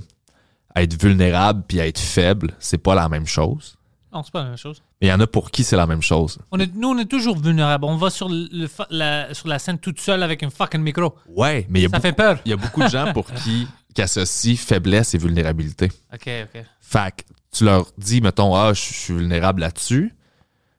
être 0.75 1.01
vulnérable 1.01 1.63
puis 1.67 1.79
être 1.79 1.99
faible, 1.99 2.55
c'est 2.59 2.77
pas 2.77 2.95
la 2.95 3.09
même 3.09 3.25
chose. 3.27 3.75
Non, 4.13 4.23
c'est 4.23 4.31
pas 4.31 4.43
la 4.43 4.49
même 4.49 4.57
chose. 4.57 4.83
Mais 5.01 5.07
il 5.07 5.09
y 5.09 5.13
en 5.13 5.19
a 5.21 5.27
pour 5.27 5.51
qui 5.51 5.63
c'est 5.63 5.77
la 5.77 5.87
même 5.87 6.01
chose? 6.01 6.37
On 6.51 6.59
est, 6.59 6.73
nous, 6.75 6.89
on 6.89 6.97
est 6.97 7.05
toujours 7.05 7.37
vulnérables. 7.37 7.85
On 7.85 7.95
va 7.95 8.09
sur, 8.09 8.27
le, 8.29 8.67
la, 8.89 9.33
sur 9.33 9.47
la 9.47 9.57
scène 9.59 9.79
toute 9.79 9.99
seule 10.01 10.21
avec 10.23 10.43
un 10.43 10.49
fucking 10.49 10.81
micro. 10.81 11.15
Ouais, 11.29 11.65
mais 11.69 11.79
il 11.79 11.83
y 11.83 11.85
a 11.85 11.89
Ça 11.89 11.97
beaucoup- 11.97 12.07
fait 12.07 12.13
peur. 12.13 12.39
il 12.45 12.49
y 12.49 12.53
a 12.53 12.57
beaucoup 12.57 12.83
de 12.83 12.89
gens 12.89 13.13
pour 13.13 13.31
qui, 13.33 13.67
qui 13.95 14.01
associent 14.01 14.55
faiblesse 14.57 15.13
et 15.15 15.17
vulnérabilité. 15.17 15.89
OK, 16.13 16.29
OK. 16.43 16.63
Fait 16.81 17.11
que 17.15 17.23
tu 17.51 17.63
leur 17.63 17.85
dis, 17.97 18.19
mettons, 18.21 18.53
ah, 18.55 18.73
je 18.73 18.81
suis 18.81 19.13
vulnérable 19.13 19.61
là-dessus. 19.61 20.13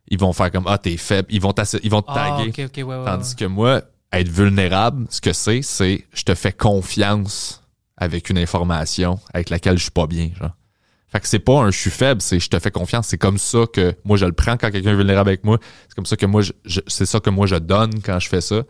Ils 0.08 0.18
vont 0.18 0.32
faire 0.34 0.50
comme, 0.50 0.66
ah, 0.66 0.76
t'es 0.76 0.96
faible. 0.98 1.28
Ils 1.30 1.40
vont, 1.40 1.54
ils 1.82 1.90
vont 1.90 2.02
te 2.02 2.10
Ah, 2.10 2.36
taguer. 2.44 2.66
Ouais, 2.82 2.96
ouais. 2.96 3.04
Tandis 3.06 3.30
ouais. 3.30 3.36
que 3.36 3.44
moi, 3.46 3.82
être 4.12 4.28
vulnérable, 4.28 5.06
ce 5.08 5.22
que 5.22 5.32
c'est, 5.32 5.62
c'est 5.62 6.04
je 6.12 6.22
te 6.22 6.34
fais 6.34 6.52
confiance 6.52 7.62
avec 7.96 8.28
une 8.28 8.36
information 8.38 9.18
avec 9.32 9.48
laquelle 9.48 9.78
je 9.78 9.84
suis 9.84 9.90
pas 9.90 10.06
bien. 10.06 10.30
Genre. 10.38 10.50
Fait 11.12 11.20
que 11.20 11.28
c'est 11.28 11.38
pas 11.38 11.60
un 11.60 11.70
je 11.70 11.78
suis 11.78 11.90
faible, 11.90 12.22
c'est 12.22 12.40
je 12.40 12.48
te 12.48 12.58
fais 12.58 12.70
confiance. 12.70 13.08
C'est 13.08 13.18
comme 13.18 13.36
ça 13.38 13.60
que 13.72 13.94
moi 14.04 14.16
je 14.16 14.24
le 14.24 14.32
prends 14.32 14.56
quand 14.56 14.70
quelqu'un 14.70 14.92
est 14.92 14.96
vulnérable 14.96 15.28
avec 15.28 15.44
moi. 15.44 15.58
C'est 15.88 15.94
comme 15.94 16.06
ça 16.06 16.16
que 16.16 16.26
moi 16.26 16.40
je, 16.42 16.52
je- 16.64 16.80
c'est 16.86 17.06
ça 17.06 17.20
que 17.20 17.28
moi 17.30 17.46
je 17.46 17.56
donne 17.56 18.00
quand 18.02 18.18
je 18.18 18.28
fais 18.28 18.40
ça. 18.40 18.62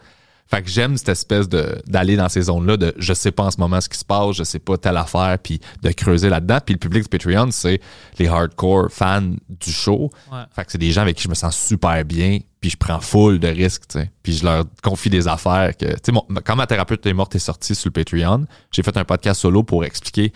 Fait 0.51 0.61
que 0.61 0.69
j'aime 0.69 0.99
cette 0.99 1.09
espèce 1.11 1.49
de 1.49 1.81
d'aller 1.87 2.17
dans 2.17 2.29
ces 2.29 2.43
zones-là 2.43 2.77
de 2.77 2.93
je 2.99 3.15
sais 3.15 3.31
pas 3.31 3.45
en 3.45 3.51
ce 3.51 3.59
moment 3.59 3.81
ce 3.81 3.89
qui 3.89 3.97
se 3.97 4.05
passe, 4.05 4.37
je 4.37 4.43
sais 4.43 4.59
pas 4.59 4.77
telle 4.77 4.97
affaire, 4.97 5.39
puis 5.43 5.61
de 5.83 5.91
creuser 5.93 6.29
là-dedans. 6.29 6.59
Puis 6.67 6.75
le 6.75 6.79
public 6.81 7.05
du 7.05 7.09
Patreon, 7.09 7.51
c'est 7.53 7.81
les 8.19 8.27
hardcore 8.27 8.89
fans 8.91 9.23
du 9.49 9.71
show. 9.73 10.11
Ouais. 10.31 10.41
Fait 10.55 10.65
que 10.65 10.73
c'est 10.73 10.79
des 10.79 10.91
gens 10.91 11.03
avec 11.03 11.17
qui 11.17 11.23
je 11.23 11.29
me 11.29 11.35
sens 11.35 11.57
super 11.57 12.05
bien, 12.05 12.41
puis 12.61 12.69
je 12.71 12.77
prends 12.77 13.01
full 13.01 13.39
de 13.39 13.49
risques, 13.49 13.85
tu 13.89 14.01
sais. 14.01 14.11
Puis 14.23 14.35
je 14.35 14.45
leur 14.45 14.65
confie 14.83 15.09
des 15.11 15.27
affaires 15.27 15.75
que, 15.77 15.87
tu 15.87 15.95
sais, 16.07 16.13
mon- 16.13 16.27
quand 16.45 16.57
ma 16.57 16.67
thérapeute 16.67 17.07
est 17.07 17.15
morte 17.15 17.35
et 17.37 17.39
sortie 17.39 17.75
sur 17.77 17.89
le 17.89 17.93
Patreon, 18.05 18.45
j'ai 18.73 18.83
fait 18.83 18.97
un 18.99 19.05
podcast 19.05 19.41
solo 19.41 19.63
pour 19.63 19.85
expliquer, 19.87 20.33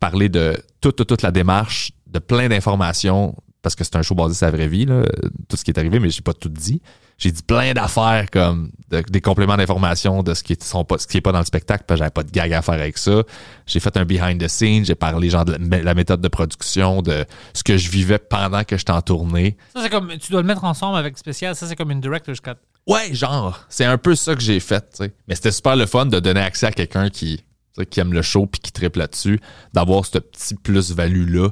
parler 0.00 0.28
de 0.28 0.56
toute, 0.80 0.96
toute, 0.96 1.08
toute 1.08 1.22
la 1.22 1.30
démarche, 1.30 1.92
de 2.06 2.18
plein 2.18 2.48
d'informations, 2.48 3.34
parce 3.62 3.74
que 3.74 3.84
c'est 3.84 3.96
un 3.96 4.02
show 4.02 4.14
basé 4.14 4.34
sur 4.34 4.46
la 4.46 4.52
vraie 4.52 4.68
vie, 4.68 4.86
là, 4.86 5.02
tout 5.48 5.56
ce 5.56 5.64
qui 5.64 5.70
est 5.70 5.78
arrivé, 5.78 5.98
mais 5.98 6.10
j'ai 6.10 6.22
pas 6.22 6.32
tout 6.32 6.48
dit. 6.48 6.80
J'ai 7.20 7.32
dit 7.32 7.42
plein 7.42 7.72
d'affaires 7.72 8.26
comme 8.30 8.70
de- 8.90 9.00
des 9.00 9.20
compléments 9.20 9.56
d'informations 9.56 10.22
de 10.22 10.34
ce 10.34 10.44
qui 10.44 10.56
sont 10.62 10.84
pas, 10.84 10.98
ce 10.98 11.06
qui 11.08 11.16
est 11.16 11.20
pas 11.20 11.32
dans 11.32 11.40
le 11.40 11.44
spectacle, 11.44 11.82
parce 11.84 11.98
que 11.98 12.04
j'avais 12.04 12.12
pas 12.12 12.22
de 12.22 12.30
gag 12.30 12.52
à 12.52 12.62
faire 12.62 12.74
avec 12.74 12.96
ça. 12.96 13.24
J'ai 13.66 13.80
fait 13.80 13.96
un 13.96 14.04
behind 14.04 14.40
the 14.40 14.46
scenes, 14.46 14.84
j'ai 14.84 14.94
parlé 14.94 15.28
genre 15.28 15.44
de 15.44 15.56
la, 15.58 15.82
la 15.82 15.94
méthode 15.94 16.20
de 16.20 16.28
production, 16.28 17.02
de 17.02 17.24
ce 17.54 17.64
que 17.64 17.76
je 17.76 17.90
vivais 17.90 18.18
pendant 18.20 18.62
que 18.62 18.76
j'étais 18.76 18.92
en 18.92 19.02
tournée. 19.02 19.56
Ça, 19.74 19.82
c'est 19.82 19.90
comme. 19.90 20.16
Tu 20.18 20.30
dois 20.30 20.42
le 20.42 20.46
mettre 20.46 20.62
ensemble 20.62 20.96
avec 20.96 21.18
spécial. 21.18 21.56
Ça, 21.56 21.66
c'est 21.66 21.74
comme 21.74 21.90
une 21.90 22.00
director's 22.00 22.40
cut. 22.40 22.52
Ouais, 22.86 23.12
genre, 23.12 23.64
c'est 23.68 23.84
un 23.84 23.98
peu 23.98 24.14
ça 24.14 24.36
que 24.36 24.40
j'ai 24.40 24.60
fait, 24.60 24.80
tu 24.92 24.98
sais. 25.04 25.12
Mais 25.26 25.34
c'était 25.34 25.50
super 25.50 25.74
le 25.74 25.86
fun 25.86 26.06
de 26.06 26.20
donner 26.20 26.40
accès 26.40 26.66
à 26.66 26.70
quelqu'un 26.72 27.10
qui, 27.10 27.42
qui 27.84 28.00
aime 28.00 28.12
le 28.12 28.22
show 28.22 28.46
puis 28.46 28.60
qui 28.60 28.72
triple 28.72 28.98
là-dessus, 28.98 29.40
d'avoir 29.72 30.04
ce 30.04 30.18
petit 30.18 30.54
plus-value-là 30.54 31.50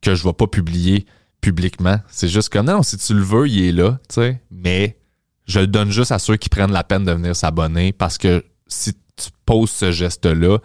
que 0.00 0.14
je 0.14 0.24
vais 0.24 0.32
pas 0.32 0.46
publier 0.46 1.06
publiquement. 1.40 1.98
C'est 2.08 2.28
juste 2.28 2.50
comme, 2.50 2.66
non, 2.66 2.82
si 2.82 2.96
tu 2.98 3.14
le 3.14 3.22
veux, 3.22 3.48
il 3.48 3.64
est 3.64 3.72
là, 3.72 3.98
tu 4.08 4.14
sais. 4.16 4.42
Mais 4.50 4.98
je 5.46 5.60
le 5.60 5.66
donne 5.66 5.90
juste 5.90 6.12
à 6.12 6.18
ceux 6.18 6.36
qui 6.36 6.48
prennent 6.48 6.72
la 6.72 6.84
peine 6.84 7.04
de 7.04 7.12
venir 7.12 7.36
s'abonner 7.36 7.92
parce 7.92 8.18
que 8.18 8.44
si 8.66 8.94
tu 8.94 9.28
poses 9.46 9.70
ce 9.70 9.92
geste-là, 9.92 10.58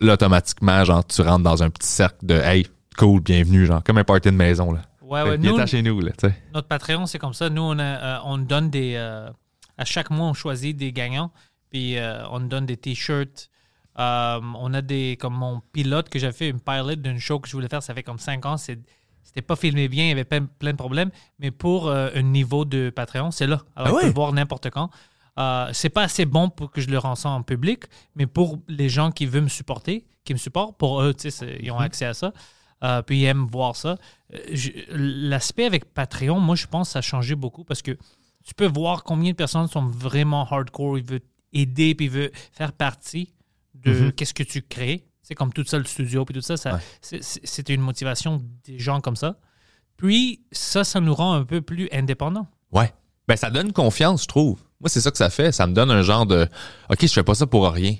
là, 0.00 0.12
automatiquement, 0.14 0.84
genre, 0.84 1.06
tu 1.06 1.22
rentres 1.22 1.44
dans 1.44 1.62
un 1.62 1.70
petit 1.70 1.88
cercle 1.88 2.24
de, 2.24 2.34
hey, 2.34 2.66
cool, 2.96 3.20
bienvenue, 3.20 3.66
genre, 3.66 3.82
comme 3.82 3.98
un 3.98 4.04
party 4.04 4.30
de 4.30 4.34
maison, 4.34 4.72
là. 4.72 4.82
Ouais, 5.02 5.22
ouais. 5.22 5.38
Nous, 5.38 5.66
chez 5.66 5.80
nous, 5.80 6.00
là, 6.00 6.10
notre 6.52 6.68
Patreon, 6.68 7.06
c'est 7.06 7.18
comme 7.18 7.32
ça. 7.32 7.48
Nous, 7.48 7.62
on, 7.62 7.78
a, 7.78 7.82
euh, 7.82 8.18
on 8.24 8.36
donne 8.36 8.68
des. 8.68 8.94
euh, 8.96 9.30
à 9.78 9.84
chaque 9.86 10.10
mois, 10.10 10.26
on 10.26 10.34
choisit 10.34 10.76
des 10.76 10.92
gagnants. 10.92 11.30
Puis 11.70 11.96
euh, 11.96 12.26
on 12.30 12.40
donne 12.40 12.66
des 12.66 12.76
t-shirts. 12.76 13.48
Euh, 13.98 14.40
on 14.58 14.72
a 14.74 14.80
des. 14.82 15.16
Comme 15.20 15.34
mon 15.34 15.60
pilote 15.72 16.08
que 16.08 16.18
j'ai 16.18 16.32
fait, 16.32 16.48
une 16.48 16.60
pilot 16.60 16.96
d'une 16.96 17.18
show 17.18 17.40
que 17.40 17.48
je 17.48 17.52
voulais 17.54 17.68
faire, 17.68 17.82
ça 17.82 17.94
fait 17.94 18.02
comme 18.02 18.18
5 18.18 18.44
ans. 18.46 18.56
C'était 18.56 19.42
pas 19.42 19.56
filmé 19.56 19.88
bien, 19.88 20.04
il 20.04 20.08
y 20.08 20.12
avait 20.12 20.24
plein, 20.24 20.46
plein 20.46 20.72
de 20.72 20.76
problèmes. 20.76 21.10
Mais 21.38 21.50
pour 21.50 21.88
euh, 21.88 22.10
un 22.14 22.22
niveau 22.22 22.64
de 22.64 22.90
Patreon, 22.90 23.30
c'est 23.30 23.46
là. 23.46 23.60
Alors, 23.76 23.88
Ah 23.88 23.90
tu 23.90 23.90
peux 23.90 23.96
ouais? 24.02 24.06
le 24.08 24.14
voir 24.14 24.32
n'importe 24.32 24.70
quand. 24.70 24.90
Euh, 25.38 25.68
c'est 25.72 25.90
pas 25.90 26.02
assez 26.02 26.24
bon 26.24 26.48
pour 26.50 26.70
que 26.70 26.80
je 26.80 26.88
le 26.88 26.98
renseigne 26.98 27.30
en 27.32 27.42
public, 27.42 27.84
mais 28.16 28.26
pour 28.26 28.58
les 28.68 28.88
gens 28.88 29.10
qui 29.12 29.26
veulent 29.26 29.44
me 29.44 29.48
supporter, 29.48 30.04
qui 30.24 30.32
me 30.32 30.38
supportent, 30.38 30.76
pour 30.78 31.00
eux, 31.02 31.14
tu 31.14 31.22
sais, 31.22 31.30
c'est- 31.30 31.58
ils 31.62 31.70
ont 31.70 31.78
accès 31.78 32.06
à 32.06 32.14
ça. 32.14 32.32
Euh, 32.84 33.02
puis 33.02 33.20
ils 33.20 33.24
aiment 33.24 33.46
voir 33.46 33.76
ça. 33.76 33.96
L'aspect 34.90 35.64
avec 35.66 35.92
Patreon, 35.94 36.40
moi, 36.40 36.56
je 36.56 36.66
pense 36.66 36.88
que 36.88 36.92
ça 36.92 36.98
a 37.00 37.02
changé 37.02 37.34
beaucoup 37.34 37.64
parce 37.64 37.82
que 37.82 37.92
tu 38.44 38.54
peux 38.54 38.66
voir 38.66 39.04
combien 39.04 39.30
de 39.32 39.36
personnes 39.36 39.68
sont 39.68 39.84
vraiment 39.86 40.46
hardcore, 40.50 40.98
ils 40.98 41.04
veulent 41.04 41.20
aider, 41.52 41.94
puis 41.94 42.06
ils 42.06 42.10
veulent 42.12 42.32
faire 42.52 42.72
partie 42.72 43.32
de 43.84 44.10
qu'est-ce 44.10 44.34
que 44.34 44.42
tu 44.42 44.62
crées. 44.62 45.04
C'est 45.22 45.34
comme 45.34 45.52
tout 45.52 45.64
ça, 45.64 45.78
le 45.78 45.84
studio, 45.84 46.24
puis 46.24 46.34
tout 46.34 46.40
ça, 46.40 46.56
ça 46.56 46.74
Ouais. 46.74 46.80
c'est- 47.20 47.68
une 47.68 47.80
motivation 47.82 48.42
des 48.64 48.78
gens 48.78 49.00
comme 49.00 49.16
ça. 49.16 49.36
Puis 49.96 50.40
ça, 50.52 50.84
ça 50.84 51.00
nous 51.00 51.14
rend 51.14 51.34
un 51.34 51.44
peu 51.44 51.60
plus 51.60 51.88
indépendants. 51.92 52.46
Ouais. 52.72 52.92
Ben, 53.26 53.36
ça 53.36 53.50
donne 53.50 53.72
confiance, 53.72 54.22
je 54.22 54.28
trouve. 54.28 54.60
Moi, 54.80 54.88
c'est 54.88 55.00
ça 55.00 55.10
que 55.10 55.18
ça 55.18 55.28
fait. 55.28 55.52
Ça 55.52 55.66
me 55.66 55.74
donne 55.74 55.90
un 55.90 56.02
genre 56.02 56.24
de 56.24 56.48
OK, 56.88 56.98
je 57.02 57.12
fais 57.12 57.22
pas 57.22 57.34
ça 57.34 57.46
pour 57.46 57.70
rien. 57.70 57.96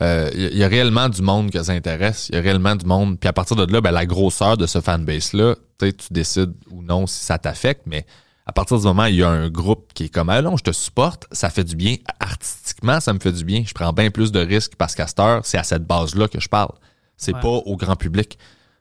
Il 0.00 0.56
y, 0.56 0.62
a 0.62 0.68
réellement 0.68 1.08
du 1.08 1.22
monde 1.22 1.50
que 1.50 1.60
ça 1.62 1.72
intéresse. 1.72 2.28
Il 2.28 2.36
y 2.36 2.38
a 2.38 2.40
réellement 2.40 2.76
du 2.76 2.86
monde. 2.86 3.18
Puis 3.18 3.28
à 3.28 3.32
partir 3.32 3.56
de 3.56 3.72
là, 3.72 3.80
ben, 3.80 3.90
la 3.90 4.06
grosseur 4.06 4.56
de 4.56 4.66
ce 4.66 4.80
fanbase-là, 4.80 5.56
peut-être 5.78 6.06
tu 6.06 6.12
décides 6.12 6.52
ou 6.70 6.82
non 6.82 7.06
si 7.08 7.24
ça 7.24 7.38
t'affecte, 7.38 7.82
mais 7.86 8.04
à 8.48 8.52
partir 8.52 8.78
du 8.78 8.84
moment 8.84 9.04
où 9.04 9.06
il 9.08 9.16
y 9.16 9.22
a 9.22 9.28
un 9.28 9.48
groupe 9.50 9.92
qui 9.94 10.04
est 10.04 10.08
comme 10.08 10.30
Ah 10.30 10.40
non, 10.42 10.56
je 10.56 10.64
te 10.64 10.72
supporte, 10.72 11.26
ça 11.32 11.50
fait 11.50 11.64
du 11.64 11.76
bien. 11.76 11.96
Artistiquement, 12.18 12.98
ça 13.00 13.12
me 13.12 13.18
fait 13.20 13.32
du 13.32 13.44
bien. 13.44 13.62
Je 13.66 13.74
prends 13.74 13.92
bien 13.92 14.10
plus 14.10 14.32
de 14.32 14.40
risques 14.40 14.72
parce 14.76 14.94
qu'à 14.94 15.06
cette 15.06 15.20
heure, 15.20 15.44
c'est 15.44 15.58
à 15.58 15.62
cette 15.64 15.84
base-là 15.86 16.28
que 16.28 16.40
je 16.40 16.48
parle. 16.48 16.72
C'est 17.16 17.34
Ouais. 17.34 17.40
pas 17.40 17.48
au 17.48 17.76
grand 17.76 17.96
public. 17.96 18.38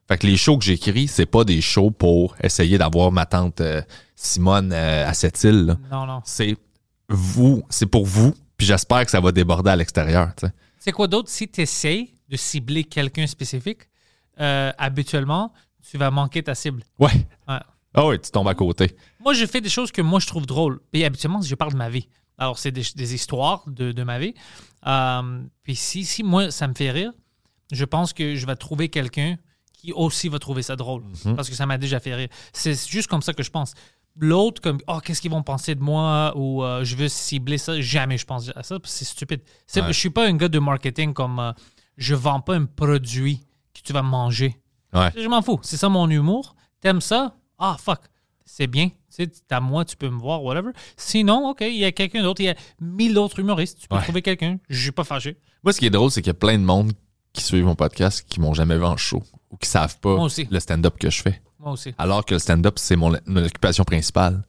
Fait 0.08 0.18
que 0.18 0.26
les 0.26 0.38
shows 0.38 0.58
que 0.58 0.64
j'écris, 0.64 1.08
c'est 1.10 1.26
pas 1.26 1.44
des 1.44 1.60
shows 1.60 1.92
pour 1.92 2.36
essayer 2.42 2.78
d'avoir 2.78 3.12
ma 3.12 3.26
tante 3.26 3.60
euh, 3.62 3.82
Simone 4.16 4.72
euh, 4.74 5.06
à 5.08 5.14
cette 5.14 5.44
île. 5.44 5.66
là. 5.66 5.78
Non, 5.92 6.06
non. 6.06 6.22
C'est 6.24 6.56
vous, 7.10 7.62
c'est 7.70 7.86
pour 7.88 8.06
vous, 8.06 8.34
puis 8.58 8.66
j'espère 8.68 9.04
que 9.06 9.12
ça 9.12 9.20
va 9.20 9.32
déborder 9.32 9.70
à 9.72 9.76
l'extérieur. 9.76 10.32
C'est 10.80 10.92
quoi 10.94 11.08
d'autre? 11.08 11.30
Si 11.30 11.48
tu 11.50 11.62
essaies 11.62 12.08
de 12.30 12.38
cibler 12.38 12.84
quelqu'un 12.86 13.28
spécifique, 13.28 13.82
euh, 14.40 14.72
habituellement, 14.78 15.52
tu 15.90 15.98
vas 15.98 16.10
manquer 16.12 16.42
ta 16.44 16.56
cible. 16.56 16.84
Ouais. 17.00 17.12
Ouais. 17.48 17.60
Ah 17.94 18.06
oui, 18.06 18.20
tu 18.20 18.30
tombes 18.30 18.48
à 18.50 18.54
côté. 18.54 18.96
Moi, 19.28 19.34
je 19.34 19.46
fais 19.46 19.60
des 19.60 19.68
choses 19.68 19.92
que 19.92 20.02
moi, 20.02 20.22
je 20.22 20.28
trouve 20.28 20.46
drôles. 20.46 20.80
Et 20.94 21.04
habituellement, 21.04 21.42
je 21.42 21.54
parle 21.54 21.74
de 21.74 21.78
ma 21.78 21.90
vie. 21.90 22.08
Alors, 22.38 22.58
c'est 22.58 22.72
des, 22.72 22.84
des 22.96 23.14
histoires 23.14 23.66
de, 23.68 23.92
de 23.92 24.04
ma 24.04 24.20
vie. 24.20 24.34
Euh, 24.86 25.44
puis 25.64 25.76
si, 25.76 26.06
si 26.06 26.24
moi, 26.24 26.50
ça 26.50 26.66
me 26.66 26.74
fait 26.74 26.92
rire, 26.92 27.12
je 27.74 27.84
pense 27.84 28.14
que 28.14 28.36
je 28.36 28.46
vais 28.46 28.56
trouver 28.56 28.88
quelqu'un 28.88 29.36
qui 29.74 29.92
aussi 29.92 30.30
va 30.30 30.40
trouver 30.40 30.62
ça 30.62 30.78
drôle. 30.78 31.04
Parce 31.36 31.50
que 31.50 31.56
ça 31.56 31.66
m'a 31.66 31.78
déjà 31.78 32.00
fait 32.00 32.16
rire. 32.16 32.30
C'est 32.54 32.90
juste 32.90 33.10
comme 33.10 33.22
ça 33.22 33.34
que 33.34 33.44
je 33.44 33.52
pense. 33.52 33.74
L'autre, 34.16 34.62
comme, 34.62 34.78
oh, 34.88 35.02
qu'est-ce 35.04 35.20
qu'ils 35.20 35.32
vont 35.32 35.44
penser 35.44 35.76
de 35.76 35.82
moi? 35.82 36.32
Ou 36.38 36.64
euh, 36.64 36.86
je 36.86 36.96
veux 36.96 37.10
cibler 37.10 37.58
ça. 37.58 37.82
Jamais 37.82 38.18
je 38.18 38.26
pense 38.26 38.50
à 38.56 38.64
ça. 38.64 38.78
C'est 38.86 39.04
stupide. 39.04 39.42
Ouais. 39.76 39.84
Je 39.88 39.92
suis 39.92 40.10
pas 40.10 40.26
un 40.26 40.38
gars 40.38 40.48
de 40.48 40.60
marketing 40.60 41.14
comme 41.14 41.40
euh, 41.40 41.52
je 41.98 42.16
vends 42.16 42.40
pas 42.40 42.56
un 42.56 42.64
produit 42.64 43.46
que 43.74 43.82
tu 43.84 43.92
vas 43.92 44.04
manger. 44.04 44.56
Ouais. 44.94 45.12
Je 45.18 45.28
m'en 45.28 45.42
fous. 45.42 45.60
C'est 45.64 45.76
ça 45.76 45.90
mon 45.90 46.10
humour. 46.10 46.56
T'aimes 46.80 47.02
ça? 47.02 47.36
Ah, 47.60 47.76
fuck. 47.78 48.00
C'est 48.50 48.68
bien. 48.68 48.88
Tu 48.88 49.26
sais, 49.26 49.30
à 49.50 49.60
moi, 49.60 49.84
tu 49.84 49.98
peux 49.98 50.10
me 50.10 50.18
voir, 50.20 50.42
whatever. 50.44 50.70
Sinon, 50.96 51.50
OK, 51.50 51.62
il 51.62 51.76
y 51.78 51.86
a 51.86 51.92
quelqu'un 51.92 52.24
d'autre. 52.24 52.40
Il 52.42 52.46
y 52.46 52.50
a 52.50 52.56
mille 52.80 53.18
autres 53.20 53.40
humoristes. 53.40 53.80
Tu 53.82 53.88
peux 53.88 53.96
Ouais. 53.98 54.02
trouver 54.04 54.22
quelqu'un. 54.22 54.58
Je 54.70 54.82
suis 54.82 54.92
pas 54.92 55.04
fâché. 55.04 55.38
Moi, 55.64 55.74
ce 55.74 55.80
qui 55.80 55.86
est 55.86 55.90
drôle, 55.92 56.10
c'est 56.12 56.22
qu'il 56.22 56.30
y 56.30 56.32
a 56.32 56.40
plein 56.40 56.58
de 56.58 56.64
monde 56.64 56.94
qui 57.34 57.44
suivent 57.44 57.66
mon 57.66 57.76
podcast 57.76 58.26
qui 58.28 58.40
m'ont 58.40 58.54
jamais 58.54 58.78
vu 58.78 58.86
en 58.86 58.96
show 58.98 59.22
ou 59.52 59.58
qui 59.58 59.68
savent 59.70 60.00
pas 60.00 60.18
le 60.50 60.60
stand-up 60.60 60.96
que 60.98 61.10
je 61.10 61.22
fais. 61.22 61.42
Moi 61.60 61.74
aussi. 61.74 61.94
Alors 61.98 62.24
que 62.26 62.34
le 62.36 62.40
stand-up, 62.40 62.76
c'est 62.80 62.96
mon, 62.96 63.16
mon 63.26 63.44
occupation 63.44 63.84
principale. 63.84 64.44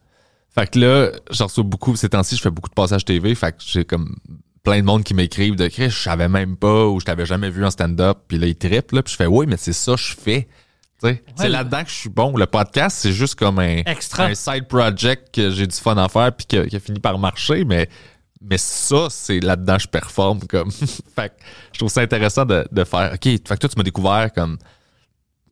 Fait 0.50 0.70
que 0.70 0.78
là, 0.78 1.10
j'en 1.30 1.46
reçois 1.46 1.64
beaucoup. 1.64 1.96
Ces 1.96 2.08
temps-ci, 2.10 2.36
je 2.36 2.40
fais 2.40 2.50
beaucoup 2.50 2.68
de 2.70 2.74
passages 2.74 3.04
TV. 3.04 3.34
Fait 3.34 3.52
que 3.52 3.58
j'ai 3.66 3.84
comme 3.84 4.16
plein 4.62 4.78
de 4.80 4.84
monde 4.84 5.02
qui 5.04 5.14
m'écrivent 5.14 5.56
de 5.56 5.66
Chris, 5.68 5.90
je 5.90 5.98
savais 6.02 6.28
même 6.28 6.56
pas 6.56 6.86
ou 6.86 7.00
je 7.00 7.04
t'avais 7.04 7.26
jamais 7.26 7.50
vu 7.50 7.64
en 7.64 7.70
stand-up. 7.70 8.18
Puis 8.28 8.38
là, 8.38 8.46
ils 8.46 8.56
trippent, 8.56 8.92
là. 8.92 9.02
Puis 9.02 9.12
je 9.12 9.16
fais, 9.16 9.26
oui, 9.26 9.46
mais 9.48 9.56
c'est 9.56 9.72
ça 9.72 9.96
je 9.96 10.14
fais. 10.14 10.48
C'est 11.00 11.48
là-dedans 11.48 11.84
que 11.84 11.90
je 11.90 11.94
suis 11.94 12.08
bon. 12.08 12.36
Le 12.36 12.46
podcast, 12.46 12.98
c'est 13.00 13.12
juste 13.12 13.36
comme 13.36 13.58
un, 13.58 13.82
Extra. 13.86 14.24
un 14.24 14.34
side 14.34 14.66
project 14.66 15.34
que 15.34 15.50
j'ai 15.50 15.66
du 15.66 15.76
fun 15.76 15.96
à 15.96 16.08
faire 16.08 16.32
puis 16.32 16.46
qui 16.46 16.76
a 16.76 16.80
fini 16.80 16.98
par 16.98 17.18
marcher. 17.18 17.64
Mais, 17.64 17.88
mais 18.40 18.58
ça, 18.58 19.06
c'est 19.10 19.40
là-dedans 19.40 19.76
que 19.76 19.82
je 19.82 19.88
performe. 19.88 20.40
Comme. 20.48 20.70
fait 21.16 21.28
que 21.28 21.44
je 21.72 21.78
trouve 21.78 21.90
ça 21.90 22.00
intéressant 22.00 22.44
de, 22.44 22.66
de 22.70 22.84
faire. 22.84 23.12
OK, 23.12 23.24
fait 23.24 23.38
que 23.38 23.54
toi, 23.54 23.68
tu 23.68 23.76
m'as 23.76 23.84
découvert 23.84 24.32
comme. 24.32 24.58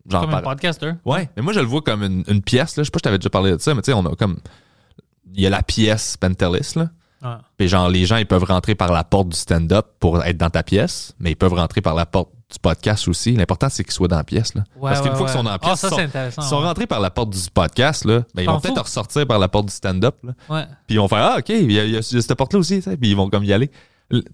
Genre, 0.08 0.20
Comme 0.20 0.34
un 0.34 0.42
podcaster. 0.42 0.92
Ouais, 1.04 1.28
mais 1.36 1.42
moi 1.42 1.52
je 1.52 1.58
le 1.58 1.66
vois 1.66 1.82
comme 1.82 2.04
une, 2.04 2.22
une 2.28 2.40
pièce 2.40 2.76
là, 2.76 2.84
je 2.84 2.86
sais 2.86 2.90
pas 2.92 2.98
si 2.98 3.00
je 3.00 3.02
t'avais 3.02 3.18
déjà 3.18 3.28
parlé 3.30 3.50
de 3.50 3.58
ça, 3.58 3.74
mais 3.74 3.82
tu 3.82 3.86
sais 3.86 3.92
on 3.92 4.06
a 4.06 4.14
comme 4.14 4.38
il 5.34 5.40
y 5.40 5.46
a 5.48 5.50
la 5.50 5.64
pièce 5.64 6.16
Pentelis 6.16 6.74
là. 6.76 6.90
Puis 7.56 7.66
genre 7.66 7.88
les 7.88 8.06
gens 8.06 8.16
ils 8.16 8.26
peuvent 8.26 8.44
rentrer 8.44 8.76
par 8.76 8.92
la 8.92 9.02
porte 9.02 9.30
du 9.30 9.36
stand-up 9.36 9.84
pour 9.98 10.22
être 10.22 10.36
dans 10.36 10.50
ta 10.50 10.62
pièce, 10.62 11.12
mais 11.18 11.32
ils 11.32 11.36
peuvent 11.36 11.54
rentrer 11.54 11.80
par 11.80 11.96
la 11.96 12.06
porte 12.06 12.30
du 12.52 12.58
podcast 12.60 13.08
aussi. 13.08 13.32
L'important 13.32 13.68
c'est 13.68 13.82
qu'ils 13.84 13.92
soient 13.92 14.08
dans 14.08 14.16
la 14.16 14.24
pièce 14.24 14.54
là. 14.54 14.62
Ouais, 14.76 14.90
Parce 14.90 15.00
qu'une 15.00 15.10
ouais, 15.12 15.16
fois 15.16 15.26
qu'ils 15.26 15.36
sont 15.36 15.42
dans 15.44 15.50
la 15.50 15.58
pièce, 15.58 15.80
ça, 15.80 15.88
ils 15.88 16.32
sont, 16.32 16.60
ils 16.60 16.64
rentrés 16.64 16.86
par 16.86 17.00
la 17.00 17.10
porte 17.10 17.30
du 17.30 17.40
podcast 17.52 18.04
là, 18.04 18.22
ben, 18.34 18.42
ils 18.42 18.46
vont 18.46 18.60
peut-être 18.60 18.82
ressortir 18.82 19.26
par 19.26 19.38
la 19.38 19.48
porte 19.48 19.66
du 19.66 19.72
stand-up. 19.72 20.16
Puis 20.22 20.64
ils 20.90 20.98
vont 20.98 21.08
faire 21.08 21.24
ah 21.32 21.36
OK, 21.38 21.48
il 21.48 21.72
y 21.72 21.80
a, 21.80 21.84
il 21.84 21.90
y 21.92 21.96
a 21.96 22.02
cette 22.02 22.34
porte 22.34 22.52
là 22.52 22.58
aussi, 22.60 22.80
puis 22.80 23.10
ils 23.10 23.16
vont 23.16 23.28
comme 23.28 23.44
y 23.44 23.52
aller. 23.52 23.70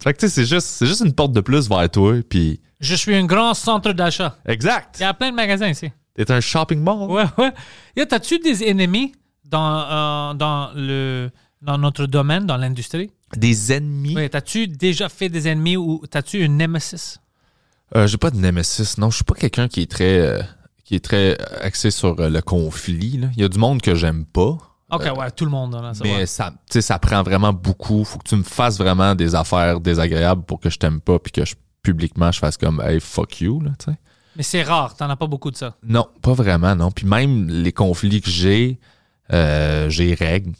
Fait 0.02 0.12
que 0.12 0.18
tu 0.18 0.28
sais 0.28 0.28
c'est 0.28 0.44
juste 0.44 0.66
c'est 0.66 0.86
juste 0.86 1.00
une 1.00 1.14
porte 1.14 1.32
de 1.32 1.40
plus 1.40 1.68
vers 1.68 1.88
toi 1.90 2.14
puis 2.28 2.60
Je 2.80 2.94
suis 2.94 3.14
un 3.14 3.24
grand 3.24 3.54
centre 3.54 3.92
d'achat. 3.92 4.36
exact. 4.46 4.96
Il 4.98 5.02
y 5.02 5.06
a 5.06 5.14
plein 5.14 5.30
de 5.30 5.36
magasins 5.36 5.68
ici. 5.68 5.90
T'es 6.14 6.30
un 6.30 6.40
shopping 6.40 6.80
mall. 6.80 7.10
Ouais, 7.10 7.24
ouais. 7.38 8.06
T'as-tu 8.06 8.38
des 8.38 8.62
ennemis 8.64 9.12
dans, 9.46 9.78
euh, 9.80 10.34
dans, 10.34 10.70
le, 10.74 11.30
dans 11.62 11.78
notre 11.78 12.04
domaine, 12.04 12.44
dans 12.44 12.58
l'industrie? 12.58 13.10
Des 13.34 13.72
ennemis? 13.72 14.14
Oui. 14.14 14.28
T'as-tu 14.28 14.68
déjà 14.68 15.08
fait 15.08 15.30
des 15.30 15.48
ennemis 15.48 15.78
ou 15.78 16.02
t'as-tu 16.10 16.44
une 16.44 16.58
nemesis? 16.58 17.18
Euh, 17.94 18.06
j'ai 18.06 18.16
pas 18.16 18.30
de 18.30 18.36
nemesis. 18.38 18.98
Non, 18.98 19.10
je 19.10 19.16
suis 19.16 19.24
pas 19.24 19.34
quelqu'un 19.34 19.68
qui 19.68 19.82
est 19.82 19.90
très 19.90 20.18
euh, 20.18 20.42
qui 20.84 20.94
est 20.94 21.04
très 21.04 21.38
axé 21.60 21.90
sur 21.90 22.18
euh, 22.20 22.28
le 22.28 22.40
conflit. 22.40 23.18
là. 23.18 23.28
Il 23.36 23.42
y 23.42 23.44
a 23.44 23.48
du 23.48 23.58
monde 23.58 23.80
que 23.82 23.94
j'aime 23.94 24.24
pas. 24.24 24.56
Ok, 24.90 25.10
ouais, 25.16 25.30
tout 25.30 25.44
le 25.46 25.50
monde. 25.50 25.74
Là, 25.74 25.94
ça 25.94 26.04
Euh, 26.04 26.08
mais 26.18 26.26
ça, 26.26 26.50
tu 26.50 26.74
sais, 26.74 26.82
ça 26.82 26.98
prend 26.98 27.22
vraiment 27.22 27.52
beaucoup. 27.52 28.04
Faut 28.04 28.18
que 28.18 28.28
tu 28.28 28.36
me 28.36 28.42
fasses 28.42 28.76
vraiment 28.78 29.14
des 29.14 29.34
affaires 29.34 29.80
désagréables 29.80 30.42
pour 30.42 30.60
que 30.60 30.68
je 30.68 30.78
t'aime 30.78 31.00
pas 31.00 31.18
puis 31.18 31.32
que 31.32 31.44
je, 31.46 31.54
publiquement 31.82 32.30
je 32.30 32.38
fasse 32.38 32.56
comme 32.56 32.80
hey 32.84 33.00
fuck 33.00 33.40
you 33.40 33.60
là, 33.60 33.70
tu 33.78 33.90
sais. 33.90 33.98
Mais 34.36 34.42
c'est 34.42 34.62
rare, 34.62 34.94
t'en 34.96 35.10
as 35.10 35.16
pas 35.16 35.26
beaucoup 35.26 35.50
de 35.50 35.56
ça. 35.56 35.76
Non, 35.82 36.08
pas 36.22 36.32
vraiment 36.32 36.74
non. 36.74 36.90
Puis 36.90 37.06
même 37.06 37.48
les 37.48 37.72
conflits 37.72 38.20
que 38.22 38.30
j'ai, 38.30 38.78
euh, 39.32 39.88
j'ai 39.90 40.14
règles. 40.14 40.52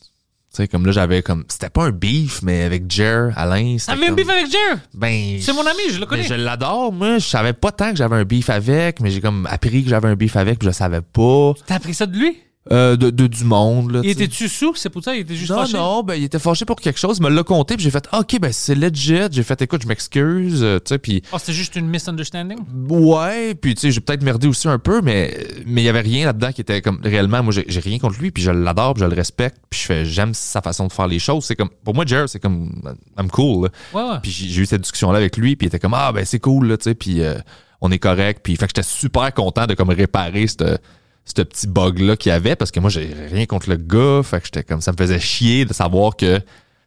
Tu 0.52 0.58
sais, 0.58 0.68
comme 0.68 0.84
là, 0.84 0.92
j'avais 0.92 1.22
comme. 1.22 1.44
C'était 1.48 1.70
pas 1.70 1.84
un 1.84 1.92
beef, 1.92 2.42
mais 2.42 2.62
avec 2.64 2.90
Jer, 2.90 3.30
Alain. 3.36 3.76
T'avais 3.86 4.08
un 4.08 4.12
beef 4.12 4.28
avec 4.28 4.50
Jer? 4.50 4.78
Ben, 4.92 5.38
C'est 5.40 5.54
mon 5.54 5.62
ami, 5.66 5.80
je 5.90 5.98
le 5.98 6.04
connais. 6.04 6.24
Je 6.24 6.34
l'adore, 6.34 6.92
moi. 6.92 7.18
Je 7.18 7.26
savais 7.26 7.54
pas 7.54 7.72
tant 7.72 7.90
que 7.90 7.96
j'avais 7.96 8.16
un 8.16 8.24
beef 8.24 8.50
avec, 8.50 9.00
mais 9.00 9.10
j'ai 9.10 9.22
comme 9.22 9.46
appris 9.50 9.82
que 9.82 9.88
j'avais 9.88 10.08
un 10.08 10.14
beef 10.14 10.36
avec, 10.36 10.58
puis 10.58 10.68
je 10.68 10.72
savais 10.72 11.00
pas. 11.00 11.52
T'as 11.66 11.76
appris 11.76 11.94
ça 11.94 12.04
de 12.04 12.18
lui? 12.18 12.36
Euh, 12.70 12.94
de, 12.96 13.10
de- 13.10 13.26
du 13.26 13.42
monde, 13.42 13.90
là. 13.90 14.00
Il 14.04 14.10
était-tu 14.10 14.48
sous? 14.48 14.76
C'est 14.76 14.88
pour 14.88 15.02
ça 15.02 15.16
il 15.16 15.22
était 15.22 15.34
juste 15.34 15.50
non, 15.50 15.58
fâché? 15.62 15.76
non, 15.76 16.04
ben, 16.04 16.14
il 16.14 16.22
était 16.22 16.38
fâché 16.38 16.64
pour 16.64 16.76
quelque 16.80 16.98
chose. 17.00 17.16
Il 17.18 17.24
me 17.24 17.28
l'a 17.28 17.42
compté, 17.42 17.74
puis 17.74 17.82
j'ai 17.82 17.90
fait, 17.90 18.08
OK, 18.12 18.38
ben, 18.38 18.52
c'est 18.52 18.76
legit. 18.76 19.18
J'ai 19.32 19.42
fait, 19.42 19.60
écoute, 19.62 19.82
je 19.82 19.88
m'excuse, 19.88 20.62
euh, 20.62 20.78
tu 20.78 20.90
sais, 20.90 20.98
puis 20.98 21.22
Oh, 21.32 21.38
c'était 21.40 21.54
juste 21.54 21.74
une 21.74 21.88
misunderstanding? 21.88 22.58
ouais, 22.88 23.56
puis 23.56 23.74
tu 23.74 23.80
sais, 23.80 23.90
j'ai 23.90 24.00
peut-être 24.00 24.22
merdé 24.22 24.46
aussi 24.46 24.68
un 24.68 24.78
peu, 24.78 25.00
mais 25.02 25.36
mais 25.66 25.82
il 25.82 25.84
y 25.86 25.88
avait 25.88 26.02
rien 26.02 26.26
là-dedans 26.26 26.52
qui 26.52 26.60
était 26.60 26.80
comme 26.82 27.00
réellement, 27.02 27.42
moi, 27.42 27.52
j'ai 27.52 27.80
rien 27.80 27.98
contre 27.98 28.20
lui, 28.20 28.30
puis 28.30 28.44
je 28.44 28.52
l'adore, 28.52 28.94
puis 28.94 29.02
je 29.02 29.06
le 29.08 29.14
respecte, 29.16 29.56
puis 29.68 29.80
je 29.80 29.86
fais, 29.86 30.04
j'aime 30.04 30.32
sa 30.32 30.62
façon 30.62 30.86
de 30.86 30.92
faire 30.92 31.08
les 31.08 31.18
choses. 31.18 31.44
C'est 31.44 31.56
comme, 31.56 31.70
pour 31.84 31.94
moi, 31.96 32.04
Jared, 32.06 32.28
c'est 32.28 32.38
comme, 32.40 32.70
I'm 33.18 33.28
cool. 33.28 33.70
Ouais, 33.92 34.02
ouais. 34.02 34.18
Puis 34.22 34.30
j'ai 34.30 34.60
eu 34.60 34.66
cette 34.66 34.82
discussion-là 34.82 35.18
avec 35.18 35.36
lui, 35.36 35.56
puis 35.56 35.66
il 35.66 35.68
était 35.68 35.80
comme 35.80 35.94
ah 35.94 36.12
ben 36.12 36.24
c'est 36.24 36.38
cool 36.38 36.68
là, 36.68 36.76
tu 36.76 36.84
sais, 36.84 36.94
puis 36.94 37.22
euh, 37.22 37.34
on 37.80 37.90
est 37.90 37.98
correct, 37.98 38.40
puis 38.44 38.54
fait 38.54 38.66
que 38.66 38.72
j'étais 38.76 38.88
super 38.88 39.34
content 39.34 39.66
de 39.66 39.74
comme 39.74 39.90
réparer 39.90 40.46
ce 40.46 40.78
ce 41.24 41.42
petit 41.42 41.66
bug 41.66 41.98
là 42.00 42.16
qu'il 42.16 42.30
y 42.30 42.32
avait 42.32 42.56
parce 42.56 42.70
que 42.70 42.80
moi 42.80 42.90
j'ai 42.90 43.12
rien 43.30 43.46
contre 43.46 43.70
le 43.70 43.76
gars, 43.76 44.22
fait 44.24 44.40
que 44.40 44.46
j'étais 44.46 44.64
comme 44.64 44.80
ça 44.80 44.92
me 44.92 44.96
faisait 44.96 45.20
chier 45.20 45.64
de 45.64 45.72
savoir 45.72 46.16
que 46.16 46.38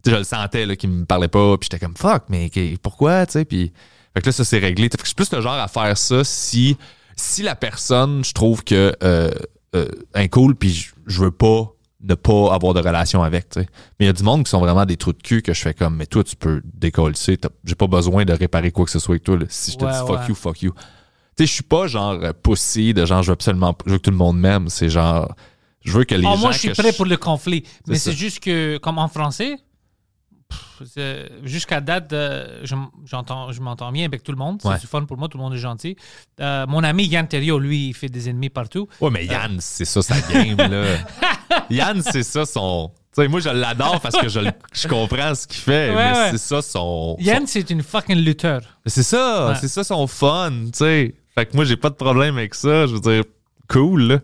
tu 0.04 0.12
je 0.12 0.16
le 0.18 0.24
sentais 0.24 0.66
là 0.66 0.76
qu'il 0.76 0.90
me 0.90 1.06
parlait 1.06 1.28
pas, 1.30 1.58
puis 1.58 1.70
j'étais 1.72 1.84
comme 1.84 1.96
fuck 1.98 2.24
mais 2.30 2.50
pourquoi, 2.82 3.26
tu 3.26 3.34
sais, 3.34 3.46
puis 3.46 3.72
fait 4.14 4.22
que 4.22 4.26
là 4.28 4.32
ça 4.32 4.44
c'est 4.46 4.60
réglé. 4.60 4.84
Fait 4.90 4.98
que 4.98 5.04
je 5.04 5.08
suis 5.08 5.16
plus 5.16 5.32
le 5.32 5.42
genre 5.42 5.54
à 5.54 5.68
faire 5.68 5.98
ça 5.98 6.24
si 6.24 6.78
si 7.16 7.44
la 7.44 7.56
personne 7.56 8.24
je 8.24 8.34
trouve 8.34 8.64
que 8.64 8.94
euh, 9.04 9.32
euh, 9.76 9.88
incool 10.14 10.56
puis 10.56 10.70
je- 10.74 10.92
je 11.08 11.22
veux 11.22 11.32
pas 11.32 11.72
ne 12.04 12.14
pas 12.14 12.54
avoir 12.54 12.76
de 12.76 12.80
relation 12.82 13.24
avec, 13.24 13.50
tu 13.50 13.62
sais. 13.62 13.68
Mais 14.00 14.06
il 14.06 14.08
y 14.08 14.10
a 14.10 14.14
du 14.14 14.22
monde 14.22 14.44
qui 14.44 14.52
sont 14.52 14.60
vraiment 14.60 14.86
des 14.86 14.96
trous 14.96 15.14
de 15.14 15.22
cul 15.24 15.42
que 15.42 15.54
je 15.56 15.62
fais 15.62 15.74
comme, 15.74 15.96
mais 15.96 16.06
toi, 16.06 16.24
tu 16.24 16.36
peux 16.36 16.62
décoller, 16.64 17.16
j'ai 17.18 17.76
pas 17.76 17.88
besoin 17.88 18.26
de 18.26 18.34
réparer 18.34 18.70
quoi 18.70 18.86
que 18.86 18.92
ce 18.92 19.00
soit 19.00 19.14
avec 19.14 19.24
toi, 19.24 19.38
là. 19.38 19.46
Si 19.50 19.72
je 19.72 19.78
te 19.78 19.86
Ouais, 19.86 19.92
dis 19.92 19.98
fuck 19.98 20.10
ouais. 20.20 20.28
you, 20.30 20.36
fuck 20.36 20.62
you. 20.62 20.74
Tu 21.38 21.44
sais, 21.44 21.48
je 21.48 21.54
suis 21.54 21.64
pas 21.64 21.88
genre 21.88 22.12
euh, 22.14 22.32
pussy 22.34 22.94
de 22.94 23.06
genre, 23.06 23.22
je 23.22 23.28
veux 23.28 23.34
absolument, 23.34 23.76
je 23.86 23.92
veux 23.92 23.98
que 23.98 24.04
tout 24.04 24.12
le 24.12 24.18
monde 24.18 24.40
m'aime. 24.40 24.70
C'est 24.70 24.90
genre, 24.90 25.34
je 25.84 25.92
veux 25.92 26.04
que 26.06 26.16
les 26.16 26.26
Ah, 26.26 26.32
gens. 26.36 26.38
moi, 26.38 26.52
je 26.52 26.60
suis 26.60 26.70
prêt 26.70 26.94
pour 26.94 27.06
le 27.06 27.18
conflit. 27.18 27.64
Mais 27.88 27.98
c'est 27.98 28.14
juste 28.14 28.40
que, 28.40 28.78
comme 28.78 28.98
en 29.00 29.08
français, 29.10 29.58
jusqu'à 31.44 31.82
date, 31.82 32.14
euh, 32.14 32.62
je, 32.64 32.76
je 33.06 33.60
m'entends 33.62 33.92
bien 33.92 34.06
avec 34.06 34.24
tout 34.24 34.32
le 34.32 34.38
monde. 34.38 34.60
C'est 34.62 34.68
Ouais. 34.70 34.80
du 34.80 34.88
fun 34.88 35.04
pour 35.06 35.18
moi, 35.18 35.28
tout 35.28 35.38
le 35.38 35.44
monde 35.44 35.54
est 35.54 35.58
gentil. 35.60 35.96
Euh, 36.40 36.66
mon 36.68 36.84
ami 36.84 37.06
Yann 37.06 37.28
Terriot, 37.28 37.60
lui, 37.60 37.90
il 37.90 37.94
fait 37.94 38.10
des 38.10 38.30
ennemis 38.30 38.50
partout. 38.50 38.88
Ouais, 39.02 39.10
mais 39.10 39.26
Yann, 39.26 39.58
c'est 39.60 39.86
ça 39.86 40.02
sa 40.02 40.20
game, 40.22 40.58
là. 40.58 40.98
Yann, 41.70 42.02
c'est 42.02 42.24
ça 42.24 42.46
son. 42.46 42.92
Tu 43.16 43.22
sais, 43.22 43.28
moi, 43.30 43.40
je 43.40 43.50
l'adore 43.50 44.02
parce 44.02 44.16
que 44.18 44.28
je, 44.28 44.42
je 44.74 44.88
comprends 44.88 45.34
ce 45.36 45.48
qu'il 45.48 45.62
fait, 45.62 45.90
Ouais, 45.90 45.96
mais 45.96 46.18
ouais. 46.18 46.28
c'est 46.32 46.38
ça 46.38 46.62
son. 46.62 47.16
Yann, 47.20 47.48
c'est 47.48 47.70
une 47.70 47.82
fucking 47.84 48.18
lutteur. 48.18 48.62
C'est 48.86 49.04
ça, 49.04 49.56
c'est 49.60 49.68
ça 49.70 49.84
son 49.84 50.06
fun, 50.08 50.52
tu 50.66 50.70
sais. 50.74 51.16
Fait 51.38 51.46
que 51.46 51.56
moi, 51.56 51.66
j'ai 51.66 51.76
pas 51.78 51.90
de 51.90 51.96
problème 51.96 52.38
avec 52.38 52.54
ça. 52.56 52.88
Je 52.88 52.94
veux 52.94 53.00
dire, 53.02 53.24
cool, 53.68 54.02
là. 54.04 54.20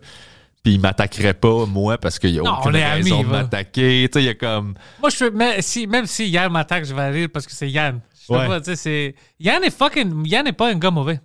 Puis 0.62 0.74
il 0.74 0.80
m'attaquerait 0.80 1.34
pas, 1.34 1.66
moi, 1.66 1.98
parce 1.98 2.18
qu'il 2.18 2.30
y 2.30 2.38
a 2.38 2.42
Non, 2.42 2.58
aucune 2.58 2.76
raison 2.76 3.16
amis, 3.16 3.24
de 3.24 3.28
m'attaquer. 3.28 4.08
Tu 4.10 4.18
sais, 4.18 4.22
il 4.24 4.26
y 4.26 4.30
a 4.30 4.34
comme. 4.34 4.74
Moi, 5.00 5.10
je 5.10 5.24
mais 5.24 5.60
si, 5.60 5.86
même 5.88 6.06
si 6.06 6.28
Yann 6.28 6.52
m'attaque, 6.52 6.84
je 6.84 6.94
vais 6.94 7.08
rire 7.10 7.28
parce 7.32 7.46
que 7.46 7.52
c'est 7.52 7.68
Yann. 7.68 8.00
Je 8.20 8.26
sais 8.26 8.32
Ouais. 8.32 8.46
pas, 8.46 8.60
tu 8.60 8.66
sais, 8.66 8.76
c'est. 8.76 9.14
Yann 9.40 9.62
est 9.64 9.76
fucking. 9.76 10.24
Yann 10.26 10.44
n'est 10.44 10.52
pas 10.52 10.70
un 10.70 10.76
gars 10.76 10.92
mauvais. 10.92 11.20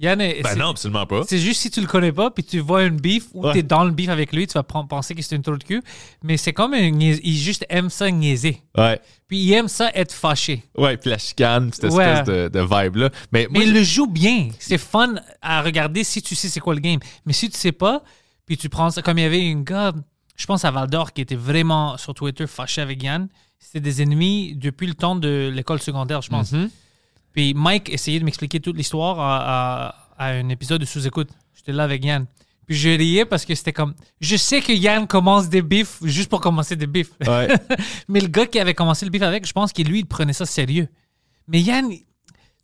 Yann 0.00 0.20
est. 0.20 0.42
Ben 0.42 0.56
non, 0.58 0.70
absolument 0.70 1.06
pas. 1.06 1.22
C'est 1.28 1.38
juste 1.38 1.60
si 1.60 1.70
tu 1.70 1.80
le 1.80 1.86
connais 1.86 2.10
pas, 2.10 2.30
puis 2.30 2.42
tu 2.42 2.58
vois 2.58 2.82
une 2.84 2.96
beef 3.00 3.26
ou 3.32 3.46
Ouais. 3.46 3.52
t'es 3.52 3.62
dans 3.62 3.84
le 3.84 3.92
beef 3.92 4.08
avec 4.08 4.32
lui, 4.32 4.46
tu 4.46 4.54
vas 4.54 4.64
penser 4.64 5.14
que 5.14 5.22
c'est 5.22 5.36
une 5.36 5.42
trou 5.42 5.56
de 5.56 5.62
cul. 5.62 5.82
Mais 6.24 6.36
c'est 6.36 6.52
comme 6.52 6.74
un 6.74 6.90
niais- 6.90 7.20
Il 7.22 7.36
juste 7.36 7.64
aime 7.68 7.90
ça 7.90 8.10
niaiser. 8.10 8.60
Ouais. 8.76 9.00
Puis 9.28 9.38
il 9.38 9.52
aime 9.52 9.68
ça 9.68 9.90
être 9.94 10.12
fâché. 10.12 10.64
Ouais, 10.76 10.96
puis 10.96 11.10
la 11.10 11.18
chicane, 11.18 11.70
puis 11.70 11.78
cette 11.80 11.92
Ouais. 11.92 12.04
espèce 12.10 12.26
de, 12.26 12.48
de 12.48 12.60
vibe-là. 12.60 13.10
Mais 13.30 13.46
moi, 13.48 13.60
Mais 13.60 13.66
il 13.66 13.72
le 13.72 13.82
joue 13.84 14.08
bien. 14.08 14.48
C'est 14.58 14.78
fun 14.78 15.14
à 15.40 15.62
regarder 15.62 16.02
si 16.02 16.20
tu 16.22 16.34
sais 16.34 16.48
c'est 16.48 16.60
quoi 16.60 16.74
le 16.74 16.80
game. 16.80 16.98
Mais 17.24 17.32
si 17.32 17.48
tu 17.48 17.56
sais 17.56 17.72
pas, 17.72 18.02
puis 18.46 18.56
tu 18.56 18.68
prends 18.68 18.90
ça 18.90 19.00
comme 19.00 19.18
il 19.18 19.22
y 19.22 19.26
avait 19.26 19.40
une 19.48 19.62
gars, 19.62 19.92
je 20.36 20.46
pense 20.46 20.64
à 20.64 20.72
Val 20.72 20.90
d'Or, 20.90 21.12
qui 21.12 21.20
était 21.20 21.36
vraiment 21.36 21.96
sur 21.98 22.14
Twitter 22.14 22.48
fâché 22.48 22.80
avec 22.80 23.00
Yann. 23.00 23.28
C'était 23.60 23.80
des 23.80 24.02
ennemis 24.02 24.54
depuis 24.56 24.88
le 24.88 24.94
temps 24.94 25.14
de 25.14 25.50
l'école 25.54 25.80
secondaire, 25.80 26.20
je 26.20 26.28
pense. 26.30 26.50
Mhm. 26.52 26.68
Puis 27.34 27.52
Mike 27.54 27.90
essayait 27.92 28.18
de 28.20 28.24
m'expliquer 28.24 28.60
toute 28.60 28.76
l'histoire 28.76 29.20
à, 29.20 29.88
à- 29.88 29.94
à 30.16 30.26
un 30.30 30.48
épisode 30.48 30.80
de 30.80 30.86
sous-écoute. 30.86 31.28
J'étais 31.54 31.72
là 31.72 31.82
avec 31.84 32.02
Yann. 32.04 32.24
Puis 32.66 32.76
je 32.76 32.88
riais 32.88 33.26
parce 33.26 33.44
que 33.44 33.54
c'était 33.54 33.74
comme. 33.74 33.92
Je 34.22 34.36
sais 34.36 34.62
que 34.62 34.72
Yann 34.72 35.06
commence 35.06 35.50
des 35.50 35.60
bifs 35.60 35.98
juste 36.02 36.30
pour 36.30 36.40
commencer 36.40 36.76
des 36.76 36.86
bifs. 36.86 37.10
Ouais. 37.26 37.48
Mais 38.08 38.20
le 38.20 38.28
gars 38.28 38.46
qui 38.46 38.58
avait 38.58 38.72
commencé 38.72 39.04
le 39.04 39.10
bif 39.10 39.20
avec, 39.22 39.46
je 39.46 39.52
pense 39.52 39.72
que 39.72 39.82
lui, 39.82 39.98
il 39.98 40.06
prenait 40.06 40.32
ça 40.32 40.46
sérieux. 40.46 40.88
Mais 41.46 41.60
Yann, 41.60 41.90
tu 41.90 41.98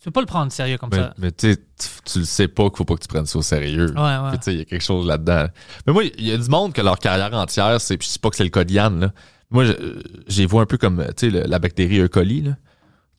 peux 0.05 0.11
pas 0.11 0.21
le 0.21 0.27
prendre 0.27 0.51
sérieux 0.53 0.79
comme 0.79 0.89
Mais, 0.91 0.97
ça. 0.99 1.15
mais 1.19 1.31
tu 1.33 1.53
sais, 1.53 1.59
tu- 2.07 2.21
le 2.21 2.25
sais 2.25 2.49
pas 2.49 2.69
qu'il 2.71 2.79
faut 2.79 2.87
pas 2.87 2.95
que 2.95 3.03
tu 3.03 3.09
prennes 3.09 3.27
ça 3.27 3.39
au 3.39 3.43
sérieux. 3.43 3.91
Ouais, 3.95 4.39
il 4.47 4.57
y 4.57 4.61
a 4.61 4.65
quelque 4.65 4.81
chose 4.85 5.07
là-dedans. 5.07 5.49
Mais 5.87 5.93
moi, 5.93 6.05
il 6.05 6.27
y 6.27 6.33
a 6.33 6.39
du 6.39 6.49
monde 6.49 6.73
que 6.73 6.81
leur 6.81 6.99
carrière 6.99 7.35
entière, 7.35 7.79
c'est. 7.81 7.99
Puis 7.99 8.07
je 8.09 8.13
sais 8.15 8.19
pas 8.21 8.31
que 8.31 8.37
c'est 8.37 8.45
le 8.45 8.51
cas 8.51 8.65
de 8.65 8.73
Yann, 8.73 9.01
là. 9.01 9.13
Moi, 9.51 9.65
je- 9.67 10.01
j'ai 10.29 10.47
vu 10.47 10.57
un 10.57 10.65
peu 10.65 10.79
comme, 10.79 11.05
la 11.23 11.59
bactérie 11.59 11.99
E. 12.01 12.09
coli, 12.09 12.41
là. 12.43 12.53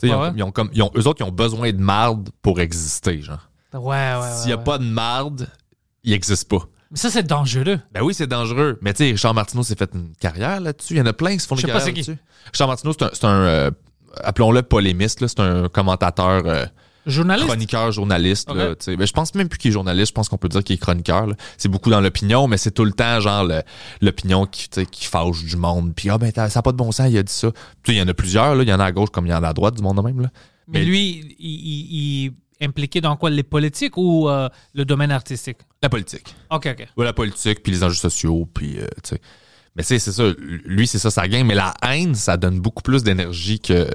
Sais, 0.01 0.07
ils, 0.07 0.13
ont- 0.13 0.21
ouais? 0.21 0.31
ils 0.35 0.43
ont 0.43 0.51
comme, 0.51 0.69
ils 0.73 0.81
ont, 0.83 0.91
eux 0.95 1.07
autres, 1.07 1.21
ils 1.21 1.27
ont 1.27 1.31
besoin 1.31 1.71
de 1.71 1.77
marde 1.77 2.29
pour 2.41 2.59
exister, 2.59 3.21
genre. 3.21 3.49
Ouais, 3.73 3.79
ouais. 4.19 4.31
S'il 4.35 4.49
y 4.49 4.53
a 4.53 4.57
ouais. 4.57 4.63
pas 4.63 4.77
de 4.77 4.83
marde, 4.83 5.47
il 6.03 6.13
existe 6.13 6.49
pas. 6.49 6.59
Mais 6.91 6.97
ça, 6.97 7.09
c'est 7.09 7.23
dangereux. 7.23 7.79
Ben 7.93 8.01
oui, 8.03 8.13
c'est 8.13 8.27
dangereux. 8.27 8.77
Mais 8.81 8.93
tu 8.93 9.05
sais, 9.05 9.11
Richard 9.11 9.33
Martineau 9.33 9.63
s'est 9.63 9.75
fait 9.77 9.89
une 9.93 10.11
carrière 10.19 10.59
là-dessus. 10.59 10.95
Il 10.95 10.97
y 10.97 11.01
en 11.01 11.05
a 11.05 11.13
plein 11.13 11.31
qui 11.33 11.39
se 11.39 11.47
font 11.47 11.55
Je 11.55 11.61
des 11.61 11.67
sais 11.67 11.73
pas 11.73 11.79
carrières 11.79 11.95
c'est 11.95 12.01
qui. 12.03 12.09
là-dessus. 12.11 12.25
Richard 12.51 12.67
Martineau, 12.67 12.93
c'est 12.93 13.23
un, 13.25 13.29
un, 13.29 13.45
euh, 13.45 13.71
appelons-le 14.23 14.61
polémiste, 14.63 15.21
là. 15.21 15.29
C'est 15.29 15.39
un 15.39 15.69
commentateur, 15.69 16.41
euh, 16.45 16.65
Journaliste? 17.05 17.47
chroniqueur, 17.47 17.91
journaliste. 17.91 18.49
Ok. 18.49 18.57
Là, 18.57 18.75
ben, 18.95 19.05
je 19.07 19.13
pense 19.13 19.33
même 19.35 19.49
plus 19.49 19.57
qu'il 19.57 19.69
est 19.69 19.73
journaliste. 19.73 20.09
Je 20.09 20.13
pense 20.13 20.29
qu'on 20.29 20.37
peut 20.37 20.49
dire 20.49 20.63
qu'il 20.63 20.75
est 20.75 20.77
chroniqueur. 20.79 21.27
C'est 21.57 21.69
beaucoup 21.69 21.89
dans 21.89 22.01
l'opinion, 22.01 22.47
mais 22.47 22.57
c'est 22.57 22.71
tout 22.71 22.85
le 22.85 22.91
temps 22.93 23.19
genre 23.19 23.47
l'opinion 24.01 24.45
qui, 24.45 24.67
qui 24.69 25.05
fâche 25.05 25.43
du 25.43 25.55
monde. 25.57 25.93
Puis 25.95 26.09
ah 26.09 26.17
ben 26.17 26.31
t'as- 26.31 26.49
ça 26.49 26.59
n'a 26.59 26.63
pas 26.63 26.71
de 26.71 26.77
bon 26.77 26.91
sens, 26.91 27.07
il 27.09 27.17
a 27.17 27.23
dit 27.23 27.33
ça. 27.33 27.51
Tu 27.51 27.57
sais, 27.91 27.93
il 27.93 27.97
y 27.97 28.01
en 28.01 28.07
a 28.07 28.13
plusieurs. 28.13 28.55
là. 28.55 28.63
Il 28.63 28.69
y 28.69 28.73
en 28.73 28.79
a 28.79 28.85
à 28.85 28.91
gauche 28.91 29.09
comme 29.09 29.25
il 29.25 29.31
y 29.31 29.33
en 29.33 29.43
a 29.43 29.49
à 29.49 29.53
droite 29.53 29.75
du 29.75 29.81
monde 29.81 29.97
de 29.97 30.01
même. 30.01 30.21
Là. 30.21 30.29
Mais, 30.67 30.79
Mais- 30.79 30.85
lui, 30.85 31.35
il, 31.39 32.25
il- 32.25 32.33
impliqué 32.63 33.01
dans 33.01 33.15
quoi? 33.17 33.31
Les 33.31 33.41
politiques 33.41 33.97
ou 33.97 34.29
euh, 34.29 34.47
le 34.75 34.85
domaine 34.85 35.09
artistique? 35.11 35.57
La 35.81 35.89
politique. 35.89 36.35
Ok, 36.51 36.67
ok. 36.71 36.87
Ouais, 36.95 37.05
la 37.05 37.13
politique, 37.13 37.63
puis 37.63 37.71
les 37.71 37.83
enjeux 37.83 37.95
sociaux, 37.95 38.47
puis 38.53 38.77
euh, 38.79 38.85
tu 39.03 39.15
sais. 39.15 39.21
Mais 39.75 39.81
tu 39.81 39.87
sais, 39.87 39.99
c'est 39.99 40.11
ça. 40.11 40.23
Lui, 40.37 40.85
c'est 40.85 40.99
ça 40.99 41.09
sa 41.09 41.27
game. 41.27 41.47
Mais 41.47 41.55
la 41.55 41.73
haine, 41.81 42.13
ça 42.13 42.37
donne 42.37 42.59
beaucoup 42.59 42.83
plus 42.83 43.01
d'énergie 43.03 43.59
que 43.59 43.89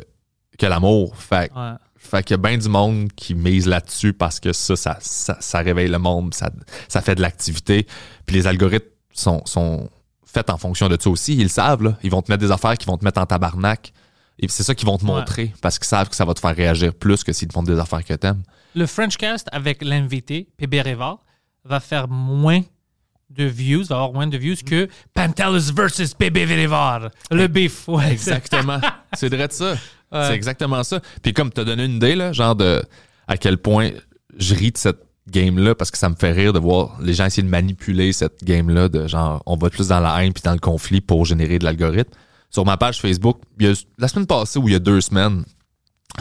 que 0.58 0.66
l'amour. 0.66 1.14
Fait, 1.16 1.52
Ouais. 1.54 1.72
Fait 2.06 2.22
qu'il 2.22 2.34
y 2.34 2.38
a 2.38 2.42
bien 2.42 2.56
du 2.56 2.68
monde 2.68 3.12
qui 3.14 3.34
mise 3.34 3.66
là-dessus 3.66 4.12
parce 4.12 4.40
que 4.40 4.52
ça, 4.52 4.76
ça, 4.76 4.96
ça, 5.00 5.36
ça 5.40 5.58
réveille 5.58 5.88
le 5.88 5.98
monde, 5.98 6.32
ça, 6.34 6.50
ça 6.88 7.00
fait 7.02 7.14
de 7.14 7.20
l'activité. 7.22 7.86
Puis 8.24 8.36
les 8.36 8.46
algorithmes 8.46 8.86
sont, 9.12 9.42
sont 9.44 9.90
faits 10.24 10.50
en 10.50 10.56
fonction 10.58 10.88
de 10.88 10.96
ça 11.00 11.10
aussi. 11.10 11.34
Ils 11.36 11.44
le 11.44 11.48
savent, 11.48 11.82
là. 11.82 11.98
Ils 12.02 12.10
vont 12.10 12.22
te 12.22 12.30
mettre 12.30 12.42
des 12.44 12.50
affaires 12.52 12.76
qui 12.78 12.86
vont 12.86 12.96
te 12.96 13.04
mettre 13.04 13.20
en 13.20 13.26
tabarnak. 13.26 13.92
Et 14.38 14.48
c'est 14.48 14.62
ça 14.62 14.74
qu'ils 14.74 14.86
vont 14.86 14.98
te 14.98 15.04
Ouais. 15.04 15.12
montrer 15.12 15.52
parce 15.62 15.78
qu'ils 15.78 15.86
savent 15.88 16.08
que 16.10 16.16
ça 16.16 16.24
va 16.24 16.34
te 16.34 16.40
faire 16.40 16.54
réagir 16.54 16.94
plus 16.94 17.24
que 17.24 17.32
s'ils 17.32 17.48
te 17.48 17.52
font 17.54 17.62
des 17.62 17.78
affaires 17.78 18.04
que 18.04 18.14
t'aimes. 18.14 18.42
Le 18.74 18.86
Frenchcast 18.86 19.48
avec 19.52 19.82
l'invité, 19.82 20.48
PB 20.58 20.82
Révard, 20.82 21.24
va 21.64 21.80
faire 21.80 22.06
moins 22.08 22.60
de 23.30 23.44
views, 23.44 23.84
va 23.84 23.96
avoir 23.96 24.12
moins 24.12 24.26
de 24.26 24.36
views 24.38 24.56
que 24.64 24.88
Pantelis 25.14 25.70
versus 25.74 26.14
PB 26.14 26.44
Révard. 26.44 27.10
Le 27.30 27.46
beef, 27.48 27.88
ouais. 27.88 28.12
Exactement. 28.12 28.80
c'est 29.16 29.28
vrai 29.34 29.48
de 29.48 29.52
ça. 29.52 29.76
C'est 30.12 30.34
exactement 30.34 30.82
ça. 30.84 31.00
Puis 31.22 31.32
comme 31.34 31.52
tu 31.52 31.60
as 31.60 31.64
donné 31.64 31.84
une 31.84 31.96
idée, 31.96 32.14
là, 32.14 32.32
genre 32.32 32.54
de 32.54 32.82
à 33.28 33.36
quel 33.36 33.58
point 33.58 33.90
je 34.38 34.54
ris 34.54 34.70
de 34.70 34.78
cette 34.78 35.00
game-là 35.28 35.74
parce 35.74 35.90
que 35.90 35.98
ça 35.98 36.08
me 36.08 36.14
fait 36.14 36.30
rire 36.30 36.52
de 36.52 36.60
voir 36.60 36.96
les 37.02 37.12
gens 37.12 37.26
essayer 37.26 37.42
de 37.42 37.48
manipuler 37.48 38.12
cette 38.12 38.44
game-là 38.44 38.88
de 38.88 39.08
genre 39.08 39.42
on 39.44 39.56
va 39.56 39.68
plus 39.68 39.88
dans 39.88 39.98
la 39.98 40.22
haine 40.24 40.32
puis 40.32 40.42
dans 40.44 40.52
le 40.52 40.60
conflit 40.60 41.00
pour 41.00 41.24
générer 41.26 41.58
de 41.58 41.64
l'algorithme. 41.64 42.12
Sur 42.50 42.64
ma 42.64 42.76
page 42.76 43.00
Facebook, 43.00 43.40
il 43.58 43.66
y 43.66 43.70
a, 43.70 43.74
la 43.98 44.06
semaine 44.06 44.26
passée 44.28 44.60
ou 44.60 44.68
il 44.68 44.72
y 44.72 44.76
a 44.76 44.78
deux 44.78 45.00
semaines, 45.00 45.44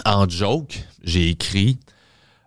en 0.03 0.27
joke, 0.27 0.83
j'ai 1.03 1.29
écrit 1.29 1.77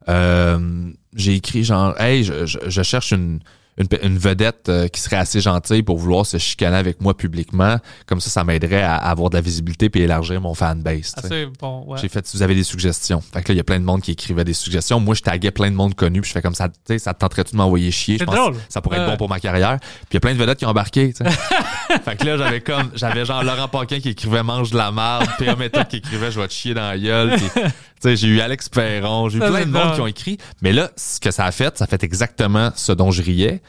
euh, 0.08 0.90
j'ai 1.14 1.34
écrit 1.36 1.62
genre 1.64 1.98
Hey, 2.00 2.24
je, 2.24 2.46
je- 2.46 2.58
je 2.66 2.82
cherche 2.82 3.12
une, 3.12 3.40
une, 3.78 3.86
une 4.02 4.18
vedette 4.18 4.68
euh, 4.68 4.88
qui 4.88 5.00
serait 5.00 5.16
assez 5.16 5.40
gentille 5.40 5.82
pour 5.82 5.98
vouloir 5.98 6.26
se 6.26 6.36
chicaner 6.38 6.76
avec 6.76 7.00
moi 7.00 7.16
publiquement. 7.16 7.76
Comme 8.06 8.20
ça, 8.20 8.28
ça 8.30 8.44
m'aiderait 8.44 8.82
à, 8.82 8.96
à 8.96 9.10
avoir 9.10 9.30
de 9.30 9.36
la 9.36 9.40
visibilité 9.40 9.88
puis 9.88 10.02
élargir 10.02 10.40
mon 10.40 10.54
fanbase. 10.54 11.14
Ah, 11.16 11.28
bon, 11.60 11.84
ouais. 11.86 11.98
J'ai 12.00 12.08
fait 12.08 12.26
si 12.26 12.36
vous 12.36 12.42
avez 12.42 12.54
des 12.54 12.64
suggestions. 12.64 13.20
Fait 13.20 13.42
que 13.42 13.48
là, 13.48 13.54
il 13.54 13.56
y 13.58 13.60
a 13.60 13.64
plein 13.64 13.78
de 13.78 13.84
monde 13.84 14.02
qui 14.02 14.12
écrivait 14.12 14.44
des 14.44 14.52
suggestions. 14.52 15.00
Moi, 15.00 15.14
je 15.14 15.22
taguais 15.22 15.50
plein 15.50 15.70
de 15.70 15.76
monde 15.76 15.94
connu, 15.94 16.20
puis 16.20 16.28
je 16.28 16.32
fais 16.32 16.42
comme 16.42 16.54
ça, 16.54 16.68
tu 16.68 16.74
sais, 16.88 16.98
ça 16.98 17.14
te 17.14 17.20
tenterait-tu 17.20 17.52
de 17.52 17.56
m'envoyer 17.56 17.90
chier? 17.90 18.16
C'est 18.18 18.24
Je 18.24 18.26
pense 18.26 18.34
drôle. 18.34 18.56
ça 18.68 18.80
pourrait 18.80 18.98
être 18.98 19.06
bon 19.10 19.16
pour 19.16 19.28
ma 19.28 19.40
carrière. 19.40 19.78
Puis 19.80 20.06
il 20.12 20.14
y 20.14 20.16
a 20.18 20.20
plein 20.20 20.32
de 20.34 20.38
vedettes 20.38 20.58
qui 20.58 20.66
ont 20.66 20.70
embarqué, 20.70 21.12
fait 22.04 22.16
que 22.16 22.24
là, 22.24 22.36
j'avais 22.36 22.60
comme, 22.60 22.90
j'avais 22.94 23.24
genre 23.24 23.42
Laurent 23.42 23.68
Paquin 23.68 24.00
qui 24.00 24.10
écrivait 24.10 24.42
mange 24.42 24.70
de 24.70 24.76
la 24.76 24.90
merde, 24.92 25.28
P.A. 25.38 25.56
Méthode 25.56 25.88
qui 25.88 25.96
écrivait 25.96 26.30
je 26.30 26.40
vais 26.40 26.48
te 26.48 26.52
chier 26.52 26.74
dans 26.74 26.88
la 26.88 26.98
gueule. 26.98 27.36
Puis, 27.36 27.62
sais, 28.02 28.16
j'ai 28.16 28.28
eu 28.28 28.40
Alex 28.40 28.68
Perron, 28.68 29.28
j'ai 29.28 29.38
eu 29.38 29.40
plein 29.40 29.66
de 29.66 29.70
monde 29.70 29.94
qui 29.94 30.00
ont 30.00 30.06
écrit. 30.06 30.38
Mais 30.62 30.72
là, 30.72 30.90
ce 30.96 31.18
que 31.20 31.30
ça 31.30 31.44
a 31.44 31.52
fait, 31.52 31.76
ça 31.78 31.84
a 31.84 31.86
fait 31.86 32.02
exactement 32.04 32.70
ce 32.76 32.92
dont 32.92 33.10
je 33.10 33.22
riais. 33.22 33.62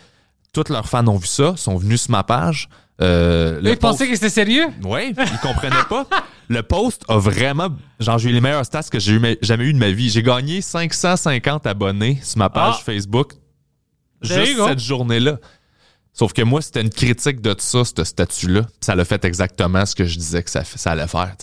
Tous 0.53 0.69
leurs 0.69 0.87
fans 0.87 1.05
ont 1.07 1.17
vu 1.17 1.27
ça, 1.27 1.53
sont 1.57 1.77
venus 1.77 2.03
sur 2.03 2.11
ma 2.11 2.23
page. 2.23 2.69
Euh, 3.01 3.61
Ils 3.63 3.77
pensaient 3.77 4.07
que 4.07 4.15
c'était 4.15 4.29
sérieux? 4.29 4.67
oui, 4.83 5.13
ils 5.17 5.37
comprenaient 5.41 5.75
pas. 5.89 6.05
Le 6.49 6.63
post 6.63 7.03
a 7.07 7.17
vraiment. 7.17 7.69
Genre, 7.99 8.17
j'ai 8.17 8.29
eu 8.31 8.33
les 8.33 8.41
meilleurs 8.41 8.65
stats 8.65 8.83
que 8.91 8.99
j'ai 8.99 9.13
eu- 9.13 9.37
jamais 9.41 9.65
eu 9.65 9.73
de 9.73 9.77
ma 9.77 9.91
vie. 9.91 10.09
J'ai 10.09 10.23
gagné 10.23 10.61
550 10.61 11.65
abonnés 11.67 12.19
sur 12.23 12.39
ma 12.39 12.49
page 12.49 12.75
Ah. 12.79 12.83
Facebook 12.83 13.33
juste 14.21 14.57
cette 14.67 14.79
journée-là. 14.79 15.37
Sauf 16.11 16.33
que 16.33 16.41
moi, 16.41 16.61
c'était 16.61 16.81
une 16.81 16.89
critique 16.89 17.39
de 17.39 17.55
ça, 17.59 17.83
ce 17.85 18.03
statut-là. 18.03 18.63
Ça 18.81 18.95
l'a 18.95 19.05
fait 19.05 19.23
exactement 19.23 19.85
ce 19.85 19.95
que 19.95 20.03
je 20.05 20.17
disais 20.17 20.43
que 20.43 20.49
ça, 20.49 20.63
allait 20.85 21.07
faire. 21.07 21.35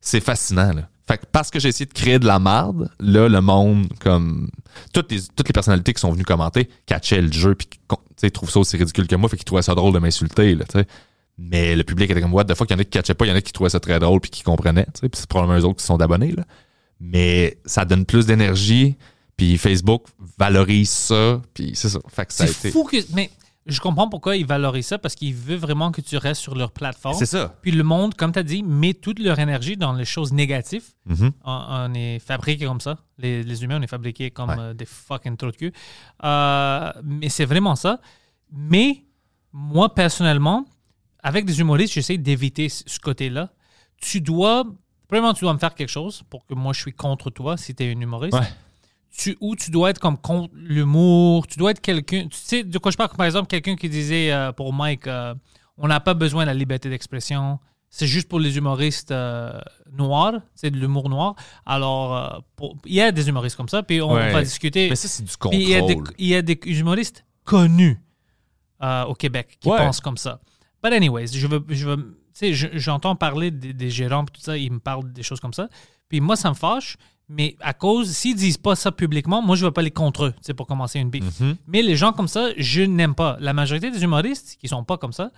C'est 0.00 0.20
fascinant, 0.20 0.72
là. 0.74 0.88
Fait 1.06 1.18
que 1.18 1.24
parce 1.30 1.50
que 1.50 1.60
j'ai 1.60 1.68
essayé 1.68 1.86
de 1.86 1.92
créer 1.92 2.18
de 2.18 2.26
la 2.26 2.38
marde, 2.38 2.90
là, 2.98 3.28
le 3.28 3.40
monde, 3.40 3.86
comme. 4.00 4.48
Toutes 4.92 5.12
les, 5.12 5.20
toutes 5.36 5.48
les 5.48 5.52
personnalités 5.52 5.92
qui 5.92 6.00
sont 6.00 6.10
venues 6.10 6.24
commenter, 6.24 6.68
catchaient 6.86 7.20
le 7.20 7.30
jeu, 7.30 7.54
puis 7.54 7.68
trouvent 8.32 8.50
ça 8.50 8.58
aussi 8.60 8.76
ridicule 8.76 9.06
que 9.06 9.14
moi, 9.14 9.28
fait 9.28 9.36
qu'ils 9.36 9.44
trouvaient 9.44 9.62
ça 9.62 9.74
drôle 9.74 9.92
de 9.92 9.98
m'insulter, 9.98 10.54
là, 10.54 10.64
tu 10.64 10.78
sais. 10.78 10.86
Mais 11.36 11.76
le 11.76 11.84
public 11.84 12.10
était 12.10 12.20
comme, 12.20 12.32
what 12.32 12.44
the 12.44 12.54
fuck, 12.54 12.70
il 12.70 12.72
y 12.72 12.76
en 12.76 12.78
a 12.80 12.84
qui 12.84 12.90
catchaient 12.90 13.14
pas, 13.14 13.26
il 13.26 13.28
y 13.28 13.32
en 13.32 13.36
a 13.36 13.40
qui 13.40 13.52
trouvaient 13.52 13.70
ça 13.70 13.80
très 13.80 13.98
drôle, 13.98 14.20
puis 14.20 14.30
qui 14.30 14.42
comprenaient, 14.42 14.86
tu 14.86 15.00
sais. 15.02 15.08
Puis 15.08 15.20
c'est 15.20 15.28
probablement 15.28 15.60
eux 15.60 15.64
autres 15.64 15.78
qui 15.80 15.84
sont 15.86 15.96
d'abonnés, 15.98 16.32
là. 16.32 16.44
Mais 17.00 17.58
ça 17.66 17.84
donne 17.84 18.04
plus 18.06 18.26
d'énergie, 18.26 18.96
puis 19.36 19.58
Facebook 19.58 20.06
valorise 20.38 20.90
ça, 20.90 21.40
puis 21.52 21.72
c'est 21.74 21.88
ça. 21.88 21.98
Fait 22.08 22.24
que 22.26 22.32
ça 22.32 22.44
a 22.44 22.46
C'est 22.46 22.68
été. 22.68 22.70
fou 22.70 22.84
que. 22.84 22.96
Mais 23.14 23.30
je 23.66 23.80
comprends 23.80 24.08
pourquoi 24.08 24.36
ils 24.36 24.44
valorisent 24.46 24.88
ça 24.88 24.98
parce 24.98 25.14
qu'ils 25.14 25.34
veulent 25.34 25.58
vraiment 25.58 25.90
que 25.90 26.00
tu 26.02 26.16
restes 26.18 26.42
sur 26.42 26.54
leur 26.54 26.70
plateforme. 26.70 27.16
C'est 27.18 27.24
ça. 27.26 27.56
Puis 27.62 27.70
le 27.70 27.82
monde, 27.82 28.14
comme 28.14 28.30
tu 28.32 28.38
as 28.38 28.42
dit, 28.42 28.62
met 28.62 28.92
toute 28.94 29.18
leur 29.18 29.38
énergie 29.38 29.76
dans 29.76 29.92
les 29.94 30.04
choses 30.04 30.32
négatives. 30.32 30.84
Mhm. 31.06 31.32
On, 31.44 31.66
on 31.70 31.94
est 31.94 32.18
fabriqué 32.18 32.66
comme 32.66 32.80
ça. 32.80 32.98
Les, 33.18 33.42
les 33.42 33.64
humains, 33.64 33.78
on 33.78 33.82
est 33.82 33.86
fabriqués 33.86 34.30
comme 34.30 34.50
Ouais. 34.50 34.56
euh, 34.58 34.74
des 34.74 34.84
fucking 34.84 35.36
trous 35.38 35.50
de 35.50 35.56
cul. 35.56 35.72
Euh, 36.24 36.92
mais 37.02 37.28
c'est 37.30 37.46
vraiment 37.46 37.74
ça. 37.76 38.00
Mais 38.52 39.04
moi, 39.52 39.94
personnellement, 39.94 40.64
avec 41.22 41.44
des 41.46 41.58
humoristes, 41.60 41.94
j'essaie 41.94 42.18
d'éviter 42.18 42.68
ce 42.68 42.84
ce 42.86 42.98
côté-là. 43.00 43.50
Tu 43.96 44.20
dois. 44.20 44.64
Premièrement, 45.08 45.32
tu 45.34 45.44
dois 45.44 45.54
me 45.54 45.58
faire 45.58 45.74
quelque 45.74 45.88
chose 45.90 46.22
pour 46.28 46.44
que 46.46 46.54
moi, 46.54 46.72
je 46.72 46.80
suis 46.80 46.92
contre 46.92 47.30
toi 47.30 47.56
si 47.56 47.74
tu 47.74 47.84
es 47.84 47.94
un 47.94 48.00
humoriste. 48.00 48.34
Ouais. 48.38 48.46
Tu, 49.16 49.36
ou 49.40 49.54
tu 49.54 49.70
dois 49.70 49.90
être 49.90 50.00
comme 50.00 50.18
contre 50.18 50.52
l'humour. 50.56 51.46
Tu 51.46 51.58
dois 51.58 51.70
être 51.70 51.80
quelqu'un. 51.80 52.26
Tu 52.28 52.36
sais 52.36 52.64
de 52.64 52.78
quoi 52.78 52.90
je 52.90 52.96
parle? 52.96 53.10
Par 53.16 53.26
exemple, 53.26 53.46
quelqu'un 53.46 53.76
qui 53.76 53.88
disait 53.88 54.32
euh, 54.32 54.50
pour 54.52 54.72
Mike 54.72 55.06
euh, 55.06 55.34
on 55.76 55.86
n'a 55.88 56.00
pas 56.00 56.14
besoin 56.14 56.42
de 56.44 56.48
la 56.48 56.54
liberté 56.54 56.88
d'expression. 56.90 57.58
C'est 57.90 58.08
juste 58.08 58.28
pour 58.28 58.40
les 58.40 58.56
humoristes 58.56 59.12
euh, 59.12 59.60
noirs. 59.92 60.34
C'est 60.56 60.70
de 60.72 60.76
l'humour 60.78 61.08
noir. 61.08 61.36
Alors, 61.64 62.16
euh, 62.16 62.38
pour- 62.56 62.76
il 62.86 62.94
y 62.94 63.00
a 63.00 63.12
des 63.12 63.28
humoristes 63.28 63.56
comme 63.56 63.68
ça. 63.68 63.84
Puis 63.84 64.02
on 64.02 64.12
Ouais. 64.14 64.32
va 64.32 64.42
discuter. 64.42 64.88
Mais 64.90 64.96
ça, 64.96 65.06
c'est 65.06 65.22
du 65.22 65.36
contrôle. 65.36 65.60
il 65.62 65.68
y, 65.68 65.74
a 65.76 65.80
des, 65.82 65.96
il 66.18 66.26
y 66.26 66.34
a 66.34 66.42
des 66.42 66.58
humoristes 66.66 67.24
connus 67.44 68.00
au 69.08 69.14
Québec 69.14 69.56
qui 69.60 69.68
Ouais. 69.68 69.78
pensent 69.78 70.00
comme 70.00 70.16
ça. 70.18 70.40
But 70.82 70.92
anyways, 70.92 71.28
je 71.28 71.46
veux, 71.46 71.64
je 71.68 71.86
veux, 71.88 71.96
tu 71.96 72.04
sais, 72.34 72.52
je- 72.52 72.68
j'entends 72.76 73.16
parler 73.16 73.50
des, 73.50 73.72
des 73.72 73.88
gérants 73.90 74.24
tout 74.26 74.40
ça, 74.42 74.58
ils 74.58 74.70
me 74.70 74.78
parlent 74.80 75.10
des 75.12 75.22
choses 75.22 75.40
comme 75.40 75.54
ça. 75.54 75.68
Puis 76.08 76.20
moi, 76.20 76.36
ça 76.36 76.50
me 76.50 76.54
fâche. 76.54 76.96
Mais 77.28 77.56
à 77.60 77.72
cause, 77.72 78.10
s'ils 78.10 78.36
disent 78.36 78.58
pas 78.58 78.76
ça 78.76 78.92
publiquement, 78.92 79.40
moi, 79.40 79.56
je 79.56 79.64
ne 79.64 79.70
vais 79.70 79.72
pas 79.72 79.80
les 79.82 79.90
contre 79.90 80.26
eux, 80.26 80.32
tu 80.32 80.38
sais, 80.42 80.54
pour 80.54 80.66
commencer 80.66 80.98
une 81.00 81.08
beef. 81.10 81.40
Mhm. 81.40 81.56
Mais 81.66 81.80
les 81.82 81.96
gens 81.96 82.12
comme 82.12 82.28
ça, 82.28 82.50
je 82.58 82.82
n'aime 82.82 83.14
pas. 83.14 83.36
La 83.40 83.52
majorité 83.54 83.90
des 83.90 84.02
humoristes 84.02 84.56
qui 84.60 84.68
sont 84.68 84.84
pas 84.84 84.98
comme 84.98 85.12
ça, 85.14 85.30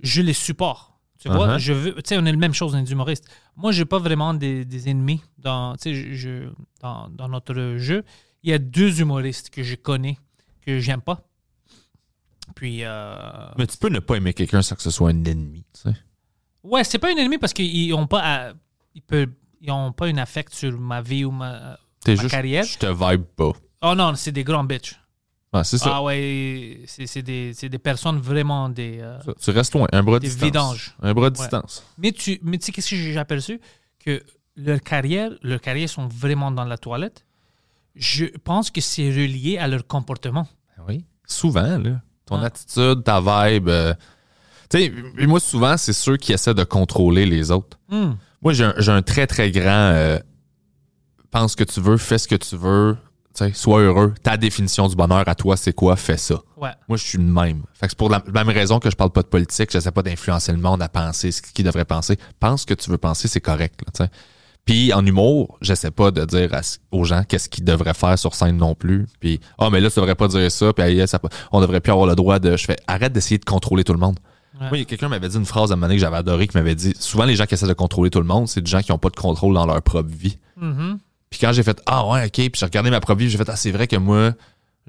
je 0.00 0.22
les 0.22 0.32
supporte. 0.32 0.90
Tu 1.18 1.28
vois, 1.28 1.48
Uh-huh. 1.48 1.58
je 1.58 1.72
veux, 1.74 1.94
tu 1.96 2.00
sais, 2.06 2.16
on 2.16 2.24
est 2.24 2.30
la 2.32 2.38
même 2.38 2.54
chose, 2.54 2.74
on 2.74 2.78
est 2.78 2.82
des 2.84 2.92
humoristes. 2.92 3.26
Moi, 3.54 3.72
j'ai 3.72 3.84
pas 3.84 3.98
vraiment 3.98 4.32
des, 4.32 4.64
des 4.64 4.88
ennemis 4.88 5.20
dans, 5.36 5.74
je- 5.84 6.14
je- 6.14 6.48
dans, 6.80 7.10
dans 7.10 7.28
notre 7.28 7.74
jeu. 7.76 8.02
Il 8.42 8.48
y 8.48 8.54
a 8.54 8.58
deux 8.58 9.02
humoristes 9.02 9.50
que 9.50 9.62
je 9.62 9.74
connais 9.74 10.16
que 10.64 10.78
j'aime 10.78 11.02
pas. 11.02 11.20
Puis, 12.54 12.78
euh, 12.84 13.14
Mais 13.58 13.66
tu 13.66 13.76
peux 13.76 13.90
ne 13.90 13.98
pas 14.00 14.16
aimer 14.16 14.32
quelqu'un 14.32 14.62
sans 14.62 14.74
que 14.76 14.82
ce 14.82 14.90
soit 14.90 15.10
un 15.10 15.24
ennemi, 15.24 15.64
tu 15.74 15.82
sais. 15.82 15.94
ouais, 16.62 16.84
c'est 16.84 16.98
pas 16.98 17.08
un 17.12 17.16
ennemi 17.16 17.36
parce 17.38 17.52
qu'ils 17.52 17.92
ont 17.94 18.06
pas, 18.06 18.20
à- 18.48 18.52
ils 18.94 19.02
peuvent, 19.02 19.28
ils 19.60 19.70
ont 19.70 19.92
pas 19.92 20.06
un 20.06 20.16
affect 20.18 20.54
sur 20.54 20.78
ma 20.78 21.00
vie 21.02 21.24
ou 21.24 21.30
ma, 21.30 21.78
juste, 22.06 22.28
carrière. 22.30 22.64
je 22.64 22.78
te 22.78 22.86
vibe 22.86 23.24
pas. 23.36 23.52
Oh 23.82 23.94
non, 23.94 24.14
c'est 24.14 24.32
des 24.32 24.44
grands 24.44 24.64
bitches. 24.64 24.96
Ah, 25.52 25.64
c'est 25.64 25.78
ça. 25.78 25.96
Ah 25.96 26.02
ouais, 26.02 26.82
c'est 26.86 27.22
des, 27.22 27.78
personnes 27.82 28.18
vraiment 28.20 28.68
des. 28.68 28.98
euh, 29.00 29.18
Tu 29.42 29.50
restes 29.50 29.74
loin, 29.74 29.88
un 29.92 30.02
bras 30.02 30.18
de 30.18 30.22
Des 30.22 30.28
distance. 30.28 30.44
vidanges. 30.46 30.96
Un 31.02 31.12
bras 31.12 31.30
de 31.30 31.36
Ouais. 31.38 31.42
distance. 31.44 31.84
Mais 31.98 32.12
tu, 32.12 32.38
mais 32.42 32.56
tu 32.58 32.66
sais 32.66 32.72
qu'est-ce 32.72 32.90
que 32.90 32.96
j'ai 32.96 33.18
aperçu 33.18 33.60
que 33.98 34.22
leur 34.56 34.80
carrière, 34.80 35.30
leurs 35.42 35.60
carrières 35.60 35.88
sont 35.88 36.06
vraiment 36.06 36.50
dans 36.52 36.64
la 36.64 36.78
toilette. 36.78 37.24
Je 37.96 38.26
pense 38.44 38.70
que 38.70 38.80
c'est 38.80 39.08
relié 39.08 39.58
à 39.58 39.66
leur 39.66 39.84
comportement. 39.86 40.46
Oui. 40.88 41.04
Souvent, 41.26 41.78
là. 41.78 42.00
Ton 42.26 42.36
Ah. 42.36 42.46
attitude, 42.46 43.02
ta 43.02 43.20
vibe. 43.20 43.68
euh, 43.68 43.94
Tu 44.68 44.78
sais, 44.78 44.92
moi, 45.26 45.40
souvent, 45.40 45.76
c'est 45.76 45.92
ceux 45.92 46.16
qui 46.16 46.32
essaient 46.32 46.54
de 46.54 46.62
contrôler 46.62 47.26
les 47.26 47.50
autres. 47.50 47.76
Hmm. 47.88 48.12
Moi, 48.42 48.52
j'ai 48.52 48.64
un, 48.64 48.74
un 48.76 49.02
très, 49.02 49.26
très 49.26 49.50
grand. 49.50 49.68
euh, 49.68 50.18
pense 51.30 51.52
ce 51.52 51.56
que 51.56 51.64
tu 51.64 51.80
veux, 51.80 51.96
fais 51.96 52.18
ce 52.18 52.26
que 52.28 52.34
tu 52.36 52.56
veux. 52.56 52.96
Tu 53.36 53.44
sais, 53.44 53.52
sois 53.52 53.80
heureux. 53.80 54.12
Ta 54.22 54.36
définition 54.36 54.88
du 54.88 54.96
bonheur 54.96 55.22
à 55.28 55.34
toi, 55.36 55.56
c'est 55.56 55.72
quoi? 55.72 55.94
Fais 55.94 56.16
ça. 56.16 56.34
Ouais. 56.56 56.70
Moi, 56.88 56.96
je 56.98 57.04
suis 57.04 57.18
le 57.18 57.24
même. 57.24 57.62
Fait 57.74 57.86
que 57.86 57.90
c'est 57.92 57.98
pour 57.98 58.10
la 58.10 58.22
même 58.34 58.48
raison 58.48 58.80
que 58.80 58.90
je 58.90 58.96
parle 58.96 59.10
pas 59.10 59.22
de 59.22 59.28
politique. 59.28 59.70
Je 59.72 59.78
sais 59.78 59.90
pas 59.92 60.02
d'influencer 60.02 60.50
le 60.50 60.58
monde 60.58 60.82
à 60.82 60.88
penser 60.88 61.30
ce 61.30 61.40
qu'il 61.40 61.64
devrait 61.64 61.84
penser. 61.84 62.18
Pense 62.40 62.62
ce 62.62 62.66
que 62.66 62.74
tu 62.74 62.90
veux 62.90 62.98
penser, 62.98 63.28
c'est 63.28 63.40
correct. 63.40 63.80
Là, 63.86 63.92
tu 63.94 64.04
sais. 64.04 64.10
Puis 64.64 64.92
en 64.92 65.06
humour, 65.06 65.58
j'essaie 65.62 65.90
pas 65.92 66.10
de 66.10 66.24
dire 66.24 66.52
à- 66.52 66.60
aux 66.90 67.04
gens 67.04 67.22
qu'est-ce 67.24 67.48
qu'ils 67.48 67.64
devraient 67.64 67.94
faire 67.94 68.18
sur 68.18 68.34
scène 68.34 68.56
non 68.56 68.74
plus. 68.74 69.06
Puis 69.20 69.40
ah 69.58 69.70
mais 69.70 69.80
là 69.80 69.90
tu 69.90 69.96
devrais 70.00 70.14
pas 70.16 70.28
dire 70.28 70.50
ça. 70.50 70.72
Puis 70.72 70.84
aïe, 70.84 71.06
ça, 71.08 71.18
on 71.52 71.60
devrait 71.60 71.80
plus 71.80 71.92
avoir 71.92 72.06
le 72.06 72.14
droit 72.16 72.38
de. 72.40 72.56
Je 72.56 72.64
fais 72.66 72.76
arrête 72.86 73.12
d'essayer 73.12 73.38
de 73.38 73.44
contrôler 73.44 73.84
tout 73.84 73.92
le 73.94 73.98
monde. 74.00 74.18
Oui, 74.72 74.84
quelqu'un 74.86 75.08
m'avait 75.08 75.28
dit 75.28 75.36
une 75.36 75.46
phrase 75.46 75.70
à 75.70 75.74
un 75.74 75.76
moment 75.76 75.86
donné 75.86 75.96
que 75.96 76.00
j'avais 76.02 76.16
adoré 76.18 76.46
qui 76.46 76.56
m'avait 76.56 76.74
dit 76.74 76.94
souvent 76.98 77.24
les 77.24 77.36
gens 77.36 77.46
qui 77.46 77.54
essaient 77.54 77.66
de 77.66 77.72
contrôler 77.72 78.10
tout 78.10 78.18
le 78.20 78.26
monde, 78.26 78.48
c'est 78.48 78.60
des 78.60 78.70
gens 78.70 78.82
qui 78.82 78.92
ont 78.92 78.98
pas 78.98 79.08
de 79.10 79.16
contrôle 79.16 79.54
dans 79.54 79.66
leur 79.66 79.80
propre 79.82 80.10
vie. 80.10 80.38
Mhm. 80.56 80.98
Puis 81.30 81.40
quand 81.40 81.52
j'ai 81.52 81.62
fait 81.62 81.80
Ah 81.86 82.06
ouais, 82.06 82.24
ok, 82.26 82.32
puis 82.32 82.50
j'ai 82.54 82.66
regardé 82.66 82.90
ma 82.90 83.00
propre 83.00 83.20
vie, 83.20 83.30
j'ai 83.30 83.38
fait 83.38 83.48
Ah, 83.48 83.56
c'est 83.56 83.70
vrai 83.70 83.86
que 83.86 83.96
moi, 83.96 84.32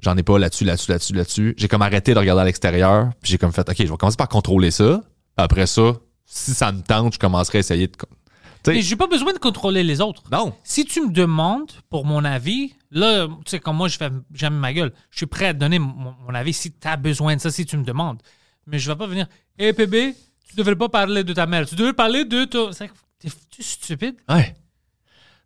j'en 0.00 0.16
ai 0.16 0.22
pas 0.22 0.38
là-dessus, 0.38 0.64
là-dessus, 0.64 0.90
là-dessus, 0.90 1.12
là-dessus. 1.14 1.54
J'ai 1.56 1.68
comme 1.68 1.82
arrêté 1.82 2.14
de 2.14 2.18
regarder 2.18 2.42
à 2.42 2.44
l'extérieur, 2.44 3.10
puis 3.22 3.30
j'ai 3.30 3.38
comme 3.38 3.52
fait 3.52 3.68
Ok, 3.68 3.76
je 3.78 3.84
vais 3.84 3.96
commencer 3.96 4.16
par 4.16 4.28
contrôler 4.28 4.70
ça. 4.70 5.00
Après 5.36 5.66
ça, 5.66 5.92
si 6.26 6.52
ça 6.52 6.72
me 6.72 6.82
tente, 6.82 7.14
je 7.14 7.18
commencerai 7.18 7.58
à 7.58 7.60
essayer 7.60 7.86
de. 7.86 7.92
Tu 8.64 8.70
Mais 8.70 8.82
j'ai 8.82 8.96
pas 8.96 9.06
besoin 9.08 9.32
de 9.32 9.38
contrôler 9.38 9.82
les 9.82 10.00
autres. 10.00 10.22
non. 10.30 10.54
Si 10.62 10.84
tu 10.84 11.00
me 11.00 11.10
demandes 11.12 11.72
pour 11.90 12.04
mon 12.04 12.24
avis, 12.24 12.74
là, 12.92 13.26
tu 13.26 13.34
sais, 13.46 13.58
comme 13.58 13.76
moi, 13.76 13.88
je 13.88 13.96
fais 13.96 14.10
jamais 14.34 14.58
ma 14.58 14.72
gueule. 14.72 14.92
Je 15.10 15.16
suis 15.16 15.26
prêt 15.26 15.46
à 15.46 15.54
te 15.54 15.58
donner 15.58 15.78
mon, 15.80 16.14
mon 16.26 16.34
avis 16.34 16.52
si 16.52 16.70
tu 16.70 16.86
as 16.86 16.96
besoin 16.96 17.34
de 17.34 17.40
ça, 17.40 17.50
si 17.50 17.66
tu 17.66 17.76
me 17.76 17.82
demandes. 17.84 18.18
Mais 18.68 18.78
je 18.78 18.88
vais 18.88 18.96
pas 18.96 19.06
venir. 19.08 19.26
Hé, 19.58 19.72
PB, 19.72 20.14
tu 20.48 20.56
devrais 20.56 20.76
pas 20.76 20.88
parler 20.88 21.24
de 21.24 21.32
ta 21.32 21.46
mère. 21.46 21.66
Tu 21.66 21.74
devrais 21.74 21.92
parler 21.92 22.24
de 22.24 22.44
ton. 22.44 22.72
C'est- 22.72 22.90
T'es 23.18 23.28
tu 23.50 23.62
stupide? 23.62 24.16
Ouais. 24.28 24.54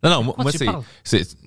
Non, 0.03 0.09
non, 0.09 0.23
moi, 0.23 0.35
moi, 0.39 0.51
c'est. 0.51 0.65
c'est- 1.03 1.37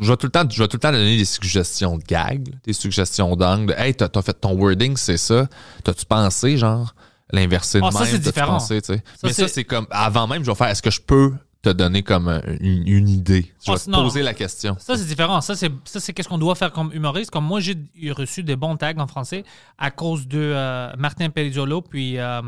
Je 0.00 0.08
vais, 0.10 0.16
tout 0.16 0.26
le 0.26 0.30
temps, 0.32 0.48
je 0.48 0.58
vais 0.62 0.68
tout 0.68 0.76
le 0.76 0.80
temps 0.80 0.90
donner 0.90 1.18
des 1.18 1.24
suggestions 1.26 1.98
de 1.98 2.02
gag, 2.02 2.48
là, 2.48 2.54
des 2.64 2.72
suggestions 2.72 3.36
d'angle. 3.36 3.74
Hey, 3.76 3.94
t'as 3.94 4.22
fait 4.22 4.32
ton 4.32 4.54
wording, 4.56 4.96
c'est 4.96 5.18
ça. 5.18 5.46
T'as-tu 5.84 6.06
pensé, 6.06 6.56
genre, 6.56 6.94
l'inverser 7.30 7.78
de 7.78 7.84
ça, 7.90 7.98
même? 7.98 8.06
c'est 8.08 8.12
T'as-tu 8.18 8.28
différent. 8.30 8.52
pensé? 8.54 8.80
Ça, 8.82 8.94
Mais 9.22 9.32
ça, 9.34 9.46
c'est- 9.46 9.48
c'est 9.48 9.64
comme. 9.64 9.86
Avant 9.90 10.26
même, 10.26 10.42
je 10.44 10.50
vais 10.50 10.54
faire 10.56 10.68
est-ce 10.68 10.80
que 10.82 10.90
je 10.90 11.00
peux 11.00 11.32
te 11.62 11.70
donner 11.70 12.02
comme 12.02 12.28
euh, 12.28 12.40
une, 12.60 12.86
une 12.86 13.08
idée? 13.08 13.52
Je 13.64 13.72
te 13.72 13.90
non. 13.90 14.02
poser 14.02 14.22
la 14.22 14.34
question. 14.34 14.76
Ça, 14.78 14.96
c'est 14.96 15.06
différent. 15.06 15.40
Ça, 15.40 15.54
c'est 15.54 15.70
ça, 15.84 16.00
c'est 16.00 16.12
qu'est-ce 16.12 16.28
qu'on 16.28 16.38
doit 16.38 16.56
faire 16.56 16.72
comme 16.72 16.92
humoriste. 16.92 17.30
Comme 17.30 17.46
moi, 17.46 17.60
j'ai 17.60 17.76
reçu 18.10 18.42
des 18.42 18.56
bons 18.56 18.76
tags 18.76 18.98
en 18.98 19.06
français 19.06 19.44
à 19.78 19.92
cause 19.92 20.26
de 20.26 20.40
euh, 20.40 20.92
Martin 20.98 21.30
Perizzolo, 21.30 21.80
puis 21.80 22.18
euh, 22.18 22.42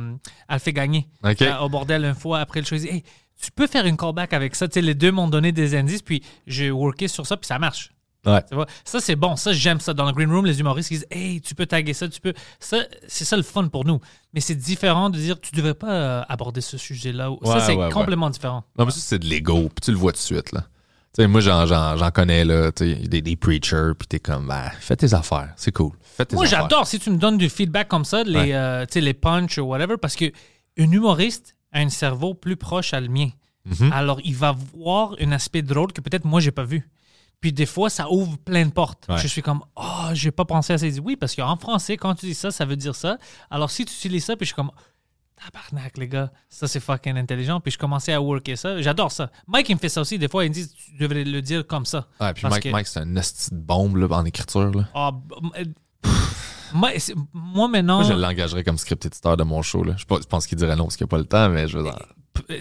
elle 0.48 0.58
fait 0.58 0.72
gagner. 0.72 1.08
OK. 1.22 1.42
Euh, 1.42 1.58
au 1.60 1.68
bordel, 1.68 2.04
une 2.04 2.14
fois 2.14 2.40
après 2.40 2.60
le 2.60 2.66
show, 2.66 2.74
il 2.74 2.80
dit, 2.80 2.88
Hey, 2.88 3.04
tu 3.40 3.50
peux 3.52 3.68
faire 3.68 3.86
une 3.86 3.96
callback 3.96 4.32
avec 4.32 4.56
ça. 4.56 4.66
Tu 4.66 4.74
sais, 4.74 4.80
les 4.80 4.94
deux 4.94 5.12
m'ont 5.12 5.28
donné 5.28 5.52
des 5.52 5.76
indices, 5.76 6.02
puis 6.02 6.22
j'ai 6.46 6.70
worké 6.72 7.06
sur 7.06 7.26
ça, 7.26 7.36
puis 7.36 7.46
ça 7.46 7.58
marche. 7.58 7.93
Ouais. 8.27 8.43
Ça, 8.85 9.01
c'est 9.01 9.16
bon. 9.16 9.37
Ça, 9.37 9.53
j'aime 9.53 9.81
ça. 9.81 9.95
Dans 9.95 10.07
le 10.07 10.12
green 10.12 10.31
room, 10.31 10.47
les 10.47 10.61
humoristes 10.61 10.89
qui 10.89 10.95
disent 10.95 11.07
Hey, 11.11 11.41
tu 11.41 11.55
peux 11.55 11.66
taguer 11.66 11.95
ça, 11.95 12.09
tu 12.09 12.20
peux. 12.20 12.33
Ça, 12.59 12.79
c'est 13.07 13.25
ça 13.25 13.37
le 13.37 13.43
fun 13.43 13.68
pour 13.68 13.85
nous. 13.85 14.01
Mais 14.33 14.41
c'est 14.41 14.55
différent 14.55 15.11
de 15.11 15.18
dire 15.18 15.41
Tu 15.41 15.55
devrais 15.55 15.75
pas 15.75 15.93
euh, 15.93 16.22
aborder 16.29 16.61
ce 16.61 16.79
sujet-là. 16.79 17.31
Ouais, 17.31 17.39
ça, 17.45 17.61
c'est 17.61 17.75
ouais, 17.75 17.91
complètement 17.91 18.31
différent. 18.31 18.64
Non, 18.79 18.87
mais 18.87 18.91
ça, 18.91 19.01
c'est 19.01 19.18
de 19.18 19.27
l'ego. 19.27 19.68
Puis 19.68 19.83
tu 19.83 19.91
le 19.91 19.97
vois 19.97 20.12
tout 20.12 20.18
de 20.18 20.22
suite, 20.22 20.53
là. 20.53 20.64
Tu 21.14 21.22
sais, 21.22 21.29
moi, 21.29 21.41
j'en, 21.41 21.64
j'en, 21.64 21.97
j'en 21.97 22.11
connais, 22.11 22.45
là, 22.45 22.72
des, 22.72 23.22
des 23.22 23.37
preachers, 23.37 23.93
puis 23.97 24.09
t'es 24.09 24.18
comme, 24.18 24.49
ben, 24.49 24.68
fais 24.81 24.97
tes 24.97 25.14
affaires. 25.14 25.53
C'est 25.55 25.70
cool. 25.70 25.93
Fais 26.01 26.25
tes 26.25 26.35
Moi, 26.35 26.45
j'adore 26.47 26.89
si 26.89 26.99
tu 26.99 27.09
me 27.11 27.18
donnes 27.18 27.39
du 27.39 27.49
feedback 27.49 27.87
comme 27.87 28.05
ça, 28.05 28.25
les, 28.25 28.51
euh, 28.53 28.85
les 28.93 29.14
punch 29.14 29.59
ou 29.59 29.62
whatever, 29.62 29.97
parce 29.97 30.16
que 30.16 30.25
un 30.77 30.91
humoriste 30.91 31.55
a 31.72 31.79
un 31.79 31.89
cerveau 31.89 32.35
plus 32.35 32.57
proche 32.57 32.95
à 32.95 33.01
le 33.01 33.07
mien. 33.07 33.29
Mhm. 33.64 33.93
Alors, 33.93 34.20
il 34.25 34.35
va 34.35 34.57
voir 34.77 35.14
un 35.20 35.31
aspect 35.31 35.62
drôle 35.62 35.93
que 35.93 36.01
peut-être 36.01 36.25
moi, 36.25 36.41
j'ai 36.41 36.51
pas 36.51 36.64
vu. 36.64 36.89
Puis 37.41 37.53
des 37.53 37.66
fois, 37.66 37.91
ça 37.91 38.11
ouvre 38.11 38.39
plein 38.39 38.64
de 38.66 38.70
portes. 38.72 39.05
Ouais. 39.09 39.18
Je 39.18 39.26
suis 39.28 39.43
comme, 39.43 39.62
oh, 39.76 40.09
j'ai 40.14 40.30
pas 40.30 40.45
pensé 40.45 40.72
à 40.72 40.78
ça. 40.78 40.89
Dit, 40.89 41.01
oui, 41.01 41.16
parce 41.16 41.35
qu'en 41.37 41.57
français, 41.57 41.97
quand 41.97 42.14
tu 42.14 42.26
dis 42.26 42.35
ça, 42.35 42.51
ça 42.51 42.64
veut 42.64 42.76
dire 42.76 42.95
ça. 42.95 43.18
Alors, 43.51 43.70
si 43.70 43.85
tu 43.85 43.93
utilises 43.93 44.24
ça, 44.24 44.35
puis 44.37 44.47
je 44.47 44.49
suis 44.49 44.55
comme, 44.57 44.70
tabarnak, 45.37 45.99
les 45.99 46.09
gars, 46.09 46.30
ça 46.49 46.66
c'est 46.68 46.80
fucking 46.80 47.16
intelligent. 47.18 47.61
Puis 47.61 47.72
je 47.72 47.78
commençais 47.78 48.12
à 48.14 48.22
worker 48.22 48.57
ça. 48.57 48.80
J'adore 48.80 49.12
ça. 49.12 49.30
Mike, 49.47 49.68
il 49.68 49.74
me 49.74 49.80
fait 49.80 49.89
ça 49.91 50.01
aussi. 50.01 50.18
Des 50.18 50.28
fois, 50.28 50.45
il 50.45 50.49
me 50.51 50.55
dit, 50.55 50.66
tu 50.68 50.97
devrais 50.97 51.24
le 51.24 51.43
dire 51.43 51.66
comme 51.66 51.85
ça. 51.85 52.07
Ouais, 52.20 52.32
puis 52.32 52.45
Mike, 52.47 52.62
que- 52.62 52.68
Mike, 52.70 52.87
c'est 52.87 53.01
un 53.01 53.16
esti 53.16 53.51
de 53.51 53.57
bombe, 53.61 53.97
là, 53.97 54.07
en 54.16 54.24
écriture, 54.24 54.70
là. 54.70 54.89
Ah, 54.95 55.11
b- 55.12 55.51
euh, 55.59 55.64
moi, 56.72 56.91
moi, 57.32 57.68
maintenant. 57.68 58.01
Moi, 58.03 58.09
je 58.11 58.14
l'engagerais 58.18 58.64
comme 58.64 58.78
script 58.78 59.05
éditeur 59.07 59.37
de 59.37 59.45
mon 59.45 59.61
show, 59.62 59.85
là. 59.85 59.95
Je 59.99 60.05
pense 60.05 60.47
qu'il 60.47 60.59
dirait 60.59 60.76
non 60.76 60.85
parce 60.85 60.97
qu'il 60.97 61.05
n'y 61.05 61.09
a 61.09 61.12
pas 61.12 61.18
le 61.18 61.26
temps, 61.26 61.49
mais 61.51 61.68
je 61.68 61.76
veux 61.78 61.85
dire. 61.85 61.99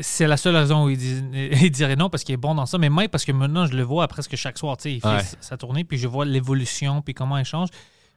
C'est 0.01 0.28
la 0.28 0.38
seule 0.38 0.55
raison 0.55 0.86
où 0.86 0.89
il, 0.89 1.71
dirait 1.71 1.95
non 1.95 2.09
parce 2.09 2.24
qu'il 2.24 2.34
est 2.34 2.38
bon 2.38 2.55
dans 2.55 2.65
ça. 2.65 2.78
Mais 2.78 2.89
Mike, 2.89 3.11
parce 3.11 3.26
que 3.26 3.32
maintenant, 3.32 3.65
je 3.65 3.76
le 3.76 3.84
vois 3.84 4.07
presque 4.07 4.36
chaque 4.36 4.57
soir. 4.57 4.78
tu 4.78 4.84
sais, 4.84 4.93
Il 4.93 5.01
fait 5.01 5.07
Ouais. 5.07 5.24
sa 5.41 5.57
tournée, 5.57 5.84
puis 5.84 5.97
je 5.97 6.07
vois 6.07 6.26
l'évolution, 6.26 7.01
puis 7.01 7.13
comment 7.13 7.38
il 7.38 7.45
change. 7.45 7.69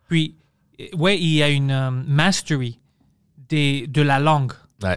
Puis, 0.09 0.37
euh, 0.81 0.85
ouais, 0.97 1.19
il 1.19 1.29
y 1.35 1.43
a 1.43 1.49
une 1.49 1.71
euh, 1.71 1.91
mastery 1.91 2.79
des, 3.49 3.87
de 3.87 4.03
la 4.03 4.19
langue. 4.19 4.53
Ouais. 4.83 4.97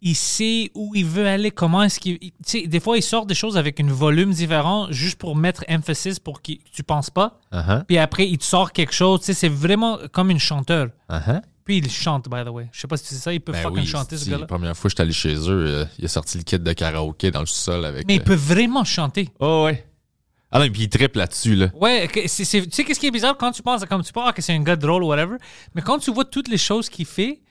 Il 0.00 0.14
sait 0.14 0.70
où 0.74 0.94
il 0.94 1.04
veut 1.04 1.26
aller, 1.26 1.50
comment 1.50 1.82
est-ce 1.82 1.98
qu'il. 1.98 2.20
Tu 2.20 2.30
sais, 2.44 2.66
des 2.68 2.78
fois, 2.78 2.96
il 2.96 3.02
sort 3.02 3.26
des 3.26 3.34
choses 3.34 3.56
avec 3.56 3.80
un 3.80 3.86
volume 3.88 4.30
différent 4.30 4.86
juste 4.90 5.18
pour 5.18 5.34
mettre 5.34 5.64
emphasis 5.68 6.20
pour 6.20 6.40
que 6.40 6.52
tu 6.72 6.84
penses 6.84 7.10
pas. 7.10 7.40
Uh-huh. 7.52 7.84
Puis 7.84 7.98
après, 7.98 8.28
il 8.28 8.38
te 8.38 8.44
sort 8.44 8.72
quelque 8.72 8.94
chose. 8.94 9.20
Tu 9.20 9.26
sais, 9.26 9.34
c'est 9.34 9.48
vraiment 9.48 9.98
comme 10.12 10.30
une 10.30 10.38
chanteur. 10.38 10.90
Uh-huh. 11.10 11.42
Puis 11.68 11.76
il 11.76 11.90
chante, 11.90 12.30
by 12.30 12.44
the 12.46 12.48
way. 12.48 12.66
Je 12.72 12.80
sais 12.80 12.88
pas 12.88 12.96
si 12.96 13.04
sais 13.04 13.16
ça, 13.16 13.30
il 13.30 13.42
peut 13.42 13.52
Ben 13.52 13.60
fucking 13.60 13.80
oui, 13.80 13.86
chanter, 13.86 14.16
ce 14.16 14.24
gars-là. 14.24 14.38
La 14.38 14.46
première 14.46 14.74
fois 14.74 14.84
que 14.84 14.92
j'étais 14.92 15.02
allé 15.02 15.12
chez 15.12 15.34
eux, 15.34 15.66
euh, 15.66 15.84
il 15.98 16.06
a 16.06 16.08
sorti 16.08 16.38
le 16.38 16.42
kit 16.44 16.58
de 16.58 16.72
karaoké 16.72 17.30
dans 17.30 17.40
le 17.40 17.46
sous-sol 17.46 17.84
avec. 17.84 18.06
Mais 18.06 18.14
il 18.14 18.20
euh, 18.22 18.24
peut 18.24 18.34
vraiment 18.34 18.84
chanter. 18.84 19.28
Oh, 19.38 19.64
ouais. 19.66 19.86
Ah 20.50 20.60
non, 20.60 20.70
puis 20.70 20.84
il 20.84 20.88
triple 20.88 21.18
là-dessus, 21.18 21.56
là. 21.56 21.68
Ouais, 21.74 22.08
c'est- 22.26 22.46
c'est- 22.46 22.62
tu 22.62 22.70
sais 22.72 22.84
qu'est-ce 22.84 22.98
qui 22.98 23.06
est 23.06 23.10
bizarre 23.10 23.36
quand 23.36 23.52
tu 23.52 23.60
penses, 23.62 23.84
comme 23.84 24.02
tu 24.02 24.14
penses 24.14 24.32
que 24.32 24.40
c'est 24.40 24.54
un 24.54 24.62
gars 24.62 24.76
drôle 24.76 25.04
ou 25.04 25.08
whatever, 25.08 25.36
mais 25.74 25.82
quand 25.82 25.98
tu 25.98 26.10
vois 26.10 26.24
toutes 26.24 26.48
les 26.48 26.56
choses 26.56 26.88
qu'il 26.88 27.04
fait, 27.04 27.42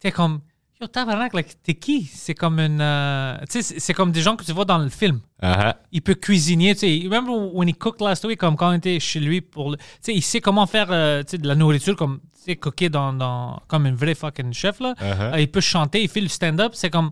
t'es 0.00 0.10
comme, 0.10 0.40
yo, 0.82 0.88
tabarnak, 0.88 1.32
like, 1.34 1.62
t'es 1.62 1.74
qui? 1.74 2.04
C'est 2.12 2.34
comme 2.34 2.58
une, 2.58 2.80
euh, 2.80 3.36
tu 3.50 3.62
sais, 3.62 3.76
c'est- 3.78 3.94
comme 3.94 4.12
des 4.12 4.20
gens 4.20 4.36
que 4.36 4.44
tu 4.44 4.52
vois 4.52 4.64
dans 4.64 4.78
le 4.78 4.88
film. 4.88 5.20
Uh-huh. 5.42 5.74
Il 5.92 6.02
peut 6.02 6.14
cuisiner, 6.14 6.74
tu 6.74 6.80
sais. 6.80 7.00
Remember 7.04 7.32
when 7.54 7.68
he 7.68 7.74
cooked 7.74 8.00
last 8.00 8.24
week, 8.24 8.38
comme 8.38 8.56
quand 8.56 8.70
on 8.70 8.74
était 8.74 9.00
chez 9.00 9.20
lui 9.20 9.40
pour 9.40 9.70
le, 9.70 9.76
tu 9.76 9.82
sais, 10.02 10.14
il 10.14 10.22
sait 10.22 10.40
comment 10.40 10.66
faire, 10.66 10.88
euh, 10.90 11.22
de 11.22 11.46
la 11.48 11.54
nourriture 11.54 11.96
comme, 11.96 12.20
tu 12.36 12.42
sais, 12.50 12.56
cooker 12.56 12.88
dans, 12.90 13.12
dans, 13.12 13.60
comme 13.68 13.86
un 13.86 13.94
vrai 13.94 14.14
fucking 14.14 14.52
chef, 14.52 14.80
là. 14.80 14.94
Uh-huh. 15.00 15.34
Euh, 15.34 15.40
il 15.40 15.48
peut 15.50 15.60
chanter, 15.60 16.02
il 16.02 16.08
fait 16.08 16.20
le 16.20 16.28
stand-up, 16.28 16.72
c'est 16.74 16.90
comme, 16.90 17.10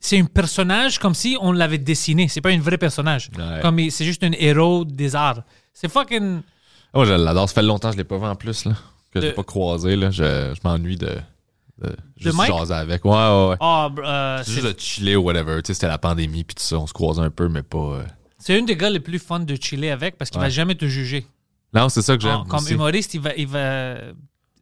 c'est 0.00 0.18
un 0.18 0.24
personnage 0.24 0.98
comme 0.98 1.14
si 1.14 1.36
on 1.40 1.52
l'avait 1.52 1.76
dessiné. 1.78 2.26
C'est 2.28 2.40
pas 2.40 2.48
un 2.50 2.58
vrai 2.58 2.78
personnage. 2.78 3.30
Ouais. 3.38 3.60
Comme 3.60 3.78
c'est 3.90 4.04
juste 4.06 4.24
un 4.24 4.32
héros 4.32 4.84
des 4.86 5.14
arts. 5.14 5.42
C'est 5.74 5.90
fucking. 5.92 6.40
Moi, 6.94 7.04
je 7.04 7.12
l'adore. 7.12 7.48
Ça 7.48 7.54
fait 7.56 7.62
longtemps 7.62 7.88
que 7.90 7.94
je 7.94 7.98
l'ai 7.98 8.04
pas 8.04 8.16
vu 8.18 8.24
en 8.24 8.34
plus, 8.34 8.64
là. 8.64 8.72
Que 9.12 9.20
je 9.20 9.26
De- 9.26 9.26
l'ai 9.28 9.34
pas 9.34 9.42
croisé, 9.44 9.96
là. 9.96 10.10
Je, 10.10 10.22
je 10.54 10.60
m'ennuie 10.64 10.96
de. 10.96 11.10
De 11.80 11.96
juste 12.16 12.36
Mike? 12.36 12.50
jaser 12.52 12.74
avec. 12.74 13.04
Ouais, 13.04 13.10
ouais, 13.12 13.48
ouais. 13.50 13.56
Ah, 13.60 13.90
euh, 13.98 14.42
C'est 14.44 14.52
juste 14.52 14.66
de 14.66 14.74
chiller 14.80 15.16
ou 15.16 15.22
whatever. 15.22 15.62
Tu 15.62 15.68
sais, 15.68 15.74
c'était 15.74 15.88
la 15.88 15.98
pandémie, 15.98 16.44
puis 16.44 16.54
tout 16.54 16.62
ça. 16.62 16.78
On 16.78 16.86
se 16.86 16.92
croisait 16.92 17.22
un 17.22 17.30
peu, 17.30 17.48
mais 17.48 17.62
pas. 17.62 17.78
euh, 17.78 18.04
c'est 18.38 18.58
un 18.58 18.62
des 18.62 18.76
gars 18.76 18.90
les 18.90 19.00
plus 19.00 19.18
fun 19.18 19.40
de 19.40 19.54
chiller 19.56 19.90
avec 19.90 20.16
parce 20.18 20.30
qu'il 20.30 20.40
Ouais. 20.40 20.46
va 20.46 20.50
jamais 20.50 20.74
te 20.74 20.86
juger. 20.86 21.26
Non, 21.74 21.88
c'est 21.88 22.02
ça 22.02 22.16
que 22.16 22.22
j'aime. 22.22 22.32
En- 22.36 22.44
Comme 22.44 22.60
aussi. 22.64 22.74
humoriste, 22.74 23.14
il 23.14 23.20
va, 23.20 23.34
il 23.36 23.46
va, 23.46 23.96
tu 23.96 24.12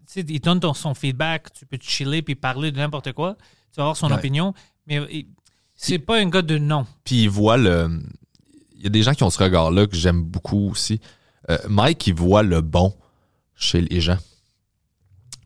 sais, 0.06 0.20
il 0.28 0.40
donne 0.40 0.60
ton, 0.60 0.74
son 0.74 0.94
feedback, 0.94 1.52
tu 1.52 1.64
peux 1.66 1.78
chiller 1.80 2.22
puis 2.22 2.34
parler 2.34 2.70
de 2.72 2.76
n'importe 2.78 3.12
quoi. 3.12 3.36
Tu 3.72 3.76
vas 3.76 3.84
avoir 3.84 3.96
son 3.96 4.08
Ouais. 4.08 4.14
opinion, 4.16 4.52
mais 4.86 5.00
il- 5.10 5.26
c'est 5.74 5.98
pas 5.98 6.18
un 6.18 6.28
gars 6.28 6.42
de 6.42 6.58
non. 6.58 6.86
Puis 7.04 7.22
il 7.22 7.30
voit 7.30 7.56
le. 7.56 8.00
Il 8.76 8.82
y 8.84 8.86
a 8.86 8.90
des 8.90 9.02
gens 9.02 9.12
qui 9.14 9.22
ont 9.24 9.30
ce 9.30 9.42
regard-là 9.42 9.86
que 9.86 9.96
j'aime 9.96 10.22
beaucoup 10.22 10.70
aussi. 10.70 11.00
Euh, 11.50 11.58
Mike, 11.68 12.06
il 12.08 12.14
voit 12.14 12.42
le 12.42 12.60
bon 12.60 12.94
chez 13.56 13.80
les 13.80 14.00
gens. 14.00 14.18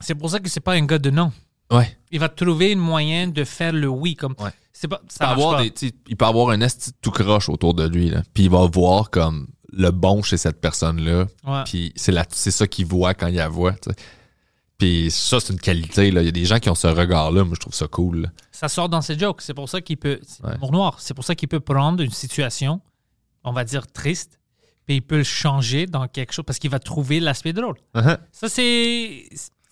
C'est 0.01 0.15
pour 0.15 0.31
ça 0.31 0.41
que 0.41 0.49
c'est 0.49 0.61
pas 0.61 0.73
un 0.73 0.85
gars 0.85 0.99
de 0.99 1.11
non. 1.11 1.33
Ouais. 1.73 1.97
Il 2.11 2.21
va 2.21 2.29
trouver 2.29 2.73
une 2.73 2.79
moyen 2.79 3.29
de 3.29 3.45
faire 3.45 3.73
le 3.73 3.89
oui 3.89 4.15
comme. 4.15 4.35
Ouais. 4.39 4.51
C'est 4.73 4.89
pas. 4.89 5.01
Il 5.03 5.07
peut, 5.09 5.15
Ça 5.19 5.31
avoir 5.31 5.57
pas. 5.57 5.63
des, 5.65 5.93
il 6.09 6.17
peut 6.17 6.25
avoir 6.27 6.51
un 6.51 6.61
esti 6.61 6.91
tout 7.01 7.11
croche 7.11 7.49
autour 7.49 7.75
de 7.75 7.87
lui. 7.89 8.11
Là. 8.11 8.23
Puis 8.35 8.45
il 8.45 8.51
va 8.51 8.67
voir 8.67 9.11
comme 9.11 9.49
le 9.73 9.91
bon 9.91 10.23
chez 10.23 10.37
cette 10.37 10.61
personne-là. 10.61 11.27
Ouais. 11.47 11.63
Puis 11.65 11.93
c'est 11.97 12.13
la- 12.13 12.27
c'est 12.31 12.51
ça 12.51 12.67
qu'il 12.67 12.87
voit 12.87 13.15
quand 13.15 13.29
il 13.29 13.37
la 13.37 13.49
voit. 13.49 13.73
tu 13.73 13.91
sais. 13.91 13.97
Puis 14.79 15.11
ça, 15.11 15.39
c'est 15.41 15.53
une 15.53 15.61
qualité. 15.61 16.11
Là. 16.11 16.23
Il 16.23 16.27
y 16.27 16.29
a 16.29 16.33
des 16.33 16.45
gens 16.45 16.59
qui 16.59 16.69
ont 16.69 16.75
ce 16.75 16.89
regard-là. 16.89 17.45
Moi, 17.45 17.55
je 17.55 17.61
trouve 17.61 17.75
ça 17.75 17.87
cool. 17.87 18.23
là. 18.23 18.29
ça 18.51 18.69
sort 18.69 18.89
dans 18.89 19.01
ses 19.01 19.19
jokes. 19.19 19.41
C'est 19.43 19.55
pour 19.55 19.69
ça 19.69 19.81
qu'il 19.81 19.97
peut. 19.97 20.19
C'est 20.27 20.45
Ouais. 20.45 20.53
l'humour 20.55 20.73
noir. 20.73 20.97
C'est 21.01 21.15
pour 21.15 21.25
ça 21.25 21.35
qu'il 21.35 21.49
peut 21.49 21.61
prendre 21.61 22.03
une 22.03 22.11
situation, 22.11 22.81
on 23.45 23.53
va 23.53 23.65
dire 23.65 23.87
triste, 23.91 24.39
puis 24.87 24.97
il 24.97 25.01
peut 25.03 25.19
le 25.19 25.25
changer 25.25 25.87
dans 25.87 26.07
quelque 26.09 26.33
chose 26.33 26.45
parce 26.47 26.59
qu'il 26.59 26.71
va 26.71 26.79
trouver 26.81 27.21
l'aspect 27.21 27.53
drôle. 27.53 27.77
Uh-huh. 27.95 28.19
Ça, 28.33 28.49
c'est. 28.49 29.29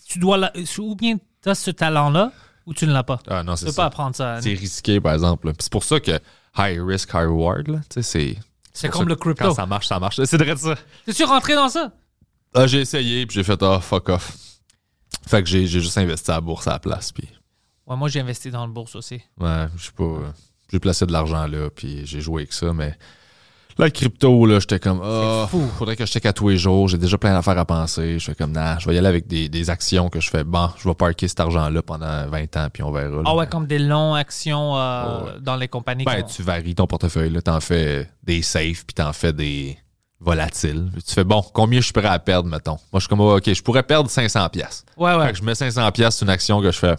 Tu 0.06 0.18
dois. 0.18 0.38
la- 0.38 0.52
Ou 0.78 0.94
bien 0.96 1.16
tu 1.42 1.48
as 1.48 1.54
ce 1.54 1.70
talent-là, 1.70 2.32
ou 2.66 2.74
tu 2.74 2.86
ne 2.86 2.92
l'as 2.92 3.02
pas? 3.02 3.18
Ah 3.28 3.42
non, 3.42 3.54
Tu 3.54 3.64
peux 3.64 3.70
ça. 3.70 3.76
pas 3.76 3.86
apprendre 3.86 4.14
ça. 4.16 4.40
C'est 4.42 4.54
risqué, 4.54 5.00
par 5.00 5.14
exemple. 5.14 5.52
C'est 5.58 5.72
pour 5.72 5.84
ça 5.84 5.98
que 6.00 6.12
high 6.58 6.80
risk, 6.80 7.10
high 7.14 7.26
reward, 7.28 7.68
là, 7.68 7.78
tu 7.88 7.94
sais, 7.94 8.02
c'est. 8.02 8.38
C'est 8.72 8.88
comme 8.88 9.08
le 9.08 9.16
crypto. 9.16 9.44
Quand 9.48 9.54
ça 9.54 9.66
marche, 9.66 9.88
ça 9.88 9.98
marche. 9.98 10.20
C'est 10.24 10.36
de 10.38 10.54
ça. 10.56 10.76
T'es-tu 11.04 11.24
rentré 11.24 11.54
dans 11.54 11.68
ça? 11.68 11.92
Ah, 12.54 12.66
j'ai 12.66 12.80
essayé, 12.80 13.26
puis 13.26 13.34
j'ai 13.34 13.44
fait, 13.44 13.60
ah, 13.62 13.80
fuck 13.80 14.08
off. 14.10 14.36
Fait 15.26 15.42
que 15.42 15.48
j'ai 15.48 15.66
juste 15.66 15.96
investi 15.98 16.30
à 16.30 16.34
la 16.34 16.40
bourse 16.40 16.66
à 16.66 16.72
la 16.72 16.78
place, 16.78 17.12
puis 17.12 17.28
Ouais, 17.86 17.96
moi, 17.96 18.08
j'ai 18.08 18.20
investi 18.20 18.50
dans 18.50 18.64
le 18.66 18.72
bourse 18.72 18.94
aussi. 18.94 19.20
ouais, 19.38 19.66
je 19.76 19.86
sais 19.86 19.92
pas. 19.92 20.04
euh, 20.04 20.30
J'ai 20.70 20.78
placé 20.78 21.04
de 21.06 21.12
l'argent 21.12 21.46
là, 21.48 21.68
puis 21.70 22.06
j'ai 22.06 22.20
joué 22.20 22.42
avec 22.42 22.52
ça, 22.52 22.72
mais. 22.72 22.96
Le 23.78 23.88
crypto, 23.88 24.44
là, 24.46 24.58
j'étais 24.60 24.78
comme, 24.78 25.00
ah, 25.02 25.48
faudrait 25.78 25.96
que 25.96 26.04
je 26.04 26.10
check 26.12 26.26
à 26.26 26.32
tous 26.32 26.48
les 26.50 26.58
jours. 26.58 26.88
J'ai 26.88 26.98
déjà 26.98 27.16
plein 27.16 27.32
d'affaires 27.32 27.56
à 27.58 27.64
penser. 27.64 28.18
Je 28.18 28.24
fais 28.26 28.34
comme, 28.34 28.52
nah, 28.52 28.78
je 28.78 28.86
vais 28.88 28.94
y 28.94 28.98
aller 28.98 29.06
avec 29.08 29.26
des, 29.26 29.48
des 29.48 29.70
actions 29.70 30.08
que 30.10 30.20
je 30.20 30.28
fais. 30.28 30.44
Bon, 30.44 30.68
je 30.76 30.88
vais 30.88 30.94
parker 30.94 31.28
cet 31.28 31.40
argent-là 31.40 31.80
pendant 31.82 32.26
20 32.28 32.56
ans, 32.56 32.68
puis 32.72 32.82
on 32.82 32.90
verra. 32.92 33.16
là. 33.16 33.22
Ah 33.24 33.34
ouais, 33.34 33.46
comme 33.46 33.66
des 33.66 33.78
longues 33.78 34.18
actions 34.18 34.76
euh, 34.76 35.24
Ouais. 35.24 35.30
dans 35.40 35.56
les 35.56 35.68
compagnies. 35.68 36.04
Ben, 36.04 36.22
tu 36.24 36.42
varies 36.42 36.74
ton 36.74 36.86
portefeuille. 36.86 37.30
Là. 37.30 37.40
T'en 37.40 37.60
fais 37.60 38.08
des 38.22 38.42
safes, 38.42 38.84
puis 38.86 38.94
t'en 38.94 39.12
fais 39.12 39.32
des 39.32 39.78
volatiles. 40.20 40.90
Tu 41.06 41.14
fais, 41.14 41.24
bon, 41.24 41.42
combien 41.54 41.80
je 41.80 41.84
suis 41.84 41.92
prêt 41.94 42.06
à 42.06 42.18
perdre, 42.18 42.48
mettons? 42.48 42.72
Moi, 42.92 42.96
je 42.96 43.00
suis 43.00 43.08
comme, 43.08 43.20
OK, 43.20 43.50
je 43.52 43.62
pourrais 43.62 43.82
perdre 43.82 44.10
500 44.10 44.48
pièces. 44.50 44.84
Ouais, 44.96 45.14
ouais. 45.14 45.26
Fait 45.26 45.32
que 45.32 45.38
je 45.38 45.44
mets 45.44 45.54
500 45.54 45.90
pièces 45.92 46.16
sur 46.16 46.24
une 46.24 46.30
action 46.30 46.60
que 46.60 46.70
je 46.70 46.78
fais. 46.78 46.96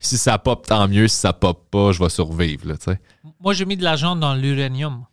Si 0.00 0.16
ça 0.18 0.38
pop, 0.38 0.66
tant 0.66 0.88
mieux. 0.88 1.06
Si 1.08 1.16
ça 1.16 1.32
pop 1.32 1.66
pas, 1.70 1.92
je 1.92 2.02
vais 2.02 2.08
survivre, 2.08 2.66
là, 2.66 2.76
tu 2.76 2.84
sais. 2.90 3.00
Moi, 3.40 3.52
j'ai 3.54 3.64
mis 3.66 3.76
de 3.76 3.84
l'argent 3.84 4.16
dans 4.16 4.34
l'uranium. 4.34 5.04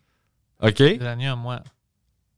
OK? 0.62 0.82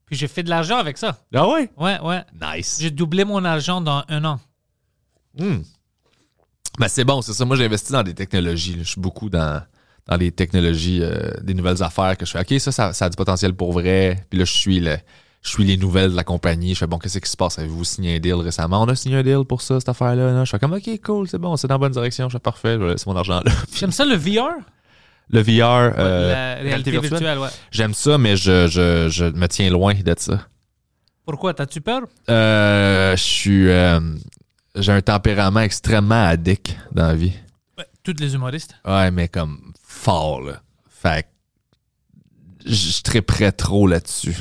Puis 0.05 0.17
j'ai 0.17 0.27
fait 0.27 0.43
de 0.43 0.49
l'argent 0.49 0.77
avec 0.77 0.97
ça. 0.97 1.17
Ah 1.33 1.47
ouais? 1.47 1.69
Ouais, 1.77 1.99
ouais. 2.01 2.21
Nice. 2.39 2.79
J'ai 2.81 2.91
doublé 2.91 3.23
mon 3.23 3.43
argent 3.45 3.79
dans 3.79 4.03
un 4.09 4.25
an. 4.25 4.39
Hmm. 5.37 5.59
Ben, 6.77 6.87
c'est 6.87 7.05
bon, 7.05 7.21
c'est 7.21 7.33
ça. 7.33 7.45
Moi, 7.45 7.55
j'ai 7.55 7.65
investi 7.65 7.91
dans 7.93 8.03
des 8.03 8.13
technologies. 8.13 8.77
Je 8.79 8.83
suis 8.83 9.01
beaucoup 9.01 9.29
dans, 9.29 9.61
dans 10.07 10.17
les 10.17 10.31
technologies, 10.31 10.99
euh, 11.01 11.31
des 11.41 11.53
nouvelles 11.53 11.81
affaires 11.81 12.17
que 12.17 12.25
je 12.25 12.31
fais. 12.31 12.41
OK, 12.41 12.59
ça, 12.59 12.71
ça, 12.71 12.93
ça 12.93 13.05
a 13.05 13.09
du 13.09 13.15
potentiel 13.15 13.53
pour 13.53 13.71
vrai. 13.71 14.25
Puis 14.29 14.39
là, 14.39 14.45
je 14.45 14.51
suis 14.53 14.79
le. 14.79 14.97
Je 15.43 15.49
suis 15.49 15.63
les 15.63 15.75
nouvelles 15.75 16.11
de 16.11 16.15
la 16.15 16.23
compagnie. 16.23 16.75
Je 16.75 16.79
fais 16.79 16.87
bon, 16.87 16.99
qu'est-ce 16.99 17.17
qui 17.17 17.29
se 17.29 17.35
passe? 17.35 17.57
Avez-vous 17.57 17.83
signé 17.83 18.17
un 18.17 18.19
deal 18.19 18.35
récemment? 18.35 18.83
On 18.83 18.87
a 18.89 18.95
signé 18.95 19.15
un 19.15 19.23
deal 19.23 19.43
pour 19.47 19.63
ça, 19.63 19.79
cette 19.79 19.89
affaire-là. 19.89 20.33
là. 20.33 20.45
Je 20.45 20.51
fais 20.51 20.59
comme 20.59 20.73
OK, 20.73 21.01
cool, 21.03 21.27
c'est 21.27 21.39
bon, 21.39 21.57
c'est 21.57 21.67
dans 21.67 21.75
la 21.75 21.79
bonne 21.79 21.93
direction. 21.93 22.29
Je 22.29 22.33
fais 22.33 22.39
parfait, 22.39 22.73
je 22.73 22.83
vais 22.83 22.91
laisser 22.91 23.09
mon 23.09 23.15
argent 23.15 23.41
là. 23.43 23.51
J'aime 23.73 23.91
ça 23.91 24.05
le 24.05 24.15
VR. 24.15 24.59
Le 25.31 25.41
VR, 25.41 25.93
euh, 25.97 26.55
la 26.55 26.61
réalité, 26.61 26.91
virtuelle. 26.99 27.39
ouais. 27.39 27.47
J'aime 27.71 27.93
ça, 27.93 28.17
mais 28.17 28.35
je, 28.35 28.67
je, 28.67 29.07
je 29.09 29.25
me 29.25 29.47
tiens 29.47 29.69
loin 29.69 29.93
de 29.93 30.15
ça. 30.17 30.45
Pourquoi? 31.25 31.53
T'as-tu 31.53 31.79
peur? 31.81 32.01
Euh, 32.29 33.15
je 33.15 33.21
suis. 33.23 33.69
euh, 33.69 33.99
j'ai 34.75 34.91
un 34.91 35.01
tempérament 35.01 35.61
extrêmement 35.61 36.25
addict 36.27 36.75
dans 36.91 37.07
la 37.07 37.15
vie. 37.15 37.33
Ouais, 37.77 37.85
toutes 38.03 38.19
les 38.19 38.33
humoristes. 38.33 38.75
Ouais, 38.85 39.09
mais 39.11 39.27
comme 39.27 39.71
fort, 39.83 40.41
là. 40.41 40.61
Fait 40.89 41.23
que 41.23 42.69
je 42.69 43.01
triperais 43.01 43.51
trop 43.51 43.87
là-dessus. 43.87 44.35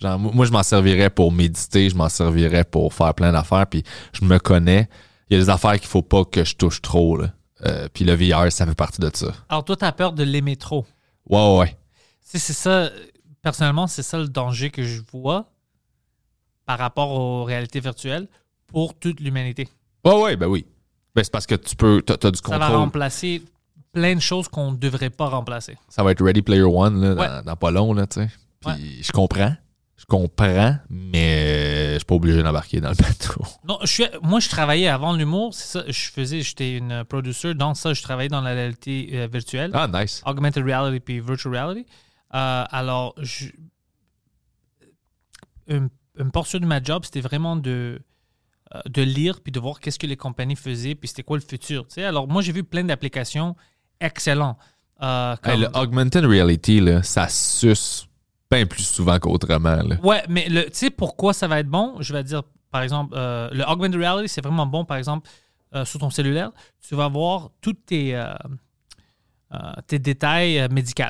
Genre, 0.00 0.18
moi, 0.18 0.32
moi, 0.34 0.44
je 0.46 0.52
m'en 0.52 0.62
servirais 0.62 1.08
pour 1.10 1.32
méditer, 1.32 1.88
je 1.88 1.94
m'en 1.96 2.08
servirais 2.10 2.64
pour 2.64 2.92
faire 2.92 3.14
plein 3.14 3.32
d'affaires, 3.32 3.66
puis 3.66 3.82
je 4.12 4.24
me 4.24 4.38
connais. 4.38 4.88
Il 5.30 5.36
y 5.38 5.40
a 5.40 5.44
des 5.44 5.48
affaires 5.50 5.78
qu'il 5.80 5.88
faut 5.88 6.02
pas 6.02 6.24
que 6.24 6.44
je 6.44 6.54
touche 6.56 6.82
trop, 6.82 7.16
là. 7.16 7.32
Euh, 7.66 7.88
puis 7.92 8.04
le 8.04 8.14
VR, 8.14 8.50
ça 8.52 8.66
fait 8.66 8.74
partie 8.74 9.00
de 9.00 9.10
ça. 9.12 9.32
Alors, 9.48 9.64
toi, 9.64 9.76
t'as 9.76 9.92
peur 9.92 10.12
de 10.12 10.22
l'aimer 10.22 10.56
trop. 10.56 10.84
Ouais, 11.28 11.38
ouais, 11.38 11.58
ouais. 11.58 11.68
Tu 11.70 11.76
sais, 12.32 12.38
c'est 12.38 12.52
ça, 12.52 12.90
personnellement, 13.42 13.86
c'est 13.86 14.02
ça 14.02 14.18
le 14.18 14.28
danger 14.28 14.70
que 14.70 14.82
je 14.84 15.00
vois 15.12 15.46
par 16.64 16.78
rapport 16.78 17.10
aux 17.12 17.44
réalités 17.44 17.80
virtuelles 17.80 18.28
pour 18.66 18.94
toute 18.98 19.20
l'humanité. 19.20 19.68
Ouais, 20.04 20.20
ouais, 20.22 20.36
ben 20.36 20.46
oui. 20.46 20.66
Ben, 21.14 21.22
c'est 21.24 21.32
parce 21.32 21.46
que 21.46 21.54
tu 21.54 21.76
peux, 21.76 22.02
t'as, 22.04 22.16
t'as 22.16 22.30
du 22.30 22.38
Ça 22.38 22.50
va 22.58 22.66
contrôle. 22.66 22.76
remplacer 22.80 23.42
plein 23.92 24.14
de 24.14 24.20
choses 24.20 24.48
qu'on 24.48 24.72
ne 24.72 24.76
devrait 24.76 25.10
pas 25.10 25.28
remplacer. 25.28 25.76
Ça 25.88 26.02
va 26.02 26.10
être 26.12 26.22
Ready 26.24 26.42
Player 26.42 26.62
One, 26.62 27.00
là, 27.00 27.14
Ouais. 27.14 27.26
dans, 27.28 27.42
dans 27.42 27.56
pas 27.56 27.70
long, 27.70 27.94
là, 27.94 28.06
tu 28.06 28.20
sais. 28.20 28.28
Puis 28.60 28.70
Ouais. 28.70 28.78
je 29.02 29.12
comprends. 29.12 29.54
Je 29.96 30.04
comprends, 30.04 30.76
mais 30.90 31.85
suis 31.98 32.06
pas 32.06 32.14
obligé 32.14 32.42
d'embarquer 32.42 32.80
dans 32.80 32.90
le 32.90 32.94
bateau. 32.96 33.42
Non, 33.66 33.78
je 33.82 33.86
suis, 33.86 34.04
moi, 34.22 34.40
je 34.40 34.48
travaillais 34.48 34.88
avant 34.88 35.12
l'humour. 35.14 35.54
C'est 35.54 35.66
ça, 35.78 35.84
je 35.86 36.08
faisais, 36.10 36.40
j'étais 36.42 36.76
une 36.76 37.04
producer. 37.04 37.54
Dans 37.54 37.74
ça, 37.74 37.92
je 37.94 38.02
travaillais 38.02 38.28
dans 38.28 38.40
la 38.40 38.50
réalité 38.52 39.10
euh, 39.14 39.28
virtuelle. 39.32 39.70
Ah, 39.74 39.88
nice. 39.88 40.22
augmented 40.26 40.64
reality 40.64 41.00
puis 41.00 41.20
virtual 41.20 41.54
reality. 41.54 41.86
Euh, 42.34 42.64
alors, 42.70 43.14
je- 43.18 43.46
une, 45.68 45.88
une 46.18 46.30
portion 46.30 46.58
de 46.58 46.66
ma 46.66 46.82
job, 46.82 47.04
c'était 47.04 47.20
vraiment 47.20 47.56
de, 47.56 48.00
euh, 48.74 48.80
de 48.88 49.02
lire 49.02 49.40
puis 49.40 49.52
de 49.52 49.60
voir 49.60 49.80
qu'est-ce 49.80 49.98
que 49.98 50.06
les 50.06 50.16
compagnies 50.16 50.56
faisaient 50.56 50.94
puis 50.94 51.08
c'était 51.08 51.22
quoi 51.22 51.36
le 51.36 51.42
futur. 51.42 51.86
tu 51.86 51.94
sais. 51.94 52.04
Alors, 52.04 52.28
moi, 52.28 52.42
j'ai 52.42 52.52
vu 52.52 52.62
plein 52.64 52.84
d'applications 52.84 53.56
excellentes. 54.00 54.58
Euh, 55.02 55.34
Hey, 55.44 55.52
comme- 55.52 55.60
le 55.62 55.68
augmented 55.78 56.24
reality, 56.24 56.80
là, 56.80 57.02
ça 57.02 57.28
suce 57.28 58.06
bien 58.50 58.66
plus 58.66 58.84
souvent 58.86 59.18
qu'autrement. 59.18 59.76
Là. 59.82 59.96
Ouais, 60.02 60.22
mais 60.28 60.48
le- 60.48 60.64
tu 60.64 60.70
sais 60.74 60.90
pourquoi 60.90 61.32
ça 61.32 61.48
va 61.48 61.60
être 61.60 61.68
bon? 61.68 61.96
Je 62.00 62.12
vais 62.12 62.22
dire, 62.24 62.42
par 62.70 62.82
exemple, 62.82 63.14
euh, 63.16 63.48
le 63.52 63.64
augmented 63.64 63.96
reality, 64.00 64.28
c'est 64.28 64.42
vraiment 64.42 64.66
bon, 64.66 64.84
par 64.84 64.96
exemple, 64.96 65.28
euh, 65.74 65.84
sur 65.84 65.98
ton 66.00 66.10
cellulaire. 66.10 66.50
Tu 66.86 66.94
vas 66.94 67.08
voir 67.08 67.50
tous 67.60 67.72
tes, 67.74 68.14
euh, 68.14 68.34
tes 69.86 69.98
détails 69.98 70.68
médicaux. 70.70 71.02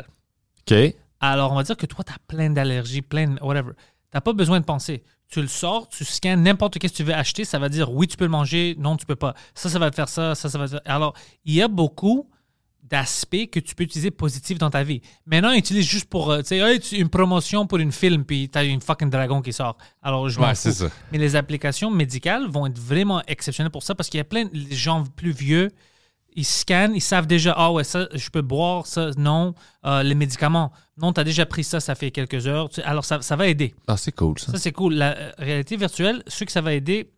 OK? 0.71 0.95
Alors, 1.21 1.53
on 1.53 1.55
va 1.57 1.63
dire 1.63 1.77
que 1.77 1.87
toi, 1.87 2.05
tu 2.05 2.13
as 2.13 2.19
plein 2.29 2.51
d'allergies, 2.51 3.03
plein 3.03 3.29
de 3.29 3.43
whatever. 3.43 3.73
Tu 3.75 3.83
n'as 4.15 4.21
pas 4.21 4.33
besoin 4.33 4.61
de 4.61 4.65
penser. 4.65 5.03
Tu 5.29 5.41
le 5.41 5.49
sors, 5.49 5.89
tu 5.89 6.05
scannes 6.05 6.43
n'importe 6.43 6.75
ce 6.75 6.79
que 6.79 6.87
tu 6.87 7.03
veux 7.03 7.15
acheter, 7.15 7.45
ça 7.45 7.59
va 7.59 7.69
dire 7.69 7.91
oui, 7.91 8.07
tu 8.07 8.17
peux 8.17 8.25
le 8.25 8.31
manger, 8.31 8.77
non, 8.79 8.97
tu 8.97 9.07
peux 9.07 9.17
pas. 9.17 9.35
Ça, 9.55 9.69
ça 9.69 9.79
va 9.79 9.91
te 9.91 9.97
faire 9.97 10.09
ça, 10.09 10.35
ça, 10.37 10.49
ça 10.49 10.57
va 10.59 10.67
te 10.67 10.71
faire. 10.73 10.81
Alors, 10.85 11.15
il 11.45 11.55
y 11.55 11.63
a 11.63 11.69
beaucoup 11.69 12.31
d'aspects 12.89 13.49
que 13.51 13.59
tu 13.61 13.75
peux 13.75 13.85
utiliser 13.85 14.11
positifs 14.11 14.59
dans 14.59 14.71
ta 14.71 14.83
vie. 14.85 15.01
Maintenant, 15.27 15.53
utilise 15.53 15.87
juste 15.87 16.09
pour, 16.09 16.31
euh, 16.31 16.41
tu 16.43 16.49
sais, 16.49 16.59
Hey, 16.59 16.79
une 16.99 17.09
promotion 17.09 17.67
pour 17.67 17.79
une 17.79 17.93
film, 17.93 18.25
puis 18.25 18.49
tu 18.49 18.57
as 18.59 18.65
une 18.65 18.81
fucking 18.81 19.11
dragon 19.11 19.43
qui 19.43 19.53
sort. 19.53 19.77
Alors, 20.03 20.29
je 20.29 20.39
Ouais, 20.41 20.55
fous. 20.55 20.71
ça. 20.71 20.89
Mais 21.13 21.19
les 21.19 21.35
applications 21.37 21.91
médicales 21.91 22.47
vont 22.49 22.67
être 22.67 22.79
vraiment 22.79 23.23
exceptionnelles 23.27 23.73
pour 23.73 23.83
ça 23.83 23.95
parce 23.95 24.09
qu'il 24.09 24.19
y 24.19 24.21
a 24.21 24.25
plein 24.25 24.45
de 24.45 24.51
gens 24.71 25.05
plus 25.17 25.33
vieux. 25.33 25.71
Ils 26.39 26.45
scannent, 26.45 26.95
ils 26.95 27.01
savent 27.01 27.27
déjà, 27.27 27.55
ah 27.57 27.73
ouais, 27.73 27.83
ça, 27.83 28.09
je 28.15 28.29
peux 28.29 28.43
boire, 28.43 28.87
ça, 28.87 29.11
non. 29.17 29.55
Euh, 29.87 30.03
les 30.03 30.15
médicaments, 30.15 30.71
non, 30.99 31.13
tu 31.15 31.21
as 31.21 31.25
déjà 31.25 31.47
pris 31.47 31.65
ça, 31.65 31.81
ça 31.81 31.95
fait 31.95 32.11
quelques 32.11 32.47
heures. 32.47 32.69
Alors, 32.85 33.05
ça, 33.07 33.23
ça 33.23 33.37
va 33.37 33.49
aider. 33.49 33.75
Ah, 33.87 33.97
c'est 33.97 34.13
cool, 34.13 34.39
ça. 34.39 34.53
Ça, 34.53 34.59
c'est 34.59 34.73
cool. 34.73 34.95
La 34.95 35.17
euh, 35.17 35.33
réalité 35.39 35.77
virtuelle, 35.79 36.23
ce 36.27 36.45
que 36.45 36.53
ça 36.53 36.61
va 36.61 36.75
aider, 36.75 37.11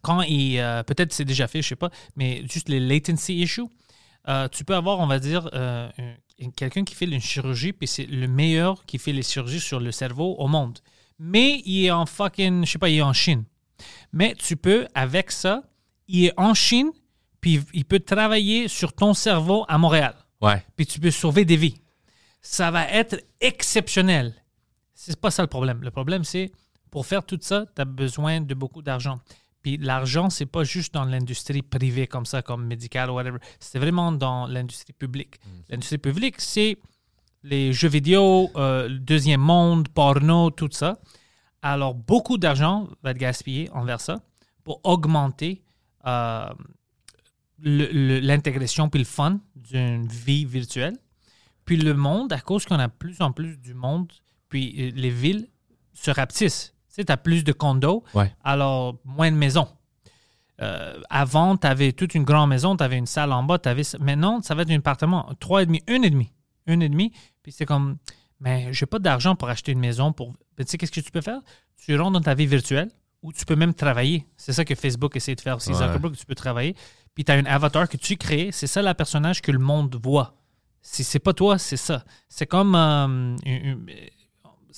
quand 0.00 0.22
il. 0.22 0.58
euh, 0.58 0.82
Peut-être 0.84 1.12
c'est 1.12 1.24
déjà 1.26 1.46
fait, 1.48 1.60
je 1.60 1.68
sais 1.68 1.76
pas, 1.76 1.90
mais 2.16 2.42
juste 2.50 2.68
les 2.70 2.80
latency 2.80 3.34
issues. 3.42 3.66
Euh, 4.28 4.48
tu 4.48 4.64
peux 4.64 4.74
avoir, 4.74 4.98
on 5.00 5.06
va 5.06 5.18
dire, 5.18 5.48
euh, 5.54 5.88
un- 5.98 6.50
quelqu'un 6.50 6.84
qui 6.84 6.94
fait 6.94 7.06
une 7.06 7.20
chirurgie, 7.20 7.72
puis 7.72 7.86
c'est 7.88 8.06
le 8.06 8.26
meilleur 8.28 8.84
qui 8.86 8.98
fait 8.98 9.12
les 9.12 9.22
chirurgies 9.22 9.60
sur 9.60 9.80
le 9.80 9.92
cerveau 9.92 10.34
au 10.38 10.48
monde. 10.48 10.78
Mais 11.18 11.62
il 11.64 11.86
est 11.86 11.90
en 11.90 12.04
fucking. 12.06 12.64
Je 12.66 12.70
sais 12.72 12.78
pas, 12.78 12.88
il 12.88 12.98
est 12.98 13.02
en 13.02 13.12
Chine. 13.12 13.44
Mais 14.12 14.34
tu 14.34 14.56
peux, 14.56 14.86
avec 14.94 15.30
ça, 15.30 15.62
il 16.08 16.26
est 16.26 16.32
en 16.36 16.52
Chine, 16.54 16.90
puis 17.40 17.60
il 17.72 17.84
peut 17.84 18.00
travailler 18.00 18.68
sur 18.68 18.92
ton 18.92 19.14
cerveau 19.14 19.64
à 19.68 19.78
Montréal 19.78 20.14
Ouais. 20.42 20.62
puis 20.76 20.84
tu 20.86 21.00
peux 21.00 21.10
sauver 21.10 21.44
des 21.44 21.56
vies. 21.56 21.76
Ça 22.42 22.70
va 22.70 22.86
être 22.90 23.16
exceptionnel. 23.40 24.34
C'est 24.94 25.18
pas 25.20 25.30
ça 25.30 25.42
le 25.42 25.48
problème. 25.48 25.82
Le 25.82 25.90
problème, 25.90 26.24
c'est 26.24 26.52
pour 26.90 27.06
faire 27.06 27.24
tout 27.24 27.38
ça, 27.40 27.64
tu 27.74 27.82
as 27.82 27.84
besoin 27.84 28.40
de 28.40 28.54
beaucoup 28.54 28.82
d'argent. 28.82 29.18
Puis 29.66 29.78
l'argent, 29.78 30.30
c'est 30.30 30.46
pas 30.46 30.62
juste 30.62 30.94
dans 30.94 31.04
l'industrie 31.04 31.60
privée 31.60 32.06
comme 32.06 32.24
ça, 32.24 32.40
comme 32.40 32.68
médicale 32.68 33.10
ou 33.10 33.14
whatever. 33.14 33.38
C'est 33.58 33.80
vraiment 33.80 34.12
dans 34.12 34.46
l'industrie 34.46 34.92
publique. 34.92 35.40
L'industrie 35.68 35.98
publique, 35.98 36.40
c'est 36.40 36.78
les 37.42 37.72
jeux 37.72 37.88
vidéo, 37.88 38.48
euh, 38.54 38.86
le 38.86 39.00
deuxième 39.00 39.40
monde, 39.40 39.88
porno, 39.88 40.52
tout 40.52 40.68
ça. 40.70 41.00
Alors, 41.62 41.96
beaucoup 41.96 42.38
d'argent 42.38 42.88
va 43.02 43.10
être 43.10 43.18
gaspillé 43.18 43.68
envers 43.72 44.00
ça 44.00 44.20
pour 44.62 44.80
augmenter 44.84 45.64
euh, 46.06 46.48
l'intégration 47.58 48.88
puis 48.88 49.00
le 49.00 49.04
fun 49.04 49.40
d'une 49.56 50.06
vie 50.06 50.44
virtuelle. 50.44 50.96
Puis 51.64 51.76
le 51.76 51.94
monde, 51.94 52.32
à 52.32 52.38
cause 52.38 52.66
qu'on 52.66 52.78
a 52.78 52.88
plus 52.88 53.20
en 53.20 53.32
plus 53.32 53.56
du 53.56 53.74
monde, 53.74 54.12
puis 54.48 54.76
euh, 54.78 54.92
les 54.94 55.10
villes 55.10 55.48
se 55.92 56.12
rapetissent. 56.12 56.75
Tu 56.96 57.02
sais, 57.02 57.04
tu 57.04 57.12
as 57.12 57.18
plus 57.18 57.44
de 57.44 57.52
condos, 57.52 58.04
Ouais. 58.14 58.32
alors 58.42 58.96
moins 59.04 59.30
de 59.30 59.36
maisons. 59.36 59.68
Euh, 60.62 60.98
avant, 61.10 61.58
tu 61.58 61.66
avais 61.66 61.92
toute 61.92 62.14
une 62.14 62.24
grande 62.24 62.48
maison, 62.48 62.74
tu 62.74 62.82
avais 62.82 62.96
une 62.96 63.04
salle 63.06 63.32
en 63.32 63.42
bas, 63.42 63.58
t'avais 63.58 63.84
ça. 63.84 63.98
maintenant, 63.98 64.40
ça 64.40 64.54
va 64.54 64.62
être 64.62 64.70
un 64.70 64.78
appartement, 64.78 65.30
trois 65.38 65.62
et 65.62 65.66
demi, 65.66 65.82
une 65.86 66.04
et 66.04 66.08
demi, 66.10 66.32
une 66.66 66.80
et 66.80 66.88
demi. 66.88 67.12
Puis 67.42 67.52
c'est 67.52 67.66
comme, 67.66 67.98
mais 68.40 68.72
j'ai 68.72 68.86
pas 68.86 68.98
d'argent 68.98 69.36
pour 69.36 69.50
acheter 69.50 69.72
une 69.72 69.78
maison. 69.80 70.14
Pour, 70.14 70.32
Mais 70.56 70.64
tu 70.64 70.70
sais, 70.70 70.78
qu'est-ce 70.78 70.90
que 70.92 71.00
tu 71.00 71.10
peux 71.10 71.20
faire? 71.20 71.40
Tu 71.76 71.94
rentres 71.98 72.12
dans 72.12 72.22
ta 72.22 72.32
vie 72.32 72.46
virtuelle 72.46 72.90
où 73.22 73.30
tu 73.34 73.44
peux 73.44 73.56
même 73.56 73.74
travailler. 73.74 74.26
C'est 74.38 74.54
ça 74.54 74.64
que 74.64 74.74
Facebook 74.74 75.14
essaie 75.16 75.34
de 75.34 75.40
faire 75.42 75.56
aussi. 75.56 75.72
Ouais. 75.72 75.76
Zuckerberg, 75.76 76.16
tu 76.16 76.24
peux 76.24 76.34
travailler. 76.34 76.74
Puis 77.14 77.24
tu 77.24 77.32
as 77.32 77.34
un 77.34 77.44
avatar 77.44 77.86
que 77.90 77.98
tu 77.98 78.16
crées. 78.16 78.48
C'est 78.52 78.66
ça 78.66 78.80
le 78.80 78.94
personnage 78.94 79.42
que 79.42 79.52
le 79.52 79.58
monde 79.58 79.94
voit. 80.02 80.34
Si 80.80 81.04
c'est 81.04 81.18
pas 81.18 81.34
toi, 81.34 81.58
c'est 81.58 81.76
ça. 81.76 82.02
C'est 82.30 82.46
comme, 82.46 82.74
euh, 82.74 83.36
une- 83.44 83.66
une- 83.66 83.90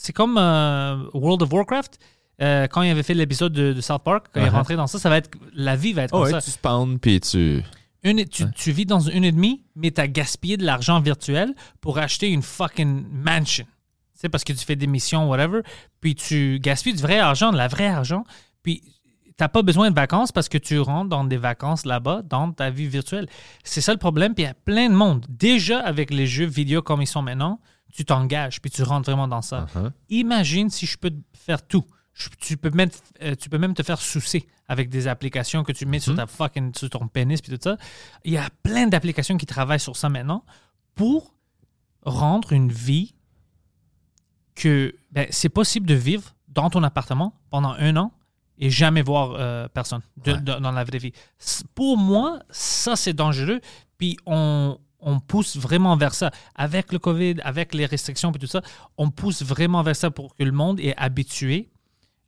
c'est 0.01 0.13
comme 0.13 0.37
euh, 0.39 0.97
World 1.15 1.43
of 1.43 1.53
Warcraft. 1.53 1.99
euh, 2.41 2.67
quand 2.69 2.83
il 2.83 2.91
avait 2.91 3.03
fait 3.03 3.15
l'épisode 3.15 3.53
de, 3.53 3.73
de 3.73 3.81
South 3.81 4.03
Park, 4.05 4.27
quand 4.33 4.41
il 4.41 4.47
est 4.47 4.49
Uh-huh. 4.49 4.53
rentré 4.53 4.77
dans 4.77 4.87
ça, 4.87 4.99
ça 4.99 5.09
va 5.09 5.17
être 5.19 5.31
la 5.55 5.75
vie 5.77 5.93
va 5.93 6.03
être 6.05 6.15
Oh, 6.15 6.19
comme 6.19 6.27
ouais, 6.27 6.33
ça. 6.33 6.41
tu 6.41 6.51
spawns, 6.51 6.99
puis 6.99 7.21
tu... 7.21 7.63
Une, 8.05 8.25
tu, 8.27 8.45
tu 8.53 8.71
vis 8.71 8.87
dans 8.87 9.01
une 9.01 9.25
et 9.25 9.33
demie, 9.33 9.65
mais 9.75 9.91
tu 9.91 10.01
as 10.01 10.07
gaspillé 10.07 10.57
de 10.57 10.65
l'argent 10.65 11.01
virtuel 11.01 11.53
pour 11.81 11.99
acheter 11.99 12.29
une 12.31 12.43
fucking 12.43 13.05
mansion. 13.11 13.67
C'est 14.15 14.29
parce 14.29 14.45
que 14.45 14.53
tu 14.53 14.65
fais 14.65 14.77
des 14.77 14.87
missions, 14.87 15.29
whatever, 15.29 15.63
puis 16.01 16.15
tu 16.15 16.61
gaspilles 16.61 16.95
du 16.95 17.03
vrai 17.03 17.19
argent, 17.19 17.51
de 17.51 17.57
la 17.57 17.67
vraie 17.67 17.89
argent, 17.89 18.23
puis 18.63 18.83
t'as 19.37 19.49
pas 19.49 19.63
besoin 19.63 19.91
de 19.91 19.97
vacances 19.97 20.31
parce 20.31 20.49
que 20.49 20.59
tu 20.59 20.79
rentres 20.79 21.09
dans 21.09 21.25
des 21.25 21.37
vacances 21.37 21.85
là-bas, 21.87 22.23
dans 22.23 22.53
ta 22.53 22.71
vie 22.71 22.87
virtuelle. 22.87 23.27
C'est 23.65 23.81
ça 23.81 23.93
le 23.93 23.99
problème, 23.99 24.35
puis 24.35 24.45
il 24.45 24.47
y 24.47 24.51
a 24.51 24.55
plein 24.55 24.89
de 24.89 24.95
monde. 24.95 25.27
Déjà, 25.29 25.81
avec 25.81 26.11
les 26.13 26.27
jeux 26.29 26.47
vidéo 26.47 26.83
comme 26.83 27.03
ils 27.03 27.07
sont 27.07 27.23
maintenant, 27.23 27.61
tu 27.93 28.05
t'engages, 28.05 28.61
puis 28.61 28.71
tu 28.71 28.83
rentres 28.83 29.09
vraiment 29.11 29.29
dans 29.29 29.43
ça. 29.43 29.67
Uh-huh. 29.75 29.91
Imagine 30.11 30.71
si 30.71 30.87
je 30.87 30.97
peux 30.99 31.13
faire 31.35 31.67
tout. 31.67 31.85
Je- 32.15 32.29
tu, 32.39 32.57
peux 32.57 32.71
même, 32.71 32.91
euh, 33.23 33.35
tu 33.35 33.49
peux 33.49 33.59
même 33.59 33.75
te 33.75 33.83
faire 33.83 34.01
soucer 34.01 34.47
avec 34.67 34.89
des 34.89 35.07
applications 35.09 35.63
que 35.65 35.73
tu 35.73 35.87
mets 35.87 36.01
sur, 36.01 36.15
ta 36.17 36.27
fucking, 36.27 36.75
sur 36.75 36.91
ton 36.91 37.07
pénis 37.09 37.41
puis 37.41 37.53
tout 37.57 37.63
ça. 37.63 37.77
Il 38.25 38.33
y 38.33 38.37
a 38.37 38.49
plein 38.63 38.87
d'applications 38.89 39.37
qui 39.37 39.47
travaillent 39.47 39.81
sur 39.81 39.97
ça 39.97 40.09
maintenant 40.09 40.45
pour 40.95 41.35
rendre 42.03 42.53
une 42.53 42.71
vie 42.73 43.15
que 44.55 44.95
ben, 45.13 45.27
c'est 45.31 45.49
possible 45.49 45.87
de 45.87 45.95
vivre 45.95 46.35
dans 46.49 46.71
ton 46.71 46.83
appartement 46.83 47.35
pendant 47.51 47.73
un 47.79 47.97
an 47.97 48.13
et 48.59 48.71
jamais 48.71 49.03
voir 49.03 49.33
euh, 49.39 49.69
personne 49.69 50.03
de- 50.25 50.33
Ouais. 50.33 50.41
de- 50.41 50.55
dans 50.59 50.73
la 50.73 50.83
vraie 50.85 50.99
vie. 50.99 51.13
Pour 51.75 51.97
moi, 51.97 52.41
ça, 52.51 52.97
c'est 52.97 53.13
dangereux. 53.13 53.61
Puis 53.99 54.17
on, 54.27 54.79
on 55.01 55.21
pousse 55.21 55.57
vraiment 55.57 55.97
vers 55.97 56.15
ça. 56.15 56.31
Avec 56.55 56.93
le 56.93 56.99
COVID, 56.99 57.37
avec 57.43 57.75
les 57.75 57.87
restrictions 57.87 58.33
et 58.33 58.39
tout 58.39 58.47
ça, 58.47 58.63
on 58.97 59.11
pousse 59.11 59.43
vraiment 59.43 59.83
vers 59.83 59.97
ça 59.97 60.11
pour 60.11 60.35
que 60.35 60.43
le 60.45 60.53
monde 60.53 60.81
est 60.81 60.95
habitué 60.97 61.71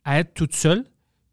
à 0.05 0.21
être 0.21 0.35
tout 0.35 0.49
seul 0.51 0.85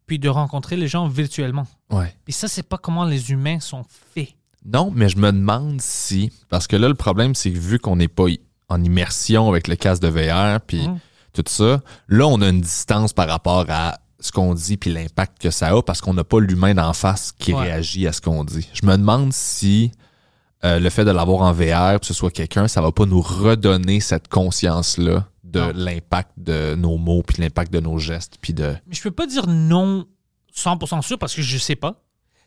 puis 0.07 0.19
de 0.19 0.29
rencontrer 0.29 0.75
les 0.77 0.87
gens 0.87 1.07
virtuellement. 1.07 1.67
Ouais. 1.89 2.15
Puis 2.23 2.33
ça, 2.33 2.47
c'est 2.47 2.63
pas 2.63 2.77
comment 2.77 3.03
les 3.05 3.31
humains 3.31 3.59
sont 3.59 3.85
faits. 4.13 4.29
Non, 4.65 4.91
mais 4.93 5.09
je 5.09 5.17
me 5.17 5.31
demande 5.31 5.81
si... 5.81 6.31
Parce 6.49 6.67
que 6.67 6.75
là, 6.75 6.87
le 6.87 6.95
problème, 6.95 7.35
c'est 7.35 7.51
que 7.51 7.57
vu 7.57 7.77
qu'on 7.79 7.95
n'est 7.97 8.07
pas 8.07 8.25
en 8.69 8.83
immersion 8.83 9.49
avec 9.49 9.67
le 9.67 9.75
casque 9.75 10.01
de 10.01 10.07
VR, 10.09 10.59
puis 10.61 10.87
Mhm. 10.87 10.99
tout 11.33 11.43
ça, 11.47 11.81
là, 12.07 12.25
on 12.27 12.41
a 12.41 12.49
une 12.49 12.61
distance 12.61 13.13
par 13.13 13.27
rapport 13.29 13.65
à 13.69 13.99
ce 14.19 14.31
qu'on 14.31 14.53
dit 14.55 14.77
puis 14.77 14.91
l'impact 14.91 15.39
que 15.41 15.51
ça 15.51 15.67
a 15.69 15.81
parce 15.83 16.01
qu'on 16.01 16.13
n'a 16.13 16.23
pas 16.23 16.39
l'humain 16.39 16.73
d'en 16.73 16.91
face 16.93 17.31
qui 17.31 17.53
Ouais. 17.53 17.61
réagit 17.63 18.07
à 18.07 18.11
ce 18.13 18.19
qu'on 18.21 18.43
dit. 18.43 18.67
Je 18.73 18.85
me 18.85 18.97
demande 18.97 19.31
si 19.31 19.91
euh, 20.63 20.79
le 20.79 20.89
fait 20.89 21.05
de 21.05 21.11
l'avoir 21.11 21.41
en 21.41 21.51
VR, 21.51 21.99
que 21.99 22.05
ce 22.05 22.13
soit 22.13 22.31
quelqu'un, 22.31 22.67
ça 22.67 22.81
va 22.81 22.91
pas 22.91 23.05
nous 23.05 23.21
redonner 23.21 23.99
cette 23.99 24.27
conscience-là 24.27 25.27
de 25.43 25.71
l'impact 25.73 26.31
de 26.37 26.75
nos 26.75 26.97
mots, 26.97 27.23
puis 27.23 27.41
l'impact 27.41 27.71
de 27.71 27.79
nos 27.79 27.97
gestes, 27.97 28.37
puis 28.41 28.53
de... 28.53 28.75
Mais 28.85 28.95
je 28.95 29.01
peux 29.01 29.11
pas 29.11 29.25
dire 29.27 29.47
non 29.47 30.05
100% 30.53 31.01
sûr 31.01 31.17
parce 31.17 31.35
que 31.35 31.41
je 31.41 31.57
sais 31.57 31.75
pas. 31.75 32.03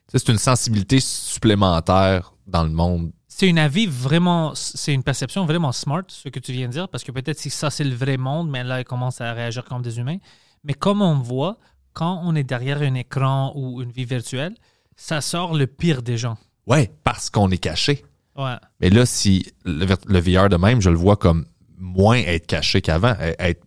C'est 0.08 0.28
une 0.28 0.38
sensibilité 0.38 0.98
supplémentaire 1.00 2.34
dans 2.46 2.64
le 2.64 2.70
monde. 2.70 3.12
C'est 3.28 3.48
une 3.48 3.58
avis 3.58 3.86
vraiment, 3.86 4.54
c'est 4.54 4.92
une 4.92 5.04
perception 5.04 5.46
vraiment 5.46 5.72
smart, 5.72 6.02
ce 6.08 6.28
que 6.28 6.40
tu 6.40 6.52
viens 6.52 6.66
de 6.66 6.72
dire, 6.72 6.88
parce 6.88 7.04
que 7.04 7.12
peut-être 7.12 7.38
si 7.38 7.48
ça 7.48 7.70
c'est 7.70 7.84
le 7.84 7.94
vrai 7.94 8.16
monde, 8.16 8.50
mais 8.50 8.64
là, 8.64 8.80
ils 8.80 8.84
commencent 8.84 9.20
à 9.20 9.32
réagir 9.32 9.64
comme 9.64 9.82
des 9.82 9.98
humains. 9.98 10.18
Mais 10.64 10.74
comme 10.74 11.00
on 11.00 11.14
voit, 11.20 11.58
quand 11.92 12.20
on 12.24 12.34
est 12.34 12.44
derrière 12.44 12.82
un 12.82 12.94
écran 12.94 13.52
ou 13.54 13.80
une 13.82 13.92
vie 13.92 14.04
virtuelle, 14.04 14.54
ça 14.96 15.20
sort 15.20 15.54
le 15.54 15.66
pire 15.66 16.02
des 16.02 16.18
gens. 16.18 16.36
Ouais, 16.70 16.90
parce 17.04 17.30
qu'on 17.30 17.50
est 17.50 17.58
caché. 17.58 18.04
Ouais. 18.36 18.54
Mais 18.80 18.90
là, 18.90 19.04
si 19.06 19.52
le, 19.64 19.84
VR 19.84 20.48
de 20.48 20.56
même, 20.56 20.80
je 20.80 20.88
le 20.90 20.96
vois 20.96 21.16
comme 21.16 21.44
moins 21.78 22.18
être 22.18 22.46
caché 22.46 22.80
qu'avant. 22.80 23.14
Eh, 23.20 23.34
Être- 23.38 23.64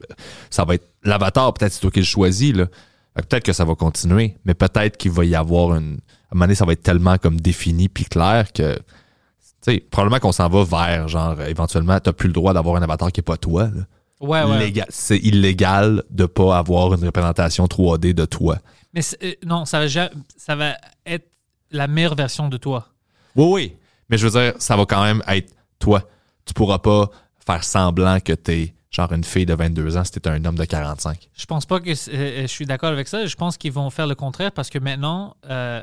ça 0.49 0.63
va 0.65 0.75
être 0.75 0.87
l'avatar, 1.03 1.53
peut-être 1.53 1.73
c'est 1.73 1.81
toi 1.81 1.91
qui 1.91 1.99
le 1.99 2.05
choisis. 2.05 2.53
Là. 2.53 2.67
Peut-être 3.15 3.43
que 3.43 3.53
ça 3.53 3.65
va 3.65 3.75
continuer, 3.75 4.37
mais 4.45 4.53
peut-être 4.53 4.97
qu'il 4.97 5.11
va 5.11 5.25
y 5.25 5.35
avoir 5.35 5.75
une. 5.75 5.99
À 6.29 6.35
un 6.35 6.35
moment 6.35 6.45
donné, 6.45 6.55
ça 6.55 6.65
va 6.65 6.73
être 6.73 6.81
tellement 6.83 7.17
comme 7.17 7.39
défini 7.39 7.89
puis 7.89 8.05
clair 8.05 8.51
que. 8.53 8.75
Tu 8.75 9.73
sais, 9.73 9.79
probablement 9.79 10.19
qu'on 10.19 10.31
s'en 10.31 10.49
va 10.49 10.63
vers, 10.63 11.07
genre, 11.07 11.39
éventuellement, 11.41 11.99
t'as 11.99 12.11
plus 12.13 12.27
le 12.27 12.33
droit 12.33 12.53
d'avoir 12.53 12.75
un 12.75 12.81
avatar 12.81 13.11
qui 13.11 13.19
est 13.19 13.23
pas 13.23 13.37
toi. 13.37 13.63
là. 13.65 13.81
Ouais, 14.19 14.43
ouais. 14.43 14.59
Légal- 14.71 14.85
C'est 14.89 15.17
illégal 15.17 16.03
de 16.09 16.25
pas 16.25 16.57
avoir 16.57 16.93
une 16.93 17.03
représentation 17.05 17.65
3D 17.67 18.13
de 18.13 18.25
toi. 18.25 18.57
Mais 18.93 19.01
euh, 19.21 19.33
non, 19.45 19.65
ça 19.65 19.79
va, 19.85 20.09
ça 20.37 20.55
va 20.55 20.75
être 21.05 21.27
la 21.71 21.87
meilleure 21.87 22.15
version 22.15 22.47
de 22.49 22.57
toi. 22.57 22.87
Oui, 23.35 23.45
oui. 23.51 23.77
Mais 24.09 24.17
je 24.17 24.27
veux 24.27 24.39
dire, 24.39 24.53
ça 24.59 24.75
va 24.75 24.85
quand 24.85 25.03
même 25.03 25.21
être 25.27 25.51
toi. 25.79 26.03
Tu 26.45 26.53
pourras 26.53 26.79
pas 26.79 27.09
faire 27.45 27.63
semblant 27.63 28.19
que 28.19 28.33
t'es 28.33 28.73
genre 28.91 29.11
une 29.11 29.23
fille 29.23 29.45
de 29.45 29.53
22 29.55 29.97
ans 29.97 30.03
si 30.03 30.11
t'es 30.11 30.27
un 30.29 30.43
homme 30.45 30.57
de 30.57 30.65
45. 30.65 31.29
Je 31.35 31.45
pense 31.45 31.65
pas 31.65 31.79
que 31.79 31.95
c'est- 31.95 32.11
euh, 32.13 32.41
je 32.43 32.47
suis 32.47 32.65
d'accord 32.65 32.89
avec 32.91 33.07
ça. 33.07 33.25
Je 33.25 33.35
pense 33.35 33.57
qu'ils 33.57 33.71
vont 33.71 33.89
faire 33.89 34.07
le 34.07 34.15
contraire 34.15 34.51
parce 34.51 34.69
que 34.69 34.77
maintenant, 34.77 35.35
euh, 35.49 35.81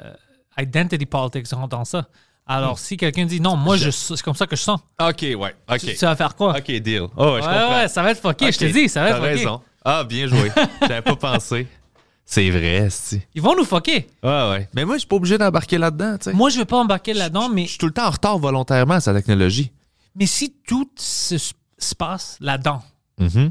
identity 0.58 1.06
politics 1.06 1.48
rentre 1.52 1.68
dans 1.68 1.84
ça. 1.84 2.06
Alors, 2.46 2.78
si 2.78 2.96
quelqu'un 2.96 3.26
dit 3.26 3.40
non, 3.40 3.56
moi, 3.56 3.76
je, 3.76 3.90
c'est 3.90 4.20
comme 4.22 4.34
ça 4.34 4.46
que 4.46 4.56
je 4.56 4.62
sens, 4.62 4.80
OK, 5.00 5.22
ouais. 5.22 5.36
OK. 5.70 5.78
tu, 5.78 5.94
tu 5.94 6.04
vas 6.04 6.16
faire 6.16 6.34
quoi? 6.34 6.56
OK, 6.56 6.70
deal. 6.80 7.02
Oh, 7.16 7.34
ouais, 7.34 7.42
je 7.42 7.46
ouais, 7.46 7.54
comprends. 7.54 7.76
ouais, 7.78 7.88
ça 7.88 8.02
va 8.02 8.10
être 8.10 8.20
fucké, 8.20 8.50
je 8.50 8.58
te 8.58 8.64
dis, 8.64 8.88
ça 8.88 9.02
va 9.02 9.10
être 9.10 9.16
fucké. 9.18 9.28
raison. 9.28 9.60
Ah, 9.84 10.02
bien 10.04 10.26
joué. 10.26 10.50
J'avais 10.82 11.02
pas 11.02 11.14
pensé. 11.16 11.66
C'est 12.32 12.48
vrai, 12.50 12.86
si. 12.90 13.20
Ils 13.34 13.42
vont 13.42 13.56
nous 13.56 13.64
fucker. 13.64 14.06
Ouais, 14.22 14.50
ouais. 14.50 14.68
Mais 14.72 14.84
moi, 14.84 14.94
je 14.94 15.00
suis 15.00 15.08
pas 15.08 15.16
obligé 15.16 15.36
d'embarquer 15.36 15.78
là-dedans, 15.78 16.16
tu 16.16 16.30
sais. 16.30 16.32
Moi, 16.32 16.48
je 16.50 16.58
vais 16.58 16.64
pas 16.64 16.78
embarquer 16.78 17.12
là-dedans, 17.12 17.48
mais, 17.48 17.64
Je 17.64 17.70
suis 17.70 17.78
tout 17.78 17.86
le 17.86 17.92
temps 17.92 18.06
en 18.06 18.10
retard 18.10 18.38
volontairement 18.38 18.94
à 18.94 19.00
sa 19.00 19.12
technologie. 19.12 19.72
mais 20.14 20.26
si 20.26 20.54
tout 20.64 20.88
se, 20.96 21.36
se 21.38 21.94
passe 21.96 22.36
là-dedans, 22.40 22.82
Mhm. 23.18 23.50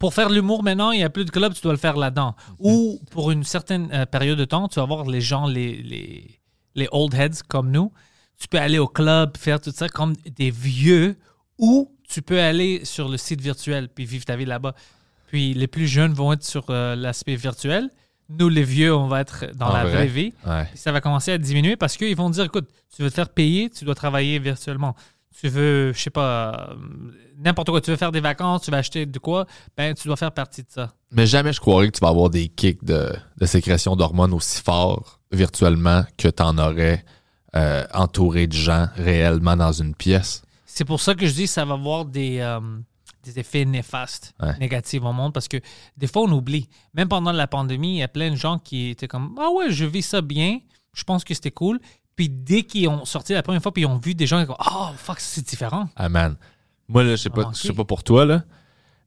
pour 0.00 0.12
faire 0.12 0.28
de 0.28 0.34
l'humour 0.34 0.64
maintenant, 0.64 0.90
il 0.90 0.98
n'y 0.98 1.04
a 1.04 1.08
plus 1.10 1.24
de 1.24 1.30
club, 1.30 1.54
tu 1.54 1.60
dois 1.62 1.72
le 1.72 1.78
faire 1.78 1.96
là-dedans. 1.96 2.34
Ou 2.58 3.00
pour 3.12 3.30
une 3.30 3.44
certaine 3.44 3.88
euh, 3.92 4.06
période 4.06 4.38
de 4.38 4.44
temps, 4.44 4.66
tu 4.66 4.80
vas 4.80 4.86
voir 4.86 5.04
les 5.06 5.20
gens, 5.20 5.46
les, 5.46 5.76
les, 5.82 6.40
les 6.74 6.88
old 6.90 7.14
heads 7.14 7.42
comme 7.46 7.70
nous. 7.70 7.92
Tu 8.40 8.48
peux 8.48 8.58
aller 8.58 8.78
au 8.80 8.88
club, 8.88 9.36
faire 9.36 9.60
tout 9.60 9.70
ça 9.72 9.88
comme 9.88 10.14
des 10.36 10.50
vieux, 10.50 11.16
ou 11.58 11.92
tu 12.08 12.22
peux 12.22 12.40
aller 12.40 12.84
sur 12.84 13.08
le 13.08 13.16
site 13.18 13.40
virtuel 13.40 13.88
puis 13.88 14.04
vivre 14.04 14.24
ta 14.24 14.34
vie 14.36 14.44
là-bas. 14.46 14.74
Puis 15.28 15.54
les 15.54 15.66
plus 15.68 15.86
jeunes 15.86 16.12
vont 16.12 16.32
être 16.32 16.44
sur 16.44 16.66
euh, 16.70 16.96
l'aspect 16.96 17.36
virtuel. 17.36 17.88
Nous, 18.28 18.48
les 18.48 18.64
vieux, 18.64 18.94
on 18.94 19.06
va 19.08 19.20
être 19.20 19.44
dans 19.54 19.66
En 19.68 19.72
la 19.72 19.82
vrai? 19.84 19.92
vraie 19.92 20.06
vie. 20.06 20.32
Ouais. 20.46 20.68
Ça 20.74 20.90
va 20.92 21.00
commencer 21.00 21.32
à 21.32 21.38
diminuer 21.38 21.76
parce 21.76 21.96
qu'ils 21.96 22.16
vont 22.16 22.28
dire 22.30 22.44
écoute, 22.44 22.68
tu 22.94 23.02
veux 23.02 23.10
te 23.10 23.14
faire 23.14 23.28
payer, 23.28 23.70
tu 23.70 23.84
dois 23.84 23.94
travailler 23.94 24.38
virtuellement. 24.38 24.94
Tu 25.38 25.48
veux, 25.48 25.92
je 25.92 26.00
sais 26.00 26.10
pas, 26.10 26.68
euh, 26.70 26.74
n'importe 27.38 27.68
quoi, 27.70 27.80
tu 27.82 27.90
veux 27.90 27.96
faire 27.96 28.10
des 28.10 28.20
vacances, 28.20 28.62
tu 28.62 28.70
veux 28.70 28.76
acheter 28.78 29.04
de 29.06 29.18
quoi, 29.18 29.46
ben 29.76 29.94
tu 29.94 30.08
dois 30.08 30.16
faire 30.16 30.32
partie 30.32 30.62
de 30.62 30.68
ça. 30.70 30.92
Mais 31.12 31.26
jamais 31.26 31.52
je 31.52 31.60
croirais 31.60 31.88
que 31.88 31.92
tu 31.96 32.00
vas 32.00 32.08
avoir 32.08 32.30
des 32.30 32.48
kicks 32.48 32.82
de, 32.82 33.12
de 33.36 33.46
sécrétion 33.46 33.96
d'hormones 33.96 34.32
aussi 34.32 34.62
forts 34.62 35.20
virtuellement 35.32 36.04
que 36.16 36.28
tu 36.28 36.42
en 36.42 36.56
aurais 36.58 37.04
euh, 37.54 37.84
entouré 37.92 38.46
de 38.46 38.54
gens 38.54 38.88
réellement 38.96 39.56
dans 39.56 39.72
une 39.72 39.94
pièce. 39.94 40.42
C'est 40.64 40.84
pour 40.86 41.00
ça 41.00 41.14
que 41.14 41.26
je 41.26 41.32
dis 41.34 41.44
que 41.44 41.50
ça 41.50 41.64
va 41.66 41.74
avoir 41.74 42.06
des, 42.06 42.38
euh, 42.40 42.60
des 43.26 43.38
effets 43.40 43.64
néfastes, 43.64 44.32
Ouais. 44.40 44.56
négatifs 44.58 45.02
au 45.02 45.12
monde 45.12 45.32
parce 45.34 45.48
que 45.48 45.58
des 45.96 46.06
fois 46.06 46.22
on 46.22 46.32
oublie. 46.32 46.68
Même 46.94 47.08
pendant 47.08 47.32
la 47.32 47.46
pandémie, 47.46 47.96
il 47.96 47.98
y 47.98 48.02
a 48.02 48.08
plein 48.08 48.30
de 48.30 48.36
gens 48.36 48.58
qui 48.58 48.88
étaient 48.90 49.08
comme 49.08 49.36
Ah 49.40 49.50
ouais, 49.50 49.70
je 49.70 49.84
vis 49.84 50.02
ça 50.02 50.20
bien, 50.22 50.58
je 50.94 51.04
pense 51.04 51.24
que 51.24 51.34
c'était 51.34 51.50
cool. 51.50 51.78
Puis 52.14 52.28
dès 52.30 52.62
qu'ils 52.62 52.88
ont 52.88 53.04
sorti 53.04 53.34
la 53.34 53.42
première 53.42 53.62
fois, 53.62 53.72
puis 53.72 53.82
ils 53.82 53.86
ont 53.86 53.98
vu 53.98 54.14
des 54.14 54.26
gens 54.26 54.42
qui 54.44 54.50
ont 54.50 54.56
Oh 54.72 54.88
fuck, 54.96 55.20
c'est 55.20 55.44
différent. 55.46 55.88
Ah 55.96 56.08
man. 56.08 56.36
Moi, 56.88 57.02
là, 57.04 57.10
je 57.10 57.16
sais 57.16 57.30
pas, 57.30 57.48
Ah, 57.48 57.54
sais 57.54 57.72
pas 57.72 57.84
pour 57.84 58.04
toi, 58.04 58.24
là, 58.24 58.44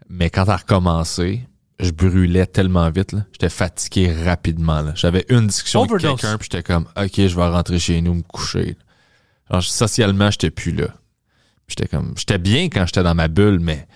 mais 0.10 0.30
quand 0.30 0.46
t'as 0.46 0.58
recommencé, 0.58 1.48
je 1.80 1.92
brûlais 1.92 2.46
tellement 2.46 2.90
vite, 2.92 3.14
là. 3.14 3.26
J'étais 3.32 3.48
fatigué 3.50 4.12
rapidement, 4.26 4.82
là. 4.82 4.92
J'avais 4.96 5.26
une 5.30 5.48
discussion 5.48 5.82
Overdose. 5.84 6.06
avec 6.06 6.20
quelqu'un, 6.20 6.38
puis 6.38 6.50
j'étais 6.52 6.62
comme, 6.64 6.88
OK, 6.98 7.14
je 7.16 7.36
vais 7.36 7.48
rentrer 7.48 7.80
chez 7.80 8.02
nous, 8.02 8.16
me 8.16 8.22
coucher. 8.22 8.76
Genre, 9.50 9.64
socialement, 9.64 10.30
j'étais 10.30 10.52
plus 10.52 10.74
là. 10.74 10.88
J'étais 11.70 11.88
comme, 11.88 12.14
j'étais 12.18 12.38
bien 12.38 12.66
quand 12.66 12.86
j'étais 12.86 13.02
dans 13.04 13.16
ma 13.16 13.28
bulle, 13.30 13.60
mais 13.60 13.88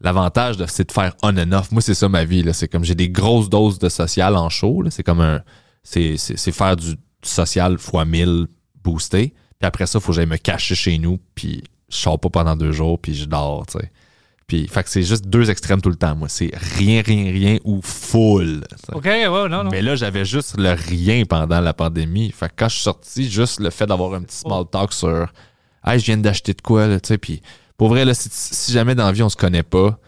l'avantage, 0.00 0.56
de- 0.56 0.66
c'est 0.66 0.88
de 0.88 0.92
faire 0.92 1.14
on 1.22 1.36
and 1.36 1.52
off. 1.52 1.72
Moi, 1.72 1.80
c'est 1.82 1.94
ça 1.94 2.08
ma 2.08 2.24
vie, 2.24 2.42
là. 2.42 2.52
C'est 2.52 2.68
comme, 2.68 2.84
j'ai 2.84 2.94
des 2.94 3.08
grosses 3.08 3.48
doses 3.48 3.78
de 3.78 3.88
social 3.88 4.36
en 4.36 4.48
show, 4.48 4.82
là. 4.82 4.90
C'est 4.90 5.02
comme 5.02 5.20
un, 5.20 5.42
c'est, 5.82 6.16
c'est, 6.16 6.36
c'est 6.36 6.52
faire 6.52 6.76
du 6.76 6.94
social 7.22 7.78
fois 7.78 8.04
1000 8.04 8.46
boosté. 8.84 9.34
Puis 9.58 9.66
après 9.66 9.86
ça, 9.86 10.00
faut 10.00 10.12
que 10.12 10.16
j'aille 10.16 10.26
me 10.26 10.36
cacher 10.36 10.74
chez 10.74 10.98
nous, 10.98 11.18
puis 11.34 11.62
je 11.88 11.96
sors 11.96 12.18
pas 12.20 12.28
pendant 12.28 12.56
deux 12.56 12.72
jours, 12.72 12.98
puis 13.00 13.14
je 13.14 13.24
dors, 13.24 13.66
tu 13.66 13.78
sais. 13.78 13.90
Puis, 14.46 14.68
fait 14.68 14.84
que 14.84 14.90
c'est 14.90 15.02
juste 15.02 15.26
deux 15.26 15.50
extrêmes 15.50 15.80
tout 15.80 15.88
le 15.90 15.96
temps, 15.96 16.14
moi. 16.14 16.28
C'est 16.28 16.52
rien, 16.54 17.02
rien, 17.04 17.32
rien 17.32 17.58
ou 17.64 17.80
full. 17.82 18.62
OK, 18.92 19.04
ouais, 19.04 19.26
non, 19.28 19.64
non. 19.64 19.70
Mais 19.72 19.82
là, 19.82 19.96
j'avais 19.96 20.24
juste 20.24 20.56
le 20.56 20.70
rien 20.70 21.24
pendant 21.24 21.60
la 21.60 21.74
pandémie. 21.74 22.30
Fait 22.30 22.48
que 22.50 22.52
quand 22.58 22.68
je 22.68 22.74
suis 22.74 22.84
sorti, 22.84 23.28
juste 23.28 23.58
le 23.58 23.70
fait 23.70 23.86
d'avoir 23.86 24.14
un 24.14 24.22
petit 24.22 24.36
small 24.36 24.64
talk 24.70 24.92
sur 24.92 25.26
Hey, 25.84 25.98
je 25.98 26.04
viens 26.04 26.16
d'acheter 26.18 26.52
de 26.54 26.60
quoi, 26.62 26.86
là, 26.86 27.00
tu 27.00 27.08
sais. 27.08 27.18
Puis 27.18 27.42
pour 27.76 27.88
vrai, 27.88 28.04
là, 28.04 28.14
si, 28.14 28.28
si 28.30 28.72
jamais 28.72 28.94
dans 28.94 29.06
la 29.06 29.12
vie 29.12 29.22
on 29.22 29.28
se 29.28 29.36
connaît 29.36 29.62
pas, 29.62 29.98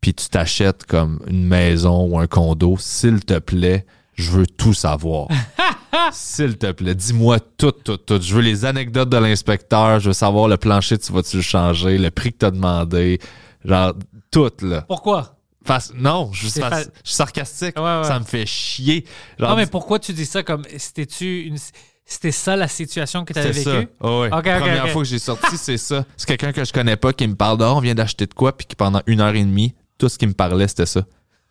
puis 0.00 0.14
tu 0.14 0.28
t'achètes 0.28 0.84
comme 0.84 1.20
une 1.28 1.44
maison 1.46 2.06
ou 2.06 2.18
un 2.18 2.26
condo, 2.26 2.76
s'il 2.78 3.24
te 3.24 3.38
plaît, 3.38 3.86
je 4.14 4.30
veux 4.30 4.46
tout 4.46 4.74
savoir. 4.74 5.28
s'il 6.12 6.58
te 6.58 6.70
plaît, 6.72 6.94
dis-moi 6.94 7.38
tout, 7.40 7.72
tout, 7.72 7.96
tout. 7.96 8.20
Je 8.20 8.34
veux 8.34 8.40
les 8.42 8.64
anecdotes 8.64 9.08
de 9.08 9.16
l'inspecteur, 9.16 10.00
je 10.00 10.08
veux 10.08 10.12
savoir 10.12 10.48
le 10.48 10.56
plancher, 10.56 10.98
tu 10.98 11.12
vas-tu 11.12 11.36
le 11.36 11.42
changer, 11.42 11.98
le 11.98 12.10
prix 12.10 12.32
que 12.32 12.38
t'as 12.38 12.50
demandé, 12.50 13.20
genre 13.64 13.92
tout, 14.30 14.50
là. 14.62 14.82
Pourquoi? 14.82 15.36
Face- 15.64 15.92
non, 15.94 16.30
je, 16.32 16.48
fa- 16.48 16.80
suis 16.82 16.90
sarcastique. 17.04 17.76
Ouais, 17.78 17.98
ouais. 17.98 18.04
Ça 18.04 18.18
me 18.18 18.24
fait 18.24 18.46
chier. 18.46 19.04
Genre, 19.38 19.50
Non, 19.50 19.56
mais 19.56 19.66
pourquoi 19.66 20.00
tu 20.00 20.12
dis 20.12 20.26
ça 20.26 20.42
comme 20.42 20.62
c'était-tu 20.76 21.42
une 21.42 21.56
c'était 22.12 22.32
ça 22.32 22.56
la 22.56 22.68
situation 22.68 23.24
que 23.24 23.32
tu 23.32 23.38
avais 23.38 23.52
c'est 23.52 23.62
ça. 23.62 23.78
vécue? 23.78 23.90
Ouais. 24.00 24.28
Ok, 24.32 24.32
ok, 24.32 24.42
Première 24.44 24.88
fois 24.88 25.02
que 25.02 25.08
j'ai 25.08 25.18
sorti, 25.18 25.56
c'est 25.56 25.78
ça. 25.78 26.04
C'est 26.16 26.26
quelqu'un 26.26 26.52
que 26.52 26.64
je 26.64 26.72
connais 26.72 26.96
pas 26.96 27.12
qui 27.12 27.26
me 27.26 27.34
parle 27.34 27.58
de, 27.58 27.64
Ah, 27.64 27.74
on 27.74 27.80
vient 27.80 27.94
d'acheter 27.94 28.26
de 28.26 28.34
quoi, 28.34 28.56
puis 28.56 28.66
qui 28.66 28.76
pendant 28.76 29.02
une 29.06 29.20
heure 29.20 29.34
et 29.34 29.44
demie, 29.44 29.74
tout 29.98 30.08
ce 30.08 30.18
qui 30.18 30.26
me 30.26 30.32
parlait, 30.34 30.68
c'était 30.68 30.86
ça. 30.86 31.02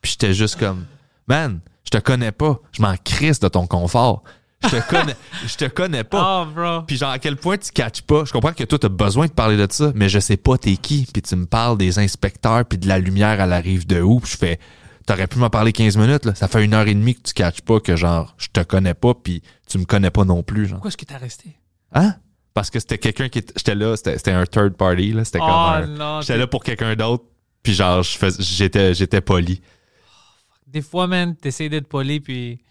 Puis 0.01 0.11
j'étais 0.11 0.33
juste 0.33 0.57
comme, 0.57 0.85
man, 1.27 1.59
je 1.83 1.89
te 1.89 1.97
connais 1.97 2.31
pas. 2.31 2.59
Je 2.71 2.81
m'en 2.81 2.95
crisse 3.03 3.39
de 3.39 3.47
ton 3.47 3.67
confort. 3.67 4.23
Je 4.63 4.69
te 4.69 4.89
connais, 4.89 5.15
je 5.47 5.55
te 5.55 5.65
connais 5.65 6.03
pas. 6.03 6.43
Oh, 6.43 6.51
bro. 6.53 6.81
Puis 6.83 6.97
genre, 6.97 7.09
à 7.11 7.19
quel 7.19 7.35
point 7.35 7.57
tu 7.57 7.71
catches 7.71 8.03
pas. 8.03 8.25
Je 8.25 8.31
comprends 8.31 8.53
que 8.53 8.63
toi, 8.63 8.77
t'as 8.77 8.89
besoin 8.89 9.25
de 9.25 9.31
parler 9.31 9.57
de 9.57 9.67
ça, 9.71 9.91
mais 9.95 10.07
je 10.07 10.19
sais 10.19 10.37
pas 10.37 10.57
t'es 10.57 10.77
qui. 10.77 11.07
Puis 11.11 11.21
tu 11.21 11.35
me 11.35 11.45
parles 11.45 11.77
des 11.77 11.97
inspecteurs, 11.99 12.63
puis 12.65 12.77
de 12.77 12.87
la 12.87 12.99
lumière, 12.99 13.41
elle 13.41 13.53
arrive 13.53 13.87
de 13.87 14.01
où. 14.01 14.19
Puis 14.19 14.33
je 14.33 14.37
fais, 14.37 14.59
t'aurais 15.11 15.27
pu 15.27 15.39
m'en 15.39 15.49
parler 15.49 15.73
15 15.73 15.97
minutes, 15.97 16.25
là. 16.25 16.35
Ça 16.35 16.47
fait 16.47 16.63
une 16.63 16.73
heure 16.73 16.87
et 16.87 16.93
demie 16.93 17.15
que 17.15 17.21
tu 17.21 17.33
catches 17.33 17.61
pas 17.61 17.79
que 17.79 17.95
genre, 17.95 18.33
je 18.37 18.47
te 18.51 18.61
connais 18.61 18.93
pas, 18.93 19.13
puis 19.13 19.41
tu 19.67 19.77
me 19.77 19.85
connais 19.85 20.11
pas 20.11 20.23
non 20.23 20.43
plus, 20.43 20.65
genre. 20.67 20.77
Pourquoi 20.77 20.89
est-ce 20.89 20.97
que 20.97 21.05
t'as 21.05 21.17
resté? 21.17 21.57
Hein? 21.93 22.15
Parce 22.53 22.69
que 22.69 22.79
c'était 22.79 22.97
quelqu'un 22.97 23.29
qui 23.29 23.39
était, 23.39 23.53
j'étais 23.57 23.75
là, 23.75 23.95
c'était, 23.95 24.31
un 24.31 24.45
third 24.45 24.75
party, 24.75 25.13
là. 25.13 25.25
C'était 25.25 25.39
Oh, 25.41 25.45
comme 25.45 25.55
un, 25.55 25.87
non, 25.87 26.21
j'étais 26.21 26.37
là 26.37 26.47
pour 26.47 26.63
quelqu'un 26.63 26.95
d'autre, 26.95 27.25
puis 27.63 27.73
genre, 27.73 28.03
j'étais, 28.39 28.93
j'étais 28.93 29.21
poli. 29.21 29.61
Des 30.67 30.81
fois, 30.81 31.07
man, 31.07 31.35
t'essayes 31.35 31.69
d'être 31.69 31.87
poli, 31.87 32.19
puis 32.19 32.61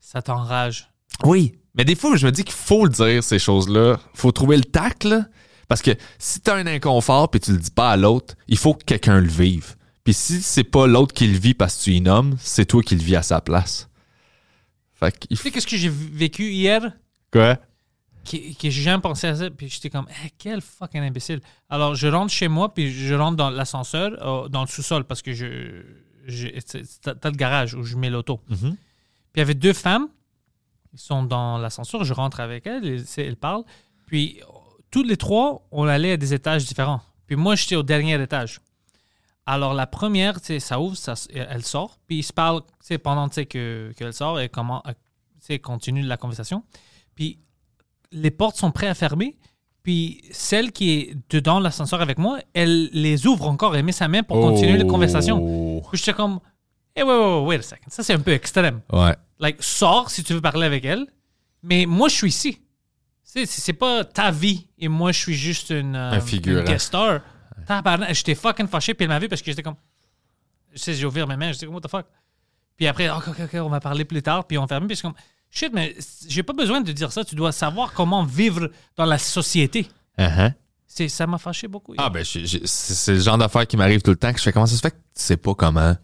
ça 0.00 0.22
t'enrage. 0.22 0.90
Oui. 1.24 1.54
Mais 1.74 1.84
des 1.84 1.94
fois, 1.94 2.16
je 2.16 2.26
me 2.26 2.32
dis 2.32 2.44
qu'il 2.44 2.54
faut 2.54 2.84
le 2.84 2.90
dire, 2.90 3.22
ces 3.22 3.38
choses-là. 3.38 3.98
Faut 4.14 4.32
trouver 4.32 4.56
le 4.56 4.64
tact, 4.64 5.04
là. 5.04 5.26
Parce 5.68 5.80
que 5.80 5.92
si 6.18 6.40
t'as 6.40 6.56
un 6.56 6.66
inconfort 6.66 7.30
puis 7.30 7.40
tu 7.40 7.52
le 7.52 7.56
dis 7.58 7.70
pas 7.70 7.90
à 7.90 7.96
l'autre, 7.96 8.34
il 8.48 8.58
faut 8.58 8.74
que 8.74 8.84
quelqu'un 8.84 9.20
le 9.20 9.28
vive. 9.28 9.74
Puis 10.04 10.14
si 10.14 10.42
c'est 10.42 10.64
pas 10.64 10.86
l'autre 10.86 11.14
qui 11.14 11.26
le 11.26 11.38
vit 11.38 11.54
parce 11.54 11.76
que 11.78 11.84
tu 11.84 11.92
y 11.92 12.00
nommes, 12.00 12.36
c'est 12.40 12.64
toi 12.66 12.82
qui 12.82 12.94
le 12.96 13.02
vis 13.02 13.16
à 13.16 13.22
sa 13.22 13.40
place. 13.40 13.88
Fait 14.94 15.16
qu'il 15.16 15.28
Tu 15.30 15.36
faut... 15.36 15.42
sais 15.44 15.50
qu'est-ce 15.50 15.66
que 15.66 15.76
j'ai 15.76 15.88
vécu 15.90 16.50
hier? 16.50 16.92
Quoi? 17.32 17.56
Que, 18.24 18.36
que 18.54 18.70
j'ai 18.70 18.82
jamais 18.82 19.00
pensé 19.00 19.26
à 19.26 19.34
ça, 19.36 19.50
puis 19.50 19.68
j'étais 19.68 19.90
comme, 19.90 20.06
Eh, 20.24 20.30
quel 20.38 20.60
fucking 20.60 21.00
imbécile. 21.02 21.40
Alors, 21.68 21.94
je 21.96 22.06
rentre 22.06 22.32
chez 22.32 22.46
moi, 22.48 22.72
puis 22.72 22.92
je 22.92 23.14
rentre 23.14 23.36
dans 23.36 23.50
l'ascenseur, 23.50 24.12
euh, 24.24 24.48
dans 24.48 24.60
le 24.62 24.68
sous-sol, 24.68 25.04
parce 25.04 25.22
que 25.22 25.32
je. 25.32 25.82
je- 26.26 26.48
T'as 27.02 27.30
le 27.30 27.36
garage 27.36 27.74
où 27.74 27.82
je 27.82 27.96
mets 27.96 28.10
l'auto. 28.10 28.40
Mhm. 28.48 28.56
Puis 28.76 29.36
il 29.36 29.38
y 29.38 29.42
avait 29.42 29.54
deux 29.54 29.72
femmes, 29.72 30.08
ils 30.92 31.00
sont 31.00 31.22
dans 31.24 31.58
l'ascenseur, 31.58 32.04
je 32.04 32.12
rentre 32.12 32.38
avec 32.40 32.66
elles, 32.66 33.04
elles, 33.16 33.36
parlent. 33.36 33.64
Puis 34.06 34.40
tous 34.90 35.02
les 35.02 35.16
trois, 35.16 35.66
on 35.72 35.84
allait 35.84 36.12
à 36.12 36.16
des 36.16 36.32
étages 36.34 36.64
différents. 36.64 37.00
Puis 37.26 37.34
moi, 37.34 37.56
j'étais 37.56 37.76
au 37.76 37.82
dernier 37.82 38.20
étage. 38.22 38.60
Alors, 39.46 39.74
la 39.74 39.86
première, 39.86 40.40
tu 40.40 40.46
sais, 40.48 40.60
ça 40.60 40.80
ouvre, 40.80 40.96
ça, 40.96 41.14
elle 41.34 41.64
sort. 41.64 41.98
Puis 42.06 42.18
ils 42.18 42.22
se 42.22 42.32
parlent, 42.32 42.60
tu 42.62 42.68
sais, 42.80 42.98
pendant 42.98 43.30
sais, 43.30 43.46
que- 43.46 43.92
qu'elle 43.96 44.12
sort 44.12 44.38
et 44.40 44.48
comment, 44.48 44.82
euh, 44.86 44.92
tu 45.40 45.46
sais, 45.46 45.58
continue 45.58 46.02
la 46.02 46.16
conversation. 46.16 46.62
Puis 47.14 47.40
les 48.12 48.30
portes 48.30 48.56
sont 48.56 48.70
prêtes 48.70 48.90
à 48.90 48.94
fermer. 48.94 49.36
Puis 49.82 50.22
celle 50.30 50.70
qui 50.70 50.90
est 50.92 51.16
dedans 51.28 51.58
l'ascenseur 51.58 52.00
avec 52.00 52.18
moi, 52.18 52.38
elle 52.54 52.88
les 52.92 53.26
ouvre 53.26 53.48
encore. 53.48 53.74
Elle 53.74 53.84
met 53.84 53.90
sa 53.90 54.06
main 54.06 54.22
pour 54.22 54.40
continuer 54.40 54.78
la 54.78 54.84
conversation. 54.84 55.38
Oh. 55.42 55.82
Puis 55.90 55.98
j'étais 55.98 56.12
comme, 56.12 56.38
hey, 56.94 57.02
wait, 57.02 57.12
wait, 57.12 57.46
wait 57.46 57.58
a 57.58 57.62
second. 57.62 57.82
Ça, 57.88 58.04
c'est 58.04 58.12
un 58.14 58.20
peu 58.20 58.30
extrême. 58.32 58.80
Ouais. 58.92 59.16
Like, 59.40 59.60
sors 59.60 60.08
si 60.08 60.22
tu 60.22 60.34
veux 60.34 60.40
parler 60.40 60.66
avec 60.66 60.84
elle. 60.84 61.06
Mais 61.64 61.86
moi, 61.86 62.08
je 62.08 62.14
suis 62.14 62.28
ici. 62.28 62.60
C'est, 63.24 63.72
pas 63.72 64.04
ta 64.04 64.30
vie 64.30 64.66
et 64.78 64.88
moi, 64.88 65.10
je 65.10 65.18
suis 65.18 65.34
juste 65.34 65.70
une, 65.70 65.96
euh, 65.96 66.12
Un 66.12 66.20
figurant. 66.20 66.60
une 66.60 66.64
guest 66.66 66.86
star. 66.88 67.20
Tabarnak, 67.66 68.14
J'étais 68.14 68.34
fucking 68.34 68.68
fâché, 68.68 68.94
puis 68.94 69.04
elle 69.04 69.10
m'a 69.10 69.18
vu 69.18 69.28
parce 69.28 69.42
que 69.42 69.50
j'étais 69.50 69.62
comme. 69.62 69.76
Je 70.72 70.78
sais, 70.78 70.94
j'ai 70.94 71.06
ouvert 71.06 71.26
mes 71.26 71.36
mains, 71.36 71.52
j'étais 71.52 71.66
comme, 71.66 71.74
what 71.74 71.82
the 71.82 71.90
fuck? 71.90 72.06
Puis 72.76 72.86
après, 72.86 73.10
ok, 73.10 73.28
ok, 73.28 73.40
ok, 73.44 73.54
on 73.62 73.68
va 73.68 73.80
parler 73.80 74.04
plus 74.04 74.22
tard, 74.22 74.44
puis 74.46 74.58
on 74.58 74.66
ferme. 74.66 74.86
Puis 74.86 74.96
suis 74.96 75.02
comme, 75.02 75.14
shit, 75.50 75.72
mais 75.72 75.94
j'ai 76.28 76.42
pas 76.42 76.52
besoin 76.52 76.80
de 76.80 76.92
dire 76.92 77.12
ça. 77.12 77.24
Tu 77.24 77.34
dois 77.34 77.52
savoir 77.52 77.92
comment 77.92 78.24
vivre 78.24 78.70
dans 78.96 79.04
la 79.04 79.18
société. 79.18 79.88
Uh-huh. 80.18 80.52
C'est, 80.86 81.08
ça 81.08 81.26
m'a 81.26 81.38
fâché 81.38 81.68
beaucoup. 81.68 81.94
Ah, 81.98 82.10
ben, 82.10 82.24
c'est 82.24 82.44
c'est 82.66 83.14
le 83.14 83.20
genre 83.20 83.38
d'affaire 83.38 83.66
qui 83.66 83.76
m'arrive 83.76 84.02
tout 84.02 84.10
le 84.10 84.16
temps 84.16 84.32
que 84.32 84.38
je 84.38 84.44
fais 84.44 84.52
comment 84.52 84.66
ça 84.66 84.76
se 84.76 84.80
fait 84.80 84.90
que 84.90 84.96
tu 84.96 85.00
sais 85.14 85.36
pas 85.36 85.54
comment 85.54 85.96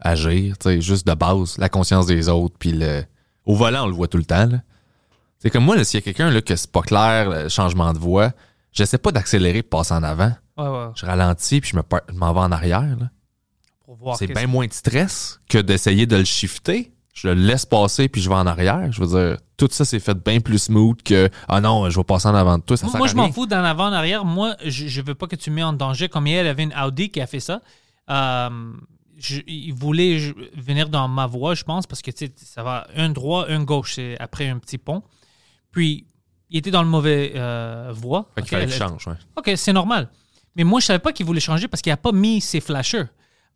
agir, 0.00 0.56
tu 0.58 0.68
sais, 0.68 0.80
juste 0.80 1.06
de 1.06 1.14
base, 1.14 1.58
la 1.58 1.68
conscience 1.68 2.06
des 2.06 2.28
autres, 2.28 2.56
puis 2.58 2.72
le. 2.72 3.04
Au 3.44 3.54
volant, 3.54 3.84
on 3.84 3.86
le 3.86 3.94
voit 3.94 4.06
tout 4.06 4.18
le 4.18 4.24
temps, 4.24 4.46
là. 4.46 4.60
C'est 5.38 5.48
comme 5.48 5.64
moi, 5.64 5.82
s'il 5.84 5.98
y 5.98 6.02
a 6.02 6.04
quelqu'un, 6.04 6.30
là, 6.30 6.42
que 6.42 6.54
c'est 6.54 6.70
pas 6.70 6.82
clair, 6.82 7.30
le 7.30 7.48
changement 7.48 7.92
de 7.94 7.98
voie, 7.98 8.32
j'essaie 8.72 8.98
pas 8.98 9.10
d'accélérer 9.10 9.62
pour 9.62 9.80
passer 9.80 9.94
en 9.94 10.02
avant. 10.02 10.32
Ouais, 10.62 10.68
ouais, 10.68 10.92
Je 10.94 11.06
ralentis, 11.06 11.60
puis 11.60 11.70
je 11.70 11.76
me 11.76 11.82
par- 11.82 12.02
je 12.08 12.14
m'en 12.14 12.32
vais 12.32 12.40
en 12.40 12.52
arrière, 12.52 12.96
là. 12.98 13.10
pour 13.84 13.96
voir. 13.96 14.16
C'est 14.16 14.26
bien 14.28 14.46
moins 14.46 14.66
de 14.66 14.72
stress 14.72 15.40
que 15.48 15.58
d'essayer 15.58 16.06
de 16.06 16.16
le 16.16 16.24
shifter. 16.24 16.92
Je 17.12 17.28
le 17.28 17.34
laisse 17.34 17.66
passer 17.66 18.08
puis 18.08 18.22
je 18.22 18.28
vais 18.28 18.36
en 18.36 18.46
arrière. 18.46 18.90
Je 18.92 19.02
veux 19.02 19.06
dire, 19.28 19.38
tout 19.56 19.68
ça 19.70 19.84
c'est 19.84 19.98
fait 20.00 20.14
bien 20.16 20.40
plus 20.40 20.58
smooth 20.60 21.02
que 21.02 21.28
ah 21.48 21.60
non, 21.60 21.90
je 21.90 21.98
vais 21.98 22.04
passer 22.04 22.28
en 22.28 22.34
avant 22.34 22.56
de 22.56 22.62
toi. 22.62 22.76
Ça 22.76 22.84
Moi, 22.86 22.92
sert 22.92 22.98
moi, 22.98 23.06
à 23.08 23.10
je 23.10 23.16
m'en 23.16 23.32
fous 23.32 23.46
d'en 23.46 23.64
avant, 23.64 23.88
en 23.88 23.92
arrière. 23.92 24.24
Moi, 24.24 24.54
je, 24.64 24.86
je 24.86 25.02
veux 25.02 25.14
pas 25.16 25.26
que 25.26 25.36
tu 25.36 25.50
me 25.50 25.56
mets 25.56 25.62
en 25.64 25.72
danger. 25.72 26.08
Comme 26.08 26.26
hier, 26.28 26.44
il 26.44 26.46
y 26.46 26.48
avait 26.48 26.62
une 26.62 26.74
Audi 26.74 27.10
qui 27.10 27.20
a 27.20 27.26
fait 27.26 27.40
ça. 27.40 27.60
Euh, 28.08 28.48
je- 29.18 29.40
il 29.46 29.72
voulait 29.74 30.18
je- 30.18 30.32
venir 30.56 30.88
dans 30.88 31.08
ma 31.08 31.26
voie, 31.26 31.54
je 31.54 31.64
pense, 31.64 31.86
parce 31.86 32.00
que 32.00 32.10
tu 32.12 32.26
sais, 32.26 32.32
ça 32.36 32.62
va 32.62 32.86
un 32.96 33.10
droit, 33.10 33.46
un 33.48 33.64
gauche, 33.64 33.94
c'est 33.96 34.16
après 34.20 34.48
un 34.48 34.58
petit 34.58 34.78
pont. 34.78 35.02
Puis, 35.72 36.06
il 36.48 36.58
était 36.58 36.70
dans 36.70 36.82
le 36.82 36.88
mauvais 36.88 37.32
euh, 37.34 37.92
voie. 37.94 38.30
Fait 38.36 38.42
qu'il 38.42 38.44
Ok, 38.44 38.50
fallait 38.50 38.62
elle- 38.64 38.70
qu'il 38.70 38.78
change, 38.78 39.06
ouais. 39.08 39.14
OK, 39.36 39.50
c'est 39.56 39.72
normal. 39.72 40.08
Mais 40.56 40.64
moi, 40.64 40.80
je 40.80 40.86
savais 40.86 40.98
pas 40.98 41.12
qu'il 41.12 41.26
voulait 41.26 41.40
changer 41.40 41.68
parce 41.68 41.80
qu'il 41.82 41.92
a 41.92 41.96
pas 41.96 42.12
mis 42.12 42.40
ses 42.40 42.60
flashers. 42.60 43.04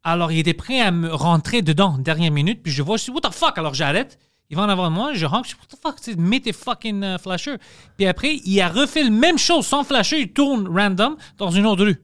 Alors, 0.03 0.31
il 0.33 0.39
était 0.39 0.55
prêt 0.55 0.81
à 0.81 0.91
me 0.91 1.13
rentrer 1.13 1.63
dedans, 1.63 1.97
dernière 1.99 2.31
minute, 2.31 2.63
puis 2.63 2.71
je 2.73 2.83
vois, 2.83 2.97
je 2.99 3.05
dis, 3.05 3.11
what 3.11 3.23
the 3.23 3.33
fuck? 3.33 3.57
Alors, 3.59 3.75
j'arrête. 3.75 4.19
Il 4.51 4.57
va 4.57 4.63
en 4.65 4.69
avant 4.69 4.91
de 4.91 4.95
moi, 4.95 5.15
je 5.15 5.25
rentre, 5.25 5.49
je 5.49 5.55
dis, 5.55 5.61
what 5.61 5.67
the 5.77 5.81
fuck? 6.07 6.17
Mets 6.19 6.41
tes 6.41 6.53
fucking 6.53 7.03
euh, 7.03 7.19
flashers. 7.19 7.57
Puis 7.97 8.07
après, 8.07 8.37
il 8.45 8.61
a 8.61 8.69
refait 8.69 9.03
la 9.03 9.11
même 9.11 9.39
chose 9.39 9.67
sans 9.67 9.83
flasher, 9.85 10.21
il 10.21 10.33
tourne 10.33 10.69
random 10.69 11.17
dans 11.39 11.51
une 11.51 11.65
autre 11.67 11.85
rue. 11.85 11.97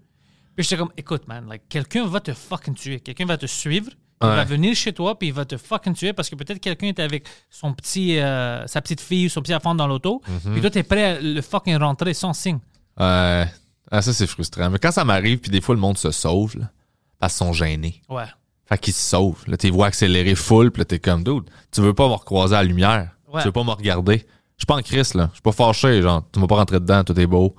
Puis 0.56 0.64
j'étais 0.64 0.78
comme, 0.78 0.90
écoute, 0.96 1.28
man, 1.28 1.46
like, 1.48 1.68
quelqu'un 1.68 2.06
va 2.06 2.20
te 2.20 2.32
fucking 2.32 2.74
tuer. 2.74 3.00
Quelqu'un 3.00 3.26
va 3.26 3.36
te 3.36 3.46
suivre, 3.46 3.90
il 4.22 4.26
Ouais. 4.26 4.34
va 4.36 4.44
venir 4.44 4.74
chez 4.74 4.92
toi, 4.94 5.18
puis 5.18 5.28
il 5.28 5.34
va 5.34 5.44
te 5.44 5.56
fucking 5.58 5.92
tuer 5.94 6.12
parce 6.14 6.28
que 6.30 6.34
peut-être 6.34 6.58
quelqu'un 6.60 6.88
est 6.88 6.98
avec 6.98 7.26
son 7.50 7.72
petit, 7.74 8.18
euh, 8.18 8.66
sa 8.66 8.80
petite 8.80 9.00
fille 9.02 9.26
ou 9.26 9.28
son 9.28 9.42
petit 9.42 9.54
enfant 9.54 9.74
dans 9.74 9.86
l'auto, 9.86 10.22
Mhm. 10.26 10.52
puis 10.52 10.60
toi, 10.62 10.70
t'es 10.70 10.82
prêt 10.82 11.04
à 11.04 11.20
le 11.20 11.40
fucking 11.42 11.76
rentrer 11.76 12.14
sans 12.14 12.32
signe. 12.32 12.58
Ouais. 12.98 13.46
Ah, 13.90 14.02
ça 14.02 14.12
c'est 14.12 14.26
frustrant. 14.26 14.70
Mais 14.70 14.78
quand 14.78 14.92
ça 14.92 15.04
m'arrive, 15.04 15.38
puis 15.38 15.50
des 15.50 15.60
fois 15.60 15.74
le 15.74 15.80
monde 15.80 15.98
se 15.98 16.10
sauve, 16.10 16.58
là, 16.58 16.70
parce 17.18 17.36
qu'ils 17.36 17.46
sont 17.46 17.52
gênés. 17.52 18.02
Ouais. 18.08 18.24
Fait 18.66 18.78
qu'ils 18.78 18.94
se 18.94 19.00
sauvent. 19.00 19.42
Là, 19.48 19.56
t'es 19.56 19.70
vois 19.70 19.86
accélérer 19.86 20.36
full, 20.36 20.70
puis 20.70 20.80
là, 20.80 20.84
t'es 20.84 21.00
comme, 21.00 21.24
dude, 21.24 21.50
tu 21.72 21.80
veux 21.80 21.92
pas 21.94 22.08
me 22.08 22.14
recroiser 22.14 22.54
à 22.54 22.62
la 22.62 22.68
lumière. 22.68 23.10
Ouais. 23.32 23.40
Tu 23.40 23.48
veux 23.48 23.52
pas 23.52 23.64
me 23.64 23.70
regarder. 23.70 24.18
Je 24.18 24.62
suis 24.62 24.66
pas 24.66 24.76
en 24.76 24.82
crise, 24.82 25.14
là. 25.14 25.28
Je 25.30 25.34
suis 25.34 25.42
pas 25.42 25.52
fâché, 25.52 26.02
genre, 26.02 26.22
tu 26.32 26.38
m'as 26.38 26.46
pas 26.46 26.56
rentré 26.56 26.78
dedans, 26.78 27.02
tout 27.02 27.18
est 27.18 27.26
beau. 27.26 27.56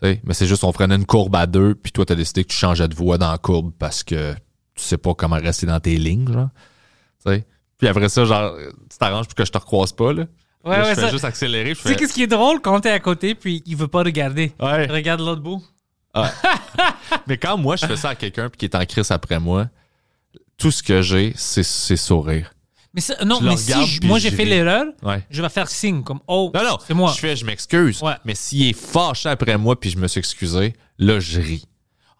Tu 0.00 0.08
sais, 0.08 0.20
mais 0.24 0.34
c'est 0.34 0.46
juste, 0.46 0.64
on 0.64 0.72
prenait 0.72 0.96
une 0.96 1.06
courbe 1.06 1.36
à 1.36 1.46
deux, 1.46 1.74
puis 1.74 1.92
toi, 1.92 2.04
t'as 2.04 2.14
décidé 2.14 2.44
que 2.44 2.48
tu 2.48 2.56
changeais 2.56 2.88
de 2.88 2.94
voie 2.94 3.18
dans 3.18 3.30
la 3.30 3.38
courbe 3.38 3.72
parce 3.78 4.02
que 4.02 4.34
tu 4.74 4.82
sais 4.82 4.98
pas 4.98 5.14
comment 5.14 5.36
rester 5.36 5.66
dans 5.66 5.78
tes 5.78 5.96
lignes, 5.96 6.32
genre. 6.32 6.48
Tu 7.24 7.32
sais. 7.32 7.46
Puis 7.78 7.86
après 7.86 8.08
ça, 8.08 8.24
genre, 8.24 8.56
tu 8.90 8.98
t'arranges 8.98 9.26
pour 9.26 9.34
que 9.36 9.44
je 9.44 9.52
te 9.52 9.58
recroise 9.58 9.92
pas, 9.92 10.12
là. 10.12 10.24
Ouais, 10.64 10.76
Là, 10.76 10.82
ouais, 10.82 10.90
je 10.90 10.94
fais 10.96 11.00
ça- 11.02 11.10
juste 11.10 11.24
accélérer, 11.24 11.74
Tu 11.74 11.82
sais 11.82 11.96
qu'est-ce 11.96 12.12
qui 12.12 12.22
est 12.24 12.26
drôle? 12.26 12.60
Quand 12.60 12.80
t'es 12.80 12.90
à 12.90 12.98
côté 13.00 13.34
puis 13.34 13.62
il 13.66 13.76
veut 13.76 13.88
pas 13.88 14.02
regarder. 14.02 14.52
Ouais. 14.60 14.86
Regarde 14.86 15.20
l'autre 15.20 15.40
bout. 15.42 15.62
Mais 17.26 17.36
quand 17.38 17.56
moi, 17.56 17.76
je 17.76 17.86
fais 17.86 17.96
ça 17.96 18.10
à 18.10 18.14
quelqu'un 18.14 18.48
puis 18.48 18.58
qui 18.58 18.64
est 18.64 18.74
en 18.74 18.84
crise 18.84 19.10
après 19.10 19.38
moi, 19.38 19.68
tout 20.56 20.70
ce 20.70 20.82
que 20.82 21.00
j'ai, 21.02 21.32
c'est, 21.36 21.62
c'est 21.62 21.96
sourire. 21.96 22.52
Mais 22.94 23.00
ça- 23.00 23.22
non, 23.24 23.40
mais 23.40 23.56
si 23.56 23.70
je- 23.86 24.06
moi 24.06 24.18
j'ai 24.18 24.30
fait 24.30 24.44
l'erreur, 24.46 24.86
Ouais. 25.02 25.22
je 25.30 25.40
vais 25.42 25.48
faire 25.50 25.68
signe 25.68 26.02
comme 26.02 26.20
oh 26.26 26.50
Non, 26.54 26.64
non, 26.64 26.78
c'est 26.84 26.94
moi. 26.94 27.12
Je 27.14 27.20
fais, 27.20 27.36
je 27.36 27.44
m'excuse. 27.44 28.02
Ouais. 28.02 28.14
Mais 28.24 28.34
s'il 28.34 28.66
est 28.66 28.72
fâché 28.72 29.28
après 29.28 29.56
moi 29.58 29.78
puis 29.78 29.90
je 29.90 29.98
me 29.98 30.08
suis 30.08 30.18
excusé, 30.18 30.74
là, 30.98 31.20
je 31.20 31.40
ris. 31.40 31.64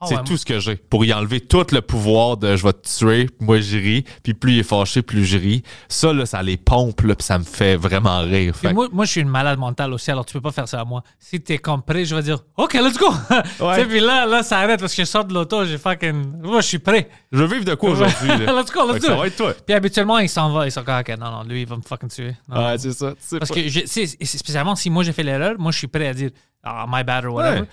Ah 0.00 0.06
c'est 0.06 0.16
ouais, 0.16 0.24
tout 0.24 0.36
ce 0.36 0.46
que 0.46 0.60
j'ai. 0.60 0.76
Pour 0.76 1.04
y 1.04 1.12
enlever 1.12 1.40
tout 1.40 1.66
le 1.72 1.80
pouvoir 1.80 2.36
de 2.36 2.54
je 2.54 2.62
vais 2.62 2.72
te 2.72 2.88
tuer, 2.88 3.28
moi 3.40 3.60
je 3.60 3.76
ris, 3.76 4.04
puis 4.22 4.32
plus 4.32 4.52
il 4.52 4.58
est 4.60 4.62
fâché, 4.62 5.02
plus 5.02 5.24
je 5.24 5.38
ris. 5.38 5.62
Ça, 5.88 6.12
là, 6.12 6.24
ça 6.24 6.40
les 6.42 6.56
pompe, 6.56 7.00
là, 7.00 7.16
puis 7.16 7.24
ça 7.24 7.38
me 7.38 7.44
fait 7.44 7.74
vraiment 7.74 8.20
rire. 8.20 8.54
Fait 8.54 8.72
moi, 8.72 8.88
moi, 8.92 9.04
je 9.04 9.10
suis 9.10 9.20
une 9.20 9.28
malade 9.28 9.58
mentale 9.58 9.92
aussi, 9.92 10.10
alors 10.12 10.24
tu 10.24 10.34
peux 10.34 10.40
pas 10.40 10.52
faire 10.52 10.68
ça 10.68 10.80
à 10.80 10.84
moi. 10.84 11.02
Si 11.18 11.40
t'es 11.40 11.58
comme 11.58 11.82
prêt, 11.82 12.04
je 12.04 12.14
vais 12.14 12.22
dire 12.22 12.38
OK, 12.56 12.74
let's 12.74 12.96
go. 12.96 13.08
Tu 13.58 13.64
sais, 13.74 13.86
puis 13.86 14.00
là, 14.00 14.24
là, 14.24 14.42
ça 14.42 14.58
arrête 14.58 14.80
parce 14.80 14.94
que 14.94 15.02
je 15.02 15.08
sors 15.08 15.24
de 15.24 15.34
l'auto, 15.34 15.64
j'ai 15.64 15.78
fucking. 15.78 16.42
Moi, 16.42 16.60
je 16.60 16.66
suis 16.66 16.78
prêt. 16.78 17.08
je 17.32 17.38
veux 17.38 17.46
vivre 17.46 17.64
de 17.64 17.74
quoi 17.74 17.90
aujourd'hui? 17.90 18.28
let's 18.46 18.70
go, 18.70 18.92
let's 18.92 19.04
ça 19.04 19.14
go. 19.14 19.20
va 19.20 19.26
être 19.26 19.36
toi. 19.36 19.54
Puis 19.66 19.74
habituellement, 19.74 20.18
il 20.18 20.28
s'en 20.28 20.52
va, 20.52 20.66
il 20.66 20.72
s'en 20.72 20.82
va. 20.82 21.00
OK, 21.00 21.08
non, 21.18 21.30
non, 21.30 21.42
lui, 21.42 21.62
il 21.62 21.68
va 21.68 21.76
me 21.76 21.82
fucking 21.82 22.08
tuer. 22.08 22.36
Non. 22.48 22.66
Ouais, 22.66 22.78
c'est 22.78 22.92
ça. 22.92 23.14
Parce 23.38 23.50
pas. 23.50 23.54
que, 23.54 23.68
je, 23.68 23.80
spécialement 24.24 24.76
si 24.76 24.90
moi 24.90 25.02
j'ai 25.02 25.12
fait 25.12 25.22
l'erreur, 25.22 25.56
moi 25.58 25.72
je 25.72 25.78
suis 25.78 25.86
prêt 25.88 26.06
à 26.06 26.14
dire 26.14 26.30
ah, 26.62 26.86
my 26.88 27.02
bad 27.04 27.24
or 27.24 27.34
whatever. 27.34 27.60
Ouais. 27.62 27.68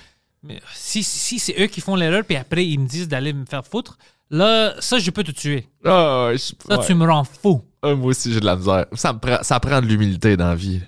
Mais 0.47 0.61
si, 0.73 1.03
si 1.03 1.39
c'est 1.39 1.55
eux 1.61 1.67
qui 1.67 1.81
font 1.81 1.95
l'erreur, 1.95 2.23
puis 2.25 2.35
après 2.37 2.65
ils 2.65 2.79
me 2.79 2.87
disent 2.87 3.07
d'aller 3.07 3.33
me 3.33 3.45
faire 3.45 3.65
foutre, 3.65 3.97
là, 4.29 4.73
ça 4.79 4.99
je 4.99 5.09
peux 5.11 5.23
te 5.23 5.31
tuer. 5.31 5.67
Ah, 5.83 6.29
je- 6.33 6.37
Ça, 6.37 6.79
ouais. 6.79 6.85
tu 6.85 6.93
me 6.93 7.05
rends 7.05 7.23
fou. 7.23 7.61
Ah, 7.81 7.93
moi 7.95 8.07
aussi, 8.07 8.33
j'ai 8.33 8.39
de 8.39 8.45
la 8.45 8.55
misère. 8.55 8.85
Ça, 8.93 9.13
me 9.13 9.19
prend, 9.19 9.37
ça 9.41 9.59
prend 9.59 9.81
de 9.81 9.85
l'humilité 9.85 10.35
dans 10.37 10.47
la 10.47 10.55
vie. 10.55 10.81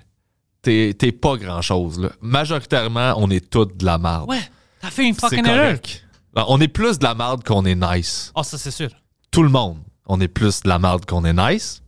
T'es, 0.62 0.94
t'es 0.98 1.12
pas 1.12 1.36
grand-chose. 1.36 2.00
Là. 2.00 2.10
Majoritairement, 2.20 3.14
on 3.16 3.30
est 3.30 3.48
tous 3.48 3.66
de 3.66 3.84
la 3.84 3.98
marde. 3.98 4.28
Ouais, 4.28 4.40
t'as 4.80 4.90
fait 4.90 5.06
une 5.06 5.14
C'est 5.14 5.20
fucking 5.20 5.46
erreur. 5.46 5.64
correct. 5.66 6.04
Non, 6.36 6.44
On 6.48 6.60
est 6.60 6.68
plus 6.68 6.98
de 6.98 7.04
la 7.04 7.14
marde 7.14 7.44
qu'on 7.44 7.64
est 7.64 7.74
nice. 7.76 8.32
Oh, 8.34 8.42
ça 8.42 8.58
c'est 8.58 8.70
sûr. 8.72 8.88
Tout 9.30 9.42
le 9.42 9.48
monde, 9.50 9.78
on 10.06 10.20
est 10.20 10.28
plus 10.28 10.60
de 10.62 10.68
la 10.68 10.78
marde 10.78 11.04
qu'on 11.06 11.24
est 11.24 11.32
nice. 11.32 11.82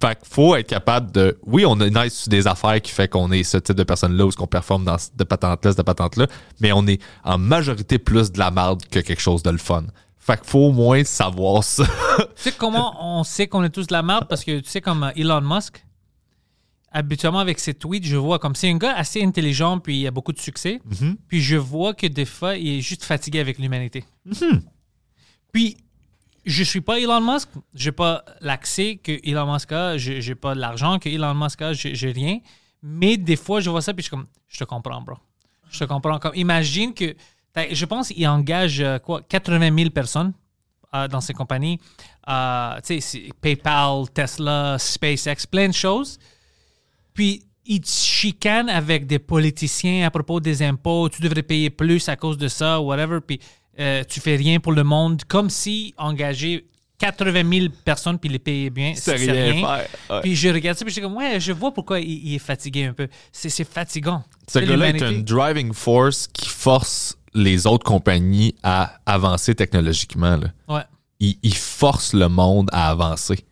Fait 0.00 0.18
qu'il 0.18 0.28
faut 0.28 0.54
être 0.56 0.66
capable 0.66 1.12
de... 1.12 1.38
Oui, 1.46 1.64
on 1.66 1.78
est 1.80 1.90
nice 1.90 2.14
sur 2.22 2.28
des 2.28 2.46
affaires 2.46 2.80
qui 2.82 2.92
fait 2.92 3.08
qu'on 3.08 3.30
est 3.32 3.42
ce 3.42 3.56
type 3.56 3.76
de 3.76 3.84
personne-là 3.84 4.26
ou 4.26 4.30
ce 4.30 4.36
qu'on 4.36 4.46
performe 4.46 4.84
dans 4.84 4.96
de 5.14 5.24
patente-là, 5.24 5.72
de 5.72 5.82
patente-là, 5.82 6.26
mais 6.60 6.72
on 6.72 6.86
est 6.86 7.00
en 7.22 7.38
majorité 7.38 7.98
plus 7.98 8.32
de 8.32 8.38
la 8.38 8.50
marde 8.50 8.84
que 8.86 8.98
quelque 9.00 9.22
chose 9.22 9.42
de 9.42 9.50
le 9.50 9.58
fun. 9.58 9.84
Fait 10.18 10.38
qu'il 10.38 10.48
faut 10.48 10.60
au 10.60 10.72
moins 10.72 11.04
savoir 11.04 11.62
ça. 11.62 11.84
Tu 12.36 12.42
sais 12.44 12.52
comment 12.52 12.96
on 13.18 13.24
sait 13.24 13.46
qu'on 13.46 13.62
est 13.62 13.70
tous 13.70 13.86
de 13.86 13.92
la 13.92 14.02
merde? 14.02 14.26
Parce 14.28 14.42
que 14.42 14.60
tu 14.60 14.70
sais, 14.70 14.80
comme 14.80 15.04
euh, 15.04 15.10
Elon 15.16 15.42
Musk, 15.42 15.84
habituellement 16.90 17.40
avec 17.40 17.58
ses 17.58 17.74
tweets, 17.74 18.06
je 18.06 18.16
vois 18.16 18.38
comme 18.38 18.54
c'est 18.54 18.70
un 18.70 18.78
gars 18.78 18.94
assez 18.96 19.22
intelligent 19.22 19.80
puis 19.80 20.00
il 20.00 20.06
a 20.06 20.10
beaucoup 20.10 20.32
de 20.32 20.40
succès. 20.40 20.80
Puis 21.28 21.42
je 21.42 21.56
vois 21.56 21.92
que 21.92 22.06
des 22.06 22.24
fois, 22.24 22.56
il 22.56 22.78
est 22.78 22.80
juste 22.80 23.04
fatigué 23.04 23.40
avec 23.40 23.58
l'humanité. 23.58 24.04
Puis 25.52 25.76
je 26.44 26.62
suis 26.62 26.80
pas 26.80 27.00
Elon 27.00 27.20
Musk, 27.20 27.48
j'ai 27.74 27.92
pas 27.92 28.24
l'accès 28.40 28.96
que 29.02 29.12
Elon 29.28 29.52
Musk 29.52 29.72
a, 29.72 29.96
j'ai 29.96 30.34
pas 30.34 30.54
l'argent 30.54 30.98
que 30.98 31.08
Elon 31.08 31.34
Musk 31.34 31.62
a, 31.62 31.72
j'ai 31.72 32.12
rien. 32.12 32.38
Mais 32.82 33.16
des 33.16 33.36
fois, 33.36 33.60
je 33.60 33.70
vois 33.70 33.80
ça 33.80 33.94
puis 33.94 34.02
je 34.02 34.08
suis 34.08 34.10
comme, 34.10 34.26
je 34.46 34.58
te 34.58 34.64
comprends, 34.64 35.00
bro. 35.00 35.16
Je 35.70 35.78
te 35.78 35.84
comprends. 35.84 36.18
Comme, 36.18 36.34
imagine 36.34 36.92
que, 36.92 37.14
je 37.70 37.84
pense 37.86 38.08
qu'il 38.08 38.28
engage 38.28 38.80
euh, 38.80 38.98
quoi, 38.98 39.22
80 39.22 39.74
000 39.76 39.90
personnes 39.90 40.32
euh, 40.94 41.08
dans 41.08 41.20
ses 41.20 41.32
compagnies. 41.32 41.80
Euh, 42.28 42.78
PayPal, 43.40 44.10
Tesla, 44.12 44.76
SpaceX, 44.78 45.46
plein 45.50 45.68
de 45.68 45.74
choses. 45.74 46.18
Puis, 47.14 47.42
il 47.64 47.80
te 47.80 47.88
chicane 47.88 48.68
avec 48.68 49.06
des 49.06 49.18
politiciens 49.18 50.06
à 50.06 50.10
propos 50.10 50.38
des 50.38 50.62
impôts. 50.62 51.08
Tu 51.08 51.22
devrais 51.22 51.42
payer 51.42 51.70
plus 51.70 52.06
à 52.10 52.16
cause 52.16 52.36
de 52.36 52.48
ça, 52.48 52.80
whatever. 52.80 53.20
Puis, 53.26 53.40
euh, 53.80 54.04
tu 54.08 54.20
fais 54.20 54.36
rien 54.36 54.60
pour 54.60 54.72
le 54.72 54.84
monde. 54.84 55.22
Comme 55.28 55.50
si 55.50 55.94
engager 55.96 56.66
80 56.98 57.42
000 57.58 57.66
personnes 57.84 58.18
puis 58.18 58.28
les 58.28 58.38
payer 58.38 58.70
bien, 58.70 58.92
C'est 58.96 59.16
rien 59.16 59.32
rien. 59.32 59.52
faire, 59.66 59.86
ouais. 60.10 60.20
Puis, 60.22 60.36
je 60.36 60.48
regarde 60.48 60.78
ça 60.78 60.84
puis 60.84 60.94
je 60.94 61.00
comme, 61.00 61.16
ouais, 61.16 61.40
je 61.40 61.52
vois 61.52 61.72
pourquoi 61.74 62.00
il, 62.00 62.08
il 62.28 62.34
est 62.36 62.38
fatigué 62.38 62.84
un 62.86 62.92
peu. 62.92 63.08
C'est 63.32 63.50
fatigant. 63.64 64.22
Ce 64.48 64.60
C'est 64.60 64.66
gars-là 64.66 64.88
est 64.90 65.00
une 65.00 65.24
driving 65.24 65.72
force 65.72 66.26
qui 66.28 66.48
force 66.48 67.16
les 67.34 67.66
autres 67.66 67.84
compagnies 67.84 68.54
à 68.62 68.98
avancer 69.06 69.54
technologiquement. 69.54 70.36
là. 70.36 70.48
Ouais. 70.68 70.82
Il, 71.20 71.36
il 71.42 71.54
force 71.54 72.12
le 72.12 72.28
monde 72.28 72.68
à 72.72 72.90
avancer. 72.90 73.44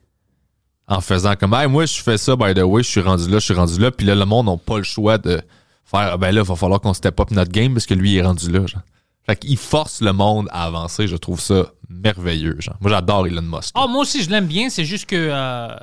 En 0.86 1.00
faisant 1.00 1.34
comme, 1.36 1.54
hey, 1.54 1.68
moi, 1.68 1.86
je 1.86 2.00
fais 2.02 2.18
ça, 2.18 2.36
by 2.36 2.54
the 2.54 2.58
way, 2.62 2.82
je 2.82 2.88
suis 2.88 3.00
rendu 3.00 3.28
là, 3.28 3.38
je 3.38 3.44
suis 3.44 3.54
rendu 3.54 3.78
là. 3.80 3.90
Puis 3.90 4.06
là, 4.06 4.14
le 4.14 4.24
monde 4.24 4.46
n'a 4.46 4.56
pas 4.56 4.78
le 4.78 4.84
choix 4.84 5.16
de 5.18 5.36
faire, 5.84 6.10
ah, 6.12 6.16
ben 6.16 6.32
là, 6.32 6.42
il 6.42 6.46
va 6.46 6.54
falloir 6.56 6.80
qu'on 6.80 6.92
step 6.94 7.18
up 7.18 7.30
notre 7.30 7.50
game 7.50 7.72
parce 7.72 7.86
que 7.86 7.94
lui, 7.94 8.12
il 8.12 8.18
est 8.18 8.22
rendu 8.22 8.50
là, 8.50 8.66
genre. 8.66 8.82
Fait 9.24 9.36
qu'il 9.36 9.56
force 9.56 10.00
le 10.00 10.12
monde 10.12 10.48
à 10.50 10.64
avancer. 10.64 11.06
Je 11.06 11.16
trouve 11.16 11.40
ça 11.40 11.72
merveilleux, 11.88 12.56
genre. 12.60 12.76
Moi, 12.80 12.90
j'adore 12.90 13.26
Elon 13.26 13.42
Musk. 13.42 13.70
Ah, 13.74 13.86
moi 13.86 14.02
aussi, 14.02 14.22
je 14.22 14.30
l'aime 14.30 14.46
bien. 14.46 14.68
C'est 14.68 14.84
juste 14.84 15.06
que 15.06 15.30
euh, 15.30 15.76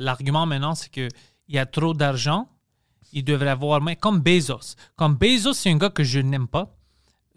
l'argument 0.00 0.46
maintenant, 0.46 0.74
c'est 0.74 0.90
qu'il 0.90 1.08
y 1.48 1.58
a 1.58 1.66
trop 1.66 1.94
d'argent. 1.94 2.48
Il 3.12 3.24
devrait 3.24 3.50
avoir 3.50 3.80
moins. 3.80 3.94
Comme 3.94 4.20
Bezos. 4.20 4.74
Comme 4.96 5.14
Bezos, 5.14 5.54
c'est 5.54 5.70
un 5.70 5.76
gars 5.76 5.90
que 5.90 6.02
je 6.04 6.18
n'aime 6.20 6.48
pas, 6.48 6.74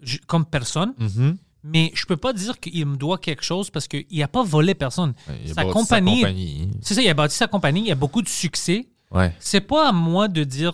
je- 0.00 0.18
comme 0.26 0.44
personne. 0.44 0.94
Mhm. 0.98 1.36
Mais 1.64 1.90
je 1.94 2.06
peux 2.06 2.16
pas 2.16 2.32
dire 2.32 2.58
qu'il 2.58 2.86
me 2.86 2.96
doit 2.96 3.18
quelque 3.18 3.42
chose 3.44 3.68
parce 3.68 3.86
qu'il 3.88 4.06
n'a 4.12 4.28
pas 4.28 4.42
volé 4.42 4.74
personne. 4.74 5.12
Il 5.44 5.50
a 5.50 5.54
sa 5.54 5.62
bâti 5.64 5.72
compagnie. 5.72 6.20
compagnie. 6.20 6.70
C'est 6.82 6.94
ça, 6.94 7.02
il 7.02 7.08
a 7.08 7.14
bâti 7.14 7.36
sa 7.36 7.46
compagnie, 7.46 7.82
il 7.86 7.92
a 7.92 7.94
beaucoup 7.96 8.22
de 8.22 8.28
succès. 8.28 8.88
Ouais. 9.10 9.34
C'est 9.38 9.60
pas 9.60 9.88
à 9.88 9.92
moi 9.92 10.28
de 10.28 10.44
dire 10.44 10.72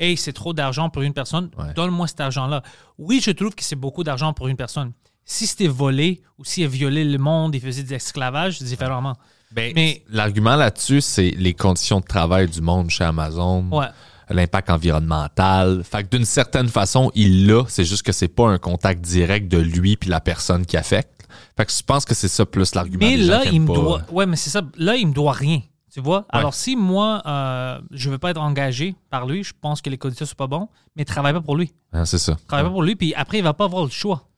Hey, 0.00 0.16
c'est 0.16 0.32
trop 0.32 0.52
d'argent 0.52 0.90
pour 0.90 1.02
une 1.02 1.12
personne, 1.12 1.50
Ouais. 1.56 1.72
donne-moi 1.74 2.06
cet 2.08 2.20
argent-là. 2.20 2.62
Oui, 2.98 3.20
je 3.24 3.30
trouve 3.30 3.54
que 3.54 3.62
c'est 3.62 3.76
beaucoup 3.76 4.02
d'argent 4.04 4.32
pour 4.32 4.48
une 4.48 4.56
personne. 4.56 4.92
Si 5.24 5.46
c'était 5.46 5.68
volé 5.68 6.20
ou 6.38 6.44
s'il 6.44 6.64
a 6.64 6.68
violé 6.68 7.04
le 7.04 7.16
monde, 7.18 7.54
il 7.54 7.60
faisait 7.60 7.82
de 7.84 7.90
l'esclavage, 7.90 8.60
différemment. 8.60 9.14
Ben, 9.52 9.72
Mais- 9.74 10.02
l'argument 10.10 10.56
là-dessus, 10.56 11.00
c'est 11.00 11.30
les 11.36 11.54
conditions 11.54 12.00
de 12.00 12.04
travail 12.04 12.48
du 12.48 12.60
monde 12.60 12.90
chez 12.90 13.04
Amazon. 13.04 13.64
Ouais. 13.70 13.86
L'impact 14.30 14.70
environnemental. 14.70 15.82
Fait 15.84 16.02
que 16.02 16.16
d'une 16.16 16.24
certaine 16.24 16.68
façon, 16.68 17.10
il 17.14 17.46
l'a. 17.46 17.64
C'est 17.68 17.84
juste 17.84 18.02
que 18.02 18.12
c'est 18.12 18.28
pas 18.28 18.48
un 18.48 18.58
contact 18.58 19.00
direct 19.02 19.48
de 19.48 19.58
lui 19.58 19.96
puis 19.96 20.10
la 20.10 20.20
personne 20.20 20.66
qui 20.66 20.76
affecte. 20.76 21.26
Fait 21.56 21.66
que 21.66 21.72
je 21.72 21.82
pense 21.82 22.04
que 22.04 22.14
c'est 22.14 22.28
ça 22.28 22.44
plus 22.44 22.74
l'argument. 22.74 23.06
Mais 23.06 23.16
des 23.16 23.24
là, 23.24 23.44
il 23.44 23.60
me 23.60 23.66
doit. 23.66 24.02
Ouais, 24.10 24.26
mais 24.26 24.36
c'est 24.36 24.50
ça. 24.50 24.62
Là, 24.76 24.96
il 24.96 25.06
me 25.08 25.12
doit 25.12 25.32
rien. 25.32 25.60
Tu 25.94 26.00
vois? 26.00 26.26
Alors, 26.28 26.54
si 26.54 26.74
moi, 26.74 27.22
euh, 27.24 27.80
je 27.92 28.10
veux 28.10 28.18
pas 28.18 28.30
être 28.30 28.40
engagé 28.40 28.96
par 29.10 29.26
lui, 29.26 29.44
je 29.44 29.52
pense 29.58 29.80
que 29.80 29.88
les 29.88 29.96
conditions 29.96 30.26
sont 30.26 30.34
pas 30.34 30.48
bonnes, 30.48 30.66
mais 30.96 31.04
travaille 31.04 31.32
pas 31.32 31.40
pour 31.40 31.56
lui. 31.56 31.72
Ah, 31.92 32.04
c'est 32.04 32.18
ça. 32.18 32.36
Travaille 32.48 32.66
pas 32.66 32.70
pour 32.72 32.82
lui, 32.82 32.96
puis 32.96 33.14
après, 33.14 33.38
il 33.38 33.44
va 33.44 33.54
pas 33.54 33.66
avoir 33.66 33.84
le 33.84 33.90
choix 33.90 34.28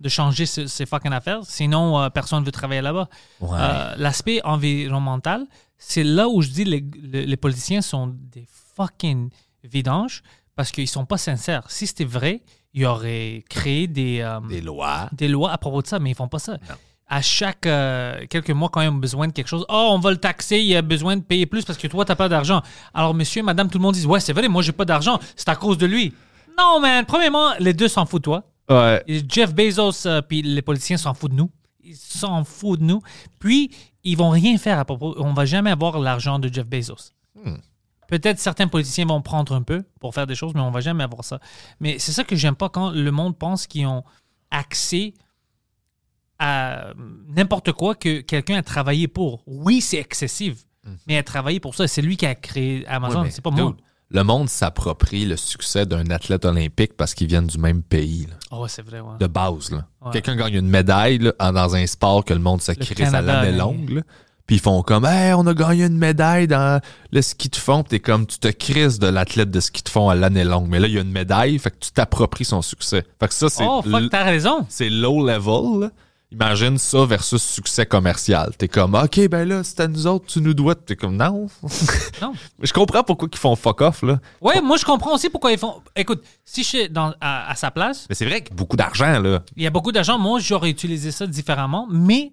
de 0.00 0.08
changer 0.08 0.46
ses, 0.46 0.66
ses 0.68 0.86
fucking 0.86 1.12
affaires. 1.12 1.40
Sinon, 1.44 2.00
euh, 2.00 2.08
personne 2.08 2.40
ne 2.40 2.46
veut 2.46 2.50
travailler 2.50 2.80
là-bas. 2.80 3.08
Ouais. 3.40 3.50
Euh, 3.60 3.94
L'aspect 3.98 4.40
environnemental, 4.42 5.46
c'est 5.76 6.02
là 6.02 6.28
où 6.28 6.40
je 6.42 6.48
dis 6.48 6.64
les, 6.64 6.82
les, 7.02 7.26
les 7.26 7.36
politiciens 7.36 7.82
sont 7.82 8.06
des 8.06 8.46
fucking 8.74 9.28
vidanges 9.62 10.22
parce 10.56 10.72
qu'ils 10.72 10.88
sont 10.88 11.04
pas 11.04 11.18
sincères. 11.18 11.70
Si 11.70 11.86
c'était 11.86 12.04
vrai, 12.04 12.42
ils 12.72 12.86
auraient 12.86 13.44
créé 13.50 13.86
des, 13.86 14.20
euh, 14.22 14.40
Des 14.48 14.60
lois. 14.62 15.08
des 15.12 15.28
lois 15.28 15.52
à 15.52 15.58
propos 15.58 15.82
de 15.82 15.86
ça, 15.86 15.98
mais 15.98 16.10
ils 16.10 16.16
font 16.16 16.28
pas 16.28 16.38
ça. 16.38 16.56
À 17.14 17.20
chaque 17.20 17.66
euh, 17.66 18.24
quelques 18.30 18.52
mois, 18.52 18.70
quand 18.70 18.80
ils 18.80 18.88
ont 18.88 18.94
besoin 18.94 19.26
de 19.26 19.32
quelque 19.32 19.48
chose, 19.48 19.66
oh, 19.68 19.90
on 19.92 19.98
va 19.98 20.10
le 20.10 20.16
taxer, 20.16 20.60
il 20.60 20.74
a 20.74 20.80
besoin 20.80 21.18
de 21.18 21.20
payer 21.22 21.44
plus 21.44 21.62
parce 21.62 21.78
que 21.78 21.86
toi, 21.86 22.06
t'as 22.06 22.14
pas 22.14 22.30
d'argent. 22.30 22.62
Alors, 22.94 23.12
monsieur, 23.12 23.42
madame, 23.42 23.68
tout 23.68 23.76
le 23.76 23.82
monde 23.82 23.94
dit, 23.94 24.06
ouais, 24.06 24.18
c'est 24.18 24.32
vrai, 24.32 24.48
moi, 24.48 24.62
j'ai 24.62 24.72
pas 24.72 24.86
d'argent, 24.86 25.20
c'est 25.36 25.50
à 25.50 25.56
cause 25.56 25.76
de 25.76 25.84
lui. 25.84 26.14
Non, 26.56 26.80
man, 26.80 27.04
premièrement, 27.04 27.50
les 27.58 27.74
deux 27.74 27.88
s'en 27.88 28.06
foutent, 28.06 28.22
toi. 28.22 28.44
Ouais. 28.70 29.04
Jeff 29.28 29.54
Bezos 29.54 30.06
euh, 30.06 30.22
puis 30.22 30.40
les 30.40 30.62
politiciens 30.62 30.96
s'en 30.96 31.12
foutent 31.12 31.32
de 31.32 31.36
nous. 31.36 31.50
Ils 31.84 31.96
s'en 31.96 32.44
foutent 32.44 32.80
de 32.80 32.86
nous. 32.86 33.02
Puis, 33.38 33.70
ils 34.04 34.16
vont 34.16 34.30
rien 34.30 34.56
faire 34.56 34.78
à 34.78 34.86
propos. 34.86 35.14
On 35.18 35.34
va 35.34 35.44
jamais 35.44 35.70
avoir 35.70 35.98
l'argent 35.98 36.38
de 36.38 36.50
Jeff 36.50 36.66
Bezos. 36.66 37.12
Peut-être 38.08 38.38
certains 38.38 38.68
politiciens 38.68 39.06
vont 39.06 39.20
prendre 39.20 39.54
un 39.54 39.62
peu 39.62 39.82
pour 40.00 40.14
faire 40.14 40.26
des 40.26 40.34
choses, 40.34 40.52
mais 40.54 40.60
on 40.60 40.70
va 40.70 40.80
jamais 40.80 41.04
avoir 41.04 41.24
ça. 41.24 41.40
Mais 41.80 41.98
c'est 41.98 42.12
ça 42.12 42.24
que 42.24 42.36
j'aime 42.36 42.56
pas 42.56 42.68
quand 42.68 42.90
le 42.90 43.10
monde 43.10 43.36
pense 43.36 43.66
qu'ils 43.66 43.86
ont 43.86 44.04
accès 44.50 45.14
à 46.42 46.92
n'importe 47.36 47.72
quoi 47.72 47.94
que 47.94 48.20
quelqu'un 48.20 48.56
a 48.56 48.62
travaillé 48.62 49.06
pour. 49.08 49.42
Oui, 49.46 49.80
c'est 49.80 49.98
excessif, 49.98 50.54
mais 51.06 51.16
a 51.18 51.22
travaillé 51.22 51.60
pour 51.60 51.74
ça. 51.74 51.86
C'est 51.86 52.02
lui 52.02 52.16
qui 52.16 52.26
a 52.26 52.34
créé 52.34 52.84
Amazon, 52.88 53.24
c'est 53.30 53.42
pas 53.42 53.50
moi. 53.50 53.76
Le 54.14 54.24
monde 54.24 54.48
s'approprie 54.50 55.24
le 55.24 55.36
succès 55.38 55.86
d'un 55.86 56.04
athlète 56.10 56.44
olympique 56.44 56.98
parce 56.98 57.14
qu'ils 57.14 57.28
viennent 57.28 57.46
du 57.46 57.56
même 57.56 57.82
pays, 57.82 58.26
là, 58.28 58.34
Oh, 58.50 58.62
ouais, 58.62 58.68
c'est 58.68 58.82
vrai, 58.82 59.00
ouais. 59.00 59.16
de 59.18 59.26
base. 59.26 59.70
Ouais. 59.72 60.10
Quelqu'un 60.12 60.36
gagne 60.36 60.52
une 60.54 60.68
médaille 60.68 61.18
là, 61.18 61.52
dans 61.52 61.74
un 61.74 61.86
sport 61.86 62.22
que 62.22 62.34
le 62.34 62.40
monde 62.40 62.60
se 62.60 62.72
à 62.72 63.20
l'année 63.22 63.56
longue. 63.56 64.02
Puis 64.44 64.56
ils 64.56 64.60
font 64.60 64.82
comme 64.82 65.06
Hey, 65.06 65.32
on 65.32 65.46
a 65.46 65.54
gagné 65.54 65.84
une 65.86 65.96
médaille 65.96 66.46
dans 66.46 66.78
le 67.10 67.22
ski 67.22 67.48
de 67.48 67.56
fond. 67.56 67.82
Puis 67.84 67.90
t'es 67.90 68.00
comme 68.00 68.26
tu 68.26 68.38
te 68.38 68.48
crises 68.48 68.98
de 68.98 69.06
l'athlète 69.06 69.50
de 69.50 69.60
ski 69.60 69.82
de 69.82 69.88
fond 69.88 70.10
à 70.10 70.14
l'année 70.14 70.44
longue. 70.44 70.68
Mais 70.68 70.78
là, 70.80 70.88
il 70.88 70.94
y 70.94 70.98
a 70.98 71.00
une 71.00 71.12
médaille, 71.12 71.58
fait 71.58 71.70
que 71.70 71.78
tu 71.80 71.92
t'appropries 71.92 72.44
son 72.44 72.60
succès. 72.60 73.04
Fait 73.18 73.28
que 73.28 73.34
ça, 73.34 73.48
c'est 73.48 73.64
Oh, 73.66 73.80
fuck, 73.82 74.10
t'as 74.10 74.24
raison. 74.24 74.66
c'est 74.68 74.90
low 74.90 75.24
level. 75.26 75.80
là. 75.84 75.90
Imagine 76.32 76.78
ça 76.78 77.04
versus 77.04 77.42
succès 77.42 77.84
commercial. 77.84 78.52
T'es 78.56 78.66
comme, 78.66 78.94
OK, 78.94 79.28
ben 79.28 79.46
là, 79.46 79.62
c'est 79.62 79.80
à 79.80 79.86
nous 79.88 80.06
autres, 80.06 80.24
tu 80.26 80.40
nous 80.40 80.54
dois. 80.54 80.74
T'es 80.74 80.96
comme, 80.96 81.16
non. 81.16 81.46
Non. 82.22 82.32
Je 82.62 82.72
comprends 82.72 83.02
pourquoi 83.04 83.28
ils 83.30 83.38
font 83.38 83.54
fuck 83.54 83.80
off, 83.82 84.02
là. 84.02 84.18
Ouais, 84.40 84.60
moi 84.62 84.76
je 84.78 84.84
comprends 84.84 85.14
aussi 85.14 85.28
pourquoi 85.28 85.52
ils 85.52 85.58
font. 85.58 85.82
Écoute, 85.94 86.22
si 86.44 86.62
je 86.62 86.68
suis 86.68 86.88
dans, 86.88 87.12
à, 87.20 87.50
à 87.50 87.54
sa 87.54 87.70
place, 87.70 88.06
Mais 88.08 88.14
c'est 88.14 88.24
vrai 88.26 88.40
que 88.42 88.54
beaucoup 88.54 88.76
d'argent, 88.76 89.18
là. 89.20 89.42
il 89.56 89.62
y 89.62 89.66
a 89.66 89.70
beaucoup 89.70 89.92
d'argent. 89.92 90.18
Moi, 90.18 90.40
j'aurais 90.40 90.70
utilisé 90.70 91.10
ça 91.10 91.26
différemment, 91.26 91.86
mais 91.90 92.32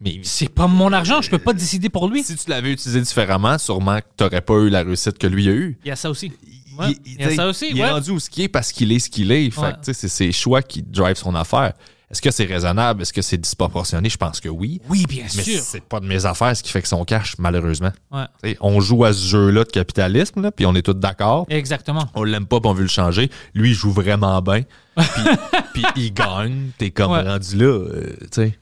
Mais 0.00 0.20
c'est 0.22 0.48
pas 0.48 0.66
mon 0.66 0.92
argent. 0.92 1.20
Je 1.20 1.30
peux 1.30 1.38
pas 1.38 1.52
décider 1.52 1.88
pour 1.88 2.08
lui. 2.08 2.22
si 2.24 2.36
tu 2.36 2.48
l'avais 2.50 2.72
utilisé 2.72 3.00
différemment, 3.00 3.58
sûrement 3.58 3.98
que 3.98 4.06
t'aurais 4.16 4.40
pas 4.40 4.54
eu 4.54 4.68
la 4.70 4.82
réussite 4.82 5.18
que 5.18 5.26
lui 5.26 5.48
a 5.48 5.52
eu. 5.52 5.78
Il 5.84 5.88
y 5.88 5.90
a 5.90 5.96
ça 5.96 6.08
aussi. 6.10 6.32
Ouais, 6.78 6.90
il, 7.04 7.12
il 7.14 7.20
y 7.20 7.24
a 7.24 7.34
ça 7.34 7.46
aussi. 7.46 7.66
il 7.70 7.74
ouais. 7.76 7.80
est 7.88 7.90
rendu 7.90 8.10
où 8.10 8.18
ce 8.18 8.28
qui 8.30 8.42
est 8.42 8.48
parce 8.48 8.72
qu'il 8.72 8.90
est 8.92 8.98
ce 8.98 9.08
qu'il 9.10 9.30
est. 9.32 9.50
Fait 9.50 9.60
Ouais. 9.60 9.72
c'est 9.82 10.08
ses 10.08 10.32
choix 10.32 10.62
qui 10.62 10.82
drive 10.82 11.16
son 11.16 11.34
affaire. 11.34 11.72
Est-ce 12.10 12.20
que 12.22 12.30
c'est 12.30 12.44
raisonnable? 12.44 13.02
Est-ce 13.02 13.12
que 13.12 13.22
c'est 13.22 13.38
disproportionné? 13.38 14.08
Je 14.08 14.16
pense 14.16 14.40
que 14.40 14.48
oui. 14.48 14.80
Oui, 14.88 15.04
bien 15.08 15.24
Mais 15.36 15.42
sûr. 15.42 15.60
c'est 15.62 15.82
pas 15.82 16.00
de 16.00 16.06
mes 16.06 16.26
affaires 16.26 16.56
ce 16.56 16.62
qui 16.62 16.70
fait 16.70 16.82
que 16.82 16.88
son 16.88 17.04
cash, 17.04 17.34
malheureusement. 17.38 17.92
Ouais. 18.12 18.56
On 18.60 18.80
joue 18.80 19.04
à 19.04 19.12
ce 19.12 19.26
jeu-là 19.26 19.64
de 19.64 19.70
capitalisme, 19.70 20.42
là, 20.42 20.50
puis 20.52 20.66
on 20.66 20.74
est 20.74 20.82
tous 20.82 20.92
d'accord. 20.94 21.46
Exactement. 21.48 22.08
on 22.14 22.22
l'aime 22.24 22.46
pas, 22.46 22.60
puis 22.60 22.68
on 22.70 22.74
veut 22.74 22.82
le 22.82 22.88
changer. 22.88 23.30
Lui, 23.54 23.70
il 23.70 23.74
joue 23.74 23.90
vraiment 23.90 24.40
bien. 24.42 24.62
Puis, 24.96 25.04
puis 25.74 25.84
il 25.96 26.12
gagne. 26.12 26.70
T'es 26.78 26.90
comme 26.90 27.12
Ouais. 27.12 27.22
rendu 27.22 27.56
là, 27.56 27.64
euh, 27.64 28.16
tu 28.20 28.28
sais. 28.32 28.58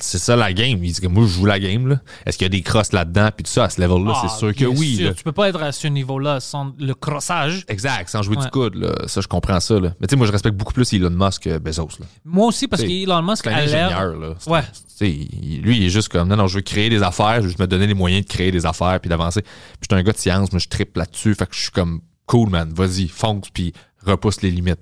C'est 0.00 0.18
ça 0.18 0.34
la 0.36 0.52
game. 0.52 0.82
Il 0.82 0.92
dit 0.92 1.00
que 1.00 1.06
moi, 1.06 1.24
je 1.26 1.28
joue 1.32 1.44
la 1.44 1.58
game. 1.60 1.86
là. 1.88 2.00
Est-ce 2.24 2.38
qu'il 2.38 2.44
y 2.44 2.46
a 2.46 2.48
des 2.50 2.62
crosses 2.62 2.92
là-dedans? 2.92 3.28
Puis 3.36 3.44
tout 3.44 3.50
ça, 3.50 3.64
à 3.64 3.70
ce 3.70 3.80
level-là, 3.80 4.12
Ah, 4.16 4.26
c'est 4.28 4.38
sûr 4.38 4.54
que 4.54 4.64
oui. 4.64 4.96
sûr. 4.96 5.08
là. 5.08 5.14
Tu 5.14 5.24
peux 5.24 5.32
pas 5.32 5.48
être 5.48 5.62
à 5.62 5.72
ce 5.72 5.86
niveau-là 5.88 6.40
sans 6.40 6.72
le 6.78 6.94
crossage. 6.94 7.64
Exact, 7.68 8.08
sans 8.08 8.22
jouer 8.22 8.36
Ouais. 8.36 8.44
du 8.44 8.50
coude. 8.50 8.74
Là. 8.76 8.94
Ça, 9.06 9.20
je 9.20 9.28
comprends 9.28 9.60
ça. 9.60 9.74
Là. 9.78 9.94
Mais 10.00 10.06
tu 10.06 10.12
sais, 10.12 10.16
moi, 10.16 10.26
je 10.26 10.32
respecte 10.32 10.56
beaucoup 10.56 10.72
plus 10.72 10.90
Elon 10.92 11.10
Musk 11.10 11.42
que 11.42 11.58
Bezos. 11.58 11.88
Là. 12.00 12.06
Moi 12.24 12.46
aussi, 12.46 12.66
parce 12.66 12.82
qu'Elon 12.82 13.22
Musk 13.22 13.46
a 13.46 13.50
l'air. 13.50 13.58
ingénieur. 13.90 14.16
Là. 14.16 14.34
C'est- 14.38 14.50
Ouais. 14.50 14.62
lui, 15.62 15.76
il 15.78 15.84
est 15.84 15.90
juste 15.90 16.08
comme, 16.08 16.28
non, 16.28 16.36
non, 16.36 16.46
je 16.46 16.56
veux 16.56 16.62
créer 16.62 16.88
des 16.88 17.02
affaires. 17.02 17.36
Je 17.36 17.40
veux 17.42 17.48
juste 17.48 17.58
me 17.60 17.66
donner 17.66 17.86
les 17.86 17.94
moyens 17.94 18.24
de 18.24 18.30
créer 18.30 18.50
des 18.50 18.64
affaires 18.64 18.98
puis 19.00 19.08
d'avancer. 19.10 19.42
Puis 19.42 19.52
je 19.90 19.94
suis 19.94 20.00
un 20.00 20.02
gars 20.02 20.12
de 20.12 20.18
science. 20.18 20.50
Moi, 20.52 20.58
je 20.60 20.68
tripe 20.68 20.96
là-dessus. 20.96 21.34
Fait 21.34 21.46
que 21.46 21.54
je 21.54 21.60
suis 21.60 21.70
comme, 21.70 22.00
cool, 22.26 22.48
man. 22.48 22.72
Vas-y, 22.74 23.08
fonce 23.08 23.50
puis 23.52 23.72
repousse 24.04 24.40
les 24.42 24.50
limites. 24.50 24.78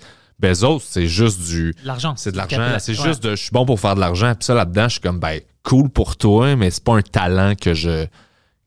Bezos, 0.49 0.81
c'est 0.81 1.07
juste 1.07 1.41
du... 1.41 1.75
L'argent. 1.85 2.15
C'est 2.17 2.33
de 2.33 2.37
l'argent. 2.37 2.77
C'est 2.79 2.99
ouais. 2.99 3.05
juste 3.05 3.23
de 3.23 3.31
je 3.31 3.43
suis 3.43 3.51
bon 3.51 3.65
pour 3.65 3.81
faire 3.81 3.95
de 3.95 4.01
l'argent. 4.01 4.35
Puis 4.35 4.45
ça 4.45 4.55
là-dedans, 4.55 4.85
je 4.85 4.93
suis 4.93 5.01
comme 5.01 5.19
ben 5.19 5.41
cool 5.63 5.89
pour 5.89 6.17
toi, 6.17 6.57
mais 6.57 6.71
c'est 6.71 6.85
pas 6.85 6.95
un 6.95 7.03
talent 7.03 7.55
que 7.55 7.75
je 7.75 8.07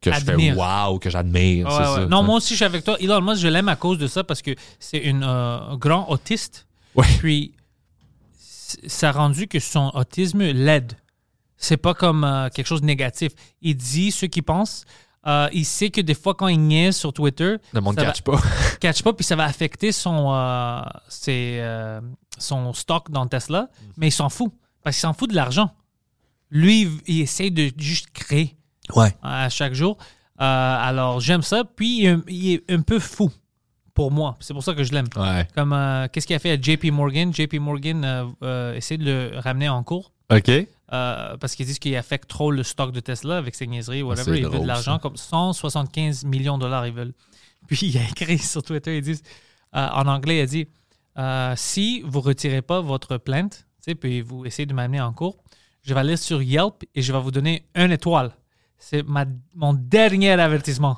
que 0.02 0.12
je 0.12 0.20
fais 0.20 0.54
wow, 0.54 1.00
que 1.00 1.10
j'admire. 1.10 1.68
Ouais, 1.68 1.74
c'est 1.74 1.80
ouais. 1.80 1.96
ça. 1.96 2.06
Non, 2.06 2.24
moi 2.24 2.38
aussi, 2.38 2.52
je 2.52 2.58
suis 2.58 2.66
avec 2.66 2.84
toi. 2.84 2.98
Elon 3.00 3.22
Musk, 3.22 3.42
je 3.42 3.48
l'aime 3.48 3.70
à 3.70 3.76
cause 3.76 3.98
de 3.98 4.08
ça 4.08 4.24
parce 4.24 4.42
que 4.42 4.52
c'est 4.80 5.00
une, 5.00 5.24
euh, 5.24 5.60
un 5.60 5.78
grand 5.78 6.08
autiste. 6.10 6.68
Puis, 7.20 7.54
ça 8.36 9.10
a 9.10 9.12
rendu 9.12 9.48
que 9.48 9.60
son 9.60 9.92
autisme 9.94 10.44
l'aide. 10.44 10.94
C'est 11.58 11.78
pas 11.78 11.94
comme 11.94 12.24
euh, 12.24 12.50
quelque 12.50 12.68
chose 12.68 12.82
de 12.82 12.86
négatif. 12.86 13.32
Il 13.62 13.76
dit 13.76 14.12
ce 14.12 14.26
qu'il 14.26 14.44
pense. 14.44 14.86
Euh, 15.28 15.50
il 15.52 15.66
sait 15.66 15.90
que 15.90 16.00
des 16.02 16.14
fois, 16.14 16.34
quand 16.36 16.48
il 16.48 16.60
niaise 16.60 16.96
sur 16.96 17.12
Twitter, 17.12 17.58
Le 17.74 17.82
monde 17.82 17.96
va- 17.98 18.06
catch 18.06 18.22
pas. 18.22 18.40
catch 18.80 19.04
pas, 19.04 19.12
puis 19.14 19.26
ça 19.26 19.36
va 19.36 19.44
affecter 19.44 19.92
son, 19.92 20.32
euh, 20.34 20.82
ses, 21.10 21.58
euh, 21.60 22.00
son 22.38 22.72
stock 22.74 23.12
dans 23.12 23.28
Tesla, 23.28 23.70
mais 23.98 24.08
il 24.08 24.12
s'en 24.12 24.30
fout. 24.30 24.54
Parce 24.84 24.96
qu'il 24.96 25.02
s'en 25.02 25.14
fout 25.14 25.30
de 25.30 25.36
l'argent. 25.36 25.72
Lui, 26.50 26.84
il- 26.84 27.02
il 27.08 27.22
essaye 27.22 27.52
de 27.52 27.72
juste 27.78 28.10
créer 28.12 28.56
Ouais. 28.96 29.14
à 29.22 29.50
chaque 29.50 29.74
jour. 29.74 29.98
Alors, 30.38 31.20
j'aime 31.20 31.42
ça. 31.42 31.64
Puis, 31.66 32.08
il 32.30 32.52
est 32.54 32.72
un 32.72 32.82
peu 32.82 33.00
fou 33.00 33.30
pour 33.98 34.12
moi. 34.12 34.38
C'est 34.42 34.54
pour 34.54 34.64
ça 34.64 34.76
que 34.76 34.84
je 34.84 34.94
l'aime. 34.94 35.08
Ouais. 35.16 35.48
Comme, 35.56 35.74
euh, 35.74 36.08
qu'est-ce 36.08 36.28
qu'il 36.28 36.36
a 36.36 36.40
fait 36.40 36.52
à 36.52 36.62
JP 36.62 36.92
Morgan? 36.92 37.34
JP 37.34 37.56
Morgan 37.56 38.06
euh, 38.06 38.26
euh, 38.44 38.76
essaie 38.76 38.96
de 38.96 39.06
le 39.06 39.40
ramener 39.40 39.70
en 39.70 39.82
cours. 39.82 40.12
OK. 40.32 40.52
parce 40.88 41.56
qu'ils 41.56 41.66
disent 41.66 41.80
qu'il 41.80 41.96
affecte 41.96 42.30
trop 42.30 42.52
le 42.52 42.62
stock 42.62 42.92
de 42.92 43.00
Tesla 43.00 43.38
avec 43.38 43.56
ses 43.56 43.66
niaiseries, 43.66 44.00
c'est 44.00 44.04
whatever. 44.04 44.38
ils 44.38 44.46
veulent 44.46 44.62
de 44.62 44.68
l'argent, 44.68 45.00
comme 45.00 45.18
175 45.18 46.26
millions 46.26 46.60
de 46.60 46.62
dollars, 46.62 46.86
ils 46.86 46.94
veulent. 46.94 47.16
Puis 47.68 47.88
il 47.88 47.98
a 47.98 48.04
écrit 48.04 48.38
sur 48.38 48.62
Twitter, 48.62 48.98
ils 48.98 49.02
disent, 49.02 49.24
en 49.74 50.06
anglais, 50.06 50.38
il 50.38 50.42
a 50.42 50.46
dit 50.46 50.68
si 51.60 52.04
vous 52.06 52.22
retirez 52.22 52.62
pas 52.62 52.82
votre 52.82 53.18
plainte, 53.18 53.66
puis 54.00 54.22
vous 54.22 54.46
essayez 54.46 54.68
de 54.68 54.76
m'amener 54.76 55.02
en 55.02 55.12
cours, 55.12 55.38
je 55.82 55.96
vais 55.96 56.02
aller 56.02 56.18
sur 56.18 56.44
Yelp 56.44 56.84
et 56.94 57.02
je 57.02 57.12
vais 57.12 57.20
vous 57.20 57.32
donner 57.32 57.66
une 57.74 57.92
étoile. 57.92 58.32
C'est 58.80 59.04
ma- 59.08 59.26
mon 59.56 59.74
dernier 59.74 60.32
avertissement. 60.32 60.98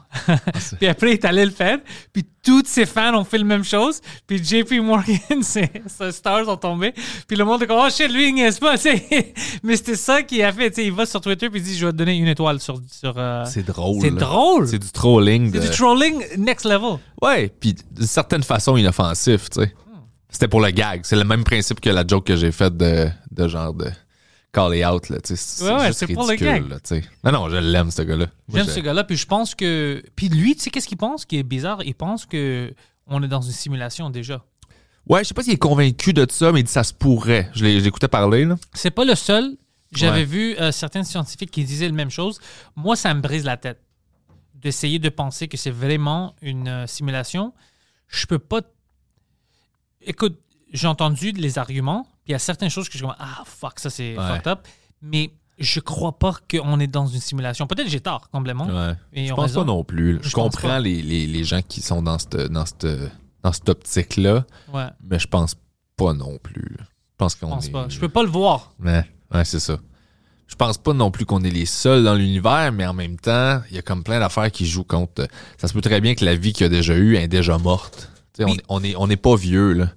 puis 0.77 0.88
après, 0.88 1.11
il 1.11 1.14
est 1.14 1.26
allé 1.26 1.45
le 1.45 1.51
faire. 1.51 1.80
Puis 2.14 2.26
tous 2.43 2.64
ses 2.65 2.85
fans 2.85 3.15
ont 3.18 3.23
fait 3.23 3.38
la 3.38 3.43
même 3.45 3.64
chose. 3.64 4.01
Puis 4.27 4.43
JP 4.43 4.73
Morgan, 4.84 5.18
ses, 5.41 5.69
ses 5.88 6.11
stars 6.11 6.45
sont 6.45 6.57
tombés. 6.57 6.93
Puis 7.27 7.38
le 7.38 7.45
monde 7.45 7.64
est 7.64 7.68
comme, 7.68 7.80
oh 7.84 7.89
shit, 7.89 8.11
lui, 8.11 8.30
il 8.30 8.35
niaise 8.35 8.60
pas. 8.60 8.76
Mais 9.64 9.76
c'était 9.77 9.95
ça 9.95 10.22
qu'il 10.23 10.43
a 10.43 10.51
fait. 10.51 10.73
il 10.77 10.91
va 10.91 11.06
sur 11.06 11.22
Twitter 11.22 11.49
puis 11.49 11.60
il 11.61 11.64
dit, 11.64 11.77
je 11.77 11.85
vais 11.85 11.91
te 11.91 11.97
donner 11.97 12.15
une 12.18 12.27
étoile 12.27 12.60
sur. 12.60 12.80
sur 12.91 13.14
euh, 13.18 13.45
C'est 13.45 13.65
drôle. 13.65 14.01
C'est 14.01 14.11
drôle. 14.11 14.68
C'est 14.68 14.80
du 14.80 14.91
trolling. 14.91 15.51
C'est 15.53 15.60
du 15.72 15.76
trolling 15.77 16.23
next 16.38 16.65
level. 16.65 16.97
Ouais, 17.22 17.49
puis 17.60 17.76
d'une 17.91 18.06
certaine 18.06 18.43
façon 18.43 18.77
inoffensif, 18.77 19.49
tu 19.49 19.61
sais. 19.61 19.73
C'était 20.30 20.47
pour 20.47 20.61
le 20.61 20.69
gag. 20.69 21.01
C'est 21.06 21.15
le 21.15 21.23
même 21.23 21.43
principe 21.43 21.80
que 21.81 21.89
la 21.89 22.06
joke 22.06 22.26
que 22.26 22.35
j'ai 22.35 22.51
faite 22.51 22.77
de, 22.77 23.07
de 23.31 23.47
genre 23.47 23.73
de 23.73 23.88
call 24.52 24.76
it 24.76 24.86
out, 24.86 25.10
là, 25.10 25.20
tu 25.22 25.36
sais. 25.36 25.36
C'est 25.36 25.66
Ouais, 25.66 25.74
ouais, 25.80 25.88
juste 25.88 26.02
ridicule, 26.06 26.68
là. 26.70 26.78
Non, 27.24 27.32
non, 27.32 27.50
je 27.50 27.58
l'aime, 27.58 27.92
ce 27.92 28.02
gars-là. 28.02 28.28
J'aime 28.54 28.66
ce 28.68 28.80
gars-là. 28.80 29.04
Puis 29.04 29.18
je 29.18 29.26
pense 29.26 29.56
que. 29.56 30.04
Puis 30.16 30.30
lui, 30.30 30.56
tu 30.56 30.64
sais, 30.64 30.70
qu'est-ce 30.70 30.88
qu'il 30.88 30.98
pense 30.98 31.26
qui 31.26 31.38
est 31.38 31.44
bizarre? 31.44 31.84
Il 31.84 31.96
pense 31.96 32.26
que 32.26 32.74
on 33.08 33.22
est 33.24 33.28
dans 33.28 33.42
une 33.42 33.52
simulation 33.52 34.10
déjà. 34.10 34.44
Ouais, 35.08 35.24
je 35.24 35.30
sais 35.30 35.34
pas 35.34 35.42
s'il 35.44 35.54
est 35.54 35.58
convaincu 35.58 36.14
de 36.14 36.26
ça, 36.30 36.52
mais 36.52 36.60
il 36.60 36.64
dit 36.64 36.72
ça 36.72 36.84
se 36.84 36.94
pourrait. 36.94 37.50
Je 37.54 37.66
l'écoutais 37.66 38.08
parler, 38.08 38.46
là. 38.46 38.58
C'est 38.74 38.92
pas 38.92 39.06
le 39.06 39.16
seul. 39.16 39.58
J'avais 39.92 40.20
Ouais. 40.20 40.26
vu 40.26 40.56
euh, 40.60 40.72
certains 40.72 41.04
scientifiques 41.04 41.50
qui 41.50 41.64
disaient 41.64 41.88
la 41.88 41.94
même 41.94 42.12
chose. 42.12 42.40
Moi, 42.76 42.96
ça 42.96 43.12
me 43.16 43.22
brise 43.22 43.44
la 43.44 43.58
tête 43.58 43.80
d'essayer 44.54 45.00
de 45.00 45.10
penser 45.10 45.48
que 45.48 45.58
c'est 45.58 45.72
vraiment 45.72 46.36
une 46.44 46.68
euh, 46.68 46.86
simulation. 46.86 47.54
Je 48.08 48.26
peux 48.28 48.38
pas. 48.38 48.62
Écoute, 50.02 50.40
j'ai 50.72 50.88
entendu 50.88 51.32
les 51.32 51.58
arguments, 51.58 52.08
puis 52.30 52.34
il 52.34 52.34
y 52.34 52.35
a 52.35 52.39
certaines 52.39 52.69
choses 52.69 52.88
que 52.88 52.93
je 52.93 52.99
suis 52.99 53.07
comme 53.07 53.15
ah 53.18 53.41
fuck, 53.45 53.80
ça 53.80 53.89
c'est 53.89 54.14
fucked 54.14 54.47
up, 54.47 54.60
mais 55.01 55.31
je 55.57 55.80
crois 55.80 56.18
pas 56.18 56.35
qu'on 56.49 56.80
est 56.80 56.88
dans 56.88 57.07
une 57.07 57.19
simulation. 57.19 57.65
Peut-être 57.65 57.85
que 57.85 57.91
j'ai 57.91 57.99
tort 57.99 58.30
complètement. 58.30 58.68
Ouais. 58.68 58.93
Et 59.14 59.27
Je 59.27 59.34
pense 59.34 59.45
raison. 59.47 59.61
pas 59.61 59.65
non 59.65 59.84
plus. 59.84 60.19
Je 60.22 60.31
comprends 60.34 60.77
les, 60.77 61.01
les, 61.01 61.26
les 61.27 61.43
gens 61.43 61.61
qui 61.61 61.81
sont 61.81 62.01
dans 62.03 62.18
cette, 62.19 62.38
dans 62.38 62.65
cette, 62.68 62.88
dans 63.43 63.51
cette 63.51 63.68
optique-là, 63.68 64.45
Ouais, 64.72 64.85
mais 65.03 65.18
je 65.19 65.27
pense 65.27 65.56
pas 65.97 66.14
non 66.14 66.38
plus. 66.38 66.77
Je 66.80 66.85
pense 67.18 67.34
je 67.35 67.39
qu'on 67.39 67.49
pense 67.49 67.65
est... 67.68 67.72
pas. 67.72 67.88
Je 67.89 67.99
peux 67.99 68.07
pas 68.10 68.22
le 68.23 68.30
voir. 68.30 68.73
Ouais, 68.80 69.03
ouais, 69.34 69.43
c'est 69.43 69.60
ça. 69.60 69.77
Je 70.47 70.56
pense 70.56 70.77
pas 70.77 70.93
non 70.93 71.11
plus 71.11 71.26
qu'on 71.26 71.43
est 71.43 71.49
les 71.51 71.65
seuls 71.65 72.03
dans 72.03 72.15
l'univers, 72.15 72.72
mais 72.72 72.85
en 72.88 72.93
même 72.93 73.19
temps, 73.19 73.61
il 73.69 73.76
y 73.76 73.80
a 73.80 73.81
comme 73.81 74.03
plein 74.03 74.19
d'affaires 74.19 74.51
qui 74.51 74.65
jouent 74.65 74.84
contre. 74.85 75.27
Ça 75.57 75.68
se 75.68 75.73
peut 75.73 75.81
très 75.81 75.99
bien 75.99 76.15
que 76.15 76.23
la 76.26 76.35
vie 76.35 76.53
qu'il 76.53 76.65
a 76.65 76.69
déjà 76.69 76.93
eue 76.95 77.18
est 77.18 77.27
déjà 77.27 77.57
morte. 77.57 78.10
On, 78.39 78.47
est- 78.47 78.64
on 78.69 78.84
est 78.84 78.95
on 78.95 79.07
n'est 79.07 79.18
pas 79.18 79.35
vieux, 79.35 79.73
là. 79.73 79.89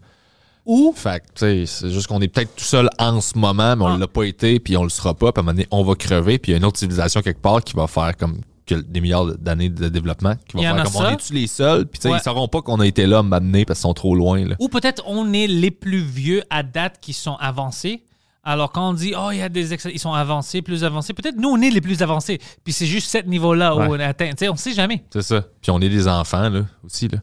Ou 0.64 0.92
Fait 0.96 1.20
que, 1.20 1.26
tu 1.26 1.30
sais, 1.34 1.66
c'est 1.66 1.90
juste 1.90 2.06
qu'on 2.06 2.20
est 2.20 2.28
peut-être 2.28 2.54
tout 2.54 2.64
seul 2.64 2.88
en 2.98 3.20
ce 3.20 3.36
moment, 3.36 3.74
mais 3.76 3.82
on 3.84 3.94
Ah. 3.94 3.98
l'a 3.98 4.06
pas 4.06 4.22
été, 4.24 4.60
puis 4.60 4.76
on 4.76 4.84
le 4.84 4.90
sera 4.90 5.12
pas, 5.14 5.32
puis 5.32 5.40
à 5.40 5.42
un 5.42 5.44
moment 5.44 5.54
donné, 5.54 5.66
on 5.72 5.82
va 5.82 5.94
crever, 5.96 6.38
puis 6.38 6.50
il 6.50 6.52
y 6.52 6.54
a 6.54 6.58
une 6.58 6.64
autre 6.64 6.78
civilisation 6.78 7.20
quelque 7.20 7.40
part 7.42 7.62
qui 7.64 7.74
va 7.74 7.86
faire 7.88 8.16
comme 8.16 8.38
que- 8.64 8.76
des 8.76 9.00
milliards 9.00 9.26
d'années 9.38 9.68
de 9.70 9.88
développement, 9.88 10.34
qui 10.48 10.56
en 10.58 10.60
faire 10.60 10.84
comme 10.84 10.92
ça. 10.92 10.98
on 11.00 11.10
est-tu 11.10 11.32
les 11.32 11.48
seuls, 11.48 11.84
puis 11.86 12.00
Ouais. 12.08 12.16
ils 12.16 12.22
sauront 12.22 12.46
pas 12.46 12.62
qu'on 12.62 12.78
a 12.78 12.86
été 12.86 13.06
là 13.06 13.16
à 13.16 13.20
un 13.20 13.22
moment 13.24 13.40
donné 13.40 13.64
parce 13.64 13.80
qu'ils 13.80 13.88
sont 13.88 13.94
trop 13.94 14.14
loin, 14.14 14.44
là. 14.46 14.54
Ou 14.60 14.68
peut-être 14.68 15.02
on 15.06 15.32
est 15.32 15.48
les 15.48 15.72
plus 15.72 16.00
vieux 16.04 16.44
à 16.48 16.62
date 16.62 16.98
qui 17.00 17.12
sont 17.12 17.34
avancés. 17.40 18.04
Alors 18.44 18.70
quand 18.70 18.88
on 18.90 18.92
dit, 18.92 19.14
oh, 19.16 19.30
il 19.32 19.38
y 19.38 19.42
a 19.42 19.48
des 19.48 19.72
ils 19.72 19.98
sont 19.98 20.12
avancés, 20.12 20.62
plus 20.62 20.84
avancés, 20.84 21.12
peut-être 21.12 21.36
nous, 21.36 21.48
on 21.48 21.60
est 21.60 21.70
les 21.70 21.80
plus 21.80 22.02
avancés. 22.02 22.40
Puis 22.62 22.72
c'est 22.72 22.86
juste 22.86 23.10
ce 23.10 23.18
niveau-là 23.18 23.74
Ouais. 23.74 23.86
où 23.88 23.94
on 23.96 24.00
atteint. 24.00 24.30
Tu 24.30 24.38
sais, 24.38 24.48
on 24.48 24.56
sait 24.56 24.74
jamais. 24.74 25.02
C'est 25.12 25.22
ça. 25.22 25.44
Puis 25.60 25.70
on 25.72 25.80
est 25.80 25.88
des 25.88 26.06
enfants, 26.06 26.48
là, 26.48 26.62
aussi, 26.84 27.08
là. 27.08 27.18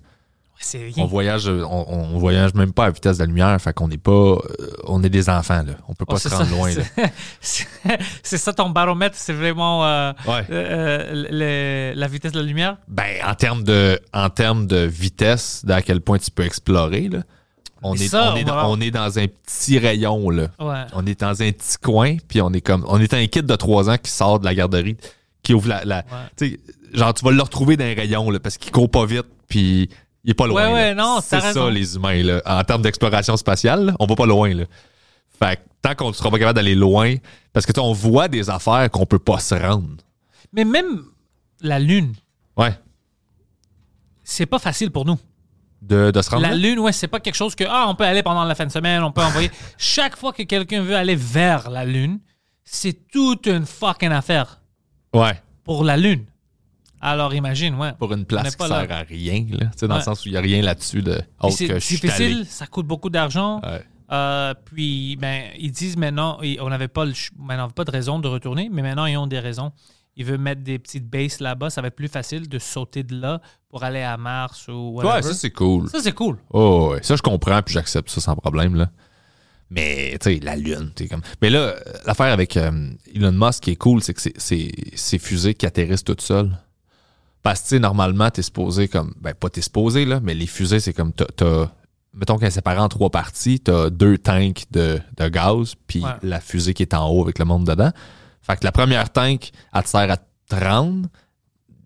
On 0.98 1.06
voyage, 1.06 1.48
on, 1.48 1.86
on 1.88 2.18
voyage 2.20 2.54
même 2.54 2.74
pas 2.74 2.86
à 2.86 2.90
vitesse 2.90 3.18
de 3.18 3.24
la 3.24 3.28
lumière, 3.28 3.62
fait 3.62 3.72
qu'on 3.74 3.88
n'est 3.88 3.98
pas, 3.98 4.12
euh, 4.12 4.38
on 4.86 5.02
est 5.04 5.10
des 5.10 5.30
enfants 5.30 5.64
là. 5.64 5.74
On 5.88 5.94
peut 5.96 6.06
pas 6.06 6.16
Oh, 6.16 6.20
se 6.20 6.28
rendre 6.30 6.46
ça, 6.46 6.52
loin. 6.52 6.70
c'est- 7.42 8.38
ça 8.38 8.54
ton 8.54 8.70
baromètre, 8.70 9.16
c'est 9.18 9.34
vraiment 9.34 9.86
euh, 9.86 10.12
Ouais. 10.28 10.44
euh, 10.52 11.94
la 11.96 12.08
vitesse 12.08 12.32
de 12.34 12.40
la 12.40 12.46
lumière? 12.46 12.78
Ben 12.88 13.18
en 13.26 13.36
termes 13.36 13.64
de, 13.64 14.00
en 14.14 14.30
termes 14.30 14.68
de 14.68 14.78
vitesse, 14.86 15.64
d'à 15.66 15.82
quel 15.82 16.02
point 16.02 16.18
tu 16.20 16.32
peux 16.32 16.44
explorer 16.46 17.08
là. 17.10 17.20
On 17.82 17.96
est, 17.96 18.10
ça, 18.10 18.34
on, 18.34 18.36
est 18.36 18.44
on 18.44 18.48
dans, 18.48 18.72
on 18.74 18.82
est 18.82 18.92
dans 18.92 19.18
un 19.20 19.28
petit 19.28 19.80
rayon 19.80 20.30
là. 20.30 20.48
Ouais. 20.60 20.84
On 20.94 21.06
est 21.06 21.22
dans 21.22 21.42
un 21.42 21.52
petit 21.54 21.78
coin, 21.82 22.18
puis 22.28 22.42
on 22.42 22.52
est 22.52 22.60
comme, 22.60 22.84
on 22.90 23.00
est 23.00 23.14
un 23.14 23.26
kid 23.28 23.46
de 23.46 23.56
3 23.56 23.90
ans 23.90 23.96
qui 23.98 24.12
sort 24.12 24.40
de 24.42 24.46
la 24.46 24.54
garderie, 24.54 24.98
qui 25.44 25.54
ouvre 25.54 25.70
la, 25.70 25.86
la 25.86 26.04
tu 26.36 26.50
sais, 26.50 26.60
genre 26.94 27.14
tu 27.14 27.24
vas 27.24 27.32
le 27.32 27.42
retrouver 27.42 27.78
dans 27.78 27.86
un 27.86 27.94
rayon 27.94 28.30
là, 28.30 28.42
parce 28.42 28.58
qu'il 28.58 28.74
court 28.74 28.92
pas 28.92 29.06
vite, 29.06 29.28
puis 29.48 29.90
il 30.24 30.32
est 30.32 30.34
pas 30.36 30.48
loin. 30.48 30.68
Ouais, 30.68 30.74
ouais, 30.74 30.94
là. 30.94 30.96
non, 30.96 31.20
c'est 31.22 31.40
ça 31.40 31.70
les 31.70 31.96
humains 31.96 32.22
là. 32.24 32.42
En 32.46 32.64
termes 32.64 32.82
d'exploration 32.82 33.36
spatiale, 33.38 33.86
là, 33.88 33.96
on 34.00 34.06
va 34.06 34.16
pas 34.16 34.26
loin 34.26 34.54
là. 34.54 34.66
Fait 35.42 35.56
que 35.58 35.62
tant 35.82 35.96
qu'on 35.96 36.10
ne 36.10 36.14
sera 36.14 36.30
pas 36.30 36.38
capable 36.40 36.56
d'aller 36.58 36.76
loin, 36.76 37.16
parce 37.54 37.66
que 37.66 37.80
on 37.80 37.94
voit 37.94 38.28
des 38.28 38.50
affaires 38.50 38.90
qu'on 38.92 39.06
peut 39.06 39.20
pas 39.20 39.40
se 39.40 39.56
rendre. 39.56 40.04
Mais 40.52 40.66
même 40.66 41.04
la 41.62 41.80
Lune, 41.80 42.14
Ouais. 42.58 42.74
c'est 44.24 44.46
pas 44.46 44.60
facile 44.60 44.92
pour 44.92 45.06
nous. 45.06 45.18
De, 45.82 46.12
de 46.12 46.22
se 46.22 46.30
rendre 46.30 46.42
La 46.44 46.50
là? 46.50 46.56
Lune, 46.58 46.80
ouais, 46.80 46.92
c'est 46.92 47.08
pas 47.08 47.22
quelque 47.22 47.36
chose 47.36 47.56
que, 47.56 47.64
ah, 47.68 47.86
on 47.88 47.96
peut 47.96 48.04
aller 48.04 48.22
pendant 48.22 48.44
la 48.44 48.54
fin 48.54 48.66
de 48.66 48.72
semaine, 48.72 49.02
on 49.02 49.14
peut 49.14 49.22
envoyer. 49.24 49.50
Chaque 49.78 50.18
fois 50.18 50.34
que 50.34 50.44
quelqu'un 50.44 50.82
veut 50.82 50.96
aller 50.96 51.16
vers 51.16 51.70
la 51.70 51.86
Lune, 51.86 52.20
c'est 52.66 53.08
toute 53.10 53.48
une 53.48 53.66
fucking 53.66 54.12
affaire 54.12 54.60
Ouais. 55.14 55.42
pour 55.64 55.86
la 55.86 55.96
Lune. 55.96 56.26
Alors 57.02 57.34
imagine, 57.34 57.76
ouais. 57.76 57.94
Pour 57.98 58.14
une 58.14 58.26
place 58.26 58.52
qui 58.52 58.58
pas 58.58 58.68
sert 58.68 58.88
là. 58.88 58.98
à 59.00 59.04
rien, 59.04 59.46
là. 59.52 59.68
Tu 59.68 59.80
sais, 59.80 59.88
dans 59.88 59.94
Ouais. 59.96 60.00
le 60.00 60.04
sens 60.06 60.26
où 60.26 60.30
il 60.30 60.32
n'y 60.32 60.38
a 60.38 60.42
rien 60.42 60.62
là-dessus 60.62 61.02
de 61.02 61.22
autre 61.42 61.54
C'est 61.56 61.68
que 61.68 61.74
je 61.76 61.80
suis 61.80 61.96
difficile, 62.00 62.46
ça 62.48 62.68
coûte 62.68 62.86
beaucoup 62.88 63.10
d'argent. 63.10 63.62
Ouais. 63.64 63.84
Euh, 64.12 64.54
puis, 64.66 65.16
ben, 65.18 65.44
ils 65.58 65.72
disent 65.72 65.96
maintenant, 65.96 66.40
et 66.42 66.60
on 66.60 66.70
n'avait 66.70 66.88
pas, 66.88 67.06
le 67.06 67.14
ch- 67.14 67.32
ben, 67.38 67.54
on 67.54 67.58
n'avait 67.58 67.74
pas 67.74 67.86
de 67.86 67.92
raison 67.92 68.20
de 68.20 68.28
retourner, 68.28 68.68
mais 68.72 68.82
maintenant, 68.82 69.06
ils 69.06 69.18
ont 69.18 69.28
des 69.28 69.40
raisons. 69.40 69.72
Ils 70.16 70.26
veulent 70.26 70.40
mettre 70.40 70.62
des 70.64 70.80
petites 70.80 71.08
bases 71.08 71.40
là-bas. 71.40 71.70
Ça 71.70 71.82
va 71.82 71.88
être 71.88 71.96
plus 71.96 72.08
facile 72.10 72.50
de 72.50 72.60
sauter 72.60 73.04
de 73.04 73.16
là 73.22 73.40
pour 73.70 73.84
aller 73.84 74.02
à 74.02 74.18
Mars 74.18 74.68
ou 74.68 74.96
whatever. 74.96 75.14
Ouais, 75.16 75.22
ça 75.22 75.34
c'est 75.34 75.52
cool. 75.52 75.88
Ça, 75.90 76.00
c'est 76.02 76.12
cool. 76.12 76.38
Oh, 76.50 76.90
ouais. 76.92 77.00
Ça, 77.04 77.16
je 77.16 77.22
comprends, 77.22 77.62
puis 77.62 77.74
j'accepte 77.76 78.10
ça 78.10 78.20
sans 78.20 78.36
problème, 78.36 78.76
là. 78.76 78.90
Mais, 79.70 80.18
tu 80.20 80.34
sais, 80.34 80.40
la 80.42 80.56
Lune, 80.56 80.92
tu 80.96 81.04
sais, 81.04 81.10
comme. 81.10 81.22
Mais 81.42 81.52
là, 81.52 81.76
l'affaire 82.06 82.34
avec 82.34 82.58
euh, 82.58 82.90
Elon 83.14 83.32
Musk 83.32 83.64
qui 83.64 83.72
est 83.72 83.76
cool, 83.76 84.02
c'est 84.02 84.16
que 84.16 84.22
c'est- 84.22 84.34
c'est 84.38 84.72
ces 84.96 85.20
fusées 85.20 85.54
qui 85.54 85.66
atterrissent 85.68 86.04
toutes 86.04 86.22
seules. 86.22 86.52
Parce 87.44 87.60
que, 87.62 87.64
tu 87.66 87.70
sais, 87.76 87.80
normalement, 87.80 88.30
t'es 88.30 88.42
supposé 88.42 88.88
comme. 88.88 89.14
Ben, 89.22 89.34
pas 89.34 89.50
t'es 89.50 89.62
supposé, 89.62 90.06
là, 90.06 90.20
mais 90.22 90.34
les 90.34 90.48
fusées, 90.48 90.80
c'est 90.80 90.94
comme. 90.94 91.14
t'as-. 91.14 91.72
Mettons 92.14 92.38
qu'elle 92.38 92.48
est 92.48 92.52
séparée 92.52 92.80
en 92.80 92.90
trois 92.90 93.12
parties, 93.12 93.60
t'as 93.60 93.90
deux 93.92 94.18
tanks 94.18 94.64
de, 94.72 95.00
de 95.18 95.28
gaz, 95.28 95.76
puis 95.88 96.04
Ouais. 96.04 96.10
la 96.24 96.40
fusée 96.40 96.74
qui 96.74 96.82
est 96.84 96.94
en 96.96 97.08
haut 97.08 97.22
avec 97.24 97.38
le 97.40 97.46
monde 97.46 97.66
dedans. 97.66 97.92
Fait 98.42 98.58
que 98.58 98.66
la 98.66 98.72
première 98.72 99.12
tank, 99.12 99.52
elle 99.74 99.84
te 99.84 99.88
sert 99.90 100.10
à 100.12 100.18
te 100.18 100.56
rendre. 100.66 101.08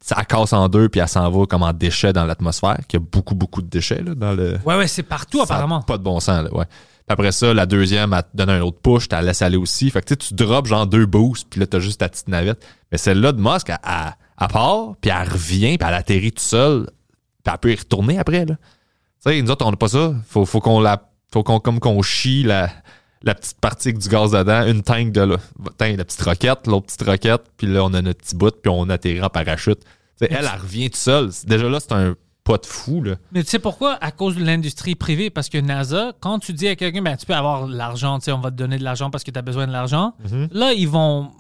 Ça 0.02 0.24
casse 0.26 0.52
en 0.54 0.68
deux, 0.70 0.90
puis 0.90 1.00
elle 1.02 1.08
s'en 1.08 1.30
va 1.30 1.46
comme 1.46 1.64
en 1.64 1.72
déchets 1.74 2.14
dans 2.14 2.26
l'atmosphère, 2.26 2.78
qu'il 2.88 3.00
y 3.00 3.04
a 3.04 3.06
beaucoup, 3.10 3.36
beaucoup 3.36 3.62
de 3.62 3.68
déchets, 3.68 4.02
là, 4.02 4.16
dans 4.16 4.34
le. 4.34 4.58
Ouais, 4.66 4.76
ouais, 4.78 4.88
c'est 4.88 5.04
partout 5.04 5.38
Ça 5.40 5.44
apparemment. 5.44 5.82
Pas 5.82 5.98
de 5.98 6.04
bon 6.04 6.20
sens, 6.20 6.44
là, 6.44 6.54
ouais. 6.54 6.66
Puis 6.66 7.14
après 7.14 7.32
ça, 7.34 7.54
la 7.54 7.66
deuxième, 7.66 8.14
elle 8.14 8.24
te 8.24 8.28
donne 8.34 8.50
un 8.50 8.62
autre 8.62 8.80
push, 8.82 9.10
tu 9.10 9.16
la 9.16 9.22
laisses 9.22 9.42
aller 9.42 9.58
aussi. 9.58 9.90
Fait 9.92 10.00
que 10.02 10.06
tu 10.06 10.14
sais, 10.14 10.30
tu 10.30 10.34
drops 10.36 10.70
genre 10.70 10.88
deux 10.88 11.06
boosts, 11.06 11.48
puis 11.50 11.60
là, 11.60 11.68
t'as 11.68 11.80
juste 11.80 12.00
ta 12.00 12.08
petite 12.08 12.30
navette. 12.30 12.66
Mais 12.94 12.98
celle-là 12.98 13.34
de 13.34 13.42
Musk, 13.42 13.70
elle, 13.70 13.78
elle, 13.84 14.14
elle 14.44 14.52
part, 14.54 14.94
puis 15.02 15.12
elle 15.12 15.28
revient, 15.30 15.78
puis 15.78 15.88
elle 15.88 15.94
atterrit 15.96 16.32
toute 16.32 16.40
seule, 16.40 16.86
puis 17.44 17.54
elle 17.54 17.60
peut 17.60 17.72
y 17.72 17.76
retourner 17.76 18.18
après, 18.20 18.46
là. 18.46 18.56
Tu 19.26 19.32
sais, 19.32 19.42
nous 19.42 19.52
autres, 19.52 19.66
on 19.66 19.72
n'a 19.72 19.78
pas 19.78 19.88
ça. 19.88 20.14
Faut, 20.28 20.46
faut 20.46 20.60
qu'on 20.60 20.80
la. 20.82 21.10
Faut 21.32 21.44
qu'on 21.44 21.60
comme 21.60 21.80
qu'on 21.80 22.02
chie 22.02 22.44
la, 22.44 22.70
la 23.24 23.34
petite 23.34 23.60
partie 23.60 23.88
avec 23.90 24.00
du 24.00 24.10
gaz 24.10 24.32
dedans, 24.32 24.68
une 24.68 24.84
tank 24.84 25.12
de 25.12 25.22
là. 25.22 25.38
La 25.80 26.04
petite 26.04 26.22
roquette, 26.22 26.68
l'autre 26.68 26.88
petite 26.88 27.04
roquette, 27.04 27.42
puis 27.58 27.68
là, 27.68 27.84
on 27.86 27.94
a 27.94 28.02
notre 28.02 28.20
petit 28.20 28.36
bout, 28.36 28.52
puis 28.62 28.70
on 28.70 28.90
atterrit 28.90 29.22
en 29.22 29.30
parachute. 29.30 29.80
Elle, 30.22 30.30
elle 30.32 30.48
revient 30.62 30.90
toute 30.90 30.98
seule. 30.98 31.30
Déjà 31.46 31.68
là, 31.70 31.80
c'est 31.80 31.92
un 31.94 32.16
pas 32.44 32.58
de 32.58 32.66
fou, 32.66 33.02
là. 33.02 33.16
Mais 33.32 33.44
tu 33.44 33.50
sais 33.50 33.60
pourquoi? 33.60 33.94
À 34.02 34.12
cause 34.12 34.36
de 34.36 34.44
l'industrie 34.44 34.96
privée. 34.96 35.30
Parce 35.30 35.48
que 35.50 35.58
NASA, 35.58 36.12
quand 36.20 36.40
tu 36.40 36.52
dis 36.54 36.68
à 36.68 36.76
quelqu'un, 36.76 37.02
ben, 37.02 37.16
tu 37.18 37.26
peux 37.26 37.34
avoir 37.34 37.68
de 37.68 37.74
l'argent, 37.76 38.20
tu 38.20 38.26
sais, 38.26 38.32
on 38.34 38.40
va 38.42 38.52
te 38.52 38.56
donner 38.58 38.78
de 38.78 38.84
l'argent 38.84 39.10
parce 39.10 39.24
que 39.24 39.32
tu 39.32 39.40
as 39.40 39.42
besoin 39.42 39.66
de 39.68 39.72
l'argent, 39.72 40.14
Mhm. 40.30 40.50
là, 40.52 40.74
ils 40.74 40.88
vont 40.90 41.32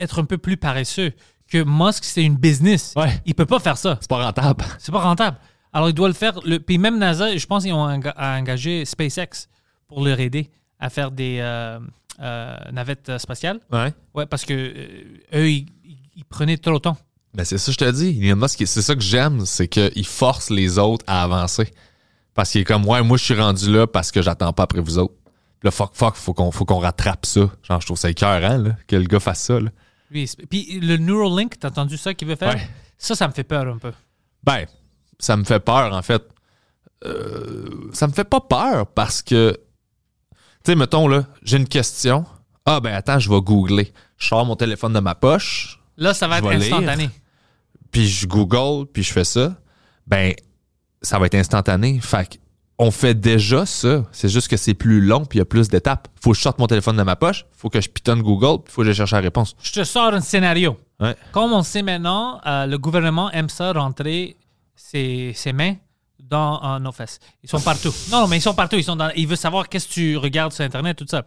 être 0.00 0.20
un 0.20 0.24
peu 0.24 0.38
plus 0.38 0.56
paresseux. 0.56 1.12
Que 1.52 1.62
Musk, 1.66 2.04
c'est 2.04 2.24
une 2.24 2.36
business. 2.36 2.94
Ouais. 2.96 3.20
Il 3.26 3.34
peut 3.34 3.44
pas 3.44 3.60
faire 3.60 3.76
ça. 3.76 3.98
C'est 4.00 4.08
pas 4.08 4.24
rentable. 4.24 4.64
C'est 4.78 4.90
pas 4.90 5.02
rentable. 5.02 5.36
Alors, 5.70 5.90
il 5.90 5.92
doit 5.92 6.08
le 6.08 6.14
faire. 6.14 6.40
Le, 6.46 6.56
puis 6.56 6.78
même 6.78 6.98
NASA, 6.98 7.36
je 7.36 7.44
pense 7.44 7.64
qu'ils 7.64 7.74
ont 7.74 7.86
enga- 7.86 8.14
engagé 8.16 8.86
SpaceX 8.86 9.48
pour 9.86 10.02
leur 10.02 10.18
aider 10.18 10.50
à 10.80 10.88
faire 10.88 11.10
des 11.10 11.40
euh, 11.42 11.78
euh, 12.20 12.56
navettes 12.72 13.10
euh, 13.10 13.18
spatiales. 13.18 13.60
Ouais. 13.70 13.92
Ouais, 14.14 14.24
parce 14.24 14.46
que 14.46 14.54
euh, 14.54 14.94
eux, 15.34 15.50
ils, 15.50 15.66
prenaient 16.30 16.56
trop 16.56 16.72
de 16.72 16.78
temps. 16.78 16.96
Ben 17.34 17.44
c'est 17.44 17.58
ça 17.58 17.66
que 17.66 17.72
je 17.72 17.84
te 17.84 17.90
dis. 17.90 18.26
Elon 18.26 18.36
Musk, 18.36 18.66
c'est 18.66 18.80
ça 18.80 18.94
que 18.94 19.02
j'aime, 19.02 19.44
c'est 19.44 19.68
qu'il 19.68 20.06
force 20.06 20.48
les 20.48 20.78
autres 20.78 21.04
à 21.06 21.22
avancer. 21.22 21.70
Parce 22.32 22.50
qu'il 22.50 22.62
est 22.62 22.64
comme, 22.64 22.86
ouais, 22.86 23.02
moi, 23.02 23.18
je 23.18 23.24
suis 23.24 23.38
rendu 23.38 23.70
là 23.70 23.86
parce 23.86 24.10
que 24.10 24.22
j'attends 24.22 24.54
pas 24.54 24.62
après 24.62 24.80
vous 24.80 24.96
autres. 24.96 25.14
Là, 25.62 25.70
fuck, 25.70 25.90
fuck, 25.92 26.14
faut 26.14 26.32
qu'on, 26.32 26.50
faut 26.50 26.64
qu'on 26.64 26.78
rattrape 26.78 27.26
ça. 27.26 27.50
Genre, 27.62 27.80
je 27.82 27.86
trouve 27.86 27.98
ça 27.98 28.08
écœurant, 28.08 28.56
là, 28.56 28.70
que 28.86 28.96
le 28.96 29.04
gars 29.04 29.20
fasse 29.20 29.42
ça, 29.42 29.60
là. 29.60 29.68
Lui, 30.12 30.30
puis 30.50 30.78
le 30.80 30.98
Neuralink, 30.98 31.58
t'as 31.58 31.68
entendu 31.68 31.96
ça 31.96 32.12
qu'il 32.12 32.28
veut 32.28 32.36
faire? 32.36 32.54
Ouais. 32.54 32.68
Ça, 32.98 33.14
ça 33.14 33.26
me 33.26 33.32
fait 33.32 33.44
peur 33.44 33.66
un 33.66 33.78
peu. 33.78 33.92
Ben, 34.44 34.66
ça 35.18 35.36
me 35.36 35.44
fait 35.44 35.60
peur, 35.60 35.94
en 35.94 36.02
fait. 36.02 36.22
Euh, 37.04 37.90
ça 37.92 38.06
me 38.06 38.12
fait 38.12 38.24
pas 38.24 38.40
peur 38.40 38.86
parce 38.88 39.22
que, 39.22 39.56
tu 40.30 40.36
sais, 40.66 40.74
mettons, 40.76 41.08
là, 41.08 41.24
j'ai 41.42 41.56
une 41.56 41.68
question. 41.68 42.26
Ah, 42.66 42.80
ben, 42.80 42.94
attends, 42.94 43.18
je 43.18 43.30
vais 43.30 43.40
googler. 43.40 43.92
Je 44.18 44.28
sors 44.28 44.44
mon 44.44 44.54
téléphone 44.54 44.92
de 44.92 45.00
ma 45.00 45.14
poche. 45.14 45.80
Là, 45.96 46.14
ça 46.14 46.28
va 46.28 46.38
être 46.38 46.50
lire. 46.50 46.74
instantané. 46.74 47.10
puis 47.90 48.06
je 48.06 48.26
Google, 48.26 48.86
puis 48.92 49.02
je 49.02 49.12
fais 49.12 49.24
ça, 49.24 49.56
ben, 50.06 50.34
ça 51.00 51.18
va 51.18 51.26
être 51.26 51.34
instantané. 51.34 52.00
Fait 52.00 52.28
que 52.28 52.41
on 52.78 52.90
fait 52.90 53.14
déjà 53.14 53.66
ça. 53.66 54.04
C'est 54.12 54.28
juste 54.28 54.48
que 54.48 54.56
c'est 54.56 54.74
plus 54.74 55.00
long, 55.00 55.24
puis 55.24 55.38
il 55.38 55.40
y 55.40 55.42
a 55.42 55.46
plus 55.46 55.68
d'étapes. 55.68 56.08
Faut 56.20 56.30
que 56.32 56.36
je 56.36 56.42
sorte 56.42 56.58
mon 56.58 56.66
téléphone 56.66 56.96
de 56.96 57.02
ma 57.02 57.16
poche, 57.16 57.46
faut 57.56 57.68
que 57.68 57.80
je 57.80 57.88
pitonne 57.88 58.22
Google, 58.22 58.62
puis 58.64 58.72
faut 58.72 58.82
que 58.82 58.88
je 58.88 58.92
cherche 58.92 59.12
la 59.12 59.20
réponse. 59.20 59.54
Je 59.62 59.72
te 59.72 59.84
sors 59.84 60.12
un 60.12 60.20
scénario. 60.20 60.76
Ouais. 61.00 61.16
Comme 61.32 61.52
on 61.52 61.62
sait 61.62 61.82
maintenant, 61.82 62.40
euh, 62.46 62.66
le 62.66 62.78
gouvernement 62.78 63.30
aime 63.32 63.48
ça 63.48 63.72
rentrer 63.72 64.36
ses, 64.74 65.32
ses 65.34 65.52
mains 65.52 65.74
dans 66.18 66.62
euh, 66.64 66.78
nos 66.78 66.92
fesses. 66.92 67.18
Ils 67.42 67.50
sont 67.50 67.60
partout. 67.60 67.92
Non, 68.10 68.22
non, 68.22 68.28
mais 68.28 68.38
ils 68.38 68.42
sont 68.42 68.54
partout. 68.54 68.76
Ils 68.76 68.84
sont 68.84 68.96
dans, 68.96 69.10
il 69.16 69.26
veut 69.26 69.36
savoir 69.36 69.68
qu'est-ce 69.68 69.88
que 69.88 69.92
tu 69.92 70.16
regardes 70.16 70.52
sur 70.52 70.64
Internet, 70.64 70.96
tout 70.96 71.06
ça. 71.08 71.24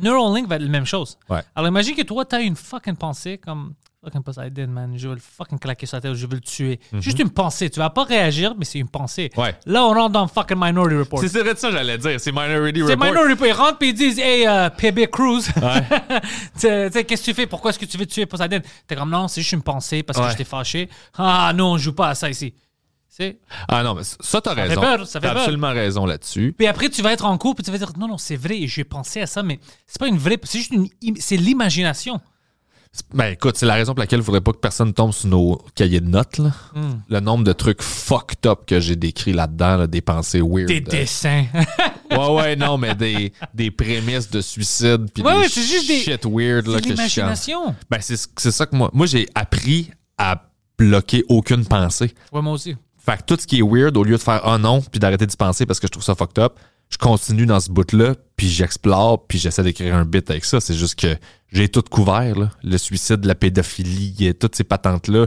Neuralink 0.00 0.48
va 0.48 0.56
être 0.56 0.62
la 0.62 0.68
même 0.68 0.84
chose. 0.84 1.16
Ouais. 1.30 1.40
Alors 1.54 1.68
imagine 1.68 1.94
que 1.94 2.02
toi, 2.02 2.24
tu 2.24 2.36
as 2.36 2.40
une 2.40 2.56
fucking 2.56 2.96
pensée 2.96 3.38
comme 3.38 3.74
fucking 4.04 4.22
Poseidon, 4.22 4.66
man. 4.68 4.92
Je 4.96 5.08
veux 5.08 5.14
le 5.14 5.20
fucking 5.20 5.58
claquer 5.58 5.86
sur 5.86 5.96
la 5.96 6.00
tête, 6.02 6.14
je 6.14 6.26
veux 6.26 6.34
le 6.34 6.40
tuer. 6.40 6.78
Juste 7.00 7.18
une 7.18 7.30
pensée. 7.30 7.70
Tu 7.70 7.78
vas 7.80 7.90
pas 7.90 8.04
réagir, 8.04 8.54
mais 8.58 8.64
c'est 8.64 8.78
une 8.78 8.88
pensée. 8.88 9.30
Mhm. 9.36 9.42
Ouais. 9.42 9.56
Là, 9.66 9.84
on 9.84 9.94
rentre 9.94 10.10
dans 10.12 10.28
fucking 10.28 10.56
Minority 10.60 10.96
Report. 10.96 11.20
C'est 11.26 11.40
vrai 11.40 11.54
de 11.54 11.58
ça, 11.58 11.70
j'allais 11.70 11.98
dire. 11.98 12.20
C'est 12.20 12.32
Minority 12.32 12.80
C'est 12.86 12.92
Report. 12.92 13.06
Minority 13.08 13.32
Report. 13.32 13.46
Ils 13.48 13.52
rentrent 13.52 13.82
et 13.82 13.88
ils 13.88 13.94
disent 13.94 14.18
Hey, 14.18 14.46
euh, 14.46 14.70
PB 14.70 15.06
Cruz, 15.10 15.42
sais, 16.54 17.04
qu'est-ce 17.04 17.22
que 17.22 17.24
tu 17.30 17.34
fais? 17.34 17.46
Pourquoi 17.46 17.70
est-ce 17.70 17.78
que 17.78 17.84
tu 17.86 17.96
veux 17.98 18.06
tuer 18.06 18.26
Poseidon? 18.26 18.60
T'es 18.86 18.96
comme 18.96 19.10
non, 19.10 19.28
c'est 19.28 19.40
juste 19.40 19.52
une 19.52 19.62
pensée 19.62 20.02
parce 20.02 20.18
que 20.18 20.24
Ouais. 20.24 20.30
j'étais 20.30 20.44
fâché. 20.44 20.88
Ah 21.16 21.52
non, 21.54 21.72
on 21.72 21.78
joue 21.78 21.92
pas 21.92 22.08
à 22.10 22.14
ça 22.14 22.28
ici. 22.30 22.54
C'est. 23.08 23.38
Ah 23.68 23.82
non, 23.84 23.94
mais 23.94 24.02
ça, 24.02 24.40
t'as 24.40 24.54
fait 24.56 24.62
raison. 24.62 24.80
peur, 24.80 25.06
ça 25.06 25.20
fait 25.20 25.26
T'as 25.28 25.32
peur. 25.34 25.42
absolument 25.42 25.70
raison 25.70 26.04
là-dessus. 26.04 26.52
Puis 26.56 26.66
après, 26.66 26.88
tu 26.88 27.00
vas 27.00 27.12
être 27.12 27.24
en 27.24 27.38
cours, 27.38 27.54
puis 27.54 27.62
tu 27.62 27.70
vas 27.70 27.78
dire 27.78 27.92
non, 27.96 28.08
non, 28.08 28.18
c'est 28.18 28.34
vrai, 28.36 28.66
j'ai 28.66 28.82
pensé 28.82 29.20
à 29.20 29.26
ça, 29.28 29.42
mais 29.44 29.60
c'est 29.86 30.00
pas 30.00 30.08
une 30.08 30.18
vraie. 30.18 30.36
C'est 30.42 30.58
juste 30.58 30.72
une. 30.72 30.88
C'est 31.20 31.36
l'imagination. 31.36 32.20
Ben 33.12 33.32
écoute, 33.32 33.56
c'est 33.56 33.66
la 33.66 33.74
raison 33.74 33.92
pour 33.92 34.00
laquelle 34.00 34.20
je 34.20 34.24
voudrais 34.24 34.40
pas 34.40 34.52
que 34.52 34.58
personne 34.58 34.92
tombe 34.92 35.12
sur 35.12 35.28
nos 35.28 35.60
cahiers 35.74 36.00
de 36.00 36.08
notes. 36.08 36.38
Là. 36.38 36.50
Hmm. 36.74 37.00
Le 37.08 37.20
nombre 37.20 37.42
de 37.44 37.52
trucs 37.52 37.82
fucked 37.82 38.46
up 38.46 38.60
que 38.66 38.78
j'ai 38.80 38.94
décrits 38.96 39.32
là-dedans, 39.32 39.76
là, 39.78 39.86
des 39.86 40.00
pensées 40.00 40.40
weird. 40.40 40.68
Des 40.68 40.76
Euh, 40.78 40.90
dessins. 40.90 41.44
Ouais, 42.10 42.28
ouais, 42.32 42.56
non, 42.56 42.78
mais 42.78 42.94
des, 42.94 43.32
des 43.52 43.70
prémices 43.72 44.30
de 44.30 44.40
suicide 44.40 45.08
puis 45.12 45.24
Ouais, 45.24 45.42
des 45.42 45.48
c'est 45.48 45.62
juste 45.62 45.88
des- 45.88 45.98
shit 46.00 46.24
weird 46.24 46.66
là, 46.68 46.78
c'est 46.80 46.82
que 46.82 46.90
je 46.90 46.94
chante. 46.96 47.16
l'imagination. 47.16 47.74
Ben, 47.90 47.98
c'est 48.00 48.16
c'est 48.38 48.52
ça 48.52 48.66
que 48.66 48.76
moi. 48.76 48.90
Moi, 48.92 49.06
j'ai 49.06 49.28
appris 49.34 49.90
à 50.16 50.42
bloquer 50.78 51.24
aucune 51.28 51.64
pensée. 51.64 52.12
Ouais, 52.32 52.42
moi 52.42 52.52
aussi. 52.52 52.76
Fait 53.04 53.18
que 53.18 53.22
tout 53.26 53.36
ce 53.40 53.46
qui 53.46 53.58
est 53.58 53.62
weird, 53.62 53.96
au 53.96 54.04
lieu 54.04 54.16
de 54.16 54.22
faire 54.22 54.40
oh 54.46 54.56
non, 54.56 54.80
puis 54.80 54.98
d'arrêter 55.00 55.26
d'y 55.26 55.36
penser 55.36 55.66
parce 55.66 55.80
que 55.80 55.86
je 55.88 55.92
trouve 55.92 56.04
ça 56.04 56.14
fucked 56.14 56.38
up, 56.38 56.54
je 56.90 56.98
continue 56.98 57.46
dans 57.46 57.60
ce 57.60 57.70
bout-là, 57.70 58.14
puis 58.36 58.48
j'explore, 58.48 59.26
puis 59.26 59.38
j'essaie 59.38 59.62
d'écrire 59.62 59.96
un 59.96 60.04
bit 60.04 60.28
avec 60.30 60.44
ça. 60.44 60.60
C'est 60.60 60.74
juste 60.74 60.98
que 60.98 61.16
j'ai 61.52 61.68
tout 61.68 61.82
couvert, 61.88 62.38
là. 62.38 62.50
Le 62.62 62.78
suicide, 62.78 63.24
la 63.24 63.34
pédophilie, 63.34 64.14
et 64.20 64.34
toutes 64.34 64.56
ces 64.56 64.64
patentes-là. 64.64 65.26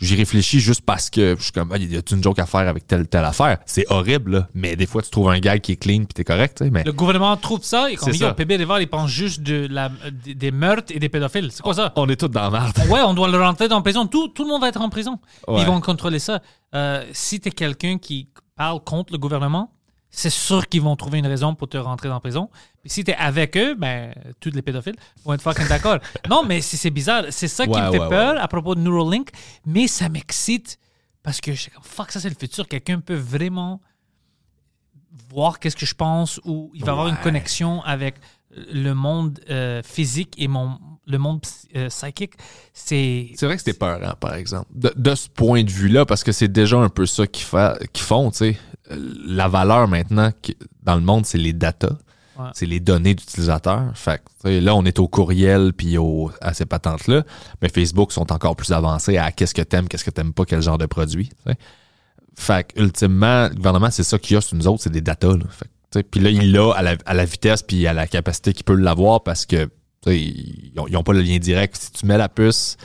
J'y 0.00 0.16
réfléchis 0.16 0.58
juste 0.58 0.80
parce 0.80 1.10
que 1.10 1.36
je 1.38 1.42
suis 1.44 1.52
comme, 1.52 1.70
ah, 1.70 1.78
y 1.78 1.96
a 1.96 2.00
une 2.10 2.22
joke 2.22 2.40
à 2.40 2.46
faire 2.46 2.66
avec 2.68 2.88
telle, 2.88 3.06
telle 3.06 3.24
affaire? 3.24 3.58
C'est 3.66 3.86
horrible, 3.88 4.32
là. 4.32 4.48
Mais 4.52 4.74
des 4.74 4.86
fois, 4.86 5.00
tu 5.00 5.10
trouves 5.10 5.30
un 5.30 5.38
gag 5.38 5.60
qui 5.60 5.72
est 5.72 5.76
clean, 5.76 5.98
puis 5.98 6.14
t'es 6.14 6.24
correct. 6.24 6.60
Mais 6.72 6.82
Le 6.82 6.92
gouvernement 6.92 7.36
trouve 7.36 7.62
ça 7.62 7.88
et 7.88 7.94
comme 7.94 8.12
C'est 8.12 8.18
yo, 8.18 8.26
ça. 8.26 8.34
PB 8.34 8.56
Rival, 8.56 8.82
il 8.82 8.88
pense 8.88 9.08
juste 9.08 9.42
de 9.42 9.68
la, 9.70 9.92
des, 10.10 10.50
meurtres 10.50 10.92
et 10.92 10.98
des 10.98 11.08
pédophiles. 11.08 11.50
C'est 11.52 11.62
quoi 11.62 11.74
ça? 11.74 11.92
On 11.94 12.08
est 12.08 12.16
tous 12.16 12.28
dans 12.28 12.50
la 12.50 12.50
merde. 12.50 12.72
Ouais, 12.88 13.00
on 13.02 13.14
doit 13.14 13.28
le 13.28 13.40
rentrer 13.40 13.68
dans 13.68 13.76
la 13.76 13.82
prison. 13.82 14.06
Tout, 14.06 14.28
tout 14.28 14.42
le 14.42 14.48
monde 14.48 14.60
va 14.60 14.68
être 14.68 14.80
en 14.80 14.88
prison. 14.88 15.20
Ouais. 15.46 15.60
Ils 15.60 15.66
vont 15.66 15.80
contrôler 15.80 16.18
ça. 16.18 16.42
Euh, 16.74 17.04
si 17.12 17.38
tu 17.38 17.48
es 17.48 17.52
quelqu'un 17.52 17.98
qui 17.98 18.28
parle 18.56 18.80
contre 18.82 19.12
le 19.12 19.18
gouvernement, 19.18 19.70
c'est 20.14 20.30
sûr 20.30 20.68
qu'ils 20.68 20.82
vont 20.82 20.94
trouver 20.94 21.18
une 21.20 21.26
raison 21.26 21.54
pour 21.54 21.68
te 21.68 21.78
rentrer 21.78 22.08
dans 22.08 22.14
la 22.14 22.20
prison. 22.20 22.50
Puis 22.82 22.90
si 22.90 23.02
tu 23.02 23.10
es 23.12 23.16
avec 23.16 23.56
eux, 23.56 23.74
ben, 23.74 24.14
tous 24.40 24.50
les 24.50 24.60
pédophiles 24.60 24.94
vont 25.24 25.32
être 25.32 25.40
fucking 25.42 25.66
d'accord. 25.68 25.98
non, 26.28 26.44
mais 26.44 26.60
c'est 26.60 26.90
bizarre. 26.90 27.24
C'est 27.30 27.48
ça 27.48 27.66
qui 27.66 27.80
me 27.80 27.90
fait 27.90 27.98
ouais, 27.98 28.08
peur 28.10 28.40
à 28.40 28.46
propos 28.46 28.74
de 28.74 28.80
Neuralink. 28.80 29.30
Mais 29.64 29.86
ça 29.88 30.08
m'excite 30.10 30.78
parce 31.22 31.40
que 31.40 31.52
je 31.52 31.62
suis 31.62 31.70
comme, 31.70 31.82
fuck, 31.82 32.12
ça 32.12 32.20
c'est 32.20 32.28
le 32.28 32.34
futur. 32.38 32.68
Quelqu'un 32.68 33.00
peut 33.00 33.16
vraiment 33.16 33.80
voir 35.30 35.58
qu'est-ce 35.58 35.76
que 35.76 35.86
je 35.86 35.94
pense 35.94 36.40
ou 36.44 36.70
il 36.74 36.84
va 36.84 36.92
avoir 36.92 37.08
une 37.08 37.16
connexion 37.16 37.82
avec 37.82 38.16
le 38.54 38.92
monde 38.92 39.40
euh, 39.48 39.82
physique 39.82 40.34
et 40.36 40.46
mon, 40.46 40.78
le 41.06 41.16
monde 41.18 41.40
euh, 41.74 41.88
psychique. 41.88 42.34
C'est 42.74 43.30
C'est 43.36 43.46
vrai 43.46 43.56
que 43.56 43.62
c'était 43.62 43.78
peurant, 43.78 44.12
par 44.20 44.34
exemple. 44.34 44.66
De, 44.74 44.92
de 44.94 45.14
ce 45.14 45.28
point 45.30 45.64
de 45.64 45.70
vue-là, 45.70 46.04
parce 46.04 46.22
que 46.22 46.32
c'est 46.32 46.48
déjà 46.52 46.76
un 46.76 46.90
peu 46.90 47.06
ça 47.06 47.26
qu'ils 47.26 47.46
fa- 47.46 47.78
qu'ils 47.94 48.04
font, 48.04 48.30
tu 48.30 48.36
sais. 48.38 48.58
Euh, 48.92 49.14
La 49.26 49.48
valeur 49.48 49.88
maintenant 49.88 50.30
dans 50.82 50.94
le 50.96 51.02
monde, 51.02 51.26
c'est 51.26 51.38
les 51.38 51.52
datas. 51.52 51.96
Ouais. 52.38 52.46
C'est 52.54 52.66
les 52.66 52.80
données 52.80 53.14
d'utilisateurs. 53.14 53.90
Fait 53.94 54.22
que, 54.42 54.48
là, 54.48 54.74
on 54.74 54.84
est 54.84 54.98
au 54.98 55.06
courriel 55.06 55.72
puis 55.74 55.98
au, 55.98 56.30
à 56.40 56.54
ces 56.54 56.64
patentes-là. 56.64 57.24
Mais 57.60 57.68
Facebook 57.68 58.10
sont 58.10 58.32
encore 58.32 58.56
plus 58.56 58.72
avancés 58.72 59.18
à 59.18 59.30
qu'est-ce 59.32 59.54
que 59.54 59.60
t'aimes, 59.62 59.86
qu'est-ce 59.86 60.04
que 60.04 60.10
t'aimes 60.10 60.32
pas, 60.32 60.44
quel 60.46 60.62
genre 60.62 60.78
de 60.78 60.86
produit. 60.86 61.28
tu 61.28 61.34
sais. 61.52 61.56
Fait 62.34 62.72
que, 62.72 62.80
ultimement, 62.80 63.48
le 63.48 63.54
gouvernement, 63.54 63.90
c'est 63.90 64.02
ça 64.02 64.18
qu'il 64.18 64.34
y 64.34 64.38
a 64.38 64.40
sur 64.40 64.56
nous 64.56 64.66
autres, 64.66 64.82
c'est 64.82 64.90
des 64.90 65.02
datas. 65.02 65.34
Puis 66.10 66.20
là, 66.20 66.30
il 66.30 66.52
l'a 66.52 66.72
à 66.72 66.80
la, 66.80 66.96
à 67.04 67.12
la 67.12 67.26
vitesse 67.26 67.62
puis 67.62 67.86
à 67.86 67.92
la 67.92 68.06
capacité 68.06 68.54
qu'il 68.54 68.64
peut 68.64 68.74
l'avoir 68.74 69.22
parce 69.22 69.44
que 69.44 69.68
ils 70.06 70.72
n'ont 70.74 71.02
pas 71.02 71.12
le 71.12 71.20
lien 71.20 71.38
direct. 71.38 71.76
Si 71.76 71.92
tu 71.92 72.06
mets 72.06 72.16
la 72.18 72.28
puce, 72.30 72.76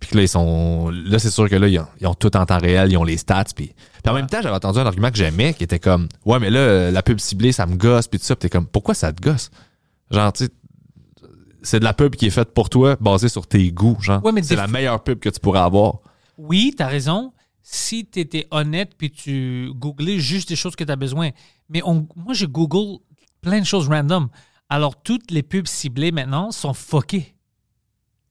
puis 0.00 0.10
que 0.10 0.16
là, 0.16 0.22
ils 0.22 0.28
sont. 0.28 0.90
Là, 0.90 1.18
c'est 1.18 1.30
sûr 1.30 1.48
que 1.48 1.56
là, 1.56 1.68
ils 1.68 1.78
ont, 1.78 1.86
ils 2.00 2.06
ont 2.06 2.14
tout 2.14 2.36
en 2.36 2.46
temps 2.46 2.58
réel, 2.58 2.92
ils 2.92 2.96
ont 2.96 3.04
les 3.04 3.16
stats. 3.16 3.44
Puis, 3.54 3.66
puis 4.02 4.10
en 4.10 4.14
même 4.14 4.26
temps, 4.26 4.40
j'avais 4.42 4.54
entendu 4.54 4.78
un 4.78 4.86
argument 4.86 5.10
que 5.10 5.16
j'aimais 5.16 5.54
qui 5.54 5.64
était 5.64 5.78
comme 5.78 6.08
Ouais, 6.24 6.38
mais 6.38 6.50
là, 6.50 6.90
la 6.90 7.02
pub 7.02 7.18
ciblée, 7.18 7.52
ça 7.52 7.66
me 7.66 7.76
gosse, 7.76 8.08
puis 8.08 8.18
tout 8.18 8.24
ça. 8.26 8.36
Puis 8.36 8.48
t'es 8.48 8.50
comme 8.50 8.66
Pourquoi 8.66 8.94
ça 8.94 9.12
te 9.12 9.20
gosse? 9.20 9.50
Genre, 10.10 10.32
tu 10.32 10.44
sais, 10.44 10.50
c'est 11.62 11.80
de 11.80 11.84
la 11.84 11.92
pub 11.94 12.14
qui 12.14 12.26
est 12.26 12.30
faite 12.30 12.54
pour 12.54 12.70
toi, 12.70 12.96
basée 13.00 13.28
sur 13.28 13.46
tes 13.46 13.70
goûts. 13.72 13.98
Genre, 14.00 14.24
Ouais, 14.24 14.32
c'est 14.42 14.56
la 14.56 14.68
meilleure 14.68 15.02
pub 15.02 15.18
que 15.18 15.28
tu 15.28 15.40
pourrais 15.40 15.60
avoir. 15.60 15.98
Oui, 16.36 16.72
tu 16.76 16.82
as 16.82 16.86
raison. 16.86 17.32
Si 17.62 18.06
tu 18.06 18.20
étais 18.20 18.46
honnête 18.50 18.92
puis 18.96 19.10
tu 19.10 19.70
googlais 19.74 20.18
juste 20.20 20.48
des 20.48 20.56
choses 20.56 20.76
que 20.76 20.84
tu 20.84 20.92
as 20.92 20.96
besoin. 20.96 21.30
Mais 21.68 21.82
on, 21.84 22.06
moi, 22.16 22.32
je 22.32 22.46
google 22.46 23.00
plein 23.42 23.60
de 23.60 23.66
choses 23.66 23.88
random. 23.88 24.28
Alors, 24.70 25.02
toutes 25.02 25.30
les 25.30 25.42
pubs 25.42 25.66
ciblées 25.66 26.12
maintenant 26.12 26.50
sont 26.50 26.72
fuckées. 26.72 27.34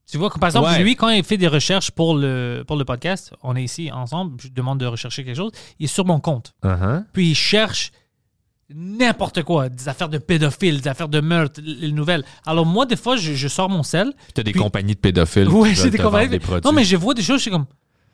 Tu 0.10 0.18
vois, 0.18 0.30
par 0.30 0.48
exemple, 0.48 0.70
Ouais. 0.70 0.82
lui, 0.82 0.96
quand 0.96 1.10
il 1.10 1.24
fait 1.24 1.38
des 1.38 1.48
recherches 1.50 1.92
pour 1.92 2.16
le, 2.16 2.64
pour 2.66 2.78
le 2.78 2.86
podcast, 2.86 3.34
on 3.44 3.56
est 3.58 3.64
ici 3.64 3.92
ensemble, 3.92 4.40
je 4.42 4.48
demande 4.48 4.80
de 4.80 4.86
rechercher 4.86 5.24
quelque 5.26 5.36
chose, 5.36 5.52
il 5.80 5.84
est 5.86 5.88
sur 5.88 6.06
mon 6.06 6.20
compte. 6.22 6.54
Uh-huh. 6.64 7.04
Puis 7.12 7.32
il 7.32 7.36
cherche 7.36 7.92
n'importe 8.70 9.44
quoi, 9.44 9.70
des 9.70 9.88
affaires 9.88 10.10
de 10.10 10.18
pédophiles, 10.18 10.82
des 10.82 10.88
affaires 10.90 11.08
de 11.10 11.20
meurtres, 11.22 11.62
les 11.64 11.92
nouvelles. 11.92 12.24
Alors 12.46 12.66
moi, 12.66 12.86
des 12.86 12.96
fois, 12.98 13.16
je, 13.16 13.34
je 13.34 13.48
sors 13.48 13.70
mon 13.70 13.84
sel, 13.84 14.14
Puis 14.26 14.34
t'as 14.34 14.44
des 14.44 14.52
Puis- 14.52 14.62
compagnies 14.62 14.94
de 14.96 15.00
pédophiles. 15.00 15.48
Qui 15.48 15.76
c'est 15.76 15.90
des 15.90 15.98
compagnies. 15.98 16.30
des. 16.30 16.42
Non, 16.64 16.72
mais 16.74 16.84
je 16.84 16.96
vois 16.98 17.14
des 17.14 17.22
choses, 17.22 17.38
je 17.38 17.44
suis 17.44 17.52
comme, 17.52 17.66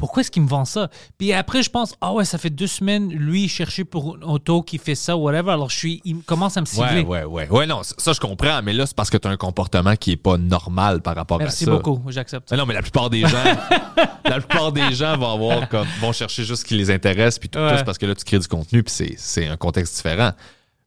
pourquoi 0.04 0.20
est-ce 0.20 0.32
qu'il 0.32 0.42
me 0.42 0.50
vend 0.50 0.66
ça? 0.66 0.90
Puis 1.18 1.32
après, 1.32 1.64
je 1.64 1.70
pense, 1.70 1.96
ah 2.02 2.12
ouais, 2.12 2.26
ça 2.26 2.38
fait 2.38 2.50
deux 2.50 2.68
semaines, 2.68 3.10
lui, 3.14 3.44
il 3.46 3.48
cherchait 3.48 3.86
pour 3.86 4.18
une 4.18 4.26
auto 4.26 4.62
qui 4.62 4.78
fait 4.78 4.96
ça, 4.96 5.16
whatever. 5.16 5.52
Alors, 5.52 5.70
je 5.70 5.78
suis, 5.78 6.02
il 6.04 6.18
commence 6.24 6.58
à 6.58 6.62
me 6.62 6.66
cibler. 6.66 7.04
Ouais, 7.04 7.24
ouais, 7.24 7.24
ouais. 7.24 7.50
Ouais, 7.50 7.66
non, 7.66 7.84
ça, 7.84 8.12
je 8.12 8.20
comprends, 8.20 8.62
mais 8.62 8.74
là, 8.74 8.86
c'est 8.86 8.98
parce 8.98 9.10
que 9.10 9.16
t'as 9.16 9.30
un 9.30 9.38
comportement 9.38 9.96
qui 9.96 10.12
est 10.12 10.18
pas 10.18 10.38
normal 10.38 11.02
par 11.02 11.16
rapport 11.16 11.40
Merci 11.40 11.64
à 11.64 11.68
ça. 11.68 11.72
beaucoup, 11.72 12.02
j'accepte. 12.10 12.52
Mais 12.52 12.58
non, 12.58 12.66
mais 12.66 12.74
la 12.74 12.82
plupart 12.82 13.10
des 13.10 13.22
gens, 13.22 13.44
la 14.26 14.42
plupart 14.42 14.74
des 14.74 14.94
gens 14.94 15.18
vont 15.18 15.32
avoir 15.34 15.70
comme, 15.70 15.88
vont 16.02 16.12
chercher 16.12 16.44
juste 16.44 16.64
ce 16.64 16.66
qui 16.66 16.76
les 16.76 16.92
intéresse, 16.92 17.40
puis 17.40 17.48
tout, 17.48 17.60
Ouais. 17.60 17.78
tout, 17.78 17.86
parce 17.86 17.98
que 17.98 18.06
là, 18.06 18.14
tu 18.14 18.26
crées 18.26 18.40
du 18.40 18.48
contenu, 18.50 18.84
puis 18.84 18.94
c'est, 18.94 19.16
c'est 19.18 19.48
un 19.48 19.56
contexte 19.56 19.96
différent. 19.96 20.32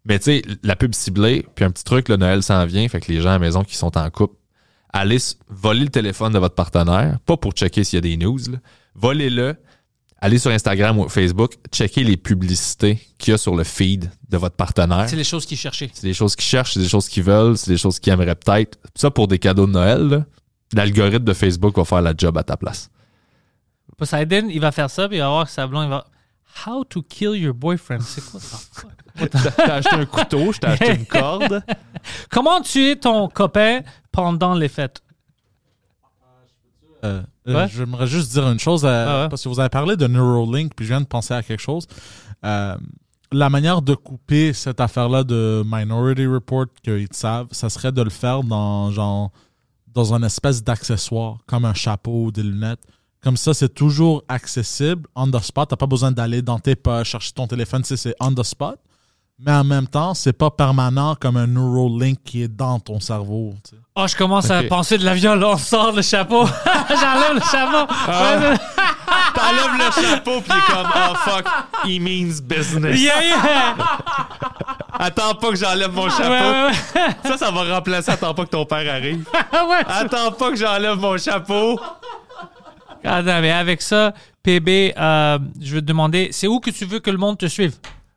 Mais 0.05 0.18
tu 0.18 0.24
sais, 0.26 0.43
la 0.62 0.76
pub 0.76 0.94
ciblée, 0.94 1.47
puis 1.55 1.64
un 1.64 1.70
petit 1.70 1.84
truc, 1.84 2.10
le 2.10 2.16
Noël 2.16 2.43
s'en 2.43 2.66
vient, 2.66 2.86
fait 2.88 3.01
que 3.01 3.10
les 3.10 3.22
gens 3.22 3.30
à 3.30 3.32
la 3.32 3.38
maison 3.38 3.64
qui 3.64 3.76
sont 3.76 3.97
en 3.97 4.10
couple, 4.10 4.34
allez 4.93 5.18
voler 5.48 5.80
le 5.84 5.88
téléphone 5.90 6.32
de 6.32 6.38
votre 6.38 6.55
partenaire, 6.55 7.18
pas 7.26 7.36
pour 7.36 7.52
checker 7.52 7.82
s'il 7.84 7.97
y 7.97 7.98
a 7.98 8.01
des 8.02 8.16
news, 8.16 8.38
là. 8.51 8.59
Volez-le, 8.97 9.56
allez 10.18 10.39
sur 10.39 10.51
Instagram 10.51 10.98
ou 10.98 11.09
Facebook, 11.09 11.55
checkez 11.73 12.05
les 12.05 12.16
publicités 12.16 13.01
qu'il 13.18 13.32
y 13.32 13.35
a 13.35 13.39
sur 13.39 13.55
le 13.55 13.64
feed 13.64 14.10
de 14.28 14.36
votre 14.36 14.56
partenaire. 14.56 15.09
C'est 15.09 15.16
les 15.16 15.24
choses 15.24 15.47
qu'il 15.47 15.59
cherchait. 15.59 15.90
C'est 15.93 16.06
des 16.06 16.14
choses 16.14 16.35
qu'ils 16.35 16.47
cherchent, 16.47 16.74
c'est 16.74 16.81
des 16.81 16.89
choses 16.89 17.09
qu'ils 17.09 17.23
veulent, 17.23 17.56
c'est 17.56 17.70
des 17.70 17.78
choses 17.78 17.98
qu'ils 17.98 18.12
aimeraient 18.12 18.35
peut-être. 18.35 18.78
Ça, 18.94 19.10
pour 19.10 19.28
des 19.28 19.39
cadeaux 19.39 19.66
de 19.66 19.73
Noël, 19.73 20.27
l'algorithme 20.73 21.24
de 21.24 21.32
Facebook 21.32 21.77
va 21.77 21.85
faire 21.85 22.02
la 22.02 22.14
job 22.16 22.36
à 22.39 22.43
ta 22.43 22.56
place. 22.56 22.90
Poseidon, 23.97 24.48
il 24.51 24.60
va 24.60 24.73
faire 24.73 24.90
ça, 24.90 25.09
puis 25.09 25.18
il 25.18 25.20
va 25.20 25.28
voir 25.28 25.47
que 25.47 25.52
sa 25.52 25.66
blonde, 25.66 25.85
il 25.85 25.90
va. 25.90 26.05
How 26.66 26.85
to 26.85 27.02
kill 27.02 27.35
your 27.35 27.55
boyfriend? 27.55 28.01
C'est 28.01 28.24
quoi 28.24 28.40
ça? 28.40 28.59
T'as 29.56 29.74
acheté 29.74 29.94
un 29.94 30.06
couteau, 30.06 30.52
je 30.52 30.59
t'ai 30.59 30.66
acheté 30.66 30.94
une 30.94 31.06
corde. 31.06 31.62
Comment 32.31 32.60
tuer 32.60 32.97
ton 32.97 33.28
copain 33.28 33.81
pendant 34.12 34.55
les 34.55 34.68
fêtes? 34.68 35.02
Euh, 37.06 37.22
Ouais. 37.54 37.68
J'aimerais 37.72 38.06
juste 38.08 38.32
dire 38.32 38.48
une 38.50 38.58
chose, 38.58 38.84
euh, 38.84 39.06
Ah 39.08 39.22
ouais. 39.22 39.28
parce 39.28 39.44
que 39.44 39.48
vous 39.48 39.60
avez 39.60 39.68
parlé 39.68 39.96
de 39.96 40.06
Neuralink, 40.08 40.74
puis 40.74 40.84
je 40.84 40.90
viens 40.92 41.00
de 41.00 41.06
penser 41.06 41.32
à 41.32 41.42
quelque 41.44 41.60
chose. 41.62 41.86
Euh, 42.44 42.76
la 43.32 43.50
manière 43.50 43.82
de 43.82 43.94
couper 43.94 44.52
cette 44.52 44.80
affaire-là 44.80 45.22
de 45.24 45.62
Minority 45.64 46.26
Report 46.26 46.66
qu'ils 46.82 47.06
savent, 47.12 47.46
ça 47.52 47.68
serait 47.68 47.92
de 47.92 48.02
le 48.02 48.10
faire 48.10 48.42
dans 48.42 48.90
genre 48.90 49.30
dans 49.94 50.12
une 50.12 50.24
espèce 50.24 50.62
d'accessoire, 50.62 51.38
comme 51.46 51.64
un 51.64 51.72
chapeau 51.74 52.24
ou 52.26 52.32
des 52.32 52.42
lunettes. 52.42 52.80
Comme 53.22 53.36
ça, 53.36 53.54
c'est 53.54 53.72
toujours 53.72 54.22
accessible, 54.28 55.08
on 55.14 55.30
the 55.30 55.40
spot. 55.40 55.68
T'as 55.70 55.76
pas 55.76 55.86
besoin 55.86 56.12
d'aller 56.12 56.42
dans 56.42 56.58
tes 56.58 56.76
poches, 56.76 57.10
chercher 57.10 57.32
ton 57.32 57.46
téléphone, 57.46 57.82
c'est 57.84 58.14
on 58.20 58.32
the 58.34 58.42
spot. 58.42 58.78
Mais 59.38 59.52
en 59.52 59.64
même 59.64 59.86
temps, 59.86 60.14
c'est 60.14 60.32
pas 60.32 60.50
permanent 60.50 61.14
comme 61.14 61.36
un 61.36 61.46
Neuralink 61.46 62.18
qui 62.24 62.42
est 62.42 62.48
dans 62.48 62.80
ton 62.80 63.00
cerveau. 63.00 63.54
tu 63.64 63.76
sais. 63.76 63.82
Oh, 63.94 64.06
je 64.06 64.16
commence 64.16 64.50
à 64.50 64.62
penser 64.62 64.98
de 64.98 65.04
l'avion. 65.04 65.34
Là, 65.34 65.50
on 65.50 65.56
sort 65.56 65.92
le 65.92 66.02
chapeau. 66.02 66.46
J'enlève 66.88 67.34
le 67.34 67.40
chapeau. 67.40 67.92
Ah. 68.08 68.54
T'enlèves 69.34 69.78
le 69.78 70.02
chapeau, 70.02 70.40
puis 70.40 70.50
il 70.50 70.56
est 70.56 70.74
comme, 70.74 70.90
oh 70.94 71.14
fuck, 71.16 71.46
he 71.84 72.00
means 72.00 72.40
business. 72.42 72.98
yeah, 72.98 73.22
yeah. 73.22 73.76
Attends 74.98 75.34
pas 75.34 75.50
que 75.50 75.56
j'enlève 75.56 75.92
mon 75.92 76.08
chapeau. 76.08 76.30
Ouais, 76.30 76.70
ouais, 76.70 77.16
Ça, 77.24 77.36
ça 77.36 77.50
va 77.50 77.74
remplacer. 77.74 78.10
Attends 78.12 78.34
pas 78.34 78.44
que 78.44 78.50
ton 78.50 78.64
père 78.64 78.94
arrive. 78.94 79.24
ouais. 79.52 79.84
Attends 79.86 80.32
pas 80.32 80.50
que 80.50 80.56
j'enlève 80.56 80.96
mon 80.98 81.16
chapeau. 81.18 81.78
Attends, 83.04 83.40
mais 83.40 83.52
avec 83.52 83.82
ça, 83.82 84.12
PB, 84.42 84.94
euh, 84.96 85.38
je 85.60 85.74
veux 85.74 85.80
te 85.80 85.86
demander, 85.86 86.28
c'est 86.32 86.46
où 86.48 86.58
que 86.60 86.70
tu 86.70 86.84
veux 86.86 86.98
que 87.00 87.10
le 87.10 87.18
monde 87.18 87.38
te 87.38 87.46
suive? 87.46 87.74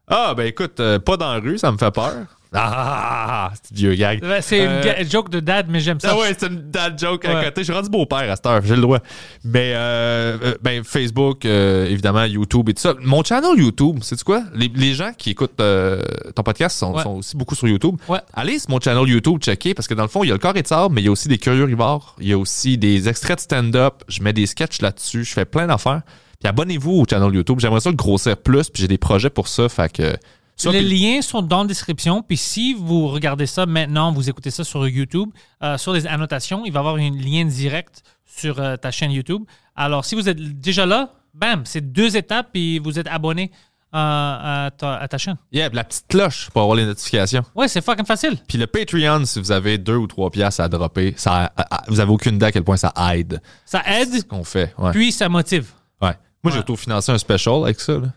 Ah, 0.10 0.34
ben 0.36 0.48
écoute, 0.48 0.80
euh, 0.80 0.99
pas 0.99 1.18
dans 1.18 1.31
la 1.34 1.40
rue, 1.40 1.57
ça 1.57 1.72
me 1.72 1.77
fait 1.77 1.91
peur. 1.91 2.14
Ah, 2.52 3.52
c'est 3.61 3.76
vieux 3.77 3.94
gag. 3.94 4.23
Ouais, 4.23 4.41
C'est 4.41 4.61
Euh, 4.68 4.77
une 4.77 4.84
ga- 4.84 5.03
joke 5.07 5.30
de 5.30 5.40
dad, 5.40 5.68
mais 5.69 5.80
j'aime 5.80 5.99
ça. 5.99 6.14
Ah 6.14 6.18
ouais, 6.18 6.36
c'est 6.36 6.48
une 6.48 6.72
dad 6.72 6.99
joke 6.99 7.23
à 7.26 7.36
Ouais. 7.36 7.44
côté. 7.45 7.61
Je 7.61 7.65
suis 7.65 7.73
rendu 7.73 7.90
beau-père 7.91 8.31
à 8.31 8.36
cette 8.36 8.45
heure, 8.48 8.61
j'ai 8.65 8.76
le 8.76 8.81
droit. 8.81 8.98
Mais 9.44 9.73
euh, 9.76 10.36
euh, 10.44 10.56
ben, 10.60 10.84
Facebook, 10.84 11.45
euh, 11.45 11.86
évidemment, 11.86 12.23
YouTube 12.26 12.68
et 12.69 12.73
tout 12.73 12.81
ça. 12.81 12.95
Mon 13.03 13.23
channel 13.23 13.52
YouTube, 13.56 13.99
c'est 14.02 14.23
quoi? 14.23 14.41
Les, 14.56 14.68
les 14.73 14.95
gens 14.95 15.11
qui 15.15 15.30
écoutent 15.30 15.60
euh, 15.60 16.02
ton 16.36 16.41
podcast 16.41 16.76
sont, 16.76 16.95
Ouais. 16.95 17.03
sont 17.03 17.18
aussi 17.18 17.38
beaucoup 17.38 17.53
sur 17.53 17.68
YouTube. 17.68 17.98
Ouais. 18.07 18.18
Allez 18.34 18.57
sur 18.57 18.72
mon 18.72 18.80
channel 18.80 19.07
YouTube, 19.07 19.40
checker, 19.40 19.76
parce 19.76 19.88
que 19.88 19.94
dans 19.94 20.02
le 20.02 20.10
fond, 20.10 20.23
il 20.23 20.30
y 20.30 20.31
a 20.31 20.34
le 20.34 20.40
corps 20.40 20.57
et 20.57 20.64
de 20.64 20.68
sable, 20.68 20.95
mais 20.95 21.02
il 21.02 21.06
y 21.06 21.10
a 21.10 21.11
aussi 21.11 21.27
des 21.27 21.38
curieux 21.38 21.65
rivards. 21.65 22.15
Il 22.19 22.27
y 22.30 22.34
a 22.34 22.38
aussi 22.40 22.80
des 22.80 23.07
extraits 23.07 23.36
de 23.38 23.41
stand-up. 23.41 23.94
Je 24.07 24.23
mets 24.23 24.34
des 24.34 24.48
sketchs 24.48 24.81
là-dessus. 24.81 25.23
Je 25.23 25.34
fais 25.34 25.45
plein 25.45 25.68
d'affaires. 25.68 26.02
Puis 26.40 26.48
abonnez-vous 26.48 26.91
au 26.91 27.06
channel 27.10 27.34
YouTube. 27.34 27.60
J'aimerais 27.60 27.82
ça 27.82 27.90
le 27.90 27.95
grossir 27.95 28.38
plus, 28.38 28.70
puis 28.70 28.82
j'ai 28.82 28.88
des 28.88 28.98
projets 28.98 29.30
pour 29.30 29.48
ça. 29.48 29.68
Fait 29.68 29.91
que. 29.91 30.16
ça, 30.56 30.72
les 30.72 30.80
puis- 30.80 30.99
liens 30.99 31.22
sont 31.22 31.41
dans 31.41 31.61
la 31.64 31.68
description. 31.68 32.22
Puis 32.24 32.38
si 32.38 32.74
vous 32.74 33.07
regardez 33.07 33.45
ça 33.45 33.66
maintenant, 33.66 34.11
vous 34.14 34.30
écoutez 34.30 34.52
ça 34.52 34.64
sur 34.64 34.88
YouTube, 34.88 35.30
euh, 35.64 35.78
sur 35.78 35.91
les 35.94 36.07
annotations, 36.07 36.64
il 36.66 36.72
va 36.72 36.80
y 36.80 36.82
avoir 36.82 36.95
un 36.95 37.10
lien 37.11 37.45
direct 37.45 38.03
sur 38.26 38.60
euh, 38.60 38.78
ta 38.78 38.91
chaîne 38.91 39.11
YouTube. 39.11 39.44
Alors, 39.76 40.06
si 40.06 40.16
vous 40.16 40.30
êtes 40.30 40.38
déjà 40.60 40.86
là, 40.86 41.11
bam, 41.34 41.64
c'est 41.66 41.91
deux 41.91 42.16
étapes, 42.16 42.49
puis 42.53 42.80
vous 42.80 42.98
êtes 42.99 43.07
abonné 43.07 43.52
euh, 43.94 43.98
à, 43.98 44.70
ta, 44.78 44.95
à 44.98 45.07
ta 45.10 45.18
chaîne. 45.18 45.36
Yeah, 45.52 45.70
la 45.74 45.84
petite 45.84 46.06
cloche 46.07 46.49
pour 46.52 46.61
avoir 46.61 46.78
les 46.78 46.86
notifications. 46.86 47.44
Ouais, 47.56 47.68
c'est 47.68 47.84
fucking 47.84 48.06
facile. 48.06 48.38
Puis 48.48 48.57
le 48.57 48.68
Patreon, 48.68 49.26
si 49.26 49.40
vous 49.40 49.52
avez 49.52 49.78
deux 49.78 49.95
ou 49.95 50.07
trois 50.07 50.30
piastres 50.30 50.61
à 50.61 50.70
dropper, 50.70 51.16
ça, 51.18 51.52
à- 51.57 51.76
à- 51.76 51.84
vous 51.88 51.99
avez 51.99 52.11
aucune 52.11 52.36
idée 52.36 52.45
à 52.45 52.52
quel 52.52 52.64
point 52.64 52.78
ça 52.78 52.94
aide 53.14 53.41
Ça 53.66 53.82
aide, 53.88 54.14
ce 54.14 54.24
qu'on 54.24 54.44
fait. 54.44 54.74
Ouais. 54.78 54.91
puis 54.91 55.11
ça 55.11 55.28
motive. 55.28 55.72
ouais. 56.02 56.14
Moi, 56.44 56.53
j'ai 56.53 56.60
autofinancé 56.60 57.11
un 57.11 57.18
special 57.18 57.64
avec 57.64 57.80
ça. 57.80 57.94
Là. 57.94 58.07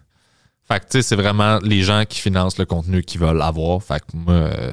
Fait 0.69 0.81
que, 0.81 0.85
tu 0.85 0.91
sais, 0.93 1.03
c'est 1.03 1.17
vraiment 1.17 1.59
les 1.63 1.83
gens 1.83 2.05
qui 2.09 2.21
financent 2.21 2.59
le 2.59 2.67
contenu 2.67 3.03
qu'ils 3.03 3.21
veulent 3.21 3.43
avoir. 3.43 3.83
Fait 3.83 4.01
que 4.01 4.17
moi, 4.17 4.35
euh, 4.35 4.73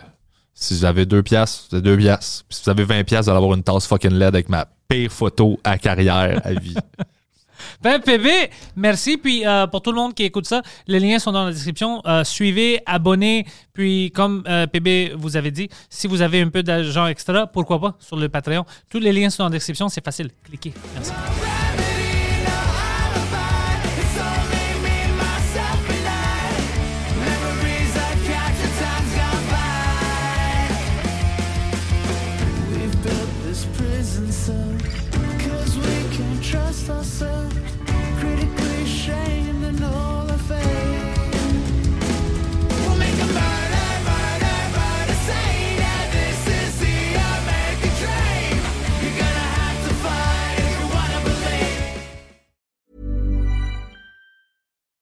si 0.53 0.76
vous 0.76 0.85
avez 0.85 1.05
deux 1.05 1.23
piastres, 1.23 1.73
avez 1.73 1.81
deux 1.81 1.97
piastres. 1.97 2.45
Puis 2.47 2.57
si 2.57 2.63
vous 2.63 2.69
avez 2.69 2.84
20 2.84 3.03
piastres, 3.03 3.26
vous 3.26 3.30
allez 3.31 3.43
avoir 3.43 3.57
une 3.57 3.63
tasse 3.63 3.88
fucking 3.88 4.11
LED 4.11 4.27
avec 4.35 4.49
ma 4.49 4.67
pire 4.88 5.11
photo 5.11 5.59
à 5.63 5.77
carrière 5.77 6.41
à 6.43 6.53
vie. 6.53 6.76
Ben, 7.81 7.99
PB, 7.99 8.27
merci. 8.76 9.17
Puis 9.17 9.45
euh, 9.45 9.67
pour 9.67 9.81
tout 9.81 9.91
le 9.91 9.97
monde 9.97 10.13
qui 10.13 10.23
écoute 10.23 10.45
ça, 10.45 10.61
les 10.88 10.99
liens 10.99 11.19
sont 11.19 11.31
dans 11.31 11.45
la 11.45 11.51
description. 11.51 12.01
Euh, 12.05 12.23
suivez, 12.23 12.81
abonnez. 12.85 13.45
Puis 13.73 14.11
comme 14.13 14.43
euh, 14.47 14.67
PB 14.67 15.15
vous 15.17 15.38
avez 15.38 15.51
dit, 15.51 15.69
si 15.89 16.07
vous 16.07 16.21
avez 16.21 16.41
un 16.41 16.49
peu 16.49 16.63
d'argent 16.63 17.07
extra, 17.07 17.47
pourquoi 17.47 17.80
pas 17.80 17.95
sur 17.99 18.17
le 18.17 18.30
Patreon. 18.30 18.65
Tous 18.89 18.99
les 18.99 19.11
liens 19.11 19.30
sont 19.30 19.43
dans 19.43 19.49
la 19.49 19.53
description. 19.53 19.89
C'est 19.89 20.03
facile. 20.03 20.30
Cliquez. 20.43 20.73
Merci. 20.93 21.11